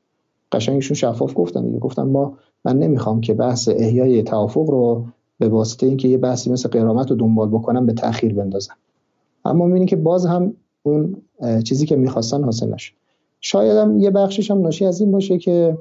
قشنگشون 0.53 0.95
شفاف 0.95 1.33
گفتن 1.35 1.65
دیگه. 1.67 1.79
گفتن 1.79 2.03
ما 2.03 2.39
من 2.65 2.79
نمی‌خوام 2.79 3.21
که 3.21 3.35
بحث 3.35 3.69
احیای 3.73 4.23
توافق 4.23 4.71
رو 4.71 5.05
به 5.39 5.49
واسطه 5.49 5.87
اینکه 5.87 6.09
یه 6.09 6.19
بحثی 6.19 6.51
مثل 6.51 6.69
قرامت 6.69 7.11
رو 7.11 7.17
دنبال 7.17 7.49
بکنم 7.49 7.87
به 7.87 7.93
تاخیر 7.93 8.35
بندازم. 8.35 8.75
اما 9.45 9.67
می‌بینی 9.67 9.87
که 9.87 9.97
باز 9.97 10.27
هم 10.27 10.55
اون 10.83 11.17
چیزی 11.65 11.87
که 11.87 11.97
می‌خواستن 11.97 12.45
حاصل 12.45 12.75
نشد. 12.75 12.95
شاید 13.41 13.77
هم 13.77 13.99
یه 13.99 14.11
بخشش 14.11 14.51
هم 14.51 14.61
ناشی 14.61 14.85
از 14.85 15.01
این 15.01 15.13
باشه 15.13 15.39
که 15.39 15.79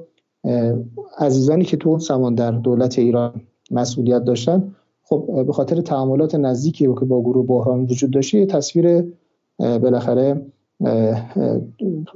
عزیزانی 1.18 1.64
که 1.64 1.76
تو 1.76 1.98
زمان 1.98 2.34
در 2.34 2.50
دولت 2.50 2.98
ایران 2.98 3.40
مسئولیت 3.70 4.24
داشتن 4.24 4.74
خب 5.02 5.44
به 5.46 5.52
خاطر 5.52 5.80
تعاملات 5.80 6.34
نزدیکی 6.34 6.84
که 6.84 7.04
با 7.04 7.22
گروه 7.22 7.46
بحران 7.46 7.84
وجود 7.84 8.10
داشته 8.10 8.38
یه 8.38 8.46
تصویر 8.46 9.04
بالاخره 9.58 10.46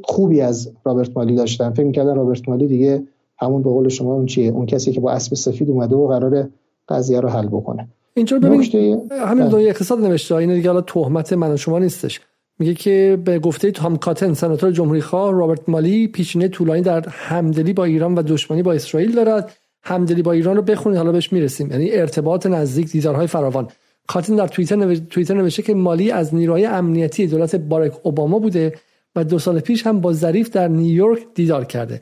خوبی 0.04 0.40
از 0.40 0.72
رابرت 0.84 1.16
مالی 1.16 1.34
داشتن. 1.34 1.70
فکر 1.70 1.86
می‌کردن 1.86 2.14
رابرت 2.14 2.48
مالی 2.48 2.66
دیگه 2.66 3.02
همون 3.38 3.62
به 3.62 3.70
قول 3.70 3.88
شما 3.88 4.14
اون 4.14 4.26
چیه 4.26 4.50
اون 4.50 4.66
کسی 4.66 4.92
که 4.92 5.00
با 5.00 5.10
اسب 5.10 5.34
سفید 5.34 5.70
اومده 5.70 5.96
و 5.96 6.06
قرار 6.08 6.48
قضیه 6.88 7.20
رو 7.20 7.28
حل 7.28 7.46
بکنه. 7.46 7.88
اینجور 8.14 8.38
ببین 8.38 8.62
همین 9.10 9.48
دنیای 9.48 9.68
اقتصاد 9.68 10.00
نوشته 10.04 10.34
اینه 10.34 10.54
دیگه 10.54 10.68
حالا 10.68 10.80
تهمت 10.80 11.32
من 11.32 11.52
و 11.52 11.56
شما 11.56 11.78
نیستش. 11.78 12.20
میگه 12.58 12.74
که 12.74 13.18
به 13.24 13.38
گفته 13.38 13.70
تام 13.70 13.96
کاتن 13.96 14.34
سناتور 14.34 14.70
جمهوری 14.70 15.00
خواه 15.00 15.32
رابرت 15.32 15.68
مالی 15.68 16.08
پیشینه 16.08 16.48
طولانی 16.48 16.82
در 16.82 17.08
همدلی 17.08 17.72
با 17.72 17.84
ایران 17.84 18.14
و 18.14 18.22
دشمنی 18.22 18.62
با 18.62 18.72
اسرائیل 18.72 19.14
دارد. 19.14 19.52
همدلی 19.82 20.22
با 20.22 20.32
ایران 20.32 20.56
رو 20.56 20.62
بخونید 20.62 20.98
حالا 20.98 21.12
بهش 21.12 21.32
می‌رسیم. 21.32 21.70
یعنی 21.70 21.90
ارتباط 21.90 22.46
نزدیک 22.46 22.90
دیدارهای 22.90 23.26
فراوان. 23.26 23.68
کاتن 24.06 24.36
در 24.36 24.46
توییتر 24.46 24.76
نوشته, 24.76 25.04
توییتر 25.10 25.34
نوشته 25.34 25.62
که 25.62 25.74
مالی 25.74 26.10
از 26.10 26.34
نیروهای 26.34 26.66
امنیتی 26.66 27.26
دولت 27.26 27.56
باراک 27.56 27.92
اوباما 28.02 28.38
بوده 28.38 28.72
و 29.16 29.24
دو 29.24 29.38
سال 29.38 29.60
پیش 29.60 29.86
هم 29.86 30.00
با 30.00 30.12
ظریف 30.12 30.50
در 30.50 30.68
نیویورک 30.68 31.22
دیدار 31.34 31.64
کرده. 31.64 32.00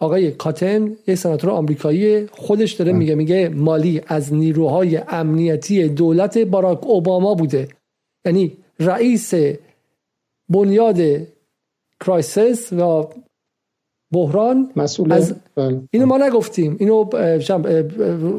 آقای 0.00 0.30
کاتن 0.30 0.96
یک 1.06 1.14
سناتور 1.14 1.50
آمریکایی 1.50 2.26
خودش 2.26 2.72
داره 2.72 2.92
میگه 2.92 3.14
میگه 3.14 3.48
مالی 3.48 4.00
از 4.06 4.34
نیروهای 4.34 4.96
امنیتی 5.08 5.88
دولت 5.88 6.38
باراک 6.38 6.86
اوباما 6.86 7.34
بوده. 7.34 7.68
یعنی 8.26 8.56
رئیس 8.80 9.34
بنیاد 10.48 10.98
Crisis 12.00 12.72
و 12.72 13.04
بحران 14.12 14.70
مسئول 14.76 15.12
از 15.12 15.34
بله. 15.54 15.82
اینو 15.90 16.06
ما 16.06 16.18
نگفتیم. 16.18 16.76
اینو 16.80 17.10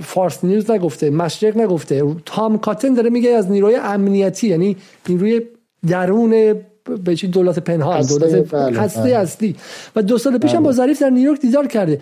فارس 0.02 0.44
نیوز 0.44 0.72
نگفته 0.72 1.10
مشرق 1.10 1.58
نگفته. 1.58 2.16
تام 2.26 2.58
کاتن 2.58 2.94
داره 2.94 3.10
میگه 3.10 3.30
از 3.30 3.52
نیروی 3.52 3.76
امنیتی 3.76 4.48
یعنی 4.48 4.78
نیروی 5.10 5.42
درون 5.88 6.56
به 7.04 7.16
دولت 7.16 7.60
پنهان 7.60 8.02
دولت 8.02 8.54
بله، 8.54 8.80
هسته 8.80 9.02
بله. 9.02 9.18
اصلی 9.18 9.56
و 9.96 10.02
دو 10.02 10.18
سال 10.18 10.38
پیش 10.38 10.56
هم 10.56 10.64
با 10.64 10.70
بله. 10.70 10.78
ظریف 10.78 11.02
در 11.02 11.10
نیویورک 11.10 11.42
دیدار 11.42 11.68
کرده. 11.68 12.02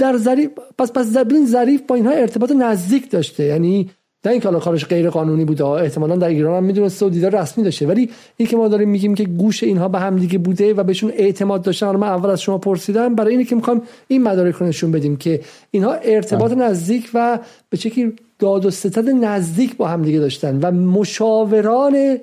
در 0.00 0.16
ظریف 0.16 0.50
پس 0.78 0.92
پس 0.92 1.16
ببین 1.16 1.46
ظریف 1.46 1.80
با 1.88 1.94
اینها 1.94 2.12
ارتباط 2.12 2.52
نزدیک 2.52 3.10
داشته. 3.10 3.44
یعنی 3.44 3.90
نه 4.24 4.32
اینکه 4.32 4.48
حالا 4.48 4.60
کارش 4.60 4.84
غیر 4.84 5.10
قانونی 5.10 5.44
بوده 5.44 5.64
احتمالا 5.64 6.16
در 6.16 6.28
ایران 6.28 6.56
هم 6.56 6.64
می‌دونسته 6.64 7.06
و 7.06 7.08
دیدار 7.08 7.40
رسمی 7.40 7.64
داشته. 7.64 7.86
ولی 7.86 8.10
این 8.36 8.48
که 8.48 8.56
ما 8.56 8.68
داریم 8.68 8.88
میگیم 8.88 9.14
که 9.14 9.24
گوش 9.24 9.62
اینها 9.62 9.88
به 9.88 9.98
هم 9.98 10.16
دیگه 10.16 10.38
بوده 10.38 10.74
و 10.74 10.82
بهشون 10.82 11.12
اعتماد 11.14 11.62
داشتن 11.62 11.90
من 11.90 12.08
اول 12.08 12.30
از 12.30 12.42
شما 12.42 12.58
پرسیدم 12.58 13.14
برای 13.14 13.32
اینه 13.32 13.44
که 13.44 13.54
می‌خوام 13.54 13.82
این 14.08 14.22
مدارک 14.22 14.54
رو 14.54 14.66
نشون 14.66 14.90
بدیم 14.90 15.16
که 15.16 15.40
اینها 15.70 15.92
ارتباط 15.92 16.52
نزدیک 16.52 17.10
و 17.14 17.38
به 17.70 17.76
شکلی 17.76 18.12
داد 18.38 18.66
و 18.66 18.70
ستد 18.70 19.08
نزدیک 19.08 19.76
با 19.76 19.88
هم 19.88 20.02
دیگه 20.02 20.18
داشتن 20.18 20.58
و 20.62 20.70
مشاوران 20.70 22.18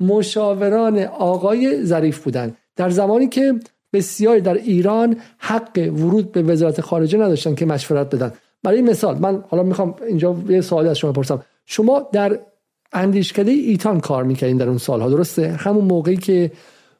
مشاوران 0.00 0.98
آقای 1.04 1.84
ظریف 1.84 2.24
بودن 2.24 2.54
در 2.76 2.90
زمانی 2.90 3.28
که 3.28 3.54
بسیاری 3.92 4.40
در 4.40 4.54
ایران 4.54 5.16
حق 5.38 5.90
ورود 5.92 6.32
به 6.32 6.42
وزارت 6.42 6.80
خارجه 6.80 7.18
نداشتن 7.18 7.54
که 7.54 7.66
مشورت 7.66 8.14
بدن. 8.14 8.32
برای 8.62 8.82
مثال 8.82 9.18
من 9.18 9.44
حالا 9.48 9.62
می‌خوام 9.62 9.94
اینجا 10.06 10.36
یه 10.48 10.60
سوالی 10.60 10.88
از 10.88 10.98
شما 10.98 11.12
پرسم 11.12 11.42
شما 11.66 12.08
در 12.12 12.38
اندیشکده 12.92 13.50
ایتان 13.50 14.00
کار 14.00 14.24
می‌کردین 14.24 14.56
در 14.56 14.68
اون 14.68 14.78
سالها 14.78 15.10
درسته؟ 15.10 15.52
همون 15.52 15.84
موقعی 15.84 16.16
که 16.16 16.50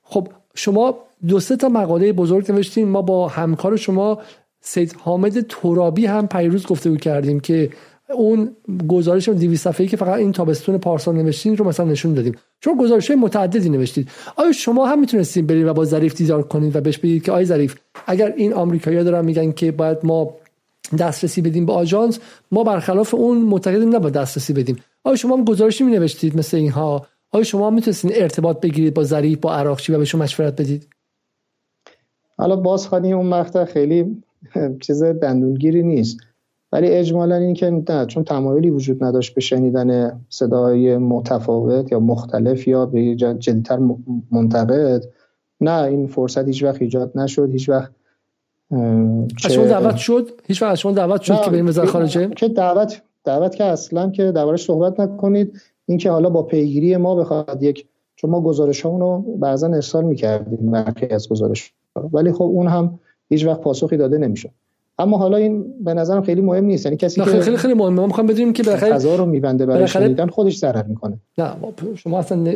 خب 0.03 0.29
شما 0.55 0.99
دو 1.29 1.41
سه 1.41 1.57
تا 1.57 1.69
مقاله 1.69 2.13
بزرگ 2.13 2.53
نوشتین 2.53 2.89
ما 2.89 3.03
با 3.03 3.29
همکار 3.29 3.77
شما 3.77 4.19
سید 4.61 4.97
حامد 4.99 5.47
ترابی 5.49 6.07
هم 6.07 6.29
پیروز 6.29 6.67
گفته 6.67 6.97
کردیم 6.97 7.41
که 7.41 7.71
اون 8.15 8.57
گزارش 8.89 9.29
200 9.29 9.65
صفحه‌ای 9.65 9.89
که 9.89 9.97
فقط 9.97 10.19
این 10.19 10.33
تابستون 10.33 10.79
پارسال 10.79 11.17
نوشتین 11.17 11.57
رو 11.57 11.69
مثلا 11.69 11.87
نشون 11.87 12.15
دادیم. 12.15 12.35
چون 12.61 12.77
گزارش 12.77 13.11
متعددی 13.11 13.69
نوشتید. 13.69 14.09
آیا 14.37 14.53
شما 14.53 14.87
هم 14.87 15.01
می‌تونستین 15.01 15.47
برید 15.47 15.67
و 15.67 15.75
با 15.75 15.85
ظریف 15.85 16.15
دیدار 16.15 16.43
کنید 16.43 16.77
و 16.77 16.81
بهش 16.81 16.99
بگید 16.99 17.23
که 17.23 17.33
آی 17.33 17.45
ظریف 17.45 17.75
اگر 18.07 18.33
این 18.37 18.53
آمریکایی‌ها 18.53 19.03
دارن 19.03 19.25
میگن 19.25 19.53
که 19.53 19.73
باید 19.73 19.99
ما 20.03 20.35
دسترسی 20.99 21.43
بدیم 21.43 21.67
به 21.67 21.73
آژانس 21.73 22.19
ما 22.53 22.65
برخلاف 22.65 23.15
اون 23.15 23.39
معتقدیم 23.39 23.97
نباید 23.97 24.15
دسترسی 24.15 24.53
بدیم. 24.53 24.77
آیا 25.05 25.17
شما 25.17 25.37
هم 25.37 25.45
گزارشی 25.45 25.85
می 25.85 25.93
نوشتید 25.93 26.39
مثل 26.39 26.57
اینها؟ 26.57 27.07
آیا 27.33 27.45
شما 27.45 27.71
می‌تونستین 27.71 28.11
ارتباط 28.15 28.61
بگیرید 28.61 28.95
با 28.95 29.05
ظریف 29.05 29.39
با 29.39 29.55
عراقچی 29.55 29.93
و 29.93 29.99
بهشون 29.99 30.23
مشورت 30.23 30.61
بدید؟ 30.61 30.89
حالا 32.39 32.57
بازخوانی 32.57 33.13
اون 33.13 33.27
مقطع 33.27 33.65
خیلی 33.65 34.23
چیز 34.81 35.03
دندونگیری 35.03 35.83
نیست. 35.83 36.17
ولی 36.77 36.89
اجمالا 36.89 37.37
این 37.37 37.55
که 37.55 37.83
نه 37.89 38.07
چون 38.07 38.25
تمایلی 38.25 38.71
وجود 38.71 39.05
نداشت 39.05 39.35
به 39.35 39.41
شنیدن 39.41 40.21
صدای 40.29 40.99
متفاوت 40.99 41.93
یا 41.93 42.01
مختلف 42.01 42.69
یا 42.69 42.87
به 42.87 43.15
جدیتر 43.15 43.79
منتقد 44.31 45.05
نه 45.61 45.83
این 45.83 46.07
فرصت 46.07 46.47
هیچ 46.47 46.63
وقت 46.63 46.83
ایجاد 46.83 47.19
نشد 47.19 47.51
هیچ 47.53 47.69
وقت 47.69 47.93
از 49.45 49.53
شما 49.53 49.65
دعوت 49.65 49.97
شد؟ 49.97 50.31
هیچ 50.47 50.63
وقت 50.63 50.73
از 50.73 50.81
شما 50.81 50.93
دعوت 50.93 51.21
شد 51.21 51.41
که 51.41 51.51
بریم 51.51 51.69
وزارت 51.69 51.89
خارجه 51.89 52.29
که 52.29 52.49
دعوت 52.49 53.03
دعوت 53.25 53.57
که 53.57 53.65
اصلا 53.65 54.11
که 54.11 54.33
دربارش 54.33 54.65
صحبت 54.65 55.01
نکنید 55.01 55.61
این 55.87 55.99
که 55.99 56.11
حالا 56.11 56.31
با 56.31 56.43
پیگیری 56.43 56.97
ما 56.97 57.15
بخواد 57.15 57.63
یک 57.63 57.87
چون 58.17 58.31
ما 58.31 58.41
گزارش 58.41 58.81
رو 58.81 59.19
بعضا 59.39 59.67
ارسال 59.67 60.05
می‌کردیم 60.05 60.59
مرکز 60.63 61.13
از 61.13 61.29
گزارش 61.29 61.73
ولی 62.13 62.33
خب 62.33 62.43
اون 62.43 62.67
هم 62.67 62.99
هیچ 63.29 63.47
وقت 63.47 63.61
پاسخی 63.61 63.97
داده 63.97 64.19
نمیشه 64.19 64.51
اما 64.99 65.19
حالا 65.19 65.37
این 65.37 65.85
به 65.85 65.95
نظرم 65.95 66.23
خیلی 66.23 66.41
مهم 66.41 66.65
نیست. 66.65 66.87
یعنی 66.87 66.97
کسی 66.97 67.21
که 67.21 67.41
خیلی 67.41 67.57
خیلی 67.57 67.75
مهمه. 67.75 68.01
ما 68.01 68.07
می‌خوام 68.07 68.27
بدونیم 68.27 68.53
که 68.53 68.63
بالاخره 68.63 68.95
فضا 68.95 69.17
رو 69.17 69.27
میبنده 69.27 69.67
برای 69.67 69.89
شنیدن 69.89 70.27
خودش 70.27 70.57
ضرر 70.59 70.83
می‌کنه. 70.83 71.21
نه 71.39 71.53
شما 71.95 72.19
اصلا 72.19 72.55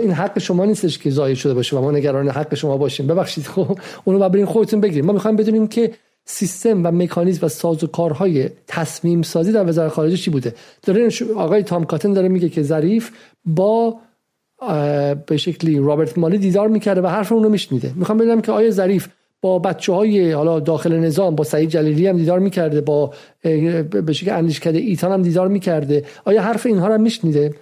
این 0.00 0.10
حق 0.10 0.38
شما 0.38 0.64
نیستش 0.64 0.98
که 0.98 1.10
ضایع 1.10 1.34
شده 1.34 1.54
باشه 1.54 1.76
و 1.76 1.80
ما 1.80 1.90
نگران 1.90 2.28
حق 2.28 2.54
شما 2.54 2.76
باشیم. 2.76 3.06
ببخشید 3.06 3.44
خب 3.44 3.78
اونو 4.04 4.28
برین 4.28 4.46
خودتون 4.46 4.80
بگیریم. 4.80 5.04
ما 5.04 5.12
می‌خوایم 5.12 5.36
بدونیم 5.36 5.66
که 5.66 5.90
سیستم 6.24 6.86
و 6.86 6.90
مکانیزم 6.90 7.46
و 7.46 7.48
سازوکارهای 7.48 8.50
تصمیم 8.66 9.22
سازی 9.22 9.52
در 9.52 9.68
وزارت 9.68 9.92
خارجه 9.92 10.16
چی 10.16 10.30
بوده؟ 10.30 10.54
داره 10.82 11.08
آقای 11.36 11.62
تام 11.62 11.84
کاتن 11.84 12.12
داره 12.12 12.28
میگه 12.28 12.48
که 12.48 12.62
ظریف 12.62 13.10
با 13.44 13.96
به 15.26 15.36
شکلی 15.36 15.78
رابرت 15.78 16.18
مالی 16.18 16.38
دیدار 16.38 16.68
می‌کرده 16.68 17.00
و 17.00 17.06
حرف 17.06 17.32
اون 17.32 17.42
رو 17.42 17.48
میشنیده. 17.48 17.92
می‌خوام 17.96 18.18
بدونم 18.18 18.40
که 18.40 18.52
آیا 18.52 18.70
ظریف 18.70 19.08
با 19.44 19.58
بچه 19.58 19.92
های 19.92 20.32
حالا 20.32 20.60
داخل 20.60 20.98
نظام 20.98 21.34
با 21.34 21.44
سعید 21.44 21.68
جلیلی 21.68 22.06
هم 22.06 22.16
دیدار 22.16 22.38
می‌کرده 22.38 22.80
با 22.80 23.10
به 24.06 24.12
شکل 24.12 24.32
اندیشکده 24.32 24.78
ایتان 24.78 25.12
هم 25.12 25.22
دیدار 25.22 25.48
می‌کرده. 25.48 26.04
آیا 26.24 26.42
حرف 26.42 26.66
اینها 26.66 26.88
رو 26.88 26.98
میشنیده؟ 26.98 27.54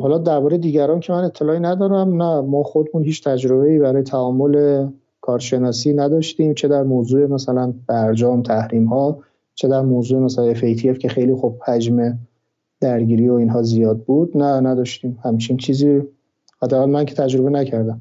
حالا 0.00 0.18
درباره 0.18 0.58
دیگران 0.58 1.00
که 1.00 1.12
من 1.12 1.24
اطلاعی 1.24 1.60
ندارم. 1.60 2.22
نه 2.22 2.40
ما 2.40 2.62
خودمون 2.62 3.04
هیچ 3.04 3.24
تجربه 3.24 3.78
برای 3.78 4.02
تعامل 4.02 4.86
کارشناسی 5.20 5.92
نداشتیم 5.92 6.54
چه 6.54 6.68
در 6.68 6.82
موضوع 6.82 7.26
مثلا 7.26 7.74
برجام 7.86 8.42
تحریم 8.42 8.84
ها 8.84 9.18
چه 9.54 9.68
در 9.68 9.82
موضوع 9.82 10.20
مثلا 10.20 10.54
FATF 10.54 10.98
که 10.98 11.08
خیلی 11.08 11.34
خوب 11.34 11.60
حجم 11.66 12.18
درگیری 12.80 13.28
و 13.28 13.34
اینها 13.34 13.62
زیاد 13.62 13.98
بود. 13.98 14.36
نه 14.36 14.60
نداشتیم. 14.60 15.18
همچین 15.24 15.56
چیزی 15.56 16.02
حداقل 16.62 16.90
من 16.90 17.04
که 17.04 17.14
تجربه 17.14 17.50
نکردم. 17.50 18.00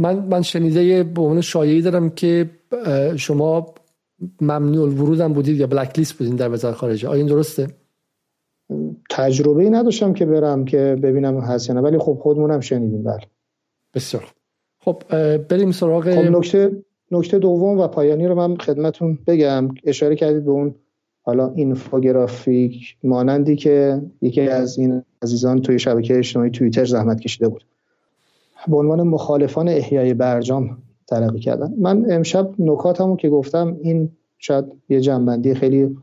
من 0.00 0.18
من 0.18 0.42
شنیده 0.42 1.02
به 1.02 1.20
عنوان 1.20 1.40
شایعی 1.40 1.82
دارم 1.82 2.10
که 2.10 2.50
شما 3.16 3.74
ممنوع 4.40 4.84
الورود 4.84 5.20
هم 5.20 5.32
بودید 5.32 5.60
یا 5.60 5.66
بلک 5.66 5.98
لیست 5.98 6.12
بودین 6.12 6.36
در 6.36 6.52
وزارت 6.52 6.74
خارجه. 6.74 7.08
آیا 7.08 7.18
این 7.18 7.26
درسته؟ 7.26 7.66
تجربه 9.10 9.62
ای 9.62 9.70
نداشتم 9.70 10.12
که 10.12 10.26
برم 10.26 10.64
که 10.64 10.98
ببینم 11.02 11.40
هست 11.40 11.68
یا 11.68 11.74
نه 11.74 11.80
ولی 11.80 11.98
خب 11.98 12.18
خودمونم 12.22 12.60
شنیدیم 12.60 13.02
بله. 13.02 13.20
بسیار 13.94 14.24
خب 14.80 15.02
بریم 15.36 15.72
سراغ 15.72 16.14
خب 16.14 16.36
نکته 16.36 16.82
نکته 17.10 17.38
دوم 17.38 17.78
و 17.78 17.88
پایانی 17.88 18.26
رو 18.26 18.34
من 18.34 18.56
خدمتون 18.56 19.18
بگم. 19.26 19.68
اشاره 19.84 20.16
کردید 20.16 20.44
به 20.44 20.50
اون 20.50 20.74
حالا 21.22 21.52
اینفوگرافیک 21.52 22.96
مانندی 23.04 23.56
که 23.56 24.02
یکی 24.22 24.40
از 24.40 24.78
این 24.78 25.02
عزیزان 25.22 25.62
توی 25.62 25.78
شبکه 25.78 26.18
اجتماعی 26.18 26.50
توییتر 26.50 26.84
زحمت 26.84 27.20
کشیده 27.20 27.48
بود. 27.48 27.64
به 28.68 28.76
عنوان 28.76 29.02
مخالفان 29.02 29.68
احیای 29.68 30.14
برجام 30.14 30.78
تلقی 31.08 31.38
کردن. 31.38 31.74
من 31.78 32.06
امشب 32.10 32.50
نکاتمو 32.58 33.16
که 33.16 33.28
گفتم 33.28 33.76
این 33.82 34.10
شاید 34.38 34.64
یه 34.88 35.00
جنبندی 35.00 35.54
خیلی 35.54 35.96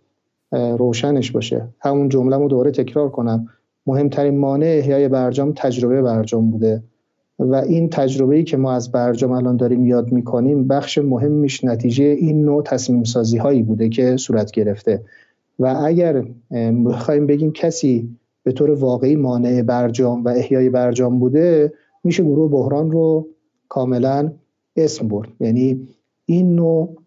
روشنش 0.52 1.32
باشه. 1.32 1.68
همون 1.80 2.10
جمله 2.10 2.48
دوره 2.48 2.72
تکرار 2.72 3.10
کنم. 3.10 3.48
مهمترین 3.88 4.38
مانع 4.38 4.66
احیای 4.66 5.08
برجام 5.08 5.54
تجربه 5.56 6.02
برجام 6.02 6.52
بوده 6.52 6.84
و 7.40 7.56
این 7.56 7.90
تجربه 7.90 8.36
ای 8.36 8.44
که 8.44 8.58
ما 8.58 8.74
از 8.74 8.92
برجام 8.92 9.32
الان 9.32 9.58
داریم 9.58 9.86
یاد 9.86 10.12
می‌کنیم 10.12 10.68
بخش 10.68 10.98
مهمیش 10.98 11.64
نتیجه 11.64 12.04
این 12.04 12.46
نوع 12.46 12.64
تصمیم 12.64 13.04
سازی 13.04 13.38
هایی 13.38 13.64
بوده 13.64 13.90
که 13.90 14.18
صورت 14.18 14.52
گرفته. 14.52 15.02
و 15.60 15.82
اگر 15.86 16.26
بخوایم 16.86 17.28
بگیم 17.28 17.52
کسی 17.52 18.10
به 18.44 18.52
طور 18.52 18.72
واقعی 18.72 19.16
مانع 19.16 19.62
برجام 19.62 20.24
و 20.24 20.30
احیای 20.30 20.70
برجام 20.70 21.20
بوده 21.20 21.74
میشه 22.08 22.24
گروه 22.24 22.52
بحران 22.52 22.92
رو 22.92 23.28
کاملا 23.70 24.32
اسم 24.76 25.08
برد. 25.08 25.30
یعنی 25.40 25.88
این 26.26 26.56
نوع 26.56 26.98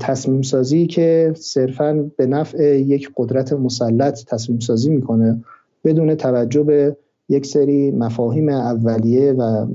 تصمیم 0.00 0.42
سازی 0.42 0.86
که 0.86 1.32
صرفا 1.36 2.10
به 2.16 2.26
نفع 2.26 2.80
یک 2.80 3.10
قدرت 3.16 3.52
مسلط 3.52 4.24
تصمیم 4.24 4.58
سازی 4.58 4.90
می‌کنه 4.90 5.44
بدون 5.84 6.14
توجه 6.14 6.62
به 6.62 6.96
یک 7.28 7.46
سری 7.46 7.90
مفاهیم 7.90 8.48
اولیه 8.48 9.32
و 9.32 9.66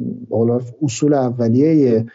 اصول 0.82 1.14
اولیه 1.14 2.06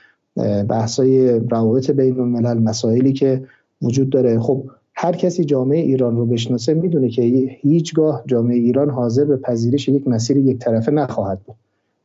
بحثای 0.69 1.39
روابط 1.39 1.90
بین 1.90 2.20
الملل 2.20 2.59
مسائلی 2.59 3.12
که 3.12 3.45
وجود 3.82 4.11
داره. 4.11 4.40
خب 4.40 4.65
هر 4.95 5.12
کسی 5.12 5.45
جامعه 5.45 5.78
ایران 5.78 6.16
رو 6.16 6.27
بشناسه 6.27 6.74
می‌دونه 6.74 7.09
که 7.09 7.23
هیچگاه 7.61 8.23
جامعه 8.27 8.57
ایران 8.57 8.90
حاضر 8.90 9.24
به 9.24 9.36
پذیرش 9.36 9.89
یک 9.89 10.09
مسیر 10.09 10.36
یک 10.36 10.59
طرفه 10.59 10.93
نخواهد 10.93 11.40
بود. 11.40 11.57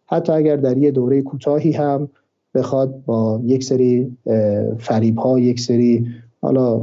حتی 0.06 0.32
اگر 0.34 0.56
در 0.56 0.78
یه 0.78 0.92
دوره 0.92 1.22
کوتاهی 1.22 1.72
هم 1.72 2.10
بخواد 2.56 3.04
با 3.06 3.42
یک 3.46 3.64
سری 3.64 4.18
فریب 4.78 5.18
ها 5.18 5.40
یک 5.40 5.60
سری 5.60 6.08
حالا 6.42 6.82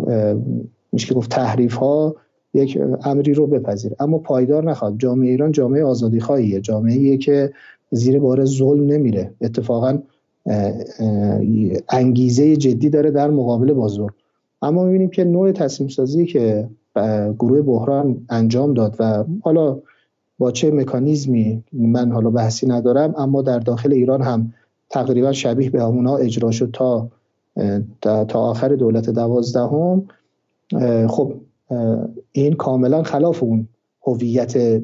میشه 0.92 1.14
گفت 1.14 1.30
تحریف 1.30 1.74
ها 1.74 2.16
یک 2.54 2.78
امری 3.04 3.34
رو 3.34 3.46
بپذیر. 3.46 3.92
اما 4.00 4.18
پایدار 4.18 4.70
نخواد. 4.70 4.98
جامعه 4.98 5.30
ایران 5.30 5.52
جامعه 5.52 5.84
آزادی 5.84 6.20
خواهیه 6.20 6.60
جامعه 6.60 7.16
که 7.16 7.52
زیر 7.90 8.18
بار 8.18 8.44
ظلم 8.44 8.86
نمیره. 8.86 9.32
اتفاقا 9.40 9.98
انگیزه 11.88 12.56
جدی 12.56 12.90
داره 12.90 13.10
در 13.10 13.30
مقابل 13.30 13.72
با 13.72 14.10
اما 14.62 14.84
می‌بینیم 14.84 15.10
که 15.10 15.24
نوع 15.24 15.52
تصمیم 15.52 15.88
سازی 15.88 16.26
که 16.26 16.68
گروه 17.38 17.62
بحران 17.62 18.26
انجام 18.30 18.74
داد 18.74 18.96
و 18.98 19.24
حالا 19.42 19.78
با 20.40 20.50
چه 20.50 20.70
مکانیزمی 20.70 21.64
من 21.72 22.12
حالا 22.12 22.30
بحثی 22.30 22.66
ندارم 22.66 23.14
اما 23.16 23.42
در 23.42 23.58
داخل 23.58 23.92
ایران 23.92 24.22
هم 24.22 24.54
تقریبا 24.90 25.32
شبیه 25.32 25.70
به 25.70 25.82
همونا 25.82 26.16
اجرا 26.16 26.50
شد 26.50 26.70
تا 26.72 27.08
تا 28.24 28.40
آخر 28.40 28.68
دولت 28.68 29.10
دوازدهم. 29.10 30.08
خب 31.08 31.34
این 32.32 32.52
کاملا 32.52 33.02
خلاف 33.02 33.42
اون 33.42 33.68
هویت 34.02 34.82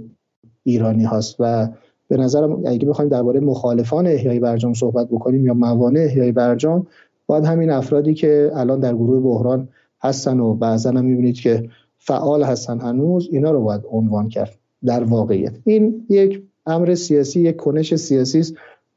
ایرانی 0.62 1.04
هست 1.04 1.36
و 1.38 1.68
به 2.08 2.16
نظرم 2.16 2.62
اگه 2.66 2.88
بخوایم 2.88 3.10
درباره 3.10 3.40
مخالفان 3.40 4.06
احیای 4.06 4.40
برجام 4.40 4.74
صحبت 4.74 5.08
بکنیم 5.08 5.46
یا 5.46 5.54
موانع 5.54 6.00
احیای 6.00 6.32
برجام 6.32 6.86
باید 7.26 7.44
همین 7.44 7.70
افرادی 7.70 8.14
که 8.14 8.50
الان 8.54 8.80
در 8.80 8.94
گروه 8.94 9.20
بحران 9.20 9.68
هستن 10.02 10.40
و 10.40 10.54
بعضا 10.54 10.90
هم 10.90 11.04
می‌بینید 11.04 11.40
که 11.40 11.68
فعال 11.96 12.42
هستن 12.42 12.80
هنوز 12.80 13.28
اینا 13.32 13.50
رو 13.50 13.62
باید 13.64 13.82
عنوان 13.90 14.28
کرد. 14.28 14.58
در 14.86 15.04
واقعیت. 15.04 15.52
این 15.64 16.06
یک 16.08 16.42
امر 16.66 16.94
سیاسی 16.94 17.40
یک 17.40 17.56
کنش 17.56 17.94
سیاسی 17.94 18.38
است. 18.38 18.54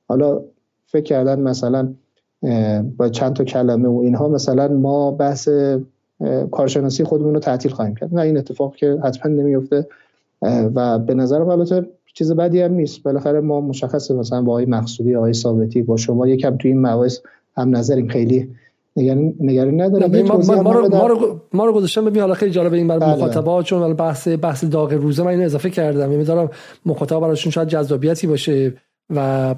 حالا 0.08 0.42
فکر 0.86 1.04
کردن 1.04 1.40
مثلا 1.40 1.94
با 2.98 3.10
چند 3.10 3.34
تا 3.34 3.44
کلمه 3.44 3.90
و 3.90 3.98
اینها 3.98 4.28
مثلا 4.28 4.68
ما 4.68 5.12
بحث 5.12 5.50
کارشناسی 6.52 7.04
خودمون 7.04 7.34
رو 7.34 7.40
تعطیل 7.40 7.72
خواهیم 7.72 7.96
کرد. 7.96 8.16
نه 8.16 8.22
این 8.22 8.38
اتفاق 8.38 8.76
که 8.76 9.00
حتما 9.04 9.32
نمیفته 9.32 9.88
و 10.76 11.00
به 11.00 11.14
نظرم 11.14 11.50
البته 11.50 11.86
چیز 12.14 12.32
بدی 12.32 12.62
هم 12.62 12.74
نیست. 12.74 13.04
بالاخره 13.04 13.40
ما 13.40 13.62
مشخصه 13.62 14.14
مثلا 14.14 14.42
با 14.42 14.52
آقای 14.52 14.66
مقصودی 14.66 15.16
آقای 15.16 15.34
ثابتی 15.34 15.82
با 15.82 15.98
شما 15.98 16.28
یکم 16.28 16.58
تو 16.58 16.68
این 16.68 16.86
هم 17.58 17.76
نظریم. 17.76 18.08
خیلی 18.08 18.50
نگران 19.40 19.82
ندارم. 19.82 20.22
ما, 20.22 20.38
ما, 20.38 20.62
ما, 20.62 20.72
رو, 20.72 20.90
ما, 20.90 21.08
رو, 21.08 21.40
ما 21.54 21.66
رو 21.66 21.74
گذاشتم 21.74 22.06
ببین 22.06 22.22
حالا 22.22 22.34
خیلی 22.34 22.52
جالبه 22.52 22.78
این 22.78 22.88
برای 22.88 23.00
بله. 23.00 23.14
مخاطبا 23.14 23.64
چون 23.64 23.94
بحث 23.94 24.28
بحث 24.28 24.64
داغ 24.64 24.94
روزه 24.94 25.24
من 25.24 25.30
اینو 25.30 25.44
اضافه 25.44 25.70
کردم. 25.70 26.12
یعنی 26.12 26.24
دارم 26.24 26.50
مخاطب 26.86 27.20
براشون 27.20 27.52
شاید 27.52 27.68
جذابیتی 27.68 28.28
باشه 28.28 28.74
و 29.16 29.56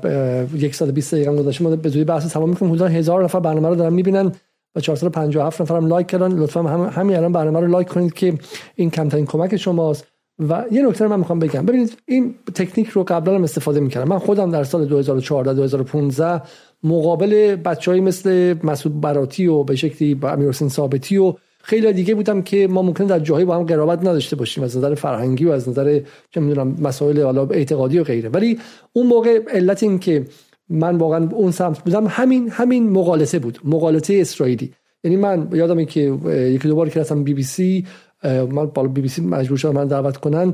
یک 0.56 0.76
سال 0.76 0.92
20 0.92 1.14
دقیقه 1.14 1.36
گذاشته 1.36 1.64
ما 1.64 1.76
به 1.76 1.90
زودی 1.90 2.04
بحث 2.04 2.34
تمام 2.34 2.50
می‌کنیم. 2.50 2.72
حدود 2.72 2.92
هزار 2.92 3.24
نفر 3.24 3.40
برنامه 3.40 3.70
رو 3.70 3.76
دارن 3.76 3.94
می‌بینن 3.94 4.32
و 4.76 4.80
457 4.80 5.62
نفرم 5.62 5.88
لایک 5.88 6.08
کردن. 6.08 6.32
لطفا 6.32 6.64
هم 6.64 6.90
همین 6.94 7.18
الان 7.18 7.32
برنامه 7.32 7.60
رو 7.60 7.68
لایک 7.68 7.88
کنید 7.88 8.14
که 8.14 8.34
این 8.76 8.90
کمترین 8.90 9.26
کمک 9.26 9.58
شماست. 9.58 10.08
و 10.50 10.64
یه 10.72 10.88
نکته 10.88 11.08
من 11.08 11.20
می‌خوام 11.20 11.40
بگم. 11.40 11.66
ببینید 11.66 11.98
این 12.06 12.36
تکنیک 12.56 12.88
رو 12.88 13.04
قبلا 13.04 13.36
هم 13.36 13.44
استفاده 13.44 13.80
می‌کردم. 13.80 14.08
من 14.08 14.20
خودم 14.20 14.52
در 14.52 14.64
سال 14.64 14.86
2014 14.86 15.54
2015 15.54 16.42
مقابل 16.84 17.56
بچههایی 17.56 18.02
مثل 18.02 18.56
مسعود 18.64 19.02
براتی 19.02 19.48
و 19.48 19.64
به 19.64 19.76
شکلی 19.76 20.16
با 20.16 20.30
امیر 20.30 20.50
حسین 20.50 20.70
ثابتی 20.70 21.18
و 21.18 21.34
خیلی 21.64 21.94
دیگه 21.94 22.16
بودم 22.16 22.42
که 22.42 22.68
ما 22.68 22.82
ممکنه 22.82 23.08
در 23.08 23.20
جاهایی 23.20 23.46
با 23.46 23.56
هم 23.56 23.64
قرابت 23.64 24.00
نداشته 24.00 24.36
باشیم 24.36 24.64
از 24.64 24.78
نظر 24.78 24.96
فرهنگی 24.96 25.46
و 25.46 25.52
از 25.52 25.70
نظر 25.70 26.02
چه 26.32 26.42
می‌دونم 26.42 26.76
مسائل 26.82 27.22
حالا 27.22 27.46
اعتقادی 27.46 28.00
و 28.00 28.04
غیره. 28.04 28.30
ولی 28.30 28.60
اون 28.94 29.08
موقع 29.08 29.40
علت 29.54 29.84
این 29.84 30.00
که 30.00 30.26
من 30.70 30.98
واقعا 30.98 31.30
اون 31.30 31.52
سمت 31.52 31.80
بودم 31.80 32.08
همین 32.10 32.50
همین 32.50 32.90
مقالسه 32.90 33.40
بود 33.40 33.60
مقالسه 33.64 34.14
اسرائیلی. 34.14 34.74
یعنی 35.04 35.18
من 35.18 35.48
یادمه 35.54 35.86
که 35.86 36.00
یکی 36.26 36.68
دو 36.68 36.76
بار 36.76 36.90
که 36.90 37.00
رفتم 37.00 37.24
بی 37.24 37.34
بی 37.34 37.44
سی 37.44 37.86
من 38.24 38.66
بالا 38.66 38.88
بی 38.88 39.02
بی 39.02 39.08
سی 39.08 39.22
مجبور 39.22 39.58
شدم 39.58 39.72
من 39.72 39.88
دعوت 39.88 40.18
کنن 40.18 40.54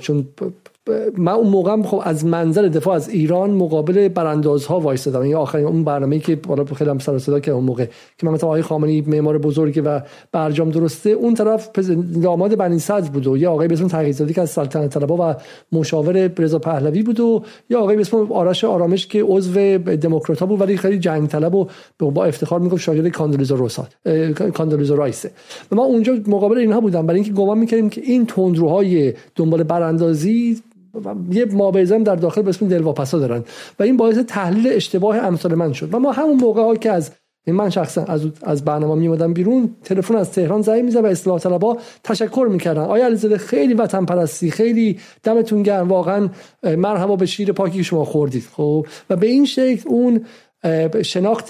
چون 0.00 0.28
من 1.18 1.32
اون 1.32 1.48
موقع 1.48 1.82
خب 1.82 2.00
از 2.04 2.24
منظر 2.24 2.62
دفاع 2.62 2.94
از 2.94 3.08
ایران 3.08 3.50
مقابل 3.50 4.08
براندازها 4.08 4.80
وایسادم 4.80 5.20
این 5.20 5.34
آخرین 5.34 5.66
اون 5.66 5.84
برنامه‌ای 5.84 6.20
که 6.20 6.36
بالا 6.36 6.64
خیلی 6.64 6.90
هم 6.90 6.98
سر 6.98 7.18
صدا 7.18 7.40
که 7.40 7.50
اون 7.50 7.64
موقع 7.64 7.84
که 8.18 8.26
من 8.26 8.32
مثلا 8.32 8.48
آقای 8.48 8.62
خامنه‌ای 8.62 9.00
معمار 9.00 9.38
بزرگی 9.38 9.80
و 9.80 10.00
برجام 10.32 10.70
درسته 10.70 11.10
اون 11.10 11.34
طرف 11.34 11.70
داماد 12.22 12.56
بنی 12.56 12.78
صدر 12.78 13.10
بود 13.10 13.26
و 13.26 13.36
یه 13.36 13.48
آقای 13.48 13.68
به 13.68 13.74
اسم 13.74 13.88
تغییرزاده 13.88 14.32
که 14.32 14.40
از 14.40 14.50
سلطنت 14.50 14.98
طلبا 14.98 15.30
و 15.30 15.34
مشاور 15.72 16.30
رضا 16.38 16.58
پهلوی 16.58 17.02
بود 17.02 17.20
و 17.20 17.42
یه 17.70 17.76
آقای 17.76 17.96
به 17.96 18.00
اسم 18.00 18.16
آرش 18.32 18.64
آرامش 18.64 19.06
که 19.06 19.22
عضو 19.22 19.78
دموکرات‌ها 19.78 20.46
بود 20.46 20.60
ولی 20.60 20.76
خیلی 20.76 20.98
جنگ 20.98 21.28
طلب 21.28 21.54
و 21.54 21.66
با 21.98 22.24
افتخار 22.24 22.60
می‌گفت 22.60 22.82
شاگرد 22.82 23.08
کاندلیزا 23.08 23.54
روسات 23.54 23.94
کاندلیزا 24.54 24.94
رایسه 24.94 25.30
ما 25.72 25.84
اونجا 25.84 26.16
مقابل 26.26 26.58
اینها 26.58 26.80
بودم. 26.80 27.06
برای 27.06 27.20
اینکه 27.20 27.32
گمان 27.32 27.58
می‌کردیم 27.58 27.90
که 27.90 28.00
این 28.00 28.26
تندروهای 28.26 29.14
دنبال 29.36 29.62
براندازی 29.62 30.62
یه 31.30 31.44
مابعضم 31.44 32.02
در 32.02 32.16
داخل 32.16 32.42
به 32.42 32.48
اسم 32.48 32.68
دلواپسا 32.68 33.18
دارن. 33.18 33.44
و 33.78 33.82
این 33.82 33.96
باعث 33.96 34.18
تحلیل 34.18 34.72
اشتباه 34.72 35.16
امثال 35.16 35.54
من 35.54 35.72
شد. 35.72 35.94
و 35.94 35.98
ما 35.98 36.12
همون 36.12 36.36
موقع 36.36 36.62
ها 36.62 36.76
که 36.76 36.90
از 36.90 37.10
من 37.46 37.70
شخصا 37.70 38.04
از 38.04 38.26
از 38.42 38.64
برنامه 38.64 38.94
میومدم 38.94 39.32
بیرون 39.32 39.70
تلفن 39.84 40.16
از 40.16 40.32
تهران 40.32 40.62
زنگ 40.62 40.84
می‌زد 40.84 41.04
و 41.04 41.06
اصلاح 41.06 41.38
طلبا 41.38 41.78
تشکر 42.04 42.48
می‌کردن. 42.50 42.82
آیا 42.82 43.06
علیزاده 43.06 43.38
خیلی 43.38 43.74
وطن 43.74 44.04
پرستی 44.04 44.50
خیلی 44.50 44.98
دمتون 45.22 45.62
گرم. 45.62 45.88
واقعا 45.88 46.28
مرحبا 46.62 47.16
به 47.16 47.26
شیر 47.26 47.52
پاکی 47.52 47.84
شما 47.84 48.04
خوردید. 48.04 48.44
خب؟ 48.52 48.86
و 49.10 49.16
به 49.16 49.26
این 49.26 49.44
شکل 49.44 49.88
اون 49.88 50.24
شناخت 51.02 51.48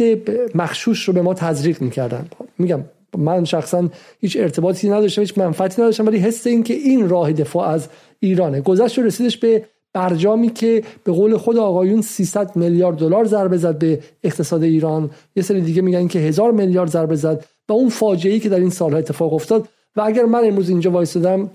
مخشوش 0.54 1.04
رو 1.04 1.14
به 1.14 1.22
ما 1.22 1.34
تزریق 1.34 1.82
می‌کردن. 1.82 2.26
میگم 2.58 2.80
من 3.16 3.44
شخصا 3.44 3.88
هیچ 4.20 4.36
ارتباطی 4.36 4.88
نداشتم 4.88 5.22
هیچ 5.22 5.38
منفعتی 5.38 5.82
نداشتم 5.82 6.06
ولی 6.06 6.18
حس 6.18 6.46
این 6.46 6.62
که 6.62 6.74
این 6.74 7.08
راه 7.08 7.32
دفاع 7.32 7.68
از 7.68 7.88
ایرانه. 8.20 8.60
گذشت 8.60 8.98
و 8.98 9.02
رسیدش 9.02 9.36
به 9.36 9.64
برجامی 9.92 10.50
که 10.50 10.82
به 11.04 11.12
قول 11.12 11.36
خود 11.36 11.56
آقایون 11.56 12.02
300 12.02 12.56
میلیارد 12.56 12.96
دلار 12.96 13.24
ضربه 13.24 13.56
زد 13.56 13.78
به 13.78 13.98
اقتصاد 14.22 14.62
ایران. 14.62 15.10
یه 15.36 15.42
سری 15.42 15.60
دیگه 15.60 15.82
میگن 15.82 16.08
که 16.08 16.18
هزار 16.18 16.52
میلیارد 16.52 16.90
ضربه 16.90 17.16
زد 17.16 17.44
و 17.68 17.72
اون 17.72 17.88
فاجعه‌ای 17.88 18.40
که 18.40 18.48
در 18.48 18.60
این 18.60 18.70
سالها 18.70 18.98
اتفاق 18.98 19.34
افتاد. 19.34 19.68
و 19.96 20.00
اگر 20.00 20.24
من 20.24 20.44
امروز 20.44 20.68
اینجا 20.68 20.90
وایسادم 20.90 21.50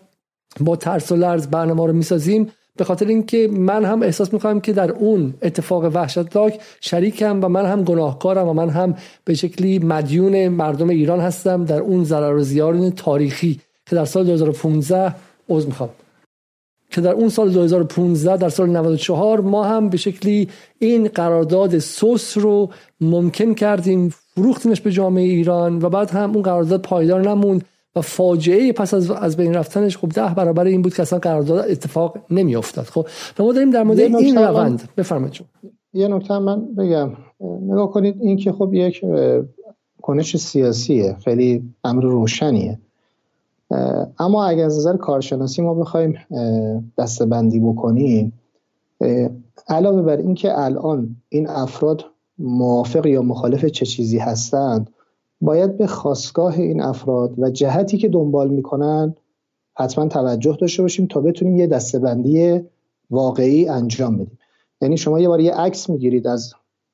با 0.59 0.75
ترس 0.75 1.11
و 1.11 1.15
لرز 1.15 1.47
برنامه 1.47 1.87
رو 1.87 1.93
می‌سازیم. 1.93 2.51
به 2.79 2.85
خاطر 2.85 3.05
اینکه 3.05 3.47
من 3.51 3.85
هم 3.85 4.03
احساس 4.03 4.33
می‌کنم 4.33 4.59
که 4.59 4.73
در 4.73 4.91
اون 4.91 5.33
اتفاق 5.41 5.83
وحشتناک 5.83 6.59
شریکم 6.81 7.39
و 7.43 7.47
من 7.47 7.65
هم 7.65 7.83
گناهکارم 7.83 8.47
و 8.47 8.53
من 8.53 8.69
هم 8.69 8.95
به 9.25 9.33
شکلی 9.33 9.79
مدیون 9.79 10.47
مردم 10.47 10.89
ایران 10.89 11.19
هستم 11.19 11.65
در 11.65 11.79
اون 11.79 12.03
ضرر 12.03 12.35
و 12.35 12.43
زیان 12.43 12.91
تاریخی 12.91 13.59
که 13.85 13.95
در 13.95 14.05
سال 14.05 14.25
2015 14.25 15.15
عضو 15.49 15.67
می‌خوام. 15.67 15.89
که 16.91 17.01
در 17.01 17.11
اون 17.11 17.29
سال 17.29 17.49
2015 17.51 18.37
در 18.37 18.49
سال 18.49 18.69
94 18.69 19.41
ما 19.41 19.63
هم 19.63 19.89
به 19.89 19.97
شکلی 19.97 20.49
این 20.79 21.07
قرارداد 21.07 21.79
سوس 21.79 22.37
رو 22.37 22.69
ممکن 23.01 23.53
کردیم 23.53 24.13
فروختیمش 24.35 24.81
به 24.81 24.91
جامعه 24.91 25.23
ایران 25.23 25.81
و 25.81 25.89
بعد 25.89 26.09
هم 26.09 26.31
اون 26.31 26.41
قرارداد 26.41 26.81
پایدار 26.81 27.29
نموند. 27.29 27.65
و 27.99 28.01
فاجعه 28.01 28.73
پس 28.73 28.93
از 28.93 29.11
از 29.11 29.37
بین 29.37 29.53
رفتنش 29.53 29.97
خب 29.97 30.09
ده 30.09 30.33
برابر 30.33 30.65
این 30.65 30.81
بود 30.81 30.93
که 30.93 31.01
اصلا 31.01 31.19
قرارداد 31.19 31.71
اتفاق 31.71 32.17
نمی 32.29 32.55
افتاد 32.55 32.85
خب 32.85 33.07
ما 33.39 33.53
داریم 33.53 33.69
در 33.69 33.83
مورد 33.83 33.99
این 33.99 34.37
روند. 34.37 34.89
بفرمایید 34.97 35.41
یه 35.93 36.07
نکته 36.07 36.39
من 36.39 36.75
بگم. 36.75 37.09
نگاه 37.61 37.91
کنید 37.91 38.21
این 38.21 38.37
که 38.37 38.51
خب 38.51 38.73
یک 38.73 39.01
کنش 40.01 40.37
سیاسیه. 40.37 41.17
خیلی 41.23 41.63
امر 41.83 42.03
روشنیه. 42.03 42.79
اما 44.19 44.45
اگر 44.45 44.65
از 44.65 44.77
نظر 44.77 44.97
کارشناسی 44.97 45.61
ما 45.61 45.73
بخوایم 45.73 46.17
دستبندی 46.97 47.59
بکنیم 47.59 48.33
علاوه 49.67 50.01
بر 50.01 50.17
اینکه 50.17 50.59
الان 50.59 51.15
این 51.29 51.49
افراد 51.49 52.05
موافق 52.39 53.05
یا 53.05 53.21
مخالف 53.21 53.65
چه 53.65 53.85
چیزی 53.85 54.17
هستند 54.17 54.89
باید 55.41 55.77
به 55.77 55.87
خواستگاه 55.87 56.59
این 56.59 56.81
افراد 56.81 57.39
و 57.39 57.49
جهتی 57.49 57.97
که 57.97 58.07
دنبال 58.07 58.49
می‌کنن 58.49 59.15
حتما 59.77 60.07
توجه 60.07 60.57
داشته 60.61 60.81
باشیم 60.81 61.05
تا 61.05 61.21
بتونیم 61.21 61.55
یه 61.55 61.67
دستبندی 61.67 62.61
واقعی 63.09 63.67
انجام 63.67 64.17
بدیم. 64.17 64.39
یعنی 64.81 64.97
شما 64.97 65.19
یه 65.19 65.27
بار 65.27 65.39
یه 65.39 65.53
عکس 65.53 65.89
می‌گیرید 65.89 66.27
از 66.27 66.53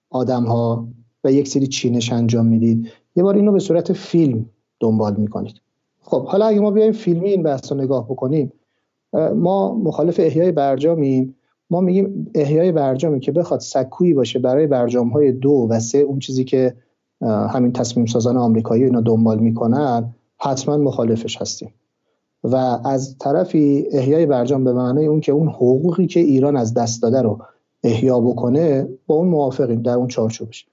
آدم 0.09 0.43
ها 0.43 0.87
و 1.23 1.31
یک 1.31 1.47
سری 1.47 1.67
چینش 1.67 2.13
انجام 2.13 2.45
می‌دید. 2.45 2.87
یه 3.15 3.23
بار 3.23 3.35
اینو 3.35 3.51
به 3.51 3.59
صورت 3.59 3.93
فیلم 3.93 4.45
دنبال 4.79 5.15
می‌کنید. 5.15 5.61
خب 6.01 6.25
حالا 6.25 6.45
اگه 6.45 6.59
ما 6.59 6.71
بیایم 6.71 6.91
فیلمی 6.91 7.29
این 7.29 7.43
بحث 7.43 7.71
رو 7.71 7.77
نگاه 7.77 8.05
بکنیم 8.05 8.53
ما 9.35 9.75
مخالف 9.75 10.19
احیای 10.19 10.51
برجامیم. 10.51 11.35
ما 11.69 11.81
میگیم 11.81 12.31
احیای 12.35 12.71
برجامی 12.71 13.19
که 13.19 13.31
بخواد 13.31 13.59
سکویی 13.59 14.13
باشه 14.13 14.39
برای 14.39 14.67
برجام 14.67 15.09
های 15.09 15.31
دو 15.31 15.67
و 15.69 15.79
سه 15.79 15.97
اون 15.97 16.19
چیزی 16.19 16.43
که 16.43 16.75
همین 17.21 17.71
تصمیم 17.71 18.05
سازان 18.05 18.37
آمریکایی 18.37 18.83
اینا 18.83 19.01
دنبال 19.01 19.39
می‌کنن 19.39 20.15
حتما 20.37 20.77
مخالفش 20.77 21.41
هستیم. 21.41 21.73
و 22.43 22.55
از 22.85 23.17
طرفی 23.19 23.85
احیای 23.91 24.25
برجام 24.25 24.63
به 24.63 24.73
معنای 24.73 25.05
اون 25.05 25.19
که 25.19 25.31
اون 25.31 25.47
حقوقی 25.47 26.07
که 26.07 26.19
ایران 26.19 26.57
از 26.57 26.73
دست 26.73 27.01
داده 27.01 27.21
رو 27.21 27.39
احیا 27.83 28.19
بکنه 28.19 28.89
با 29.07 29.15
اون 29.15 29.27
موافقیم 29.27 29.81
در 29.81 29.93
اون 29.93 30.07
چارچوبش. 30.07 30.65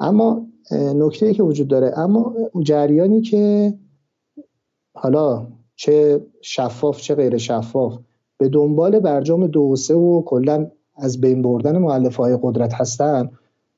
اما 0.00 0.46
نکته 0.72 1.34
که 1.34 1.42
وجود 1.42 1.68
داره 1.68 1.98
اما 1.98 2.34
جریانی 2.62 3.20
که 3.20 3.74
حالا 4.94 5.46
چه 5.76 6.20
شفاف 6.40 7.00
چه 7.00 7.14
غیر 7.14 7.36
شفاف 7.36 7.98
به 8.38 8.48
دنبال 8.48 9.00
برجام 9.00 9.46
دو 9.46 9.60
و 9.60 9.76
سه 9.76 9.94
و 9.94 10.22
کلا 10.22 10.70
از 10.96 11.20
بین 11.20 11.42
بردن 11.42 11.78
معلف 11.78 12.16
های 12.16 12.38
قدرت 12.42 12.74
هستن 12.74 13.30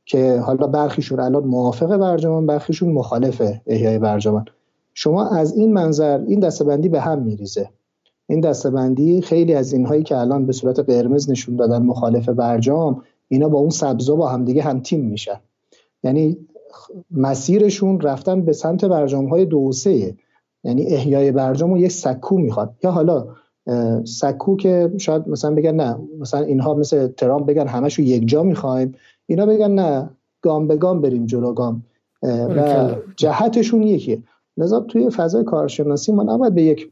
که 0.08 0.38
حالا 0.38 0.66
برخیشون 0.66 1.20
الان 1.20 1.44
موافق 1.44 1.96
برجام 1.96 2.46
برخیشون 2.46 2.92
مخالف 2.92 3.42
احیای 3.66 3.98
برجام 3.98 4.44
شما 4.94 5.28
از 5.28 5.56
این 5.56 5.72
منظر 5.72 6.20
این 6.28 6.40
دستبندی 6.40 6.88
به 6.88 7.00
هم 7.00 7.22
میریزه. 7.22 7.70
این 8.26 8.40
دستبندی 8.40 9.20
خیلی 9.22 9.54
از 9.54 9.72
اینهایی 9.72 10.02
که 10.02 10.16
الان 10.16 10.46
به 10.46 10.52
صورت 10.52 10.80
قرمز 10.80 11.30
نشون 11.30 11.56
دادن 11.56 11.82
مخالف 11.82 12.28
برجام 12.28 13.02
اینا 13.28 13.48
با 13.48 13.58
اون 13.58 13.70
سبزا 13.70 14.16
با 14.16 14.28
همدیگه 14.28 14.62
هم 14.62 14.80
تیم 14.80 15.00
میشن. 15.00 15.40
یعنی 16.04 16.36
مسیرشون 17.10 18.00
رفتن 18.00 18.42
به 18.42 18.52
سمت 18.52 18.84
برجام 18.84 19.26
های 19.26 19.44
دو 19.44 19.72
سه. 19.72 20.14
یعنی 20.64 20.86
احیای 20.86 21.32
برجام 21.32 21.76
یک 21.76 21.92
سکو 21.92 22.38
می‌خواد. 22.38 22.74
یا 22.84 22.90
حالا 22.90 23.26
سکو 24.04 24.56
که 24.56 24.92
شاید 24.98 25.28
مثلا 25.28 25.54
بگن 25.54 25.74
نه 25.74 25.98
مثلا 26.20 26.40
اینها 26.40 26.74
مثل 26.74 27.06
ترامپ 27.06 27.46
بگن 27.46 27.66
همشو 27.66 28.02
یک 28.02 28.28
جا 28.28 28.42
می‌خوایم. 28.42 28.94
اینا 29.28 29.46
بگن 29.46 29.70
نه 29.70 30.10
گام 30.42 30.66
به 30.66 30.76
گام 30.76 31.00
بریم 31.00 31.26
جلو 31.26 31.52
گام 31.52 31.82
و 32.22 32.90
جهتشون 33.16 33.82
یکیه. 33.82 34.22
لذا 34.56 34.80
توی 34.80 35.10
فضای 35.10 35.44
کارشناسی 35.44 36.12
ما 36.12 36.22
نباید 36.22 36.54
به 36.54 36.62
یک 36.62 36.90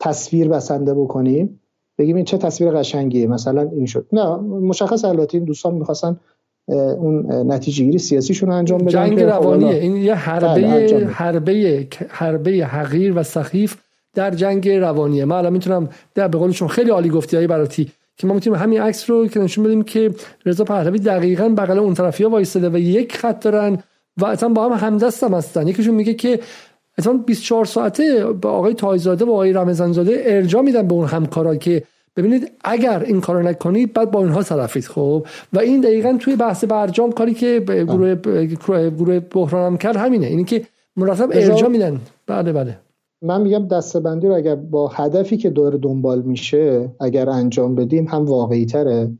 تصویر 0.00 0.48
بسنده 0.48 0.94
بکنیم 0.94 1.60
بگیم 1.98 2.16
این 2.16 2.24
چه 2.24 2.38
تصویر 2.38 2.70
قشنگیه 2.70 3.26
مثلا 3.26 3.62
این 3.62 3.86
شد. 3.86 4.06
نه 4.12 4.36
مشخص 4.36 5.04
البته 5.04 5.38
این 5.38 5.44
دوستان 5.44 5.74
می‌خواستن 5.74 6.16
اون 6.68 7.26
نتیجه 7.52 7.84
گیری 7.84 7.98
سیاسیشون 7.98 8.50
انجام 8.50 8.78
بدن 8.78 8.88
جنگ 8.88 9.18
خب 9.18 9.24
روانیه 9.24 9.74
این 9.74 9.96
یه 9.96 10.14
حربه 10.14 10.62
بله، 10.62 11.06
حربه 11.06 11.86
حربه 12.08 12.50
حقیر 12.50 13.18
و 13.18 13.22
سخیف 13.22 13.76
در 14.14 14.30
جنگ 14.30 14.68
روانیه. 14.68 15.24
من 15.24 15.36
الان 15.36 15.52
می‌تونم 15.52 15.88
در 16.14 16.28
به 16.28 16.38
قولشون 16.38 16.68
خیلی 16.68 16.90
عالی 16.90 17.08
گفتی 17.08 17.36
های 17.36 17.46
براتی 17.46 17.90
که 18.16 18.26
ما 18.26 18.34
می‌تونیم 18.34 18.58
همین 18.58 18.80
عکس 18.80 19.10
رو 19.10 19.26
که 19.26 19.40
نشون 19.40 19.64
بدیم 19.64 19.82
که 19.82 20.10
رضا 20.46 20.64
پهلوی 20.64 20.98
دقیقا 20.98 21.48
بغل 21.48 21.78
اون 21.78 21.94
طرفی 21.94 22.24
ها 22.24 22.30
وایستاده 22.30 22.68
و 22.68 22.78
یک 22.78 23.16
خط 23.16 23.40
دارن 23.40 23.78
و 24.16 24.26
اصلا 24.26 24.48
با 24.48 24.68
هم 24.68 24.86
همدست 24.86 25.24
هم 25.24 25.34
هستن. 25.34 25.68
یکیشون 25.68 25.94
میگه 25.94 26.14
که 26.14 26.40
اصلا 26.98 27.12
24 27.12 27.64
ساعته 27.64 28.26
با 28.26 28.50
آقای 28.50 28.74
تایزاده 28.74 29.24
و 29.24 29.30
آقای 29.30 29.52
رمضانزاده 29.52 30.22
ارجا 30.26 30.62
میدن 30.62 30.88
به 30.88 30.94
اون 30.94 31.06
همکارا 31.06 31.56
که 31.56 31.82
ببینید 32.16 32.50
اگر 32.64 33.02
این 33.02 33.20
کارو 33.20 33.42
نکنید 33.42 33.92
بعد 33.92 34.10
با 34.10 34.20
اینها 34.20 34.42
طرفید 34.42 34.84
خب؟ 34.84 35.26
و 35.52 35.58
این 35.58 35.80
دقیقا 35.80 36.16
توی 36.20 36.36
بحث 36.36 36.64
برجام 36.64 37.12
کاری 37.12 37.34
که 37.34 37.60
گروه 37.60 38.14
گروه 38.90 39.20
بحران 39.20 39.76
کرد 39.76 39.96
همینه. 39.96 40.26
اینی 40.26 40.44
که 40.44 40.62
مرتب 40.96 41.28
ارجا 41.32 41.68
میدن. 41.68 42.00
بله 42.26 42.52
بله. 42.52 42.78
من 43.22 43.42
میگم 43.42 43.68
دستبندی 43.68 44.26
رو 44.26 44.34
اگر 44.34 44.54
با 44.54 44.88
هدفی 44.88 45.36
که 45.36 45.50
داره 45.50 45.78
دنبال 45.78 46.22
میشه 46.22 46.94
اگر 47.00 47.30
انجام 47.30 47.74
بدیم 47.74 48.06
هم 48.08 48.24
واقعی 48.26 48.66
تره 48.66 49.18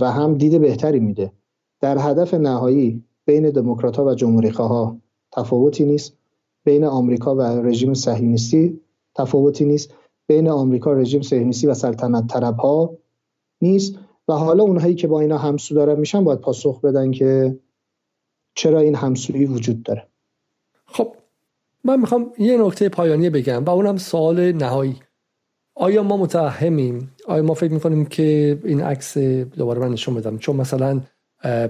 و 0.00 0.10
هم 0.12 0.34
دید 0.34 0.60
بهتری 0.60 1.00
میده. 1.00 1.32
در 1.80 1.98
هدف 1.98 2.34
نهایی 2.34 3.04
بین 3.24 3.50
دموکرات 3.50 3.98
و 3.98 4.14
جمهوری 4.14 4.48
ها 4.48 4.96
تفاوتی 5.32 5.84
نیست. 5.84 6.16
بین 6.64 6.84
آمریکا 6.84 7.34
و 7.34 7.40
رژیم 7.40 7.94
صهیونیستی 7.94 8.80
تفاوتی 9.14 9.64
نیست. 9.64 9.94
بین 10.26 10.48
آمریکا 10.48 10.92
رژیم 10.92 11.22
صهیونیستی 11.22 11.66
و 11.66 11.74
سلطنت 11.74 12.26
طلب 12.26 12.56
ها 12.56 12.98
نیست. 13.62 13.94
و 14.28 14.32
حالا 14.32 14.64
اونهایی 14.64 14.94
که 14.94 15.08
با 15.08 15.20
اینا 15.20 15.38
همسو 15.38 15.74
دارن 15.74 16.00
میشن 16.00 16.24
باید 16.24 16.40
پاسخ 16.40 16.80
بدن 16.80 17.10
که 17.10 17.58
چرا 18.54 18.80
این 18.80 18.94
همسویی 18.94 19.46
وجود 19.46 19.82
داره. 19.82 20.08
خب 20.86 21.14
من 21.86 22.00
می‌خوام 22.00 22.32
یه 22.38 22.58
نکته 22.58 22.88
پایانی 22.88 23.30
بگم 23.30 23.64
و 23.64 23.70
اونم 23.70 23.96
سوال 23.96 24.52
نهایی. 24.52 24.96
آیا 25.74 26.02
ما 26.02 26.16
متهمیم 26.16 27.10
آیا 27.26 27.42
ما 27.42 27.54
فکر 27.54 27.72
می‌کنیم 27.72 28.06
که 28.06 28.58
این 28.64 28.80
عکس 28.80 29.18
دوباره 29.18 29.80
من 29.80 29.88
نشون 29.88 30.14
بدم؟ 30.14 30.38
چون 30.38 30.56
مثلا 30.56 31.00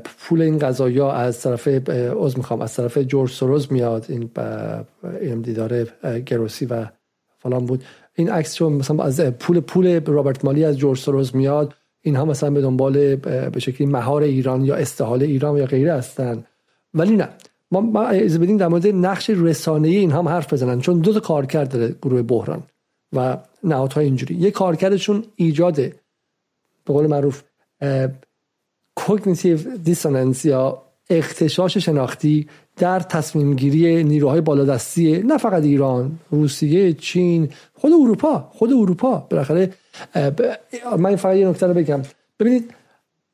پول 0.04 0.42
این 0.42 0.58
قضایا 0.58 1.12
از 1.12 1.40
طرف 1.40 1.68
از 2.24 2.38
می‌خوام 2.38 2.60
از 2.60 2.74
طرف 2.74 2.98
جورج 2.98 3.30
سوروز 3.30 3.72
میاد 3.72 4.06
این 4.08 4.30
این 5.20 5.40
دیدار 5.40 5.86
گروسی 6.26 6.66
و 6.66 6.86
فلان 7.38 7.66
بود. 7.66 7.84
این 8.14 8.30
عکس 8.30 8.54
چون 8.54 8.72
مثلا 8.72 9.04
از 9.04 9.20
پول 9.20 9.60
پول 9.60 10.00
رابرت 10.06 10.44
مالی 10.44 10.64
از 10.64 10.78
جورج 10.78 10.98
سوروز 10.98 11.36
میاد. 11.36 11.74
اینها 12.00 12.24
مثلا 12.24 12.50
به 12.50 12.60
دنبال 12.60 13.16
به 13.16 13.60
شکلی 13.60 13.86
مهار 13.86 14.22
ایران 14.22 14.64
یا 14.64 14.74
استحال 14.74 15.22
ایران 15.22 15.56
یا 15.56 15.66
غیره 15.66 15.92
هستن. 15.94 16.44
ولی 16.94 17.16
نه. 17.16 17.28
ما 17.70 18.02
از 18.02 18.40
بدین 18.40 18.56
در 18.56 18.68
مورد 18.68 18.86
نقش 18.86 19.30
رسانه 19.30 19.88
این 19.88 20.12
هم 20.12 20.28
حرف 20.28 20.52
بزنن 20.52 20.80
چون 20.80 20.98
دو 20.98 21.12
تا 21.12 21.20
کارکرد 21.20 21.72
داره 21.72 21.94
گروه 22.02 22.22
بحران 22.22 22.62
و 23.12 23.36
نهادهای 23.64 24.04
اینجوری. 24.04 24.34
یه 24.34 24.50
کارکردشون 24.50 25.24
ایجاده 25.36 25.94
به 26.84 26.92
قول 26.92 27.06
معروف 27.06 27.42
cognitive 28.96 29.76
dissonance 29.76 30.44
یا 30.44 30.82
اغتشاش 31.10 31.78
شناختی 31.78 32.48
در 32.76 33.00
تصمیم 33.00 33.54
گیری 33.54 34.04
نیروهای 34.04 34.40
بالادستی 34.40 35.18
نه 35.18 35.38
فقط 35.38 35.62
ایران 35.62 36.18
روسیه 36.30 36.92
چین 36.92 37.48
خود 37.74 37.92
اروپا 37.92 38.50
خود 38.52 38.72
اروپا. 38.72 39.26
بالاخره 39.30 39.72
من 40.98 41.16
فقط 41.16 41.36
یه 41.36 41.48
نکته 41.48 41.66
رو 41.66 41.74
بگم. 41.74 42.02
ببینید 42.40 42.74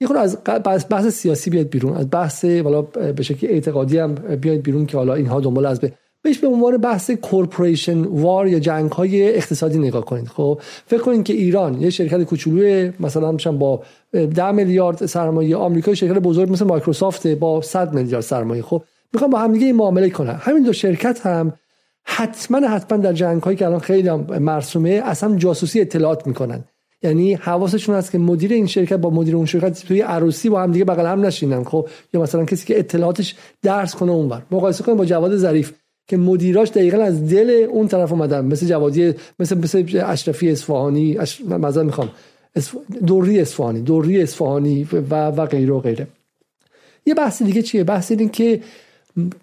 یه 0.03 0.09
خود 0.09 0.16
از 0.65 0.87
بحث 0.91 1.07
سیاسی 1.07 1.51
بیاد 1.51 1.69
بیرون. 1.69 1.97
از 1.97 2.11
بحث 2.11 2.45
والا 2.45 2.83
به 2.83 3.23
شکلی 3.23 3.51
اعتقادی 3.51 3.99
هم 3.99 4.15
بیاد 4.15 4.59
بیرون 4.59 4.87
که 4.87 4.97
حالا 4.97 5.15
اینها 5.15 5.41
دنبال 5.41 5.66
از 5.66 5.81
به 5.81 5.93
بهش 6.24 6.39
به 6.39 6.47
عنوان 6.47 6.77
بحث 6.77 7.11
corporation 7.10 8.02
war 8.02 8.48
یا 8.49 8.59
جنگ 8.59 8.93
های 8.93 9.37
اقتصادی 9.37 9.79
نگاه 9.79 10.05
کنید. 10.05 10.29
خب 10.29 10.61
فکر 10.87 11.01
کنید 11.01 11.24
که 11.24 11.33
ایران 11.33 11.81
یه 11.81 11.91
شرکت 11.91 12.23
کوچولوی 12.23 12.93
مثلا 13.01 13.33
میشن 13.33 13.59
با 13.59 13.83
10 14.12 14.51
میلیارد 14.51 15.07
سرمایه 15.07 15.57
آمریکا 15.57 15.95
شرکت 15.95 16.19
بزرگ 16.19 16.53
مثل 16.53 16.65
مایکروسافت 16.65 17.27
با 17.27 17.61
100 17.61 17.95
میلیارد 17.95 18.24
سرمایه. 18.24 18.62
خب 18.62 18.83
می‌خوام 19.12 19.31
با 19.31 19.39
هم 19.39 19.53
دیگه 19.53 19.73
معامله 19.73 20.11
کنن 20.11 20.35
همین 20.35 20.62
دو 20.62 20.73
شرکت 20.73 21.27
هم 21.27 21.53
حتما 22.05 22.69
حتما 22.69 22.99
در 22.99 23.12
جنگ 23.12 23.43
هایی 23.43 23.57
که 23.57 23.66
الان 23.66 23.81
خیلی 23.81 24.11
مرسومه 24.41 25.03
اصلا 25.05 25.37
جاسوسی 25.37 25.81
اطلاعات 25.81 26.27
می‌کنن. 26.27 26.65
یعنی 27.03 27.35
حواسشون 27.35 27.95
هست 27.95 28.11
که 28.11 28.19
مدیر 28.19 28.53
این 28.53 28.66
شرکت 28.66 28.97
با 28.97 29.11
مدیر 29.11 29.37
اون 29.37 29.47
شرکت 29.47 29.87
توی 29.87 30.01
عروسی 30.01 30.49
با 30.49 30.62
هم 30.62 30.73
دیگه 30.73 30.85
بغل 30.85 31.07
هم 31.07 31.27
نشینن 31.27 31.65
خب؟ 31.65 31.89
یا 32.15 32.23
مثلا 32.23 32.45
کسی 32.45 32.66
که 32.66 32.79
اطلاعاتش 32.79 33.35
درس 33.62 33.95
کنه 33.95 34.12
اونور. 34.12 34.43
مقایسه 34.51 34.85
کنیم 34.85 34.99
با 34.99 35.05
جواد 35.05 35.37
ظریف 35.37 35.73
که 36.07 36.16
مدیراش 36.16 36.69
دقیقا 36.70 37.03
از 37.03 37.29
دل 37.31 37.66
اون 37.70 37.89
طرف 37.89 38.12
اومدن 38.12 38.45
مثل 38.45 38.66
جوادی 38.66 39.15
مثل 39.39 39.59
مثل 39.59 40.03
اشرفی 40.07 40.51
اصفهانی 40.51 41.19
اش... 41.19 41.41
مثلا 41.41 41.83
می‌خوام. 41.83 42.11
دوری 43.07 43.41
اصفهانی 43.41 43.81
دوری 43.81 44.23
اصفهانی 44.23 44.89
و 45.11 45.31
و 45.31 45.47
غیره 45.47 45.73
و 45.73 45.81
غیره. 45.81 46.07
یه 47.07 47.15
بحث 47.15 47.43
دیگه 47.43 47.62
چیه؟ 47.62 47.85
بحث 47.85 48.12
این 48.12 48.29
که 48.29 48.61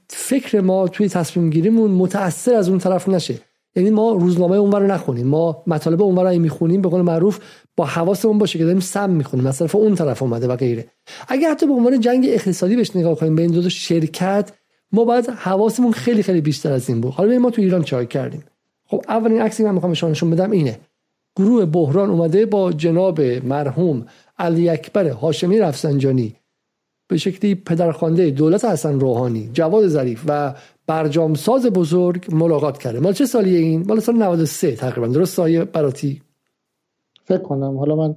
فکر 0.08 0.62
ما 0.62 0.88
توی 0.88 1.10
تصمیم 1.10 1.50
گیریمون 1.50 1.92
متاثر 1.92 2.56
از 2.56 2.70
اون 2.70 2.80
طرف 2.80 3.10
نشه. 3.10 3.36
یعنی 3.76 3.90
ما 3.90 4.12
روزنامه 4.12 4.58
اونور 4.58 4.80
رو 4.80 4.88
نخونیم. 4.88 5.28
ما 5.28 5.64
مطالب 5.68 6.02
اونور 6.02 6.34
رو 6.34 6.40
می‌خونیم 6.40 6.82
به 6.82 6.90
قول 6.90 7.02
معروف 7.02 7.40
با 7.78 7.86
حواسمون 7.86 8.38
باشه 8.38 8.60
که 8.60 8.66
داریم 8.66 8.80
سم 8.80 9.10
می‌خونیم. 9.10 9.52
طرف 9.52 9.76
اون 9.76 9.96
طرف 9.96 10.24
اومده 10.24 10.48
و 10.48 10.56
غیره. 10.56 10.88
اگه 11.28 11.50
حتی 11.50 11.66
به 11.66 11.74
عنوان 11.74 12.00
جنگ 12.00 12.26
اقتصادی 12.30 12.76
بهش 12.76 12.96
نگاه 12.96 13.16
کنیم 13.16 13.38
این 13.38 13.52
دو 13.52 13.70
شرکت 13.70 14.52
ما 14.92 15.06
باید 15.06 15.30
حواسمون 15.30 15.92
خیلی 15.92 16.24
خیلی 16.24 16.42
بیشتر 16.42 16.72
از 16.72 16.90
این 16.90 17.02
بود. 17.02 17.14
حالا 17.14 17.40
ما 17.40 17.50
تو 17.50 17.62
ایران 17.62 17.84
چای 17.84 18.08
کردیم. 18.08 18.44
خب 18.88 19.04
اولین 19.08 19.42
عکسی 19.42 19.64
من 19.64 19.74
می‌خوام 19.74 19.92
نشون 19.92 20.30
بدم 20.30 20.52
اینه. 20.52 20.80
گروه 21.36 21.66
بحران 21.66 22.10
اومده 22.10 22.46
با 22.46 22.72
جناب 22.72 23.22
مرحوم 23.22 24.06
علی 24.38 24.70
اکبر 24.70 25.08
هاشمی 25.08 25.60
رفسنجانی 25.60 26.36
به 27.08 27.18
شکلی 27.18 27.56
پدرخوانده 27.56 28.30
دولت 28.30 28.66
حسن 28.66 29.00
روحانی 29.00 29.50
جواد 29.54 29.88
ظریف 29.88 30.24
و 30.28 30.54
برجام 30.90 31.34
ساز 31.34 31.66
بزرگ 31.66 32.26
ملاقات 32.32 32.78
کرده 32.78 33.00
مال 33.00 33.14
چه 33.14 33.26
سالیه 33.26 33.60
این؟ 33.60 33.86
مال 33.88 34.00
سال 34.00 34.16
93 34.16 34.76
تقریبا. 34.76 35.08
درست 35.08 35.36
سایه 35.36 35.66
براتی 35.66 36.22
فکر 37.26 37.38
کنم. 37.38 37.78
حالا 37.78 37.96
من 37.96 38.16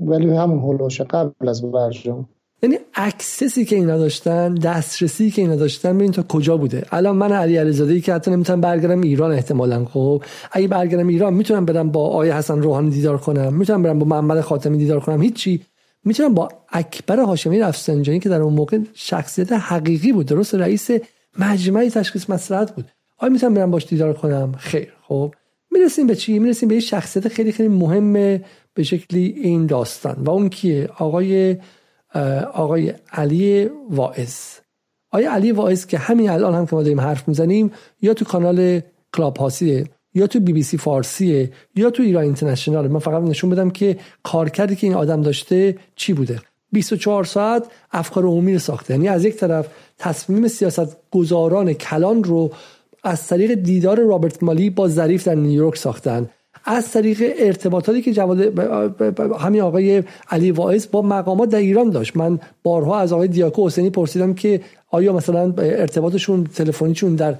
ولی 0.00 0.30
همون 0.30 0.58
هولوش 0.58 1.00
قبل 1.00 1.48
از 1.48 1.72
برجام. 1.72 2.28
یعنی 2.62 2.78
اکسسی 2.94 3.64
که 3.64 3.76
اینا 3.76 3.98
داشتن 3.98 4.54
دسترسی 4.54 5.30
که 5.30 5.42
اینا 5.42 5.56
داشتن 5.56 5.98
ببین 5.98 6.12
تا 6.12 6.22
کجا 6.22 6.56
بوده. 6.56 6.86
الان 6.90 7.16
من 7.16 7.32
علی 7.32 7.56
علیزاده 7.56 7.92
ای 7.92 8.00
که 8.00 8.14
حتی 8.14 8.30
نمی‌تونم 8.30 8.60
برگردم 8.60 9.00
ایران 9.00 9.32
احتمالا 9.32 9.84
خب. 9.84 10.22
اگه 10.52 10.68
برگردم 10.68 11.08
ایران 11.08 11.34
می‌تونم 11.34 11.64
برم 11.64 11.90
با 11.90 12.08
آیه 12.08 12.36
حسن 12.36 12.62
روحانی 12.62 12.90
دیدار 12.90 13.18
کنم. 13.18 13.54
می‌تونم 13.54 13.82
برم 13.82 13.98
با 13.98 14.06
محمد 14.06 14.40
خاتمی 14.40 14.78
دیدار 14.78 15.00
کنم. 15.00 15.22
هیچی. 15.22 15.62
می‌تونم 16.04 16.34
با 16.34 16.48
اکبر 16.72 17.20
هاشمی 17.20 17.58
رفسنجانی 17.58 18.20
که 18.20 18.28
در 18.28 18.42
اون 18.42 18.54
موقع 18.54 18.78
شخصیت 18.94 19.52
حقیقی 19.52 20.12
بود. 20.12 20.26
درست؟ 20.26 20.54
رئیس 20.54 20.90
مجمع 21.38 21.88
تشخیص 21.88 22.30
مسئلات 22.30 22.72
بود. 22.72 22.84
آیا 23.18 23.32
می‌تونم 23.32 23.54
برم 23.54 23.70
باش 23.70 23.86
دیدار 23.86 24.12
کنم؟ 24.12 24.52
خیر. 24.58 24.92
خب 25.02 25.34
می‌رسیم 25.70 26.06
به 26.06 26.16
چی؟ 26.16 26.38
می‌رسیم 26.38 26.68
به 26.68 26.74
یه 26.74 26.80
شخصیت 26.80 27.28
خیلی 27.28 27.52
خیلی 27.52 27.68
مهمه 27.68 28.44
به 28.74 28.82
شکلی 28.82 29.24
این 29.42 29.66
داستان. 29.66 30.16
و 30.18 30.30
اون 30.30 30.48
کیه؟ 30.48 30.88
آقای 30.98 31.56
آقای 32.52 32.94
علی 33.12 33.70
واعظ. 33.90 34.34
آقای 35.10 35.24
علی 35.24 35.52
واعظ 35.52 35.86
که 35.86 35.98
همین 35.98 36.30
الان 36.30 36.54
هم 36.54 36.66
که 36.66 36.76
ما 36.76 36.82
داریم 36.82 37.00
حرف 37.00 37.28
می‌زنیم 37.28 37.72
یا 38.02 38.14
تو 38.14 38.24
کانال 38.24 38.80
کلاب 39.16 39.36
هاوسه 39.36 39.84
یا 40.14 40.26
تو 40.26 40.40
بی 40.40 40.52
بی 40.52 40.62
سی 40.62 40.76
فارسیه 40.76 41.52
یا 41.74 41.90
تو 41.90 42.02
ایران 42.02 42.24
اینترنشنال 42.24 42.88
من 42.88 42.98
فقط 42.98 43.22
نشون 43.22 43.50
بدم 43.50 43.70
که 43.70 43.98
کارکردی 44.22 44.76
که 44.76 44.86
این 44.86 44.96
آدم 44.96 45.22
داشته 45.22 45.78
چی 45.96 46.12
بوده. 46.12 46.40
24 46.72 47.24
ساعت 47.24 47.66
افکار 47.92 48.24
عمومی 48.24 48.52
رو 48.52 48.58
ساخته. 48.58 48.94
یعنی 48.94 49.08
از 49.08 49.24
یک 49.24 49.36
طرف 49.36 49.68
تصمیم 49.98 50.48
سیاست 50.48 50.96
گذاران 51.10 51.72
کلان 51.72 52.24
رو 52.24 52.50
از 53.04 53.26
طریق 53.26 53.54
دیدار 53.54 54.00
رابرت 54.00 54.42
مالی 54.42 54.70
با 54.70 54.88
ظریف 54.88 55.26
در 55.26 55.34
نیویورک 55.34 55.76
ساختن. 55.76 56.28
از 56.64 56.90
طریق 56.90 57.22
ارتباطاتی 57.38 58.02
که 58.02 58.12
جواد 58.12 58.58
همین 59.38 59.60
آقای 59.60 60.02
علی 60.30 60.50
واعظ 60.50 60.86
با 60.92 61.02
مقامات 61.02 61.48
در 61.48 61.58
ایران 61.58 61.90
داشت. 61.90 62.16
من 62.16 62.38
بارها 62.62 62.98
از 62.98 63.12
آقای 63.12 63.28
دیاکو 63.28 63.66
حسینی 63.66 63.90
پرسیدم 63.90 64.34
که 64.34 64.60
آیا 64.90 65.12
مثلا 65.12 65.54
ارتباطشون 65.58 66.44
تلفنیشون 66.44 67.14
در 67.14 67.34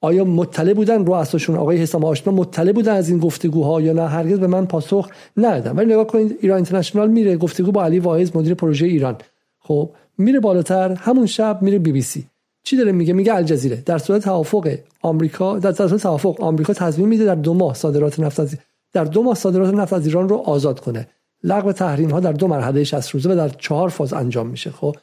آیا 0.00 0.24
مطلع 0.24 0.72
بودن؟ 0.74 1.06
رؤساشون 1.06 1.56
آقای 1.56 1.76
حسام 1.76 2.04
آشنا 2.04 2.32
مطلع 2.32 2.72
بودن 2.72 2.92
از 2.92 3.08
این 3.08 3.18
گفتگوها 3.18 3.80
یا 3.80 3.92
نه؟ 3.92 4.08
هرگز 4.08 4.38
به 4.38 4.46
من 4.46 4.66
پاسخ 4.66 5.08
ندادن. 5.36 5.76
ولی 5.76 5.92
نگاه 5.92 6.06
کنید 6.06 6.38
ایران 6.40 6.56
اینترنشنال 6.56 7.10
میره 7.10 7.36
گفتگو 7.36 7.72
با 7.72 7.84
علی 7.84 7.98
واعظ 7.98 8.36
مدیر 8.36 8.54
پروژه 8.54 8.86
ایران. 8.86 9.16
خب 9.60 9.90
میره 10.18 10.40
بالاتر 10.40 10.92
همون 10.92 11.26
شب 11.26 11.62
میره 11.62 11.78
بی 11.78 11.92
بی 11.92 12.02
سی. 12.02 12.26
چی 12.64 12.76
داره 12.76 12.92
میگه؟ 12.92 13.12
میگه 13.12 13.34
الجزیره. 13.34 13.82
در 13.86 13.98
صورت 13.98 14.22
توافق 14.22 14.78
آمریکا 15.02 15.58
در 15.58 15.72
صورت 15.72 16.02
توافق 16.02 16.40
آمریکا 16.40 16.72
تصمیم 16.72 17.08
میده 17.08 17.24
در 17.24 17.34
دو 17.34 17.54
ماه 17.54 17.74
صادرات 17.74 18.20
نفت 18.20 18.40
از 18.40 18.56
در 18.92 19.04
دو 19.04 19.22
ماه 19.22 19.34
صادرات 19.34 19.74
نفت 19.74 19.92
از 19.92 20.06
ایران 20.06 20.28
رو 20.28 20.36
آزاد 20.36 20.80
کنه. 20.80 21.08
لغو 21.42 21.72
تحریم 21.72 22.10
ها 22.10 22.20
در 22.20 22.32
دو 22.32 22.46
مرحله 22.46 22.84
60 22.84 23.10
روزه 23.10 23.32
و 23.32 23.34
در 23.34 23.48
چهار 23.48 23.88
فاز 23.88 24.12
انجام 24.12 24.46
میشه. 24.46 24.70
خب 24.70 24.96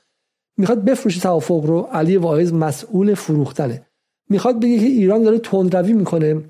می‌خواد 0.58 0.84
بفروشه 0.84 1.20
توافق 1.20 1.66
رو. 1.66 1.82
علی 1.82 2.18
واعظ 2.18 2.54
مسئول 2.54 3.14
فروختنه. 3.14 3.82
می‌خواد 4.30 4.60
بگه 4.60 4.80
که 4.80 4.86
ایران 4.86 5.24
داره 5.24 5.40
تندروی 5.40 5.94
می‌کنه. 5.94 6.42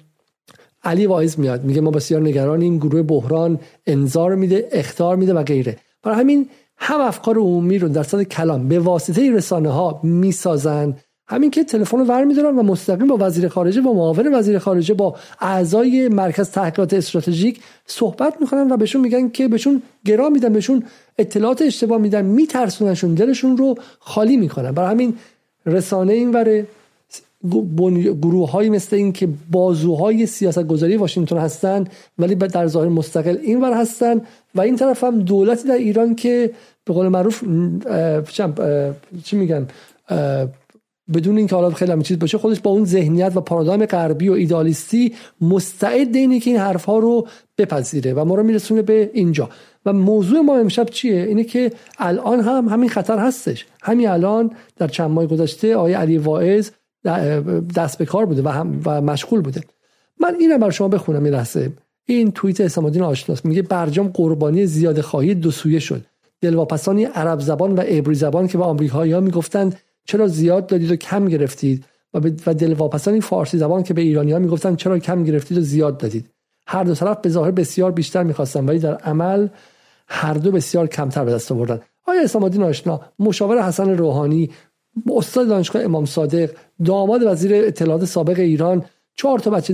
علی 0.83 1.05
واعظ 1.05 1.39
میاد. 1.39 1.63
میگه 1.63 1.81
ما 1.81 1.91
بسیار 1.91 2.21
نگرانیم. 2.21 2.77
گروه 2.77 3.01
بحران 3.01 3.59
انذار 3.87 4.35
میده 4.35 4.69
اختار 4.71 5.15
میده 5.15 5.33
و 5.33 5.43
غیره. 5.43 5.77
برای 6.03 6.19
همین 6.19 6.49
هم 6.77 7.01
افکار 7.01 7.37
عمومی 7.37 7.77
رو 7.77 7.87
در 7.87 8.03
صد 8.03 8.23
کلام 8.23 8.67
به 8.67 8.79
واسطه 8.79 9.31
رسانه 9.31 9.69
ها 9.69 9.99
می‌سازن 10.03 10.95
همین 11.27 11.51
که 11.51 11.63
تلفن 11.63 11.97
رو 11.97 12.05
ور 12.05 12.23
میدارن 12.23 12.55
و 12.55 12.63
مستقیم 12.63 13.07
با 13.07 13.17
وزیر 13.19 13.47
خارجه 13.47 13.81
با 13.81 13.93
معاون 13.93 14.35
وزیر 14.35 14.59
خارجه 14.59 14.93
با 14.93 15.15
اعضای 15.41 16.07
مرکز 16.07 16.49
تحقیقات 16.51 16.93
استراتژیک 16.93 17.59
صحبت 17.85 18.41
می‌کنن 18.41 18.71
و 18.71 18.77
بهشون 18.77 19.01
میگن 19.01 19.29
که 19.29 19.47
بهشون 19.47 19.81
گرا 20.05 20.29
میدن 20.29 20.53
بهشون 20.53 20.83
اطلاعات 21.17 21.61
اشتباه 21.61 21.97
میدن 21.97 22.25
میترسوننشون 22.25 23.13
دلشون 23.13 23.57
رو 23.57 23.75
خالی 23.99 24.37
می‌کنن. 24.37 24.71
برای 24.71 24.91
همین 24.91 25.17
رسانه 25.65 26.13
این 26.13 26.31
وره. 26.31 26.67
گروه 28.21 28.51
های 28.51 28.69
مثل 28.69 28.95
این 28.95 29.13
که 29.13 29.29
بازوهای 29.51 30.25
سیاست 30.25 30.63
گذاری 30.63 30.97
واشنگتن 30.97 31.37
هستن 31.37 31.85
ولی 32.17 32.35
در 32.35 32.67
ظاهر 32.67 32.89
مستقل 32.89 33.37
این 33.43 33.61
ور 33.61 33.73
هستن 33.73 34.21
و 34.55 34.61
این 34.61 34.75
طرف 34.75 35.03
هم 35.03 35.19
دولتی 35.19 35.67
در 35.67 35.73
ایران 35.73 36.15
که 36.15 36.51
به 36.85 36.93
قول 36.93 37.07
معروف 37.07 37.43
چی 39.23 39.35
میگن؟ 39.35 39.67
بدون 41.13 41.37
اینکه 41.37 41.55
حالا 41.55 41.69
خیلی 41.69 42.03
چیز 42.03 42.19
باشه 42.19 42.37
خودش 42.37 42.59
با 42.59 42.71
اون 42.71 42.85
ذهنیت 42.85 43.31
و 43.35 43.41
پارادایم 43.41 43.85
غربی 43.85 44.29
و 44.29 44.33
ایدالیستی 44.33 45.13
مستعد 45.41 46.15
اینه 46.15 46.39
که 46.39 46.49
این 46.49 46.59
حرف 46.59 46.85
ها 46.85 46.99
رو 46.99 47.27
بپذیره 47.57 48.13
و 48.13 48.25
ما 48.25 48.35
رو 48.35 48.43
میرسونه 48.43 48.81
به 48.81 49.09
اینجا. 49.13 49.49
و 49.85 49.93
موضوع 49.93 50.39
ما 50.39 50.57
امشب 50.57 50.85
چیه؟ 50.85 51.23
اینه 51.23 51.43
که 51.43 51.71
الان 51.99 52.39
هم 52.39 52.69
همین 52.69 52.89
خطر 52.89 53.17
هستش. 53.17 53.65
همین 53.81 54.09
الان 54.09 54.51
در 54.77 54.87
چند 54.87 55.11
ماه 55.11 55.25
گذشته 55.25 55.75
آقای 55.75 55.93
علی 55.93 56.17
واعظ 56.17 56.69
دست 57.75 57.97
به 57.97 58.05
کار 58.05 58.25
بوده 58.25 58.41
و, 58.41 58.47
هم 58.47 58.81
و 58.85 59.01
مشغول 59.01 59.41
بوده. 59.41 59.61
من 60.19 60.35
اینم 60.39 60.59
بر 60.59 60.69
شما 60.69 60.87
بخونم 60.87 61.23
این 61.23 61.33
لحظه. 61.33 61.71
این 62.05 62.31
توییت 62.31 62.61
اسلام 62.61 62.85
الدین 62.85 63.03
آشناس 63.03 63.45
میگه 63.45 63.61
برجام 63.61 64.07
قربانی 64.07 64.65
زیاده 64.65 65.01
خواهی 65.01 65.35
دو 65.35 65.51
سویه 65.51 65.79
شد. 65.79 66.05
دلواپسانی 66.41 67.03
عرب 67.03 67.39
زبان 67.39 67.75
و 67.75 67.81
عبری 67.81 68.15
زبان 68.15 68.47
که 68.47 68.57
به 68.57 68.63
آمریکایی 68.63 69.11
ها 69.11 69.19
می‌گفتند 69.19 69.79
چرا 70.05 70.27
زیاد 70.27 70.67
دادید 70.67 70.91
و 70.91 70.95
کم 70.95 71.25
گرفتید؟ 71.25 71.85
و, 72.13 72.21
و 72.45 72.53
دلواپسانی 72.53 73.21
فارسی 73.21 73.57
زبان 73.57 73.83
که 73.83 73.93
به 73.93 74.01
ایرانی 74.01 74.31
ها 74.31 74.39
می‌گفتند 74.39 74.77
چرا 74.77 74.99
کم 74.99 75.23
گرفتید 75.23 75.57
و 75.57 75.61
زیاد 75.61 75.97
دادید؟ 75.97 76.29
هر 76.67 76.83
دو 76.83 76.95
طرف 76.95 77.17
به 77.21 77.29
ظاهر 77.29 77.51
بسیار 77.51 77.91
بیشتر 77.91 78.23
می‌خواستن 78.23 78.65
ولی 78.65 78.79
در 78.79 78.95
عمل 78.95 79.47
هر 80.07 80.33
دو 80.33 80.51
بسیار 80.51 80.87
کمتر 80.87 81.25
به 81.25 81.31
دست 81.31 81.51
آوردن. 81.51 81.81
آیا 82.07 82.21
اسلام 82.21 82.63
آشنا؟ 82.63 83.01
مشاور 83.19 83.61
حسن 83.61 83.89
روحانی 83.89 84.51
استاد 85.11 85.47
دانشگاه 85.47 85.83
امام 85.83 86.05
صادق 86.05 86.49
داماد 86.85 87.21
وزیر 87.23 87.55
اطلاعات 87.55 88.05
سابق 88.05 88.39
ایران 88.39 88.85
چهار 89.15 89.39
تا 89.39 89.51
بچه 89.51 89.73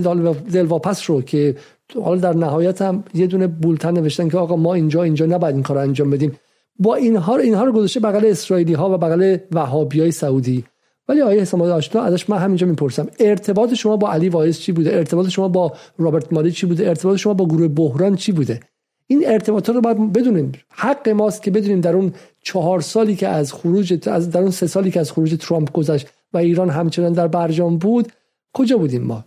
دلواپس 0.52 1.10
رو 1.10 1.22
که 1.22 1.56
حالا 2.02 2.20
در 2.20 2.36
نهایت 2.36 2.82
هم 2.82 3.04
یه 3.14 3.26
دونه 3.26 3.46
بولتن 3.46 3.90
نوشتن 3.90 4.28
که 4.28 4.38
آقا 4.38 4.56
ما 4.56 4.74
اینجا 4.74 5.02
اینجا 5.02 5.26
نباید 5.26 5.54
این 5.54 5.62
کار 5.62 5.78
انجام 5.78 6.10
بدیم. 6.10 6.32
با 6.78 6.94
اینها 6.94 7.36
اینها 7.36 7.64
رو 7.64 7.72
گذاشته 7.72 8.00
بغل 8.00 8.26
اسرائیلی 8.26 8.72
ها 8.72 8.94
و 8.94 8.98
بغل 8.98 9.36
وهابی 9.52 10.00
های 10.00 10.10
سعودی. 10.10 10.64
ولی 11.08 11.22
آقای 11.22 11.40
حسام 11.40 11.62
آشنا 11.62 12.02
ازش 12.02 12.30
من 12.30 12.38
همینجا 12.38 12.66
می‌پرسم. 12.66 13.06
ارتباط 13.20 13.74
شما 13.74 13.96
با 13.96 14.12
علی 14.12 14.28
واعظ 14.28 14.60
چی 14.60 14.72
بوده؟ 14.72 14.96
ارتباط 14.96 15.28
شما 15.28 15.48
با 15.48 15.72
رابرت 15.98 16.32
مالی 16.32 16.52
چی 16.52 16.66
بوده؟ 16.66 16.88
ارتباط 16.88 17.16
شما 17.16 17.34
با 17.34 17.46
گروه 17.46 17.68
بحران 17.68 18.16
چی 18.16 18.32
بوده؟ 18.32 18.60
این 19.06 19.22
ارتباطات 19.26 19.76
رو 19.76 19.82
باید 19.82 20.12
بدونیم. 20.12 20.52
حق 20.68 21.08
ماست 21.08 21.42
که 21.42 21.50
بدونیم 21.50 21.80
در 21.80 21.96
اون 21.96 22.12
چهار 22.42 22.80
سالی 22.80 23.16
که 23.16 23.28
از 23.28 23.52
خروج 23.52 24.08
از 24.08 24.30
در 24.30 24.40
اون 24.40 24.50
سه 24.50 24.66
سالی 24.66 24.90
که 24.90 25.00
از 25.00 25.12
خروج 25.12 25.34
ترامپ 25.40 25.72
گذشت 25.72 26.06
و 26.32 26.38
ایران 26.38 26.70
همچنان 26.70 27.12
در 27.12 27.28
برجام 27.28 27.78
بود 27.78 28.12
کجا 28.52 28.78
بودیم 28.78 29.02
ما؟ 29.02 29.24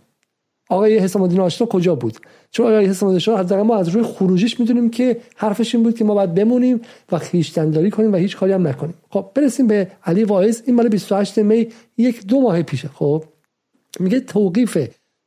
آقای 0.70 0.98
حسام 0.98 1.22
الدین 1.22 1.40
آشنا 1.40 1.66
کجا 1.66 1.94
بود؟ 1.94 2.16
چون 2.50 2.66
آقای 2.66 2.86
حسام 2.86 3.08
الدین 3.08 3.34
آشنا 3.34 3.62
ما 3.62 3.76
از 3.76 3.88
روی 3.88 4.02
خروجش 4.02 4.60
می‌دونیم 4.60 4.90
که 4.90 5.20
حرفش 5.36 5.74
این 5.74 5.84
بود 5.84 5.98
که 5.98 6.04
ما 6.04 6.14
باید 6.14 6.34
بمونیم 6.34 6.80
و 7.12 7.18
خیشتنداری 7.18 7.90
کنیم 7.90 8.12
و 8.12 8.16
هیچ 8.16 8.36
کاری 8.36 8.52
هم 8.52 8.66
نکنیم. 8.66 8.94
خب 9.10 9.30
برسیم 9.34 9.66
به 9.66 9.90
علی 10.04 10.24
واعظ 10.24 10.62
این 10.66 10.76
مال 10.76 10.88
28 10.88 11.38
می 11.38 11.68
یک 11.98 12.26
دو 12.26 12.40
ماه 12.40 12.62
پیشه. 12.62 12.88
خب 12.88 13.24
میگه 14.00 14.20
توقیف 14.20 14.78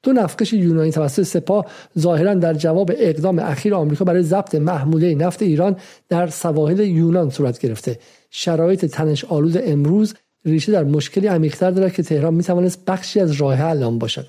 دو 0.03 0.13
نفقش 0.13 0.53
یونانی 0.53 0.91
توسط 0.91 1.23
سپاه 1.23 1.65
ظاهرا 1.99 2.33
در 2.33 2.53
جواب 2.53 2.91
اقدام 2.97 3.39
اخیر 3.39 3.75
آمریکا 3.75 4.05
برای 4.05 4.23
ضبط 4.23 4.55
محموله 4.55 5.15
نفت 5.15 5.41
ایران 5.41 5.75
در 6.09 6.27
سواحل 6.27 6.79
یونان 6.79 7.29
صورت 7.29 7.59
گرفته. 7.59 7.99
شرایط 8.29 8.85
تنش 8.85 9.25
آلود 9.25 9.57
امروز 9.63 10.13
ریشه 10.45 10.71
در 10.71 10.83
مشکلی 10.83 11.27
عمیقتر 11.27 11.71
دارد 11.71 11.93
که 11.93 12.03
تهران 12.03 12.33
می‌توانست 12.33 12.85
بخشی 12.85 13.19
از 13.19 13.31
راه 13.31 13.53
حل 13.53 13.83
آن 13.83 13.99
باشد. 13.99 14.27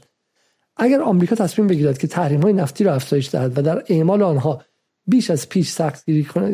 اگر 0.76 1.00
آمریکا 1.00 1.36
تصمیم 1.36 1.68
بگیرد 1.68 1.98
که 1.98 2.06
تحریم 2.06 2.42
های 2.42 2.52
نفتی 2.52 2.84
را 2.84 2.94
افزایش 2.94 3.30
دهد 3.30 3.58
و 3.58 3.62
در 3.62 3.82
اعمال 3.88 4.22
آنها 4.22 4.62
بیش 5.06 5.30
از 5.30 5.48
پیش 5.48 5.70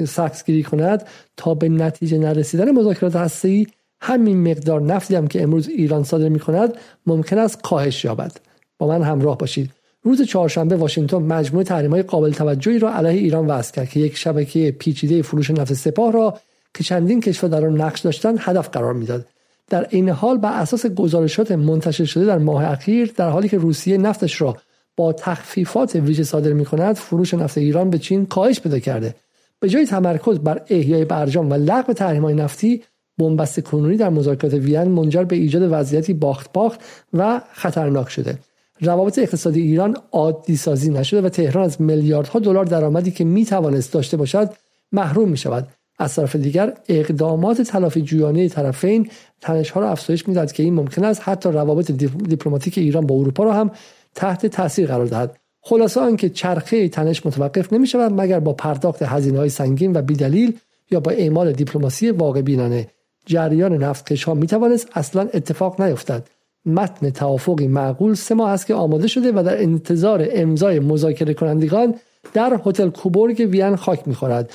سختگیری 0.04 0.62
کند 0.62 1.06
تا 1.36 1.54
به 1.54 1.68
نتیجه 1.68 2.18
نرسیدن 2.18 2.70
مذاکرات 2.70 3.16
هسته‌ای 3.16 3.66
همین 4.00 4.50
مقدار 4.50 4.82
نفتی 4.82 5.14
هم 5.14 5.26
که 5.26 5.42
امروز 5.42 5.68
ایران 5.68 6.04
صادر 6.04 6.28
می 6.28 6.38
کند 6.38 6.74
ممکن 7.06 7.38
است 7.38 7.62
کاهش 7.62 8.04
یابد. 8.04 8.36
با 8.78 8.86
من 8.86 9.02
همراه 9.02 9.38
باشید. 9.38 9.70
روز 10.02 10.22
چهارشنبه 10.22 10.76
واشنگتن 10.76 11.16
مجموعه 11.16 11.88
های 11.88 12.02
قابل 12.02 12.32
توجهی 12.32 12.78
را 12.78 12.94
علیه 12.94 13.20
ایران 13.20 13.46
وضع 13.46 13.72
کرد 13.72 13.88
که 13.88 14.00
یک 14.00 14.16
شبکه 14.16 14.70
پیچیده 14.78 15.22
فروش 15.22 15.50
نفت 15.50 15.72
سپاه 15.72 16.12
را 16.12 16.38
که 16.74 16.84
چندین 16.84 17.20
کشور 17.20 17.48
در 17.48 17.64
آن 17.64 17.80
نقش 17.80 18.00
داشتند 18.00 18.38
هدف 18.40 18.68
قرار 18.68 18.92
می‌داد. 18.92 19.26
در 19.70 19.86
این 19.90 20.08
حال 20.08 20.38
بر 20.38 20.60
اساس 20.60 20.86
گزارشات 20.86 21.52
منتشر 21.52 22.04
شده 22.04 22.24
در 22.24 22.38
ماه 22.38 22.64
اخیر 22.64 23.12
در 23.16 23.28
حالی 23.28 23.48
که 23.48 23.58
روسیه 23.58 23.98
نفتش 23.98 24.40
را 24.40 24.56
با 24.96 25.12
تخفیفات 25.12 25.94
ویژه 25.94 26.24
صادر 26.24 26.52
می 26.52 26.64
کند 26.64 26.96
فروش 26.96 27.34
نفت 27.34 27.58
ایران 27.58 27.90
به 27.90 27.98
چین 27.98 28.26
کاهش 28.26 28.60
پیدا 28.60 28.78
کرده. 28.78 29.14
به 29.60 29.68
جای 29.68 29.86
تمرکز 29.86 30.38
بر 30.38 30.62
احیای 30.70 31.04
برجام 31.04 31.50
و 31.50 31.54
لغو 31.54 32.04
های 32.04 32.34
نفتی 32.34 32.82
بنبست 33.18 33.60
کنونی 33.60 33.96
در 33.96 34.08
مذاکرات 34.08 34.54
وین 34.54 34.88
منجر 34.88 35.24
به 35.24 35.36
ایجاد 35.36 35.68
وضعیتی 35.70 36.12
باخت 36.12 36.52
باخت 36.52 36.80
و 37.12 37.40
خطرناک 37.52 38.08
شده. 38.08 38.38
روابط 38.80 39.18
اقتصادی 39.18 39.60
ایران 39.60 39.96
عادی 40.12 40.56
سازی 40.56 40.90
نشده 40.90 41.20
و 41.20 41.28
تهران 41.28 41.64
از 41.64 41.80
میلیاردها 41.80 42.38
دلار 42.38 42.64
درآمدی 42.64 43.10
که 43.10 43.24
می 43.24 43.44
توانست 43.44 43.92
داشته 43.92 44.16
باشد 44.16 44.50
محروم 44.92 45.28
می 45.28 45.36
شود 45.36 45.68
از 45.98 46.14
طرف 46.14 46.36
دیگر 46.36 46.72
اقدامات 46.88 47.62
تلافی 47.62 48.02
جویانه 48.02 48.48
طرفین 48.48 49.10
تنش 49.40 49.70
ها 49.70 49.80
را 49.80 49.90
افزایش 49.90 50.28
می‌دهد 50.28 50.52
که 50.52 50.62
این 50.62 50.74
ممکن 50.74 51.04
است 51.04 51.20
حتی 51.24 51.48
روابط 51.48 51.90
دیپلماتیک 51.90 52.78
ایران 52.78 53.06
با 53.06 53.14
اروپا 53.14 53.44
را 53.44 53.52
هم 53.52 53.70
تحت 54.14 54.46
تاثیر 54.46 54.86
قرار 54.86 55.06
دهد. 55.06 55.36
خلاصه 55.60 56.00
آنکه 56.00 56.28
چرخه 56.28 56.88
تنش 56.88 57.26
متوقف 57.26 57.72
نمی 57.72 57.86
شود 57.86 58.20
مگر 58.20 58.40
با 58.40 58.52
پرداخت 58.52 59.02
هزینه 59.02 59.38
های 59.38 59.48
سنگین 59.48 59.96
و 59.96 60.02
بیدلیل 60.02 60.58
یا 60.90 61.00
با 61.00 61.10
اعمال 61.10 61.52
دیپلماسی 61.52 62.10
واقع 62.10 62.42
بینانه 62.42 62.88
جریان 63.26 63.76
نفتکش 63.76 64.24
ها 64.24 64.34
می 64.34 64.46
توانست 64.46 64.88
اصلا 64.94 65.28
اتفاق 65.34 65.82
نیفتد 65.82 66.28
متن 66.66 67.10
توافقی 67.10 67.68
معقول 67.68 68.14
سه 68.14 68.34
ماه 68.34 68.50
است 68.50 68.66
که 68.66 68.74
آماده 68.74 69.08
شده 69.08 69.32
و 69.32 69.42
در 69.42 69.62
انتظار 69.62 70.28
امضای 70.30 70.80
مذاکره 70.80 71.34
کنندگان 71.34 71.94
در 72.32 72.60
هتل 72.66 72.90
کوبورگ 72.90 73.48
وین 73.50 73.76
خاک 73.76 74.08
می‌خورد. 74.08 74.50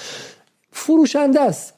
فروشنده 0.71 1.41
است. 1.41 1.73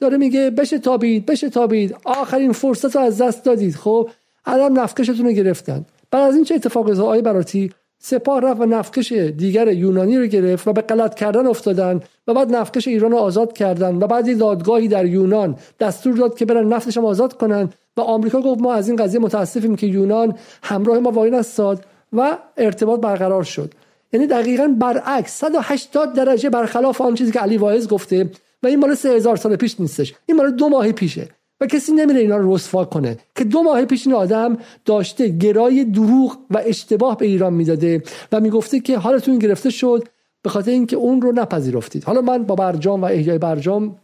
داره 0.00 0.16
میگه 0.16 0.50
بشه 0.50 0.78
تابید 0.78 1.26
بشه 1.26 1.50
تابید. 1.50 1.96
آخرین 2.04 2.52
فرصت 2.52 2.96
رو 2.96 3.02
از 3.02 3.22
دست 3.22 3.44
دادید. 3.44 3.74
خب 3.74 4.08
الان 4.44 4.72
نفکشتون 4.78 5.26
رو 5.26 5.32
گرفتن. 5.32 5.84
بعد 6.10 6.28
از 6.28 6.34
این 6.34 6.44
چه 6.44 6.54
اتفاقی؟ 6.54 6.92
آقای 6.92 7.22
براتی 7.22 7.72
سپاه 8.08 8.40
رفت 8.40 8.60
و 8.60 8.66
نفکش 8.66 9.12
دیگر 9.12 9.68
یونانی 9.68 10.18
رو 10.18 10.26
گرفت 10.26 10.68
و 10.68 10.72
به 10.72 10.80
غلط 10.80 11.14
کردن 11.14 11.46
افتادن 11.46 12.00
و 12.26 12.34
بعد 12.34 12.54
نفکش 12.54 12.88
ایران 12.88 13.10
رو 13.10 13.16
آزاد 13.16 13.52
کردن 13.52 13.96
و 13.96 14.06
بعد 14.06 14.38
دادگاهی 14.38 14.88
در 14.88 15.06
یونان 15.06 15.56
دستور 15.80 16.16
داد 16.16 16.36
که 16.36 16.44
برن 16.44 16.68
نفتش 16.68 16.96
هم 16.96 17.04
آزاد 17.04 17.32
کنن 17.32 17.70
و 17.96 18.00
آمریکا 18.00 18.40
گفت 18.40 18.60
ما 18.60 18.74
از 18.74 18.88
این 18.88 18.96
قضیه 18.96 19.20
متاسفیم 19.20 19.76
که 19.76 19.86
یونان 19.86 20.34
همراه 20.62 20.98
ما 20.98 21.10
واقعی 21.10 21.30
نستاد 21.30 21.84
و 22.12 22.38
ارتباط 22.56 23.00
برقرار 23.00 23.42
شد. 23.42 23.74
یعنی 24.12 24.26
دقیقا 24.26 24.74
برعکس 24.78 25.38
180 25.38 26.12
درجه 26.12 26.50
برخلاف 26.50 27.00
آن 27.00 27.14
چیزی 27.14 27.32
که 27.32 27.40
علی 27.40 27.56
واعظ 27.56 27.88
گفته 27.88 28.30
و 28.62 28.66
این 28.66 28.78
مال 28.78 28.94
3000 28.94 29.36
سال 29.36 29.56
پیش 29.56 29.80
نیستش. 29.80 30.14
این 30.26 30.36
مال 30.36 30.50
دو 30.50 30.68
ماه 30.68 30.92
پیشه. 30.92 31.28
و 31.60 31.66
کسی 31.66 31.92
نمیره 31.92 32.20
اینا 32.20 32.36
رو 32.36 32.54
رسوا 32.54 32.84
کنه. 32.84 33.18
که 33.34 33.44
دو 33.44 33.62
ماه 33.62 33.84
پیش 33.84 34.06
این 34.06 34.16
آدم 34.16 34.58
داشته 34.84 35.28
گرای 35.28 35.84
دروغ 35.84 36.38
و 36.50 36.62
اشتباه 36.66 37.16
به 37.16 37.26
ایران 37.26 37.54
می‌داده 37.54 38.02
و 38.32 38.40
می‌گفته 38.40 38.80
که 38.80 38.98
حالتون 38.98 39.38
گرفته 39.38 39.70
شد 39.70 40.08
به 40.42 40.50
خاطر 40.50 40.70
اینکه 40.70 40.96
اون 40.96 41.22
رو 41.22 41.32
نپذیرفتید. 41.32 42.04
حالا 42.04 42.20
من 42.20 42.44
با 42.44 42.54
برجام 42.54 43.02
و 43.02 43.04
احیای 43.04 43.38
برجام 43.38 43.96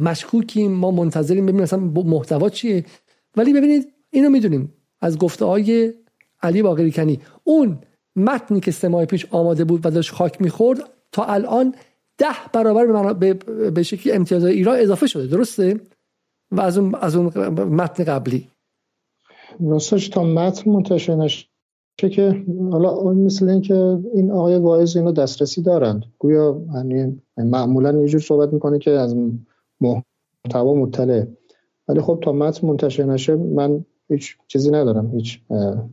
مشکوکیم 0.00 0.72
ما 0.72 0.90
منتظریم 0.90 1.46
ببینیم 1.46 1.62
مثلا 1.62 1.78
محتوا 1.78 2.48
چیه. 2.48 2.84
ولی 3.36 3.52
ببینید 3.52 3.88
اینو 4.10 4.30
می‌دونیم. 4.30 4.72
از 5.00 5.18
گفته 5.18 5.44
های 5.44 5.92
علی 6.42 6.62
باقری 6.62 6.92
کنی 6.92 7.20
اون 7.44 7.78
متنی 8.16 8.60
که 8.60 8.70
سه 8.70 8.88
ماه 8.88 9.04
پیش 9.04 9.26
آماده 9.30 9.64
بود 9.64 9.86
و 9.86 9.90
داشت 9.90 10.12
خاک 10.12 10.40
می‌خورد 10.40 10.90
تا 11.12 11.24
الان 11.24 11.74
ده 12.18 12.26
برابر 12.52 13.12
به, 13.12 13.34
به 13.70 13.82
شکلی 13.82 14.12
امتیاز 14.12 14.44
ایران 14.44 14.78
اضافه 14.78 15.06
شده. 15.06 15.26
درسته؟ 15.26 15.80
و 16.56 16.60
از 16.60 16.78
اون, 16.78 16.94
از 16.94 17.16
اون 17.16 17.26
متن 17.64 18.04
قبلی. 18.04 18.48
راستش 19.60 20.08
تا 20.08 20.24
متن 20.24 20.70
منتشر 20.70 21.14
نشه 21.16 21.46
که 21.96 22.44
حالا 22.70 23.12
مثل 23.12 23.48
اینکه 23.48 23.98
این 24.14 24.30
آقای 24.30 24.56
واعظ 24.58 24.96
اینو 24.96 25.12
دسترسی 25.12 25.62
دارند. 25.62 26.04
گویا 26.18 26.62
یعنی 26.74 27.22
معمولا 27.36 28.00
یه 28.00 28.08
جور 28.08 28.20
صحبت 28.20 28.52
می‌کنه 28.52 28.78
که 28.78 28.90
از 28.90 29.16
محتوا 29.80 30.74
مطلع. 30.74 31.24
ولی 31.88 32.00
خب 32.00 32.18
تا 32.22 32.32
متن 32.32 32.66
منتشر 32.66 33.04
نشه 33.04 33.36
من 33.36 33.84
هیچ 34.08 34.36
چیزی 34.46 34.70
ندارم. 34.70 35.10
هیچ 35.10 35.40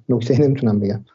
نکته 0.10 0.42
نمی‌تونم 0.42 0.80
بگم. 0.80 1.06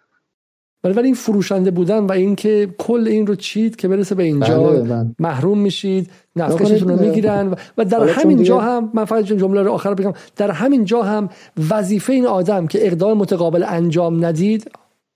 ولی 0.84 0.94
ولی 0.94 1.06
این 1.06 1.14
فروشنده 1.14 1.70
بودن 1.70 1.98
و 1.98 2.12
اینکه 2.12 2.74
کل 2.78 3.08
این 3.08 3.26
رو 3.26 3.34
چید 3.34 3.76
که 3.76 3.88
برسه 3.88 4.14
به 4.14 4.22
اینجا 4.22 4.62
بله 4.62 4.80
بله. 4.80 5.06
محروم 5.18 5.58
میشید 5.58 6.10
نفکشتون 6.36 6.88
رو 6.88 7.00
می‌گیرن 7.00 7.54
و 7.78 7.84
در 7.84 8.08
همین 8.08 8.42
جا 8.42 8.58
هم 8.58 8.90
من 8.94 9.04
فقط 9.04 9.24
جمله 9.24 9.62
رو 9.62 9.72
آخر 9.72 9.94
بگم. 9.94 10.12
در 10.36 10.50
همین 10.50 10.84
جا 10.84 11.02
هم 11.02 11.28
وظیفه 11.70 12.12
این 12.12 12.26
آدم 12.26 12.66
که 12.66 12.86
اقدام 12.86 13.18
متقابل 13.18 13.64
انجام 13.68 14.24
ندید 14.24 14.70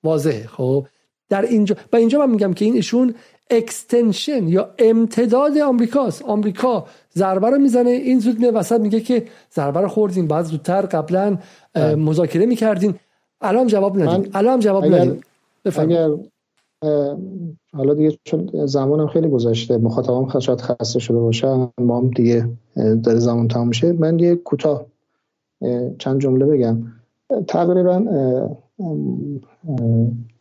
واضحه 0.05 0.47
خب؟ 0.47 0.87
در 1.29 1.43
اینجا 1.43 1.77
و 1.93 1.97
اینجا 1.97 2.19
من 2.19 2.31
میگم 2.31 2.53
که 2.53 2.65
این 2.65 2.75
ایشون 2.75 3.15
اکستنشن 3.51 4.49
یا 4.49 4.71
امتداد 4.79 5.59
آمریکاست. 5.59 6.23
آمریکا 6.23 6.87
ضربه 7.15 7.51
رو 7.51 7.59
می‌زنه 7.59 7.91
این 7.91 8.19
زود 8.19 8.39
میاد 8.39 8.57
وسط 8.57 8.81
میگه 8.81 9.01
که 9.01 9.25
ضربه 9.55 9.81
رو 9.81 9.89
خوردین 9.89 10.27
بعد 10.27 10.45
زودتر 10.45 10.83
قبلا 10.83 11.39
بله. 11.75 11.95
مذاکره 11.95 12.47
می‌کردین. 12.47 12.95
الان 13.41 13.67
جواب 13.67 14.03
ندید 14.03 14.31
الان 14.35 14.61
جواب 14.61 14.95
ندید 14.95 15.25
اگر 15.65 16.11
حالا 17.73 17.95
دیگه 17.95 18.19
چون 18.25 18.67
زمانم 18.67 19.07
خیلی 19.07 19.29
گذشته 19.29 19.79
مخاطبم 19.79 20.39
شاید 20.39 20.61
خسته 20.61 20.99
شده 20.99 21.19
باشه 21.19 21.69
ما 21.79 21.99
هم 21.99 22.11
دیگه 22.11 22.49
داره 22.77 23.19
زمان 23.19 23.49
تمام 23.49 23.69
میشه. 23.69 23.93
من 23.93 24.19
یه 24.19 24.35
کوتاه 24.35 24.87
چند 25.99 26.21
جمله 26.21 26.47
بگم. 26.47 26.83
تقریبا 27.47 28.05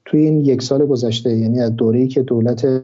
توی 0.05 0.21
این 0.21 0.41
یک 0.41 0.61
سال 0.61 0.85
گذشته 0.85 1.37
یعنی 1.37 1.59
از 1.59 1.75
دوره‌ای 1.75 2.07
که 2.07 2.21
دولت 2.21 2.83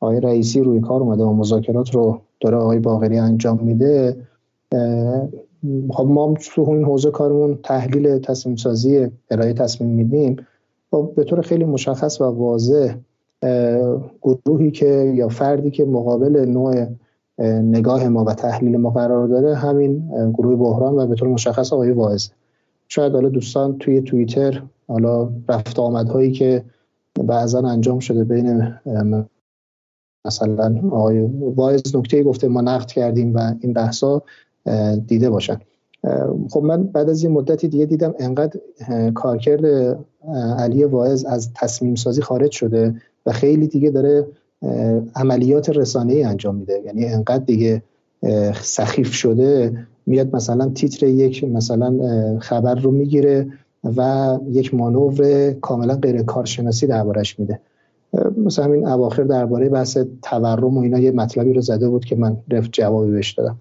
آقای 0.00 0.20
رئیسی 0.20 0.60
روی 0.60 0.80
کار 0.80 1.00
اومده 1.00 1.22
و 1.22 1.32
مذاکرات 1.32 1.94
رو 1.94 2.20
داره 2.40 2.56
آقای 2.56 2.78
باقری 2.78 3.18
انجام 3.18 3.60
میده 3.62 4.16
خب 5.90 6.06
ما 6.06 6.34
تو 6.54 6.70
این 6.70 6.84
حوزه 6.84 7.10
کارمون 7.10 7.58
تحلیل 7.62 8.18
تصمیم 8.18 8.56
سازی 8.56 9.08
ارائه 9.30 9.52
تصمیم 9.52 9.90
میدیم. 9.90 10.36
خب 10.90 11.12
به 11.16 11.24
طور 11.24 11.40
خیلی 11.40 11.64
مشخص 11.64 12.20
و 12.20 12.24
واضح 12.24 12.94
گروهی 14.22 14.70
که 14.70 15.12
یا 15.14 15.28
فردی 15.28 15.70
که 15.70 15.84
مقابل 15.84 16.44
نوع 16.48 16.86
نگاه 17.62 18.08
ما 18.08 18.24
و 18.24 18.34
تحلیل 18.34 18.76
ما 18.76 18.90
قرار 18.90 19.28
داره 19.28 19.54
همین 19.54 20.08
گروه 20.32 20.56
بحران 20.56 20.94
و 20.94 21.06
به 21.06 21.14
طور 21.14 21.28
مشخص 21.28 21.72
آقای 21.72 21.90
واعظ. 21.90 22.28
شاید 22.88 23.12
حالا 23.12 23.28
دوستان 23.28 23.78
توی 23.78 24.00
توییتر 24.00 24.62
حالا 24.88 25.30
رفت 25.48 25.78
آمدهایی 25.78 26.32
که 26.32 26.64
بعضا 27.24 27.58
انجام 27.58 27.98
شده 27.98 28.24
بین 28.24 28.74
مثلا 30.24 30.80
آقای 30.90 31.20
واعظ 31.56 31.96
نکته 31.96 32.22
گفته 32.22 32.48
ما 32.48 32.60
نقد 32.60 32.86
کردیم 32.86 33.34
و 33.34 33.54
این 33.60 33.72
بحثا 33.72 34.22
دیده 35.06 35.30
باشن. 35.30 35.60
خب 36.50 36.62
من 36.62 36.82
بعد 36.82 37.08
از 37.08 37.22
یه 37.22 37.30
مدتی 37.30 37.68
دیگه 37.68 37.86
دیدم 37.86 38.14
انقدر 38.18 38.60
کارکرد 39.14 39.64
علی 40.58 40.84
واعظ 40.84 41.24
از 41.24 41.50
تصمیم 41.54 41.94
سازی 41.94 42.22
خارج 42.22 42.50
شده 42.50 42.94
و 43.26 43.32
خیلی 43.32 43.66
دیگه 43.66 43.90
داره 43.90 44.26
عملیات 45.16 45.70
رسانه 45.70 46.12
ای 46.12 46.22
انجام 46.22 46.54
میده. 46.54 46.82
یعنی 46.86 47.06
انقدر 47.06 47.44
دیگه 47.44 47.82
سخیف 48.62 49.12
شده 49.12 49.72
میاد 50.06 50.36
مثلا 50.36 50.68
تیتر 50.68 51.06
یک 51.06 51.44
مثلا 51.44 51.98
خبر 52.38 52.74
رو 52.74 52.90
می‌گیره 52.90 53.46
و 53.96 54.38
یک 54.50 54.74
مانور 54.74 55.50
کاملا 55.52 55.94
غیر 55.94 56.22
کارشناسی 56.22 56.86
دربارش 56.86 57.38
میده. 57.38 57.60
مثلا 58.36 58.64
همین 58.64 58.88
اواخر 58.88 59.22
درباره 59.22 59.68
بحث 59.68 59.98
تورم 60.22 60.76
و 60.76 60.80
اینا 60.80 60.98
یه 60.98 61.10
مطلبی 61.10 61.52
رو 61.52 61.60
زده 61.60 61.88
بود 61.88 62.04
که 62.04 62.16
من 62.16 62.36
رفت 62.50 62.70
جوابی 62.72 63.10
بهش 63.10 63.32
دادم. 63.32 63.56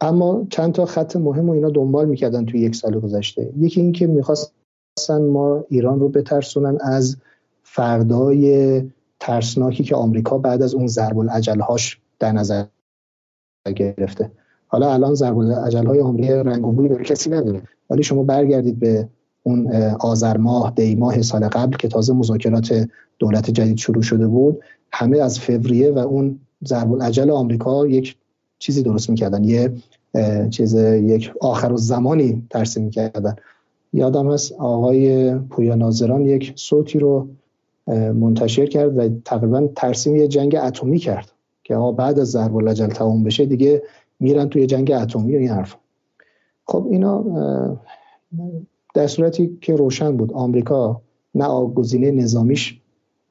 اما 0.00 0.46
چند 0.50 0.72
تا 0.72 0.84
خط 0.84 1.16
مهم 1.16 1.48
و 1.48 1.52
اینا 1.52 1.70
دنبال 1.70 2.08
می‌کردن 2.08 2.44
توی 2.44 2.60
یک 2.60 2.74
سال 2.74 3.00
گذشته. 3.00 3.52
یکی 3.58 3.80
اینکه 3.80 4.06
می‌خواستن 4.06 5.22
ما 5.32 5.64
ایران 5.68 6.00
رو 6.00 6.08
بترسونن 6.08 6.78
از 6.80 7.16
فردای 7.62 8.82
ترسناکی 9.20 9.84
که 9.84 9.96
آمریکا 9.96 10.38
بعد 10.38 10.62
از 10.62 10.74
اون 10.74 10.86
ضرب 10.86 11.18
العجلهاش 11.18 12.00
در 12.18 12.32
نظر 12.32 12.64
گرفته. 13.76 14.30
حالا 14.66 14.92
الان 14.92 15.14
ضرب 15.14 15.38
العجلهای 15.38 16.00
آمریکا 16.00 16.40
رنگ 16.40 16.66
و 16.66 16.72
بوی 16.72 16.88
به 16.88 17.04
کسی 17.04 17.30
نداره. 17.30 17.62
ولی 17.90 18.02
شما 18.02 18.22
برگردید 18.22 18.78
به 18.78 19.08
اون 19.42 19.72
آذر 20.00 20.36
ماه 20.36 20.72
دی 20.76 20.94
ماه 20.94 21.22
سال 21.22 21.48
قبل 21.48 21.76
که 21.76 21.88
تازه 21.88 22.12
مذاکرات 22.12 22.88
دولت 23.18 23.50
جدید 23.50 23.76
شروع 23.76 24.02
شده 24.02 24.26
بود 24.26 24.60
همه 24.92 25.18
از 25.18 25.40
فوریه 25.40 25.90
و 25.90 25.98
اون 25.98 26.40
ضرب 26.64 26.92
العجل 26.92 27.30
آمریکا 27.30 27.86
یک 27.86 28.16
چیزی 28.58 28.82
درست 28.82 29.10
می‌کردن. 29.10 29.44
یه 29.44 29.72
چیز 30.50 30.74
یک 30.74 31.32
آخر 31.40 31.72
و 31.72 31.76
زمانی 31.76 32.46
ترسیم 32.50 32.84
می‌کردن 32.84 33.36
یادم 33.92 34.32
هست 34.32 34.52
آقای 34.52 35.34
پویا 35.34 35.74
ناظران 35.74 36.26
یک 36.26 36.52
صوتی 36.56 36.98
رو 36.98 37.28
منتشر 38.14 38.66
کرد 38.66 38.98
و 38.98 39.08
تقریبا 39.24 39.68
ترسیم 39.76 40.16
یه 40.16 40.28
جنگ 40.28 40.56
اتمی 40.62 40.98
کرد 40.98 41.32
که 41.64 41.74
آقا 41.74 41.92
بعد 41.92 42.18
از 42.18 42.30
ضرب 42.30 42.56
العجل 42.56 42.86
تموم 42.86 43.24
بشه 43.24 43.46
دیگه 43.46 43.82
میرن 44.20 44.48
توی 44.48 44.66
جنگ 44.66 44.92
اتمی 44.92 45.36
و 45.36 45.38
این 45.38 45.48
حرف 45.48 45.76
خب 46.66 46.86
اینا 46.90 47.24
در 48.94 49.06
صورتی 49.06 49.58
که 49.60 49.76
روشن 49.76 50.16
بود. 50.16 50.32
آمریکا 50.32 51.02
نه 51.34 51.66
گزینه 51.66 52.10
نظامیش 52.10 52.80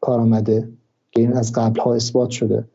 کار 0.01 0.19
آمده 0.19 0.69
که 1.11 1.21
این 1.21 1.33
از 1.33 1.51
قبل 1.51 1.79
ها 1.79 1.95
اثبات 1.95 2.29
شده. 2.29 2.65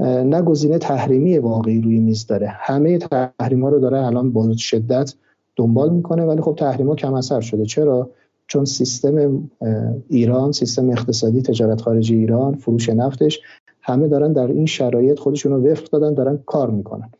نه 0.00 0.42
گزینه 0.42 0.78
تحریمی 0.78 1.38
واقعی 1.38 1.80
روی 1.80 2.00
میز 2.00 2.26
داره. 2.26 2.46
همه 2.48 2.98
تحریم 2.98 3.62
ها 3.62 3.68
رو 3.68 3.78
داره 3.78 4.06
الان 4.06 4.32
با 4.32 4.56
شدت 4.56 5.14
دنبال 5.56 5.90
می‌کنه 5.90 6.24
ولی 6.24 6.40
خب 6.40 6.54
تحریم 6.58 6.88
ها 6.88 6.94
کم 6.94 7.14
اثر 7.14 7.40
شده. 7.40 7.64
چرا؟ 7.64 8.10
چون 8.46 8.64
سیستم 8.64 9.48
ایران 10.08 10.52
سیستم 10.52 10.90
اقتصادی 10.90 11.42
تجارت 11.42 11.80
خارجی 11.80 12.14
ایران 12.14 12.54
فروش 12.54 12.88
نفتش 12.88 13.40
همه 13.82 14.08
دارن 14.08 14.32
در 14.32 14.46
این 14.46 14.66
شرایط 14.66 15.18
خودشون 15.18 15.52
رو 15.52 15.70
وفق 15.70 15.90
دادن 15.90 16.14
دارن 16.14 16.38
کار 16.46 16.70
می‌کنن. 16.70 17.10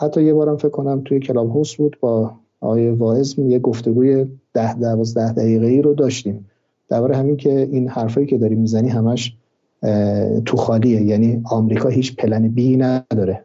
حتی 0.00 0.22
یه 0.22 0.34
بارم 0.34 0.56
فکر 0.56 0.68
کنم 0.68 1.02
توی 1.04 1.20
کلاب 1.20 1.56
هوست 1.56 1.76
بود 1.76 1.96
با 2.00 2.32
آقای 2.60 2.90
واعظ 2.90 3.38
یه 3.38 3.58
گفتگوی 3.58 4.26
ده 4.54 4.74
دوازده 4.74 5.32
دقیقه 5.32 5.66
ای 5.66 5.82
رو 5.82 5.94
داشتیم. 5.94 6.46
درباره 6.88 7.16
همین 7.16 7.36
که 7.36 7.68
این 7.72 7.88
حرفایی 7.88 8.26
که 8.26 8.38
داری 8.38 8.54
می‌زنی 8.54 8.88
همش 8.88 9.36
تو 10.44 10.56
خالیه. 10.56 11.02
یعنی 11.02 11.40
آمریکا 11.44 11.88
هیچ 11.88 12.16
پلن 12.16 12.48
بی 12.48 12.76
نداره. 12.76 13.44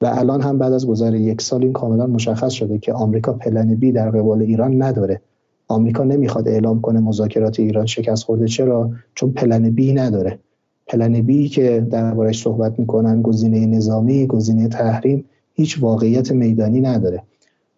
و 0.00 0.06
الان 0.06 0.40
هم 0.40 0.58
بعد 0.58 0.72
از 0.72 0.86
گذر 0.86 1.14
یک 1.14 1.40
سال 1.42 1.62
این 1.62 1.72
کاملا 1.72 2.06
مشخص 2.06 2.52
شده 2.52 2.78
که 2.78 2.92
آمریکا 2.92 3.32
پلن 3.32 3.74
بی 3.74 3.92
در 3.92 4.10
قبال 4.10 4.42
ایران 4.42 4.82
نداره. 4.82 5.20
آمریکا 5.68 6.04
نمی‌خواد 6.04 6.48
اعلام 6.48 6.80
کنه 6.80 7.00
مذاکرات 7.00 7.60
ایران 7.60 7.86
شکست 7.86 8.24
خورده. 8.24 8.46
چرا؟ 8.46 8.90
چون 9.14 9.30
پلن 9.32 9.70
بی 9.70 9.92
نداره. 9.92 10.38
پلن 10.86 11.20
بی 11.20 11.48
که 11.48 11.86
دربارش 11.90 12.42
صحبت 12.42 12.78
می‌کنن 12.78 13.22
گزینه 13.22 13.66
نظامی 13.66 14.26
گزینه 14.26 14.68
تحریم 14.68 15.24
هیچ 15.54 15.82
واقعیت 15.82 16.32
میدانی 16.32 16.80
نداره. 16.80 17.22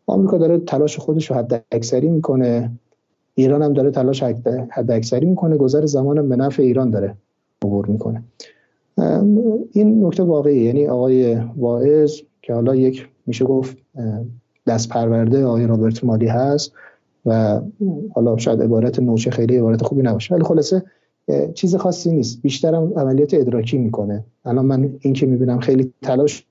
آمریکا 0.07 0.39
داره 0.39 0.59
تلاش 0.59 0.99
خودش 0.99 1.31
رو 1.31 1.37
حد 1.37 1.65
اکثری 1.73 2.09
می‌کنه. 2.09 2.71
ایران 3.35 3.63
هم 3.63 3.73
داره 3.73 3.91
تلاش 3.91 4.23
حد 4.71 4.91
اکثری 4.91 5.27
می‌کنه. 5.27 5.57
گذر 5.57 5.87
زمان 5.87 6.29
به 6.29 6.37
نفع 6.37 6.63
ایران 6.63 6.91
داره. 6.91 7.15
عبور 7.65 7.87
می‌کنه. 7.87 8.23
این 9.73 10.07
نکته 10.07 10.23
واقعی 10.23 10.57
یعنی 10.57 10.87
آقای 10.87 11.35
واعظ 11.57 12.13
که 12.43 12.55
حالا 12.55 12.75
یک 12.75 13.09
میشه 13.27 13.45
گفت 13.45 13.77
دست 14.67 14.89
پرورده 14.89 15.45
آقای 15.45 15.67
رابرت 15.67 16.05
مالی 16.05 16.27
هست 16.27 16.73
و 17.27 17.61
حالا 18.15 18.37
شاید 18.37 18.63
عبارت 18.63 19.01
نوچه 19.01 19.31
خیلی 19.31 19.57
عبارت 19.57 19.83
خوبی 19.83 20.03
نباشه. 20.03 20.35
ولی 20.35 20.45
خلاصه 20.45 20.83
چیز 21.55 21.77
خاصی 21.77 22.11
نیست. 22.11 22.43
بیشترم 22.43 22.93
عملیات 22.97 23.35
ادراکی 23.35 23.79
می‌کنه. 23.79 24.25
الان 24.45 24.67
من 24.67 24.95
این 25.01 25.15
که 25.15 25.27
می‌بینم 25.27 25.59
خیلی 25.59 25.93
تلاش 26.03 26.47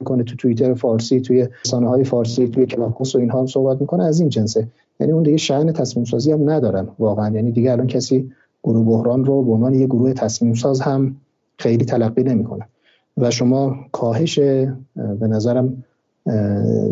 می‌کنه 0.00 0.22
تو 0.22 0.36
توییتر 0.36 0.74
فارسی 0.74 1.20
توی 1.20 1.48
رسانه 1.64 1.88
های 1.88 2.04
فارسی 2.04 2.48
توی 2.48 2.66
کلاپوس 2.66 3.14
و 3.14 3.18
اینها 3.18 3.40
هم 3.40 3.46
صحبت 3.46 3.80
می‌کنه. 3.80 4.04
از 4.04 4.20
این 4.20 4.28
جنسه. 4.28 4.68
یعنی 5.00 5.12
اون 5.12 5.22
دیگه 5.22 5.36
شأن 5.36 5.72
تصمیم 5.72 6.04
سازی 6.04 6.32
هم 6.32 6.50
ندارن 6.50 6.88
واقعا. 6.98 7.34
یعنی 7.34 7.52
دیگه 7.52 7.72
الان 7.72 7.86
کسی 7.86 8.32
گروه 8.64 8.86
بحران 8.86 9.24
رو 9.24 9.42
به 9.42 9.52
عنوان 9.52 9.74
یه 9.74 9.86
گروه 9.86 10.12
تصمیم 10.12 10.54
ساز 10.54 10.80
هم 10.80 11.16
خیلی 11.58 11.84
تلقی 11.84 12.22
نمی‌کنه. 12.22 12.68
و 13.16 13.30
شما 13.30 13.76
کاهش 13.92 14.38
به 14.38 15.26
نظرم 15.28 15.84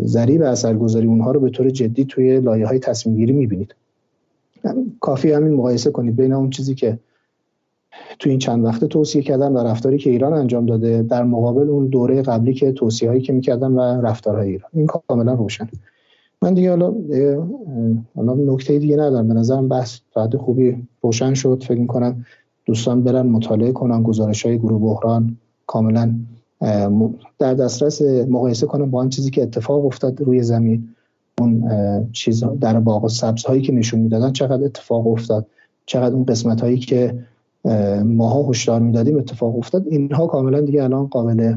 ضریب 0.05 0.41
اثرگذاری 0.41 1.07
اونها 1.07 1.31
رو 1.31 1.39
به 1.39 1.49
طور 1.49 1.69
جدی 1.69 2.05
توی 2.05 2.39
لایه 2.39 2.67
های 2.67 2.79
تصمیم 2.79 3.15
گیری 3.15 3.33
می‌بینید 3.33 3.75
کافی 4.99 5.31
همین 5.31 5.53
مقایسه 5.53 5.91
کنید 5.91 6.15
بین 6.15 6.33
اون 6.33 6.49
چیزی 6.49 6.75
که 6.75 6.99
تو 8.19 8.29
این 8.29 8.39
چند 8.39 8.65
وقته 8.65 8.87
توصیه 8.87 9.21
کردن 9.21 9.53
و 9.53 9.57
رفتاری 9.57 9.97
که 9.97 10.09
ایران 10.09 10.33
انجام 10.33 10.65
داده 10.65 11.01
در 11.01 11.23
مقابل 11.23 11.69
اون 11.69 11.87
دوره 11.87 12.21
قبلی 12.21 12.53
که 12.53 12.71
توصیه 12.71 13.09
هایی 13.09 13.21
که 13.21 13.33
می‌کردن 13.33 13.71
و 13.71 13.81
رفتارهای 13.81 14.49
ایران. 14.49 14.69
این 14.73 14.87
کاملا 14.87 15.33
روشن. 15.33 15.67
من 16.43 16.53
دیگه 16.53 16.69
حالا 16.69 16.93
حالا 18.15 18.33
نکته 18.33 18.79
دیگه 18.79 18.95
ندارم. 18.95 19.27
به 19.27 19.33
نظرم 19.33 19.67
بحث 19.67 19.99
بعد 20.15 20.35
خوبی 20.35 20.87
روشن 21.01 21.33
شد. 21.33 21.63
فکر 21.63 21.79
می‌کنم 21.79 22.25
دوستان 22.65 23.03
برن 23.03 23.25
مطالعه 23.25 23.71
کنن 23.71 24.03
گزارش 24.03 24.45
های 24.45 24.57
گروه 24.57 24.81
بحران 24.81 25.37
کاملا 25.67 26.15
در 27.39 27.53
دسترس 27.53 28.01
مقایسه 28.01 28.67
کنم 28.67 28.91
با 28.91 28.99
آن 28.99 29.09
چیزی 29.09 29.31
که 29.31 29.43
اتفاق 29.43 29.85
افتاد 29.85 30.21
روی 30.21 30.43
زمین. 30.43 30.89
اون 31.41 31.63
چیز 32.11 32.43
در 32.43 32.79
باغ 32.79 33.07
سبز 33.07 33.45
هایی 33.45 33.61
که 33.61 33.73
نشون 33.73 33.99
می‌دادن 33.99 34.31
چقدر 34.31 34.63
اتفاق 34.63 35.07
افتاد. 35.07 35.45
چقدر 35.85 36.15
اون 36.15 36.25
قسمت 36.25 36.61
هایی 36.61 36.77
که 36.77 37.17
ماها 38.05 38.49
هشدار 38.49 38.79
می‌دادیم 38.79 39.17
اتفاق 39.17 39.57
افتاد. 39.57 39.87
اینها 39.87 40.27
کاملا 40.27 40.61
دیگه 40.61 40.83
الان 40.83 41.07
قابل 41.07 41.55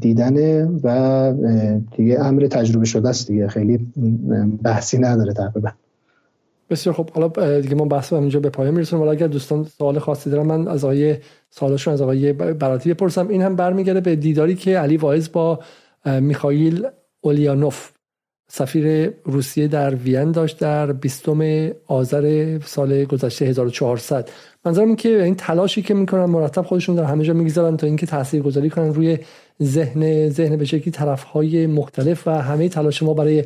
دیدنه 0.00 0.68
و 0.84 1.32
دیگه 1.96 2.20
امر 2.20 2.46
تجربه 2.46 2.84
شده 2.84 3.08
است 3.08 3.26
دیگه. 3.26 3.48
خیلی 3.48 3.78
بحثی 4.62 4.98
نداره 4.98 5.32
تقریبا. 5.32 5.70
بسیار 6.70 6.94
خب 6.94 7.10
حالا 7.10 7.60
دیگه 7.60 7.74
ما 7.74 7.84
بحث 7.84 8.12
اینجا 8.12 8.40
به 8.40 8.50
پایان 8.50 8.74
میرسونم 8.74 9.02
ولی 9.02 9.10
اگر 9.10 9.26
دوستان 9.26 9.64
سوال 9.64 9.98
خاصی 9.98 10.30
دارن 10.30 10.46
من 10.46 10.68
از 10.68 10.84
آقای 10.84 11.16
سوالشون 11.50 11.94
از 11.94 12.02
آقای 12.02 12.32
براتی 12.32 12.94
بپرسم. 12.94 13.28
این 13.28 13.42
هم 13.42 13.56
برمیگرده 13.56 14.00
به 14.00 14.16
دیداری 14.16 14.54
که 14.54 14.78
علی 14.78 14.96
واعظ 14.96 15.28
با 15.32 15.60
میخائیل 16.20 16.86
اولیانوف 17.20 17.90
سفیر 18.48 19.12
روسیه 19.24 19.68
در 19.68 19.94
وین 19.94 20.32
داشت 20.32 20.58
در 20.58 20.92
20 20.92 21.28
آذر 21.86 22.58
سال 22.64 23.04
گذشته 23.04 23.44
1400 23.44 24.28
منظورم 24.64 24.86
این 24.86 24.96
که 24.96 25.22
این 25.22 25.34
تلاشی 25.34 25.82
که 25.82 25.94
می‌کنن 25.94 26.24
مرتب 26.24 26.62
خودشون 26.62 26.96
در 26.96 27.04
همه 27.04 27.24
جا 27.24 27.32
می‌گذارن 27.32 27.76
تا 27.76 27.86
اینکه 27.86 28.06
تاثیر 28.06 28.42
گذاری 28.42 28.70
کنن 28.70 28.94
روی 28.94 29.18
ذهن 29.62 30.28
ذهن 30.28 30.56
به 30.56 30.64
شکلی 30.64 30.90
طرف 30.90 31.22
های 31.22 31.66
مختلف 31.66 32.28
و 32.28 32.30
همه 32.30 32.68
تلاش 32.68 33.02
ما 33.02 33.14
برای 33.14 33.44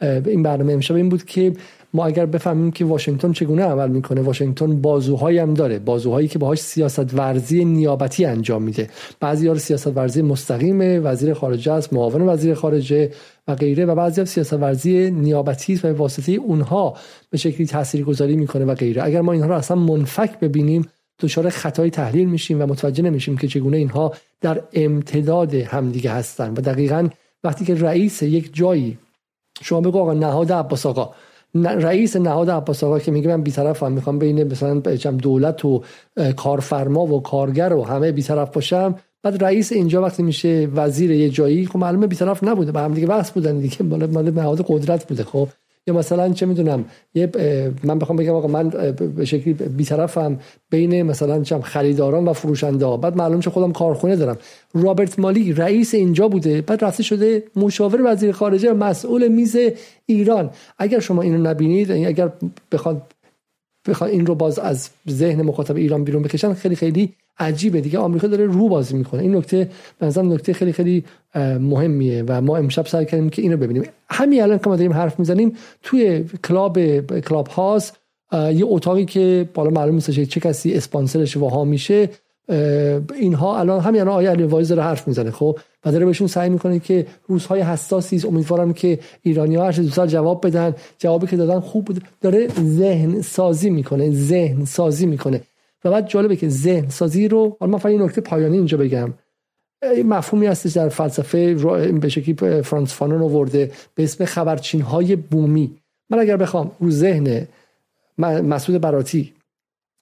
این 0.00 0.42
برنامه 0.42 0.72
امشب 0.72 0.94
این 0.94 1.08
بود 1.08 1.24
که 1.24 1.52
ما 1.94 2.06
اگر 2.06 2.26
بفهمیم 2.26 2.70
که 2.70 2.84
واشنگتن 2.84 3.32
چگونه 3.32 3.62
عمل 3.62 3.88
می‌کنه 3.88 4.20
واشنگتن 4.20 4.80
بازوهایی 4.80 5.38
هم 5.38 5.54
داره 5.54 5.78
بازوهایی 5.78 6.28
که 6.28 6.38
باهاش 6.38 6.58
سیاست 6.58 7.14
ورزی 7.14 7.64
نیابتی 7.64 8.24
انجام 8.24 8.62
میده. 8.62 8.88
بعضی 9.20 9.48
ها 9.48 9.54
سیاست 9.54 9.96
ورزی 9.96 10.22
مستقیم 10.22 11.06
وزیر 11.06 11.34
خارجه 11.34 11.72
است 11.72 11.92
معاون 11.92 12.22
وزیر 12.28 12.54
خارجه 12.54 13.10
و 13.48 13.54
غیره 13.54 13.84
و 13.86 13.94
بعضی 13.94 14.20
ها 14.20 14.24
سیاست 14.24 14.52
ورزی 14.52 15.10
نیابتی 15.10 15.80
و 15.84 15.92
واسطه 15.92 16.32
اونها 16.32 16.94
به 17.30 17.38
شکلی 17.38 17.66
تاثیرگذاری 17.66 18.36
می‌کنه 18.36 18.64
و 18.64 18.74
غیره. 18.74 19.04
اگر 19.04 19.20
ما 19.20 19.32
اینها 19.32 19.48
رو 19.48 19.54
اصلا 19.54 19.76
منفک 19.76 20.40
ببینیم 20.40 20.86
دچار 21.20 21.48
خطای 21.48 21.90
تحلیل 21.90 22.28
میشیم 22.28 22.62
و 22.62 22.66
متوجه 22.66 23.02
نمیشیم 23.02 23.36
که 23.36 23.48
چگونه 23.48 23.76
اینها 23.76 24.12
در 24.40 24.60
امتداد 24.72 25.54
همدیگه 25.54 26.10
هستن. 26.10 26.52
و 26.52 26.54
دقیقا 26.54 27.08
وقتی 27.44 27.64
که 27.64 27.74
رئیس 27.74 28.22
یک 28.22 28.54
جایی 28.54 28.98
شما 29.62 29.80
بگو 29.80 29.98
آقا 29.98 30.14
نهاد 30.14 30.52
عباس 30.52 30.86
آقا 30.86 31.14
رئیس 31.54 32.16
نهاد 32.16 32.50
عباس 32.50 32.84
آقا 32.84 32.98
که 32.98 33.10
میگه 33.10 33.28
من 33.28 33.42
بیطرفم 33.42 33.92
می‌خوام 33.92 34.18
بین 34.18 34.44
مثلا 34.44 34.80
دولت 35.10 35.64
و 35.64 35.82
کارفرما 36.36 37.06
و 37.06 37.22
کارگر 37.22 37.72
و 37.72 37.84
همه 37.84 38.12
بیطرف 38.12 38.50
باشم. 38.50 38.94
بعد 39.22 39.44
رئیس 39.44 39.72
اینجا 39.72 40.02
وقتی 40.02 40.22
میشه 40.22 40.68
وزیر 40.74 41.10
یه 41.10 41.30
جایی 41.30 41.66
خب 41.66 41.76
معلومه 41.76 42.06
بیطرف 42.06 42.44
نبوده 42.44 42.72
با 42.72 42.80
هم 42.80 42.94
دیگه 42.94 43.06
بحث 43.06 43.30
بودن 43.30 43.58
دیگه 43.58 43.82
مال 43.82 44.06
مال 44.06 44.30
نهاد 44.30 44.64
قدرت 44.68 45.08
بوده 45.08 45.24
خب. 45.24 45.48
یا 45.86 45.94
مثلا 45.94 46.32
چه 46.32 46.46
می‌دونم 46.46 46.84
یه 47.14 47.30
من 47.84 47.98
بخوام 47.98 48.16
بگم 48.16 48.32
آقا 48.34 48.48
من 48.48 48.68
به 49.16 49.24
شکلی 49.24 49.52
بیطرفم 49.52 50.38
بین 50.70 51.02
مثلا 51.02 51.42
چم 51.42 51.60
خریداران 51.60 52.28
و 52.28 52.32
فروشنده 52.32 52.96
بعد 52.96 53.16
معلوم 53.16 53.40
شه 53.40 53.50
خودم 53.50 53.72
کارخونه 53.72 54.16
دارم. 54.16 54.38
رابرت 54.74 55.18
مالی 55.18 55.52
رئیس 55.52 55.94
اینجا 55.94 56.28
بوده. 56.28 56.60
بعد 56.60 56.84
رفته 56.84 57.02
شده 57.02 57.42
مشاور 57.56 58.12
وزیر 58.12 58.32
خارجه 58.32 58.72
مسئول 58.72 59.28
میز 59.28 59.56
ایران. 60.06 60.50
اگر 60.78 61.00
شما 61.00 61.22
اینو 61.22 61.38
نبینید 61.50 61.90
اگر 61.90 62.32
بخواد 62.72 63.02
بخواد 63.88 64.10
این 64.10 64.26
رو 64.26 64.34
باز 64.34 64.58
از 64.58 64.90
ذهن 65.10 65.42
مخاطب 65.42 65.76
ایران 65.76 66.04
بیرون 66.04 66.22
بکشن 66.22 66.54
خیلی 66.54 66.76
خیلی 66.76 67.12
عجیبه. 67.38 67.80
دیگه 67.80 67.98
آمریکا 67.98 68.26
داره 68.26 68.46
رو 68.46 68.68
بازی 68.68 68.96
می‌کنه. 68.96 69.22
این 69.22 69.36
نکته 69.36 69.70
به 69.98 70.22
نکته 70.22 70.52
خیلی 70.52 70.72
خیلی 70.72 71.04
مهمیه 71.60 72.24
و 72.26 72.40
ما 72.40 72.56
امشب 72.56 72.86
سعی 72.86 73.06
کردیم 73.06 73.30
که 73.30 73.42
اینو 73.42 73.56
ببینیم. 73.56 73.82
همین 74.10 74.42
الان 74.42 74.58
که 74.58 74.68
ما 74.68 74.76
داریم 74.76 74.92
حرف 74.92 75.18
می‌زنیم 75.18 75.56
توی 75.82 76.24
کلاب 76.44 77.00
کلاب 77.20 77.48
هاوس 77.48 77.90
یه 78.32 78.64
اتاقی 78.64 79.04
که 79.04 79.48
بالا 79.54 79.70
معلوم 79.70 79.94
نیست 79.94 80.10
چه 80.10 80.40
کسی 80.40 80.74
اسپانسرش 80.74 81.36
و 81.36 81.64
میشه 81.64 82.08
اینها 83.18 83.58
الان 83.58 83.80
همین 83.80 84.00
الان 84.00 84.14
آیه 84.14 84.30
علی 84.30 84.42
وایز 84.42 84.68
داره 84.68 84.82
حرف 84.82 85.08
می‌زنه. 85.08 85.30
خب 85.30 85.58
و 85.84 85.92
داره 85.92 86.06
بهشون 86.06 86.26
سعی 86.26 86.50
می‌کنه 86.50 86.78
که 86.78 87.06
روزهای 87.26 87.60
حساسی 87.60 88.16
است. 88.16 88.24
امیدوارم 88.24 88.72
که 88.72 88.98
ایرانی 89.22 89.56
ها 89.56 89.64
هر 89.64 89.72
دوست 89.72 90.06
جواب 90.06 90.46
بدن. 90.46 90.74
جوابی 90.98 91.26
که 91.26 91.36
دادن 91.36 91.60
خوب 91.60 91.84
بود 91.84 92.04
داره 92.20 92.48
ذهن 92.62 93.22
سازی 93.22 93.70
می‌کنه 93.70 94.10
ذهن 94.10 94.64
سازی 94.64 95.06
می‌کنه. 95.06 95.40
و 95.84 95.90
بعد 95.90 96.08
جالبه 96.08 96.36
که 96.36 96.48
ذهن 96.48 96.88
سازی 96.88 97.28
رو 97.28 97.56
حالا 97.60 97.72
من 97.72 97.78
فقط 97.78 97.92
نکته 97.92 98.20
پایانی 98.20 98.56
اینجا 98.56 98.78
بگم. 98.78 99.12
مفهومی 100.04 100.46
هستش 100.46 100.72
در 100.72 100.88
فلسفه 100.88 101.54
به 102.00 102.08
شکلی 102.08 102.62
فرانس 102.62 102.94
فانون 102.94 103.22
آورده 103.22 103.70
به 103.94 104.04
اسم 104.04 104.24
خبرچین 104.24 104.80
های 104.80 105.16
بومی. 105.16 105.76
من 106.10 106.18
اگر 106.18 106.36
بخوام 106.36 106.70
رو 106.80 106.90
ذهن 106.90 107.46
مسعود 108.18 108.80
براتی 108.80 109.32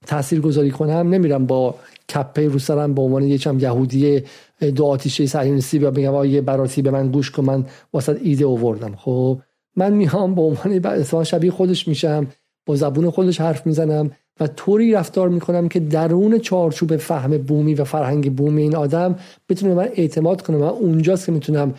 تاثیر 0.06 0.40
گذاری 0.40 0.70
کنم 0.70 1.08
نمیرم 1.14 1.46
با 1.46 1.74
کپه 2.14 2.48
رو 2.48 2.58
سرم 2.58 2.94
به 2.94 3.02
عنوان 3.02 3.22
یه 3.22 3.38
چم 3.38 3.58
یهودی 3.58 4.22
دو 4.74 4.84
آتیشه 4.84 5.26
صهیونیستی 5.26 5.78
و 5.78 5.90
بگم 5.90 6.24
یه 6.24 6.40
براتی 6.40 6.82
به 6.82 6.90
من 6.90 7.10
گوش 7.10 7.30
کن 7.30 7.44
من 7.44 7.66
واسط 7.92 8.18
ایده 8.22 8.46
آوردم 8.46 8.94
خب 8.96 9.38
من 9.76 9.92
میام 9.92 10.34
به 10.34 10.42
عنوان 10.42 11.24
شبیه 11.24 11.50
خودش 11.50 11.88
میشم 11.88 12.26
با 12.66 12.76
زبون 12.76 13.10
خودش 13.10 13.40
حرف 13.40 13.66
می‌زنم 13.66 14.10
و 14.40 14.46
طوری 14.46 14.92
رفتار 14.92 15.28
می‌کنم 15.28 15.68
که 15.68 15.80
درون 15.80 16.38
چارچوب 16.38 16.96
فهم 16.96 17.38
بومی 17.38 17.74
و 17.74 17.84
فرهنگ 17.84 18.36
بومی 18.36 18.62
این 18.62 18.76
آدم 18.76 19.16
بتونه 19.48 19.74
من 19.74 19.88
اعتماد 19.94 20.42
کنم 20.42 20.60
و 20.60 20.64
اونجاست 20.64 21.26
که 21.26 21.32
می‌تونم 21.32 21.74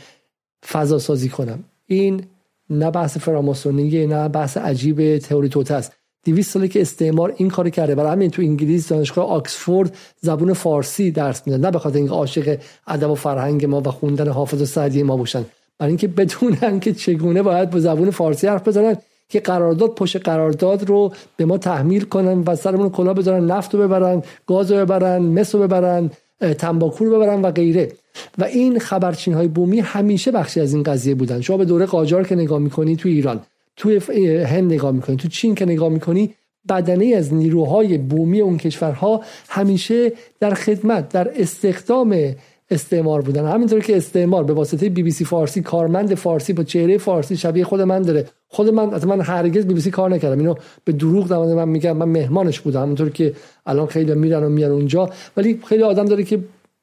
فضا 0.72 1.00
سازی 1.00 1.30
کنم. 1.30 1.64
این 1.86 2.24
نه 2.70 2.91
بحث 2.91 3.18
فراماسونیه 3.18 4.08
نه 4.08 4.30
بحث 4.30 4.58
عجیب 4.58 5.18
تئوری 5.18 5.50
توت 5.50 5.72
است. 5.72 5.94
200 6.26 6.52
ساله 6.52 6.68
که 6.68 6.82
استعمار 6.82 7.34
این 7.38 7.50
کار 7.50 7.70
کرده. 7.70 7.95
برای 7.95 8.12
همین 8.12 8.32
تو 8.32 8.41
انگلیس 8.41 8.88
دانشگاه 8.88 9.26
آکسفورد 9.26 9.98
زبون 10.22 10.54
فارسی 10.54 11.12
درس 11.12 11.48
میدن 11.48 11.60
نه 11.60 11.72
به 11.72 11.80
خاطر 11.80 11.98
اینکه 11.98 12.14
عاشق 12.14 12.58
ادب 12.88 13.10
و 13.10 13.16
فرهنگ 13.16 13.66
ما 13.66 13.82
و 13.82 13.91
خوندن 13.91 14.28
حافظ 14.28 14.62
و 14.62 14.66
سعدی 14.66 15.04
ما 15.04 15.18
باشن. 15.18 15.45
برای 15.80 15.90
اینکه 15.90 16.08
بدونن 16.08 16.80
که 16.80 16.94
چگونه 16.94 17.41
باید 17.41 17.70
با 17.70 17.80
زبون 17.80 18.12
فارسی 18.12 18.48
حرف 18.48 18.68
بزنن 18.68 18.98
که 19.30 19.40
قرارداد 19.40 19.90
پشت 19.95 20.18
قرارداد 20.18 20.90
رو 20.90 21.12
به 21.38 21.45
ما 21.45 21.58
تحمیل 21.58 22.04
کنن 22.04 22.44
و 22.48 22.56
سرمون 22.56 22.90
کلا 22.90 23.14
بذارن 23.14 23.45
نفت 23.45 23.76
رو 23.76 23.82
ببرن 23.82 24.24
گاز 24.48 24.72
رو 24.72 24.78
ببرن 24.78 25.22
مس 25.22 25.56
رو 25.56 25.62
ببرن 25.62 26.12
تنباکو 26.58 27.06
رو 27.06 27.16
ببرن 27.16 27.41
و 27.41 27.52
غیره. 27.52 27.91
و 28.38 28.44
این 28.44 28.80
خبرچین 28.80 29.34
های 29.34 29.48
بومی 29.48 29.80
همیشه 29.80 30.32
بخشی 30.32 30.60
از 30.60 30.74
این 30.74 30.84
قضیه 30.84 31.16
بودن. 31.16 31.41
شما 31.41 31.58
به 31.58 31.66
دوره 31.66 31.86
قاجار 31.86 32.28
که 32.28 32.36
نگاه 32.36 32.60
می‌کنی 32.60 32.95
تو 32.95 33.10
ایران. 33.10 33.41
تو 33.76 34.00
هند 34.45 34.74
نگاه 34.74 34.91
می‌کنی 34.91 35.16
تو 35.16 35.28
چین 35.28 35.56
که 35.56 35.66
نگاه 35.66 35.90
می‌کنی 35.90 36.34
بدنه 36.70 37.06
از 37.06 37.34
نیروهای 37.34 37.98
بومی 37.98 38.41
اون 38.41 38.58
کشورها 38.58 39.22
همیشه 39.50 40.12
در 40.40 40.54
خدمت 40.54 41.10
در 41.10 41.41
استخدام 41.41 42.36
استعمار 42.72 43.22
بودن. 43.22 43.45
همینطور 43.45 43.80
که 43.80 43.98
استعمار 43.98 44.44
به 44.44 44.54
واسطه 44.54 44.90
بی 44.90 45.04
بی 45.04 45.12
سی 45.12 45.26
فارسی 45.26 45.62
کارمند 45.62 46.16
فارسی 46.16 46.54
با 46.54 46.64
چهره 46.64 46.98
فارسی 46.98 47.38
شبیه 47.38 47.64
خود 47.64 47.82
من 47.82 48.02
داره. 48.02 48.26
خود 48.48 48.70
من 48.70 49.06
من 49.06 49.22
هرگز 49.22 49.66
بی 49.66 49.74
بی 49.74 49.82
سی 49.82 49.91
کار 49.91 50.10
نکردم. 50.10 50.40
اینو 50.40 50.56
به 50.86 50.91
دروغ 50.91 51.28
در 51.28 51.38
من 51.38 51.70
میگم 51.70 51.98
من 51.98 52.10
مهمانش 52.10 52.60
بودم. 52.60 52.82
همونطور 52.82 53.10
که 53.10 53.34
الان 53.66 53.88
خیلی 53.88 54.14
میرن 54.14 54.44
و 54.44 54.50
میان 54.50 54.72
اونجا. 54.72 55.10
ولی 55.38 55.60
خیلی 55.66 55.84
آدم 55.84 56.06
داره 56.06 56.24
که 56.24 56.40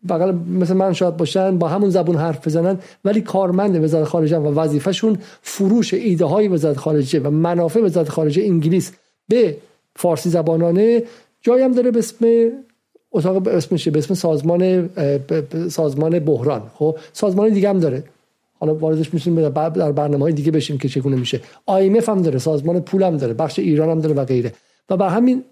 بغل 0.09 0.33
مثل 0.33 0.75
من 0.75 0.93
شاید 0.93 1.17
باشن 1.17 1.59
با 1.59 1.69
همون 1.69 1.91
زبون 1.91 2.17
حرف 2.17 2.47
بزنن 2.47 2.79
ولی 3.05 3.21
کارمند 3.21 3.85
وزارت 3.85 4.09
خارجه 4.09 4.39
و 4.39 4.61
وظیفهشون 4.61 5.19
فروش 5.43 5.95
ایده 5.95 6.25
های 6.25 6.49
وزارت 6.49 6.77
خارجه 6.77 7.21
و 7.21 7.31
منافع 7.31 7.81
وزارت 7.81 8.09
خارجه 8.09 8.43
انگلیس. 8.43 8.93
به 9.29 9.57
فارسی 9.97 10.31
زبانانه 10.31 11.03
جایی 11.41 11.65
هم 11.65 11.73
داره 11.73 11.91
به 11.91 11.99
اسم 11.99 12.27
اتاق 13.13 13.49
اسمش 13.49 13.89
به 13.89 13.99
اسم 13.99 14.15
سازمان 14.15 14.91
سازمان 15.69 16.19
بحران. 16.19 16.63
خب 16.75 16.99
سازمان 17.13 17.49
دیگه 17.49 17.69
هم 17.69 17.79
داره. 17.79 18.05
حالا 18.61 18.75
واردش 18.75 19.15
میشیم 19.15 19.49
در 19.49 19.93
برنامه 19.93 20.25
های 20.25 20.33
دیگه 20.33 20.51
بشیم 20.51 20.79
که 20.79 20.89
چگونه 20.89 21.17
میشه. 21.17 21.41
IMF 21.71 22.09
هم 22.09 22.23
داره 22.23 22.39
سازمان 22.39 22.81
پول 22.81 23.03
هم 23.03 23.17
داره 23.17 23.35
بخش 23.35 23.59
ایران 23.59 23.89
هم 23.89 24.01
داره 24.01 24.15
و 24.15 24.25
غیره. 24.25 24.53
و 24.91 24.97
بر 24.97 25.09
همین 25.09 25.45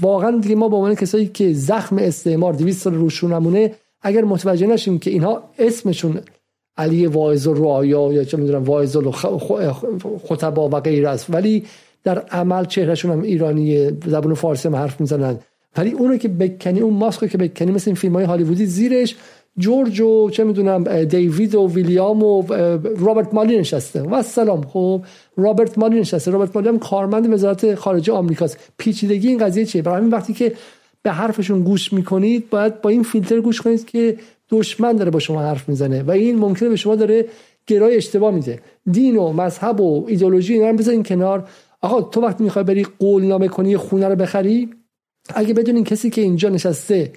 واقعا 0.00 0.38
دیگه 0.38 0.54
ما 0.54 0.68
به 0.68 0.76
عنوان 0.76 0.94
کسایی 0.94 1.26
که 1.26 1.52
زخم 1.52 1.98
استعمار 1.98 2.52
200 2.52 2.82
سال 2.82 2.94
روشونمونه 2.94 3.74
اگر 4.02 4.24
متوجه 4.24 4.66
نشیم 4.66 4.98
که 4.98 5.10
اینها 5.10 5.42
اسمشون 5.58 6.20
علی 6.76 7.06
واعظ 7.06 7.46
و 7.46 7.54
رعایا 7.54 8.12
یا 8.12 8.24
چه 8.24 8.36
می‌دونم 8.36 8.64
واعظ 8.64 8.96
و 8.96 9.10
خطبا 10.28 10.68
و 10.68 10.80
غیره 10.80 11.08
است 11.08 11.26
ولی 11.28 11.64
در 12.04 12.18
عمل 12.18 12.64
چهرهشون 12.64 13.10
هم 13.10 13.22
ایرانی 13.22 13.90
زبان 14.06 14.34
فارسی 14.34 14.68
هم 14.68 14.76
حرف 14.76 15.00
می‌زنن. 15.00 15.38
ولی 15.76 15.90
اونو 15.90 16.16
که 16.16 16.28
بکنی 16.28 16.80
اون 16.80 16.94
ماسکو 16.94 17.26
که 17.26 17.38
بکنی 17.38 17.72
مثل 17.72 17.90
این 17.90 17.94
فیلم 17.94 18.14
های 18.14 18.24
هالیوودی 18.24 18.66
زیرش 18.66 19.16
جورج 19.58 20.00
و 20.00 20.30
چه 20.30 20.44
می‌دونم 20.44 21.04
دیوید 21.04 21.54
و 21.54 21.68
ویلیام 21.68 22.22
و 22.22 22.42
رابرت 22.98 23.34
مالی 23.34 23.58
نشسته. 23.58 24.02
و 24.02 24.22
سلام 24.22 24.62
خب 24.62 25.02
رابرت 25.36 25.78
مالی 25.78 26.00
نشسته. 26.00 26.30
رابرت 26.30 26.56
مالی 26.56 26.68
هم 26.68 26.78
کارمند 26.78 27.32
وزارت 27.32 27.74
خارجه 27.74 28.12
آمریکاست. 28.12 28.58
پیچیدگی 28.78 29.28
این 29.28 29.38
قضیه 29.38 29.64
چیه؟ 29.64 29.82
برای 29.82 29.98
همین 29.98 30.10
وقتی 30.10 30.32
که 30.32 30.52
به 31.08 31.14
حرفشون 31.14 31.62
گوش 31.62 31.92
می‌کنید 31.92 32.50
باید 32.50 32.80
با 32.80 32.90
این 32.90 33.02
فیلتر 33.02 33.40
گوش 33.40 33.60
کنید 33.60 33.86
که 33.86 34.16
دشمن 34.50 34.92
داره 34.92 35.10
با 35.10 35.18
شما 35.18 35.40
حرف 35.42 35.68
می‌زنه 35.68 36.02
و 36.02 36.10
این 36.10 36.38
ممکنه 36.38 36.68
به 36.68 36.76
شما 36.76 36.96
داره 36.96 37.26
گرای 37.66 37.96
اشتباه 37.96 38.34
میده. 38.34 38.60
دین 38.90 39.16
و 39.16 39.32
مذهب 39.32 39.80
و 39.80 40.04
ایدولوژی 40.08 40.54
اینا 40.54 40.70
رو 40.70 40.76
بذارین 40.76 41.02
کنار. 41.02 41.48
آقا 41.80 42.02
تو 42.02 42.20
وقتی 42.20 42.44
می‌خوای 42.44 42.64
بری 42.64 42.86
قولنامه 42.98 43.48
کنی 43.48 43.76
خونه 43.76 44.08
رو 44.08 44.16
بخری 44.16 44.70
اگه 45.34 45.54
بدونین 45.54 45.84
کسی 45.84 46.10
که 46.10 46.20
اینجا 46.20 46.48
نشسته 46.48 47.12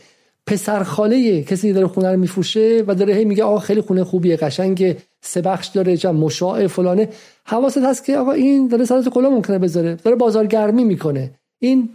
پسر 0.47 0.83
خاله 0.83 1.43
کسی 1.43 1.73
داره 1.73 1.87
خونه 1.87 2.11
رو 2.11 2.19
میفروشه 2.19 2.83
و 2.87 2.95
داره 2.95 3.13
هی 3.15 3.25
میگه 3.25 3.43
آقا 3.43 3.59
خیلی 3.59 3.81
خونه 3.81 4.03
خوبیه 4.03 4.35
قشنگ 4.35 4.95
سه 5.21 5.41
بخش 5.41 5.67
داره 5.67 5.97
چه 5.97 6.11
مشاع 6.11 6.67
فلانه. 6.67 7.09
حواست 7.45 7.77
هست 7.77 8.05
که 8.05 8.17
آقا 8.17 8.31
این 8.31 8.67
داره 8.67 8.85
سرات 8.85 9.09
کلا 9.09 9.29
ممکنه 9.29 9.59
بذاره 9.59 9.95
داره 9.95 10.15
بازارگرمی 10.15 10.83
می‌کنه. 10.83 11.31
این 11.59 11.89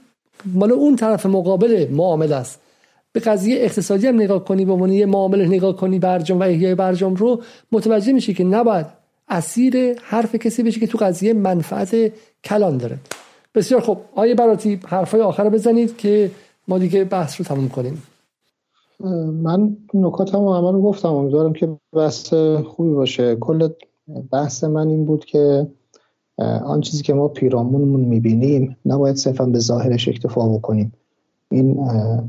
مال 0.44 0.72
اون 0.72 0.96
طرف 0.96 1.26
مقابل 1.26 1.86
معامله 1.90 2.34
است. 2.34 2.60
به 3.12 3.20
قضیه 3.20 3.56
اقتصادی 3.60 4.06
هم 4.06 4.14
نگاه 4.14 4.44
کنی 4.44 4.64
به 4.64 4.72
عنوان 4.72 4.92
یه 4.92 5.06
معامله 5.06 5.46
نگاه 5.46 5.76
کنی 5.76 5.98
برجام 5.98 6.40
و 6.40 6.42
احیای 6.42 6.74
برجام 6.74 7.14
رو 7.14 7.42
متوجه 7.72 8.12
میشی 8.12 8.34
که 8.34 8.44
نباید 8.44 8.86
اسیر 9.28 9.98
حرف 10.02 10.34
کسی 10.34 10.62
بشه 10.62 10.80
که 10.80 10.86
تو 10.86 10.98
قضیه 10.98 11.32
منفعت 11.32 12.12
کلان 12.44 12.76
داره. 12.76 12.98
بسیار 13.54 13.80
خب 13.80 13.98
آیه 14.14 14.34
براتی 14.34 14.80
حرفای 14.86 15.20
آخر 15.20 15.48
بزنید 15.48 15.96
که 15.96 16.30
ما 16.68 16.78
دیگه 16.78 17.04
بحث 17.04 17.40
رو 17.40 17.44
تموم 17.44 17.68
کنیم. 17.68 18.02
من 19.42 19.76
نکات 19.94 20.34
هم 20.34 20.40
رو 20.40 20.82
گفتم. 20.82 21.08
امیدوارم 21.08 21.52
که 21.52 21.68
بحث 21.92 22.34
خوبی 22.66 22.94
باشه. 22.94 23.36
کل 23.36 23.68
بحث 24.32 24.64
من 24.64 24.88
این 24.88 25.04
بود 25.04 25.24
که 25.24 25.66
آن 26.38 26.80
چیزی 26.80 27.02
که 27.02 27.14
ما 27.14 27.28
پیرامونمون 27.28 28.00
می‌بینیم 28.00 28.76
نباید 28.86 29.16
صرفا 29.16 29.46
به 29.46 29.58
ظاهرش 29.58 30.08
اکتفا 30.08 30.48
بکنیم. 30.48 30.92
این 31.50 31.76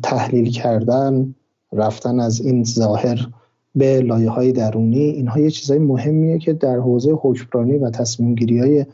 تحلیل 0.03 0.51
کردن 0.51 1.35
رفتن 1.73 2.19
از 2.19 2.41
این 2.41 2.63
ظاهر 2.63 3.27
به 3.75 4.01
لایه 4.01 4.29
های 4.29 4.51
درونی 4.51 4.99
اینها 4.99 5.39
یه 5.39 5.49
چیزای 5.49 5.79
مهمیه 5.79 6.39
که 6.39 6.53
در 6.53 6.77
حوزه 6.77 7.11
حکمرانی 7.11 7.77
و 7.77 7.89
تصمیم 7.89 8.35
گیری 8.35 8.59
های 8.59 8.85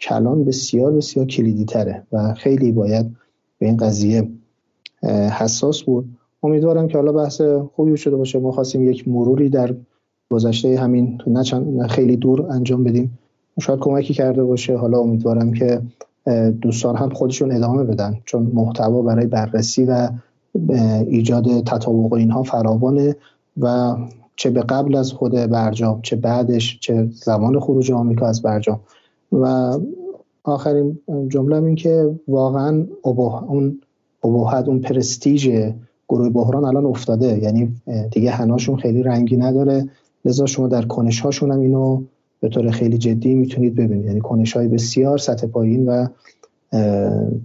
کلان 0.00 0.44
بسیار 0.44 0.92
بسیار 0.92 1.26
کلیدی 1.26 1.64
تره 1.64 2.02
و 2.12 2.34
خیلی 2.34 2.72
باید 2.72 3.16
به 3.58 3.66
این 3.66 3.76
قضیه 3.76 4.28
حساس 5.38 5.82
بود. 5.82 6.08
امیدوارم 6.42 6.88
که 6.88 6.98
حالا 6.98 7.12
بحث 7.12 7.40
خوبی 7.74 7.96
شده 7.96 8.16
باشه. 8.16 8.38
ما 8.38 8.52
خواستیم 8.52 8.90
یک 8.90 9.08
مروری 9.08 9.48
در 9.48 9.74
گذشته 10.30 10.80
همین 10.80 11.18
نه 11.26 11.86
خیلی 11.86 12.16
دور 12.16 12.46
انجام 12.50 12.84
بدیم. 12.84 13.18
شاید 13.60 13.78
کمکی 13.78 14.14
کرده 14.14 14.44
باشه. 14.44 14.76
حالا 14.76 14.98
امیدوارم 14.98 15.52
که 15.52 15.82
دوستان 16.60 16.96
هم 16.96 17.10
خودشون 17.10 17.52
ادامه 17.52 17.84
بدن. 17.84 18.16
چون 18.24 18.50
محتوا 18.54 19.02
برای 19.02 19.26
بررسی 19.26 19.84
و 19.84 20.08
ایجاد 21.06 21.64
تطابق 21.64 22.12
اینها 22.12 22.42
فراوانه 22.42 23.16
و 23.60 23.96
چه 24.36 24.50
به 24.50 24.62
قبل 24.62 24.96
از 24.96 25.12
خود 25.12 25.32
برجام 25.32 26.00
چه 26.02 26.16
بعدش 26.16 26.78
چه 26.80 27.08
زمان 27.12 27.60
خروج 27.60 27.92
آمریکا 27.92 28.26
از 28.26 28.42
برجام. 28.42 28.80
و 29.32 29.72
آخرین 30.44 30.98
جمله 31.28 31.62
این 31.62 31.74
که 31.74 32.14
واقعا 32.28 32.86
اون 33.02 33.80
ابهت 34.24 34.68
اون 34.68 34.80
پرستیژ 34.80 35.48
گروه 36.08 36.28
بحران 36.28 36.64
الان 36.64 36.86
افتاده. 36.86 37.38
یعنی 37.38 37.76
دیگه 38.10 38.30
هناشون 38.30 38.76
خیلی 38.76 39.02
رنگی 39.02 39.36
نداره. 39.36 39.88
لذا 40.24 40.46
شما 40.46 40.68
در 40.68 40.82
کنش 40.82 41.20
هاشون 41.20 41.50
هم 41.50 41.60
اینو 41.60 42.02
به 42.48 42.54
طور 42.54 42.70
خیلی 42.70 42.98
جدی 42.98 43.34
می‌تونید 43.34 43.74
ببینید. 43.74 44.06
یعنی 44.06 44.20
کنش 44.20 44.52
های 44.52 44.68
بسیار 44.68 45.18
سطح 45.18 45.46
پایین 45.46 45.88
و 45.88 46.06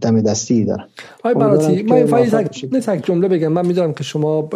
دم 0.02 0.22
دستی 0.22 0.66
دارن. 0.66 0.86
آی 1.24 1.34
براتی 1.34 1.84
من 1.84 1.98
نه 2.72 2.80
تک 2.80 3.06
جمله 3.06 3.28
بگم. 3.28 3.48
من 3.48 3.68
می‌دونم 3.68 3.94
که 3.94 4.04
شما 4.04 4.50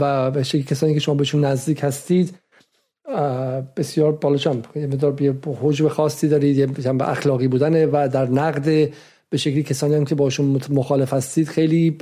و 0.00 0.30
به 0.30 0.42
کسانی 0.42 0.94
که 0.94 1.00
شما 1.00 1.14
بهشون 1.14 1.44
نزدیک 1.44 1.80
هستید 1.82 2.34
بسیار 3.76 4.12
بالا 4.12 4.36
چم 4.36 4.62
یه 4.76 4.86
مدار 4.86 5.34
حجب 5.62 5.88
خاصی 5.88 6.28
دارید 6.28 6.56
یه 6.56 6.66
به 6.66 7.10
اخلاقی 7.10 7.48
بودنه 7.48 7.86
و 7.86 8.08
در 8.12 8.30
نقد 8.30 8.64
به 9.30 9.36
شکلی 9.36 9.62
کسانی 9.62 9.94
هم 9.94 10.04
که 10.04 10.14
باشون 10.14 10.60
مخالف 10.70 11.12
هستید 11.12 11.48
خیلی 11.48 11.96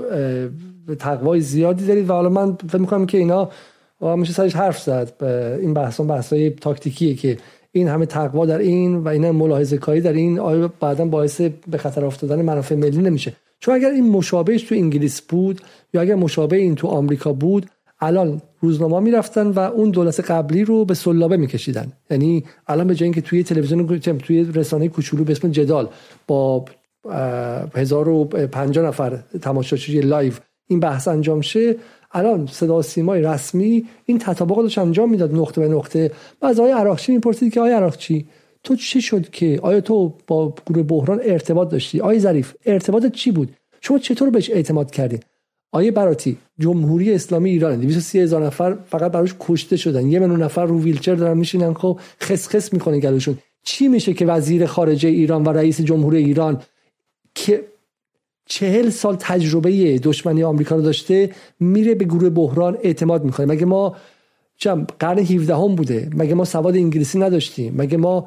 تقوای 0.98 1.40
زیادی 1.40 1.86
دارید. 1.86 2.10
و 2.10 2.12
حالا 2.12 2.28
من 2.28 2.54
فکر 2.68 2.78
می‌کنم 2.78 3.06
که 3.06 3.18
اینا 3.18 3.50
میشه 4.02 4.32
سرش 4.32 4.56
حرف 4.56 4.80
زد. 4.80 5.24
این 5.60 5.74
بحثان 5.74 6.06
بحثای 6.06 6.50
تاکتیکیه 6.50 7.14
که 7.14 7.38
این 7.72 7.88
همه 7.88 8.06
تقوا 8.06 8.46
در 8.46 8.58
این 8.58 8.96
و 8.96 9.08
این 9.08 9.30
ملاحظه 9.30 9.78
کاری 9.78 10.00
در 10.00 10.12
این 10.12 10.38
آیا 10.38 10.72
بعدا 10.80 11.04
باعث 11.04 11.40
به 11.40 11.78
خطر 11.78 12.04
افتادن 12.04 12.42
منافع 12.42 12.74
ملی 12.74 12.98
نمیشه؟ 12.98 13.32
چون 13.60 13.74
اگر 13.74 13.90
این 13.90 14.10
مشابهش 14.10 14.62
تو 14.62 14.74
انگلیس 14.74 15.20
بود 15.20 15.60
یا 15.94 16.00
اگر 16.00 16.14
مشابه 16.14 16.56
این 16.56 16.74
تو 16.74 16.88
آمریکا 16.88 17.32
بود 17.32 17.66
الان 18.00 18.42
روزنامه 18.60 19.00
می‌رفتن 19.00 19.46
و 19.46 19.58
اون 19.58 19.90
دولت 19.90 20.20
قبلی 20.30 20.64
رو 20.64 20.84
به 20.84 20.94
سلابه 20.94 21.36
میکشیدن. 21.36 21.92
یعنی 22.10 22.44
الان 22.66 22.86
به 22.86 22.94
جای 22.94 23.04
اینکه 23.04 23.20
توی 23.20 23.42
تلویزیون 23.42 23.98
توی 23.98 24.44
رسانه 24.54 24.88
کوچولو 24.88 25.24
به 25.24 25.32
اسم 25.32 25.50
جدال 25.50 25.88
با 26.26 26.64
1050 27.74 28.86
نفر 28.86 29.18
تماشاچی 29.42 30.00
live 30.00 30.32
این 30.68 30.80
بحث 30.80 31.08
انجام 31.08 31.40
شه 31.40 31.76
الان 32.12 32.46
صدا 32.46 32.82
سیمای 32.82 33.22
رسمی 33.22 33.84
این 34.04 34.18
تطابق 34.18 34.58
رو 34.58 34.70
انجام 34.76 35.10
می‌داد 35.10 35.34
نقطه 35.34 35.60
به 35.60 35.68
نقطه. 35.68 36.10
و 36.42 36.46
از 36.46 36.60
آقای 36.60 36.72
عراقچی 36.72 37.12
می‌پرسید 37.12 37.52
که 37.52 37.60
آقای 37.60 37.72
عراقچی 37.72 38.26
تو 38.64 38.76
چی 38.76 39.00
شد 39.00 39.30
که 39.30 39.60
آیا 39.62 39.80
تو 39.80 40.12
با 40.26 40.54
گروه 40.66 40.82
بحران 40.82 41.20
ارتباط 41.24 41.68
داشتی؟ 41.68 42.00
آقای 42.00 42.20
ظریف 42.20 42.54
ارتباطت 42.66 43.12
چی 43.12 43.30
بود؟ 43.30 43.48
شما 43.80 43.98
چطور 43.98 44.30
بهش 44.30 44.50
اعتماد 44.50 44.90
کردین؟ 44.90 45.20
آقای 45.72 45.90
براتی 45.90 46.36
جمهوری 46.58 47.14
اسلامی 47.14 47.50
ایران 47.50 47.80
230 47.80 48.20
هزار 48.20 48.46
نفر 48.46 48.76
فقط 48.90 49.12
براش 49.12 49.34
کشته 49.40 49.76
شدن. 49.76 50.08
یه 50.08 50.18
میلیون 50.18 50.42
نفر 50.42 50.64
رو 50.64 50.82
ویلچر 50.82 51.14
دارن 51.14 51.38
میشینن 51.38 51.74
خب 51.74 52.00
خس 52.20 52.48
خس 52.48 52.72
می‌کنه 52.72 53.00
گلوشون. 53.00 53.38
چی 53.64 53.88
میشه 53.88 54.14
که 54.14 54.26
وزیر 54.26 54.66
خارجه 54.66 55.08
ایران 55.08 55.44
و 55.44 55.48
رئیس 55.48 55.80
جمهوری 55.80 56.18
ایران 56.18 56.62
که 57.34 57.64
چهل 58.46 58.90
سال 58.90 59.16
تجربه 59.20 59.98
دشمنی 59.98 60.42
آمریکا 60.42 60.76
رو 60.76 60.82
داشته 60.82 61.30
میره 61.60 61.94
به 61.94 62.04
گروه 62.04 62.30
بحران 62.30 62.78
اعتماد 62.82 63.24
می‌کنه. 63.24 63.46
مگه 63.46 63.64
ما 63.66 63.96
چم 64.56 64.86
قرن 64.98 65.18
17 65.18 65.54
هم 65.54 65.74
بوده. 65.74 66.10
مگه 66.14 66.34
ما 66.34 66.44
سواد 66.44 66.74
انگلیسی 66.74 67.18
نداشتیم. 67.18 67.74
مگه 67.76 67.96
ما 67.96 68.26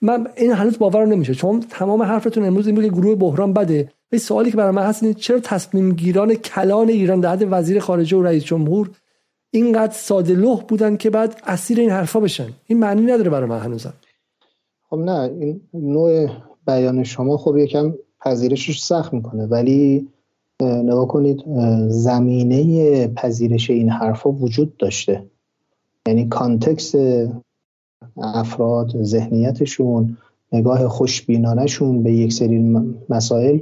من 0.00 0.28
این 0.36 0.52
هنوز 0.52 0.78
باور 0.78 1.06
نمیشه. 1.06 1.34
چون 1.34 1.60
تمام 1.60 2.02
حرفتون 2.02 2.44
امروز 2.44 2.66
این 2.66 2.74
بود 2.74 2.84
که 2.84 2.90
گروه 2.90 3.14
بحران 3.14 3.52
بده. 3.52 3.92
و 4.12 4.18
سوالی 4.18 4.50
که 4.50 4.56
برای 4.56 4.70
من 4.70 4.82
هست 4.82 5.12
چرا 5.12 5.40
تصمیم 5.40 5.92
گیران 5.92 6.34
کلان 6.34 6.88
ایران 6.88 7.20
در 7.20 7.46
وزیر 7.50 7.80
خارجه 7.80 8.16
و 8.16 8.22
رئیس 8.22 8.44
جمهور 8.44 8.90
اینقدر 9.50 9.92
ساده 9.92 10.34
لوح 10.34 10.62
بودن 10.62 10.96
که 10.96 11.10
بعد 11.10 11.40
اسیر 11.46 11.80
این 11.80 11.90
حرفا 11.90 12.20
بشن؟ 12.20 12.48
این 12.66 12.78
معنی 12.78 13.02
نداره 13.02 13.30
برای 13.30 13.48
من 13.48 13.58
هنوزم. 13.58 13.94
خب 14.82 14.96
نه 14.96 15.20
این 15.40 15.60
نوع 15.74 16.28
بیان 16.66 17.04
شما 17.04 17.36
خب 17.36 17.56
یکم 17.56 17.94
پذیرشش 18.24 18.82
سخت 18.82 19.14
می‌کنه. 19.14 19.46
ولی 19.46 20.08
نگاه 20.62 21.08
کنید 21.08 21.44
زمینه 21.88 23.08
پذیرش 23.08 23.70
این 23.70 23.88
حرفا 23.88 24.32
وجود 24.32 24.76
داشته. 24.76 25.24
یعنی 26.08 26.28
کانتکس 26.28 26.94
افراد 28.16 29.02
ذهنیتشون 29.02 30.16
نگاه 30.52 30.88
خوشبینانشون 30.88 32.02
به 32.02 32.12
یک 32.12 32.32
سری 32.32 32.58
مسائل 33.08 33.60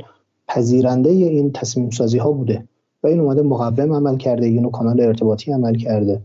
پذیرنده 0.48 1.10
این 1.10 1.52
تصمیم 1.52 1.90
سازی 1.90 2.18
ها 2.18 2.32
بوده. 2.32 2.64
و 3.02 3.06
این 3.06 3.20
اومده 3.20 3.42
مقوم 3.42 3.92
عمل 3.92 4.16
کرده 4.16 4.46
اینو 4.46 4.70
کانال 4.70 5.00
ارتباطی 5.00 5.52
عمل 5.52 5.74
کرده. 5.74 6.20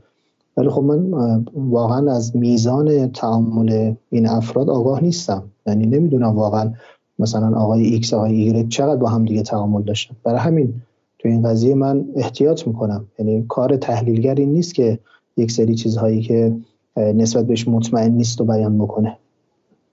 ولی 0.57 0.69
خب 0.69 0.83
من 0.83 1.45
واقعا 1.55 2.11
از 2.11 2.35
میزان 2.35 3.11
تعامل 3.11 3.93
این 4.09 4.27
افراد 4.27 4.69
آگاه 4.69 5.03
نیستم. 5.03 5.43
یعنی 5.67 5.85
نمی‌دونم 5.85 6.35
واقعا 6.35 6.73
مثلا 7.19 7.57
آقای 7.57 7.83
ایکس 7.83 8.13
آقای 8.13 8.33
ایگرک 8.33 8.69
چقدر 8.69 8.95
با 8.95 9.09
هم 9.09 9.25
دیگه 9.25 9.41
تعامل 9.41 9.81
داشتن؟ 9.81 10.15
برای 10.23 10.39
همین 10.39 10.73
تو 11.19 11.29
این 11.29 11.43
قضیه 11.49 11.75
من 11.75 12.05
احتیاط 12.15 12.67
می‌کنم. 12.67 13.05
یعنی 13.19 13.45
کار 13.49 13.77
تحلیلگری 13.77 14.45
نیست 14.45 14.75
که 14.75 14.99
یک 15.37 15.51
سری 15.51 15.75
چیزهایی 15.75 16.21
که 16.21 16.55
نسبت 16.97 17.47
بهش 17.47 17.67
مطمئن 17.67 18.11
نیست 18.11 18.41
و 18.41 18.45
بیان 18.45 18.77
بکنه. 18.77 19.17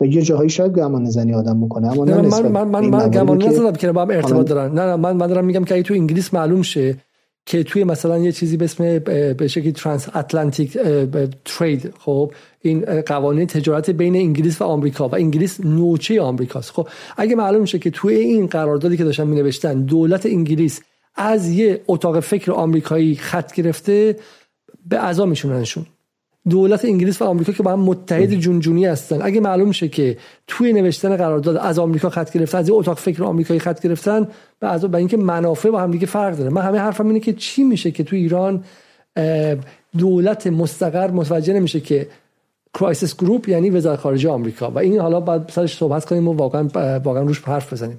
و 0.01 0.05
یه 0.05 0.23
جاهایی 0.23 0.51
شاید 0.51 0.73
گمان 0.73 1.05
زنی 1.05 1.35
آدم 1.35 1.61
بکنه 1.61 1.93
اما 1.93 2.05
نه 2.05 2.21
من 2.21 2.49
من 2.49 2.69
من, 2.69 2.85
من 2.85 3.11
گمان 3.11 3.43
نزدم 3.43 3.73
که 3.73 3.93
با 3.93 4.03
هم 4.03 4.11
ارتباط 4.11 4.47
دارن. 4.49 4.73
نه 4.73 4.81
نه 4.81 4.97
من 4.97 5.17
من 5.17 5.27
دارم 5.27 5.45
میگم 5.45 5.65
که 5.65 5.75
اگه 5.75 5.83
تو 5.83 5.95
انگلیس 5.95 6.35
معلوم 6.35 6.63
شه 6.63 6.97
که 7.47 7.63
توی 7.63 7.85
مثلا 7.85 8.19
یه 8.19 8.33
چیزی 8.33 8.57
به 8.57 8.65
اسم 8.65 8.99
به 9.35 9.49
شکلی 9.49 9.73
ترانس 9.73 10.09
اتلانتیک 10.17 10.79
ترید 11.45 11.95
خب 11.99 12.33
این 12.61 13.01
قوانین 13.01 13.47
تجارت 13.47 13.91
بین 13.91 14.17
انگلیس 14.17 14.63
و 14.63 14.65
آمریکا 14.65 15.09
و 15.09 15.15
انگلیس 15.15 15.61
نوچه 15.61 16.21
آمریکاست. 16.21 16.71
خب 16.71 16.89
اگه 17.17 17.37
معلوم 17.37 17.65
شه 17.65 17.79
که 17.79 17.91
توی 17.91 18.15
این 18.15 18.47
قراردادی 18.47 18.97
که 18.97 19.05
داشتن 19.05 19.27
می 19.27 19.37
نوشتن 19.37 19.83
دولت 19.83 20.27
انگلیس 20.27 20.81
از 21.15 21.49
یه 21.49 21.81
اتاق 21.89 22.21
فکر 22.21 22.53
آمریکایی 22.53 23.15
خط 23.17 23.55
گرفته 23.55 24.17
به 24.89 25.05
اعضا 25.05 25.27
میشوننشون. 25.27 25.87
دولت 26.49 26.85
انگلیس 26.85 27.23
و 27.23 27.25
آمریکا 27.25 27.53
که 27.53 27.63
با 27.63 27.73
هم 27.73 27.81
متحد 27.81 28.35
جونجونی 28.35 28.87
هستن. 28.87 29.23
اگه 29.23 29.41
معلوم 29.41 29.73
شه 29.73 29.89
که 29.89 30.17
توی 30.47 30.73
نوشتن 30.73 31.17
قرارداد 31.17 31.57
از 31.57 31.79
آمریکا 31.79 32.11
خط 32.11 32.33
گرفتن 32.33 32.59
از 32.59 32.71
اتاق 32.71 32.99
فکر 32.99 33.25
آمریکایی 33.25 33.61
خط 33.61 33.83
گرفتن 33.83 34.29
به 34.61 34.69
از 34.69 34.85
به 34.85 34.99
اینکه 34.99 35.17
منافع 35.17 35.71
با 35.71 35.81
هم 35.81 35.91
دیگه 35.91 36.07
فرق 36.07 36.37
داره. 36.37 36.51
من 36.51 36.63
همه 36.63 36.79
حرفم 36.79 37.07
اینه 37.07 37.21
که 37.21 37.33
چی 37.33 37.65
میشه 37.65 37.91
که 37.91 38.05
توی 38.05 38.19
ایران 38.19 38.65
دولت 39.99 40.47
مستقر 40.47 41.11
متوجه 41.11 41.53
نمیشه 41.53 41.81
که 41.81 42.09
Crisis 42.75 43.17
Group 43.17 43.49
یعنی 43.49 43.71
وزارت 43.71 43.99
خارجه 43.99 44.31
آمریکا. 44.31 44.71
و 44.71 44.79
این 44.79 45.01
حالا 45.01 45.21
باید 45.21 45.43
سرش 45.49 45.77
صحبت 45.77 46.05
کنیم 46.05 46.29
و 46.29 46.33
واقعا 46.33 46.69
واقعا 47.05 47.23
روش 47.23 47.41
حرف 47.41 47.73
بزنیم. 47.73 47.99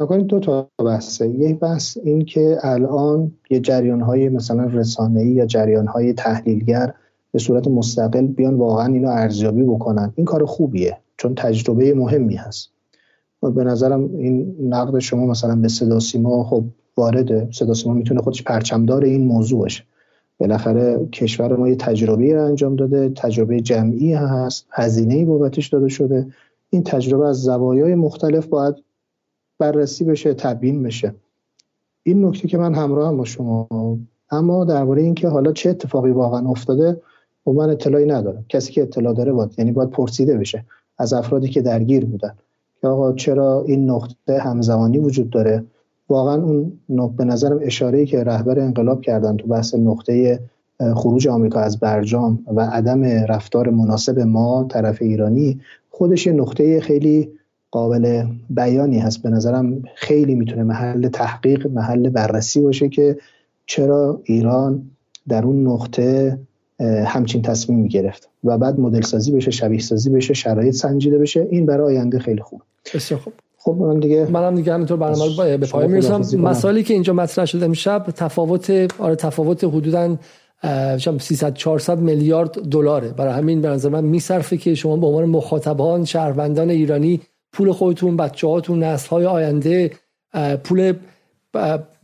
نکنید 0.00 0.26
دو 0.26 0.40
تا 0.40 0.68
بحثه. 0.78 1.28
یک 1.28 1.58
بحث 1.58 1.96
این 2.04 2.24
که 2.24 2.58
الان 2.62 3.32
یه 3.50 3.60
جریان 3.60 4.00
های 4.00 4.28
مثلا 4.28 4.64
رسانه 4.64 5.20
ای 5.20 5.28
یا 5.28 5.46
جریان 5.46 5.86
های 5.86 6.12
تحلیلگر 6.12 6.94
به 7.32 7.38
صورت 7.38 7.68
مستقل 7.68 8.26
بیان 8.26 8.54
واقعا 8.54 8.86
اینو 8.86 9.08
ارزیابی 9.08 9.62
بکنن. 9.62 10.12
این 10.16 10.24
کار 10.24 10.44
خوبیه 10.44 10.98
چون 11.16 11.34
تجربه 11.34 11.94
مهمی 11.94 12.34
هست. 12.34 12.70
و 13.42 13.50
به 13.50 13.64
نظرم 13.64 14.16
این 14.16 14.56
نقد 14.60 14.98
شما 14.98 15.26
مثلا 15.26 15.56
به 15.56 15.68
صدا 15.68 16.00
سیما 16.00 16.44
خب 16.44 16.64
وارده. 16.96 17.48
صدا 17.52 17.74
سیما 17.74 17.94
می‌تونه 17.94 18.20
خودش 18.20 18.42
پرچمدار 18.42 19.04
این 19.04 19.24
موضوع 19.24 19.58
باشه. 19.58 19.84
بالاخره 20.38 21.08
کشور 21.12 21.56
ما 21.56 21.68
یه 21.68 21.76
تجربه 21.76 22.40
انجام 22.40 22.76
داده 22.76 23.08
تجربه 23.08 23.60
جمعی 23.60 24.12
هست 24.12 24.66
هزینه 24.70 25.24
بابتش 25.24 25.68
داده 25.68 25.88
شده. 25.88 26.26
این 26.70 26.82
تجربه 26.82 27.28
از 27.28 27.42
زوایای 27.42 27.94
مختلف 27.94 28.46
باید 28.46 28.74
بررسی 29.58 30.04
بشه 30.04 30.34
تبیین 30.34 30.82
بشه. 30.82 31.14
این 32.02 32.24
نکته 32.24 32.48
که 32.48 32.58
من 32.58 32.74
همراه 32.74 33.08
هم 33.08 33.16
با 33.16 33.24
شما 33.24 33.68
اما 34.30 34.64
درباره 34.64 35.02
اینکه 35.02 35.28
حالا 35.28 35.52
چه 35.52 35.70
اتفاقی 35.70 36.10
واقعا 36.10 36.48
افتاده 36.48 36.92
و 36.92 36.96
خب 37.44 37.50
من 37.50 37.70
اطلاعی 37.70 38.06
ندارم. 38.06 38.44
کسی 38.48 38.72
که 38.72 38.82
اطلاع 38.82 39.14
داره 39.14 39.32
باید 39.32 39.54
یعنی 39.58 39.72
باید 39.72 39.90
پرسیده 39.90 40.36
بشه 40.38 40.64
از 40.98 41.12
افرادی 41.12 41.48
که 41.48 41.60
درگیر 41.60 42.04
بودن. 42.04 42.34
که 42.80 42.88
آقا 42.88 43.12
چرا 43.12 43.64
این 43.66 43.90
نقطه 43.90 44.38
همزمانی 44.38 44.98
وجود 44.98 45.30
داره؟ 45.30 45.64
واقعا 46.08 46.42
اون 46.42 46.72
به 47.16 47.24
نظرم 47.24 47.58
اشاره 47.62 48.06
که 48.06 48.24
رهبر 48.24 48.60
انقلاب 48.60 49.00
کردن 49.00 49.36
تو 49.36 49.46
بحث 49.46 49.74
نقطه 49.74 50.40
خروج 50.94 51.28
آمریکا 51.28 51.60
از 51.60 51.80
برجام 51.80 52.38
و 52.54 52.60
عدم 52.60 53.04
رفتار 53.04 53.70
مناسب 53.70 54.18
ما 54.18 54.66
طرف 54.70 55.02
ایرانی 55.02 55.60
خودش 55.90 56.26
یه 56.26 56.32
نقطه 56.32 56.80
خیلی 56.80 57.30
قابل 57.76 58.24
بیانی 58.50 58.98
هست. 58.98 59.22
به 59.22 59.30
نظرم 59.30 59.82
خیلی 59.94 60.34
می‌تونه 60.34 60.62
محل 60.62 61.08
تحقیق 61.08 61.66
محل 61.66 62.08
بررسی 62.08 62.60
باشه 62.60 62.88
که 62.88 63.16
چرا 63.66 64.20
ایران 64.24 64.90
در 65.28 65.44
اون 65.44 65.66
نقطه 65.66 66.38
همچین 67.06 67.42
تصمیم 67.42 67.78
می‌گرفت 67.78 68.28
و 68.44 68.58
بعد 68.58 68.80
مدل 68.80 69.00
سازی 69.00 69.32
بشه 69.32 69.50
شبیه 69.50 69.80
سازی 69.80 70.10
بشه 70.10 70.34
شرایط 70.34 70.74
سنجیده 70.74 71.18
بشه. 71.18 71.48
این 71.50 71.66
برای 71.66 71.96
آینده 71.96 72.18
خیلی 72.18 72.42
خوب. 72.42 72.62
بسیار 72.94 73.20
خوب. 73.20 73.32
خب 73.58 73.72
من 73.72 74.00
دیگه 74.00 74.26
منم 74.30 74.54
دیگه 74.54 74.74
همینطور 74.74 74.96
برنامه 74.96 75.56
به 75.56 75.66
پایان 75.66 75.90
می‌رسم. 75.90 76.40
مسائلی 76.40 76.82
که 76.82 76.94
اینجا 76.94 77.12
مطرح 77.12 77.44
شده 77.44 77.64
امشب 77.64 78.06
تفاوت 78.16 78.70
آره 78.98 79.16
تفاوت 79.16 79.64
حدودا 79.64 80.16
300 81.20 81.54
400 81.54 81.98
میلیارد 81.98 82.50
دلاره. 82.50 83.08
برای 83.08 83.32
همین 83.32 83.60
به 83.60 83.68
نظر 83.68 83.88
من 83.88 84.04
میصرفه 84.04 84.56
که 84.56 84.74
شما 84.74 84.96
به 84.96 85.06
عنوان 85.06 85.24
مخاطبان 85.24 86.04
شهروندان 86.04 86.70
ایرانی 86.70 87.20
پول 87.56 87.72
خودتون 87.72 88.16
بچه 88.16 88.46
هاتون 88.46 88.82
نسل 88.82 89.08
های 89.08 89.26
آینده 89.26 89.90
پول 90.64 90.92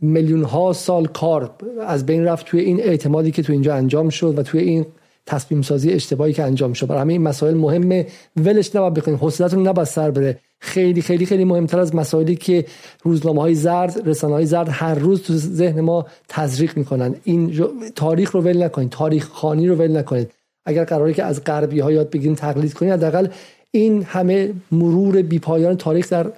میلیون 0.01 0.43
ها 0.43 0.73
سال 0.73 1.05
کار 1.05 1.51
از 1.87 2.05
بین 2.05 2.23
رفت 2.23 2.45
توی 2.45 2.59
این 2.61 2.79
اعتمادی 2.79 3.31
که 3.31 3.43
تو 3.43 3.53
اینجا 3.53 3.75
انجام 3.75 4.09
شد 4.09 4.39
و 4.39 4.43
توی 4.43 4.61
این 4.61 4.85
تصمیم 5.25 5.61
سازی 5.61 5.91
اشتباهی 5.91 6.33
که 6.33 6.43
انجام 6.43 6.73
شد. 6.73 6.87
برای 6.87 7.01
همه 7.01 7.13
این 7.13 7.21
مسائل 7.21 7.53
مهمه. 7.53 8.07
ولش 8.37 8.75
نباید 8.75 8.93
بکنید 8.93 9.19
حوصلتون 9.19 9.67
نباید 9.67 9.87
سر 9.87 10.11
بره. 10.11 10.39
خیلی 10.59 11.01
خیلی 11.01 11.25
خیلی 11.25 11.45
مهمتر 11.45 11.79
از 11.79 11.95
مسائلی 11.95 12.35
که 12.35 12.65
روزنامه 13.03 13.41
های 13.41 13.55
زرد 13.55 14.01
رسانه 14.05 14.33
های 14.33 14.45
زرد 14.45 14.67
هر 14.71 14.95
روز 14.95 15.23
تو 15.23 15.33
ذهن 15.33 15.81
ما 15.81 16.05
تزریق 16.29 16.77
می‌کنن. 16.77 17.15
این 17.23 17.65
تاریخ 17.95 18.31
رو 18.31 18.41
ول 18.41 18.63
نکنید. 18.63 18.89
تاریخ 18.89 19.27
خانی 19.27 19.67
رو 19.67 19.75
ول 19.75 19.97
نکنید. 19.97 20.31
اگر 20.65 20.83
قراره 20.83 21.13
که 21.13 21.23
از 21.23 21.43
غربی 21.43 21.79
ها 21.79 21.91
یاد 21.91 22.09
بگیرین 22.09 22.35
تقلید 22.35 22.73
کنید 22.73 22.91
حداقل 22.91 23.27
این 23.75 24.03
همه 24.03 24.53
مرور 24.71 25.21
بیپایان 25.21 25.77
تاریخ 25.77 26.09
در 26.09 26.31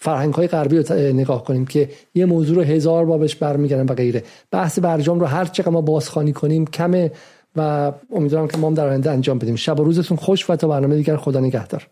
فرهنگ 0.00 0.34
های 0.34 0.46
غربی 0.46 0.78
رو 0.78 0.94
نگاه 0.96 1.44
کنیم 1.44 1.66
که 1.66 1.88
یه 2.14 2.26
موضوع 2.26 2.56
رو 2.56 2.62
هزار 2.62 3.04
بابش 3.04 3.36
برمیگردن 3.36 3.92
و 3.92 3.94
غیره. 3.94 4.22
بحث 4.50 4.78
برجام 4.78 5.20
رو 5.20 5.26
هر 5.26 5.44
چقدر 5.44 5.70
ما 5.70 5.80
بازخوانی 5.80 6.32
کنیم 6.32 6.66
کمه 6.66 7.12
و 7.56 7.92
امیدوارم 8.12 8.48
که 8.48 8.58
ما 8.58 8.66
هم 8.66 8.74
در 8.74 8.88
آینده 8.88 9.10
انجام 9.10 9.38
بدیم. 9.38 9.56
شب 9.56 9.80
و 9.80 9.84
روزتون 9.84 10.16
خوش 10.16 10.50
و 10.50 10.56
تا 10.56 10.68
برنامه 10.68 10.96
دیگر. 10.96 11.16
خدا 11.16 11.40
نگهدار. 11.40 11.86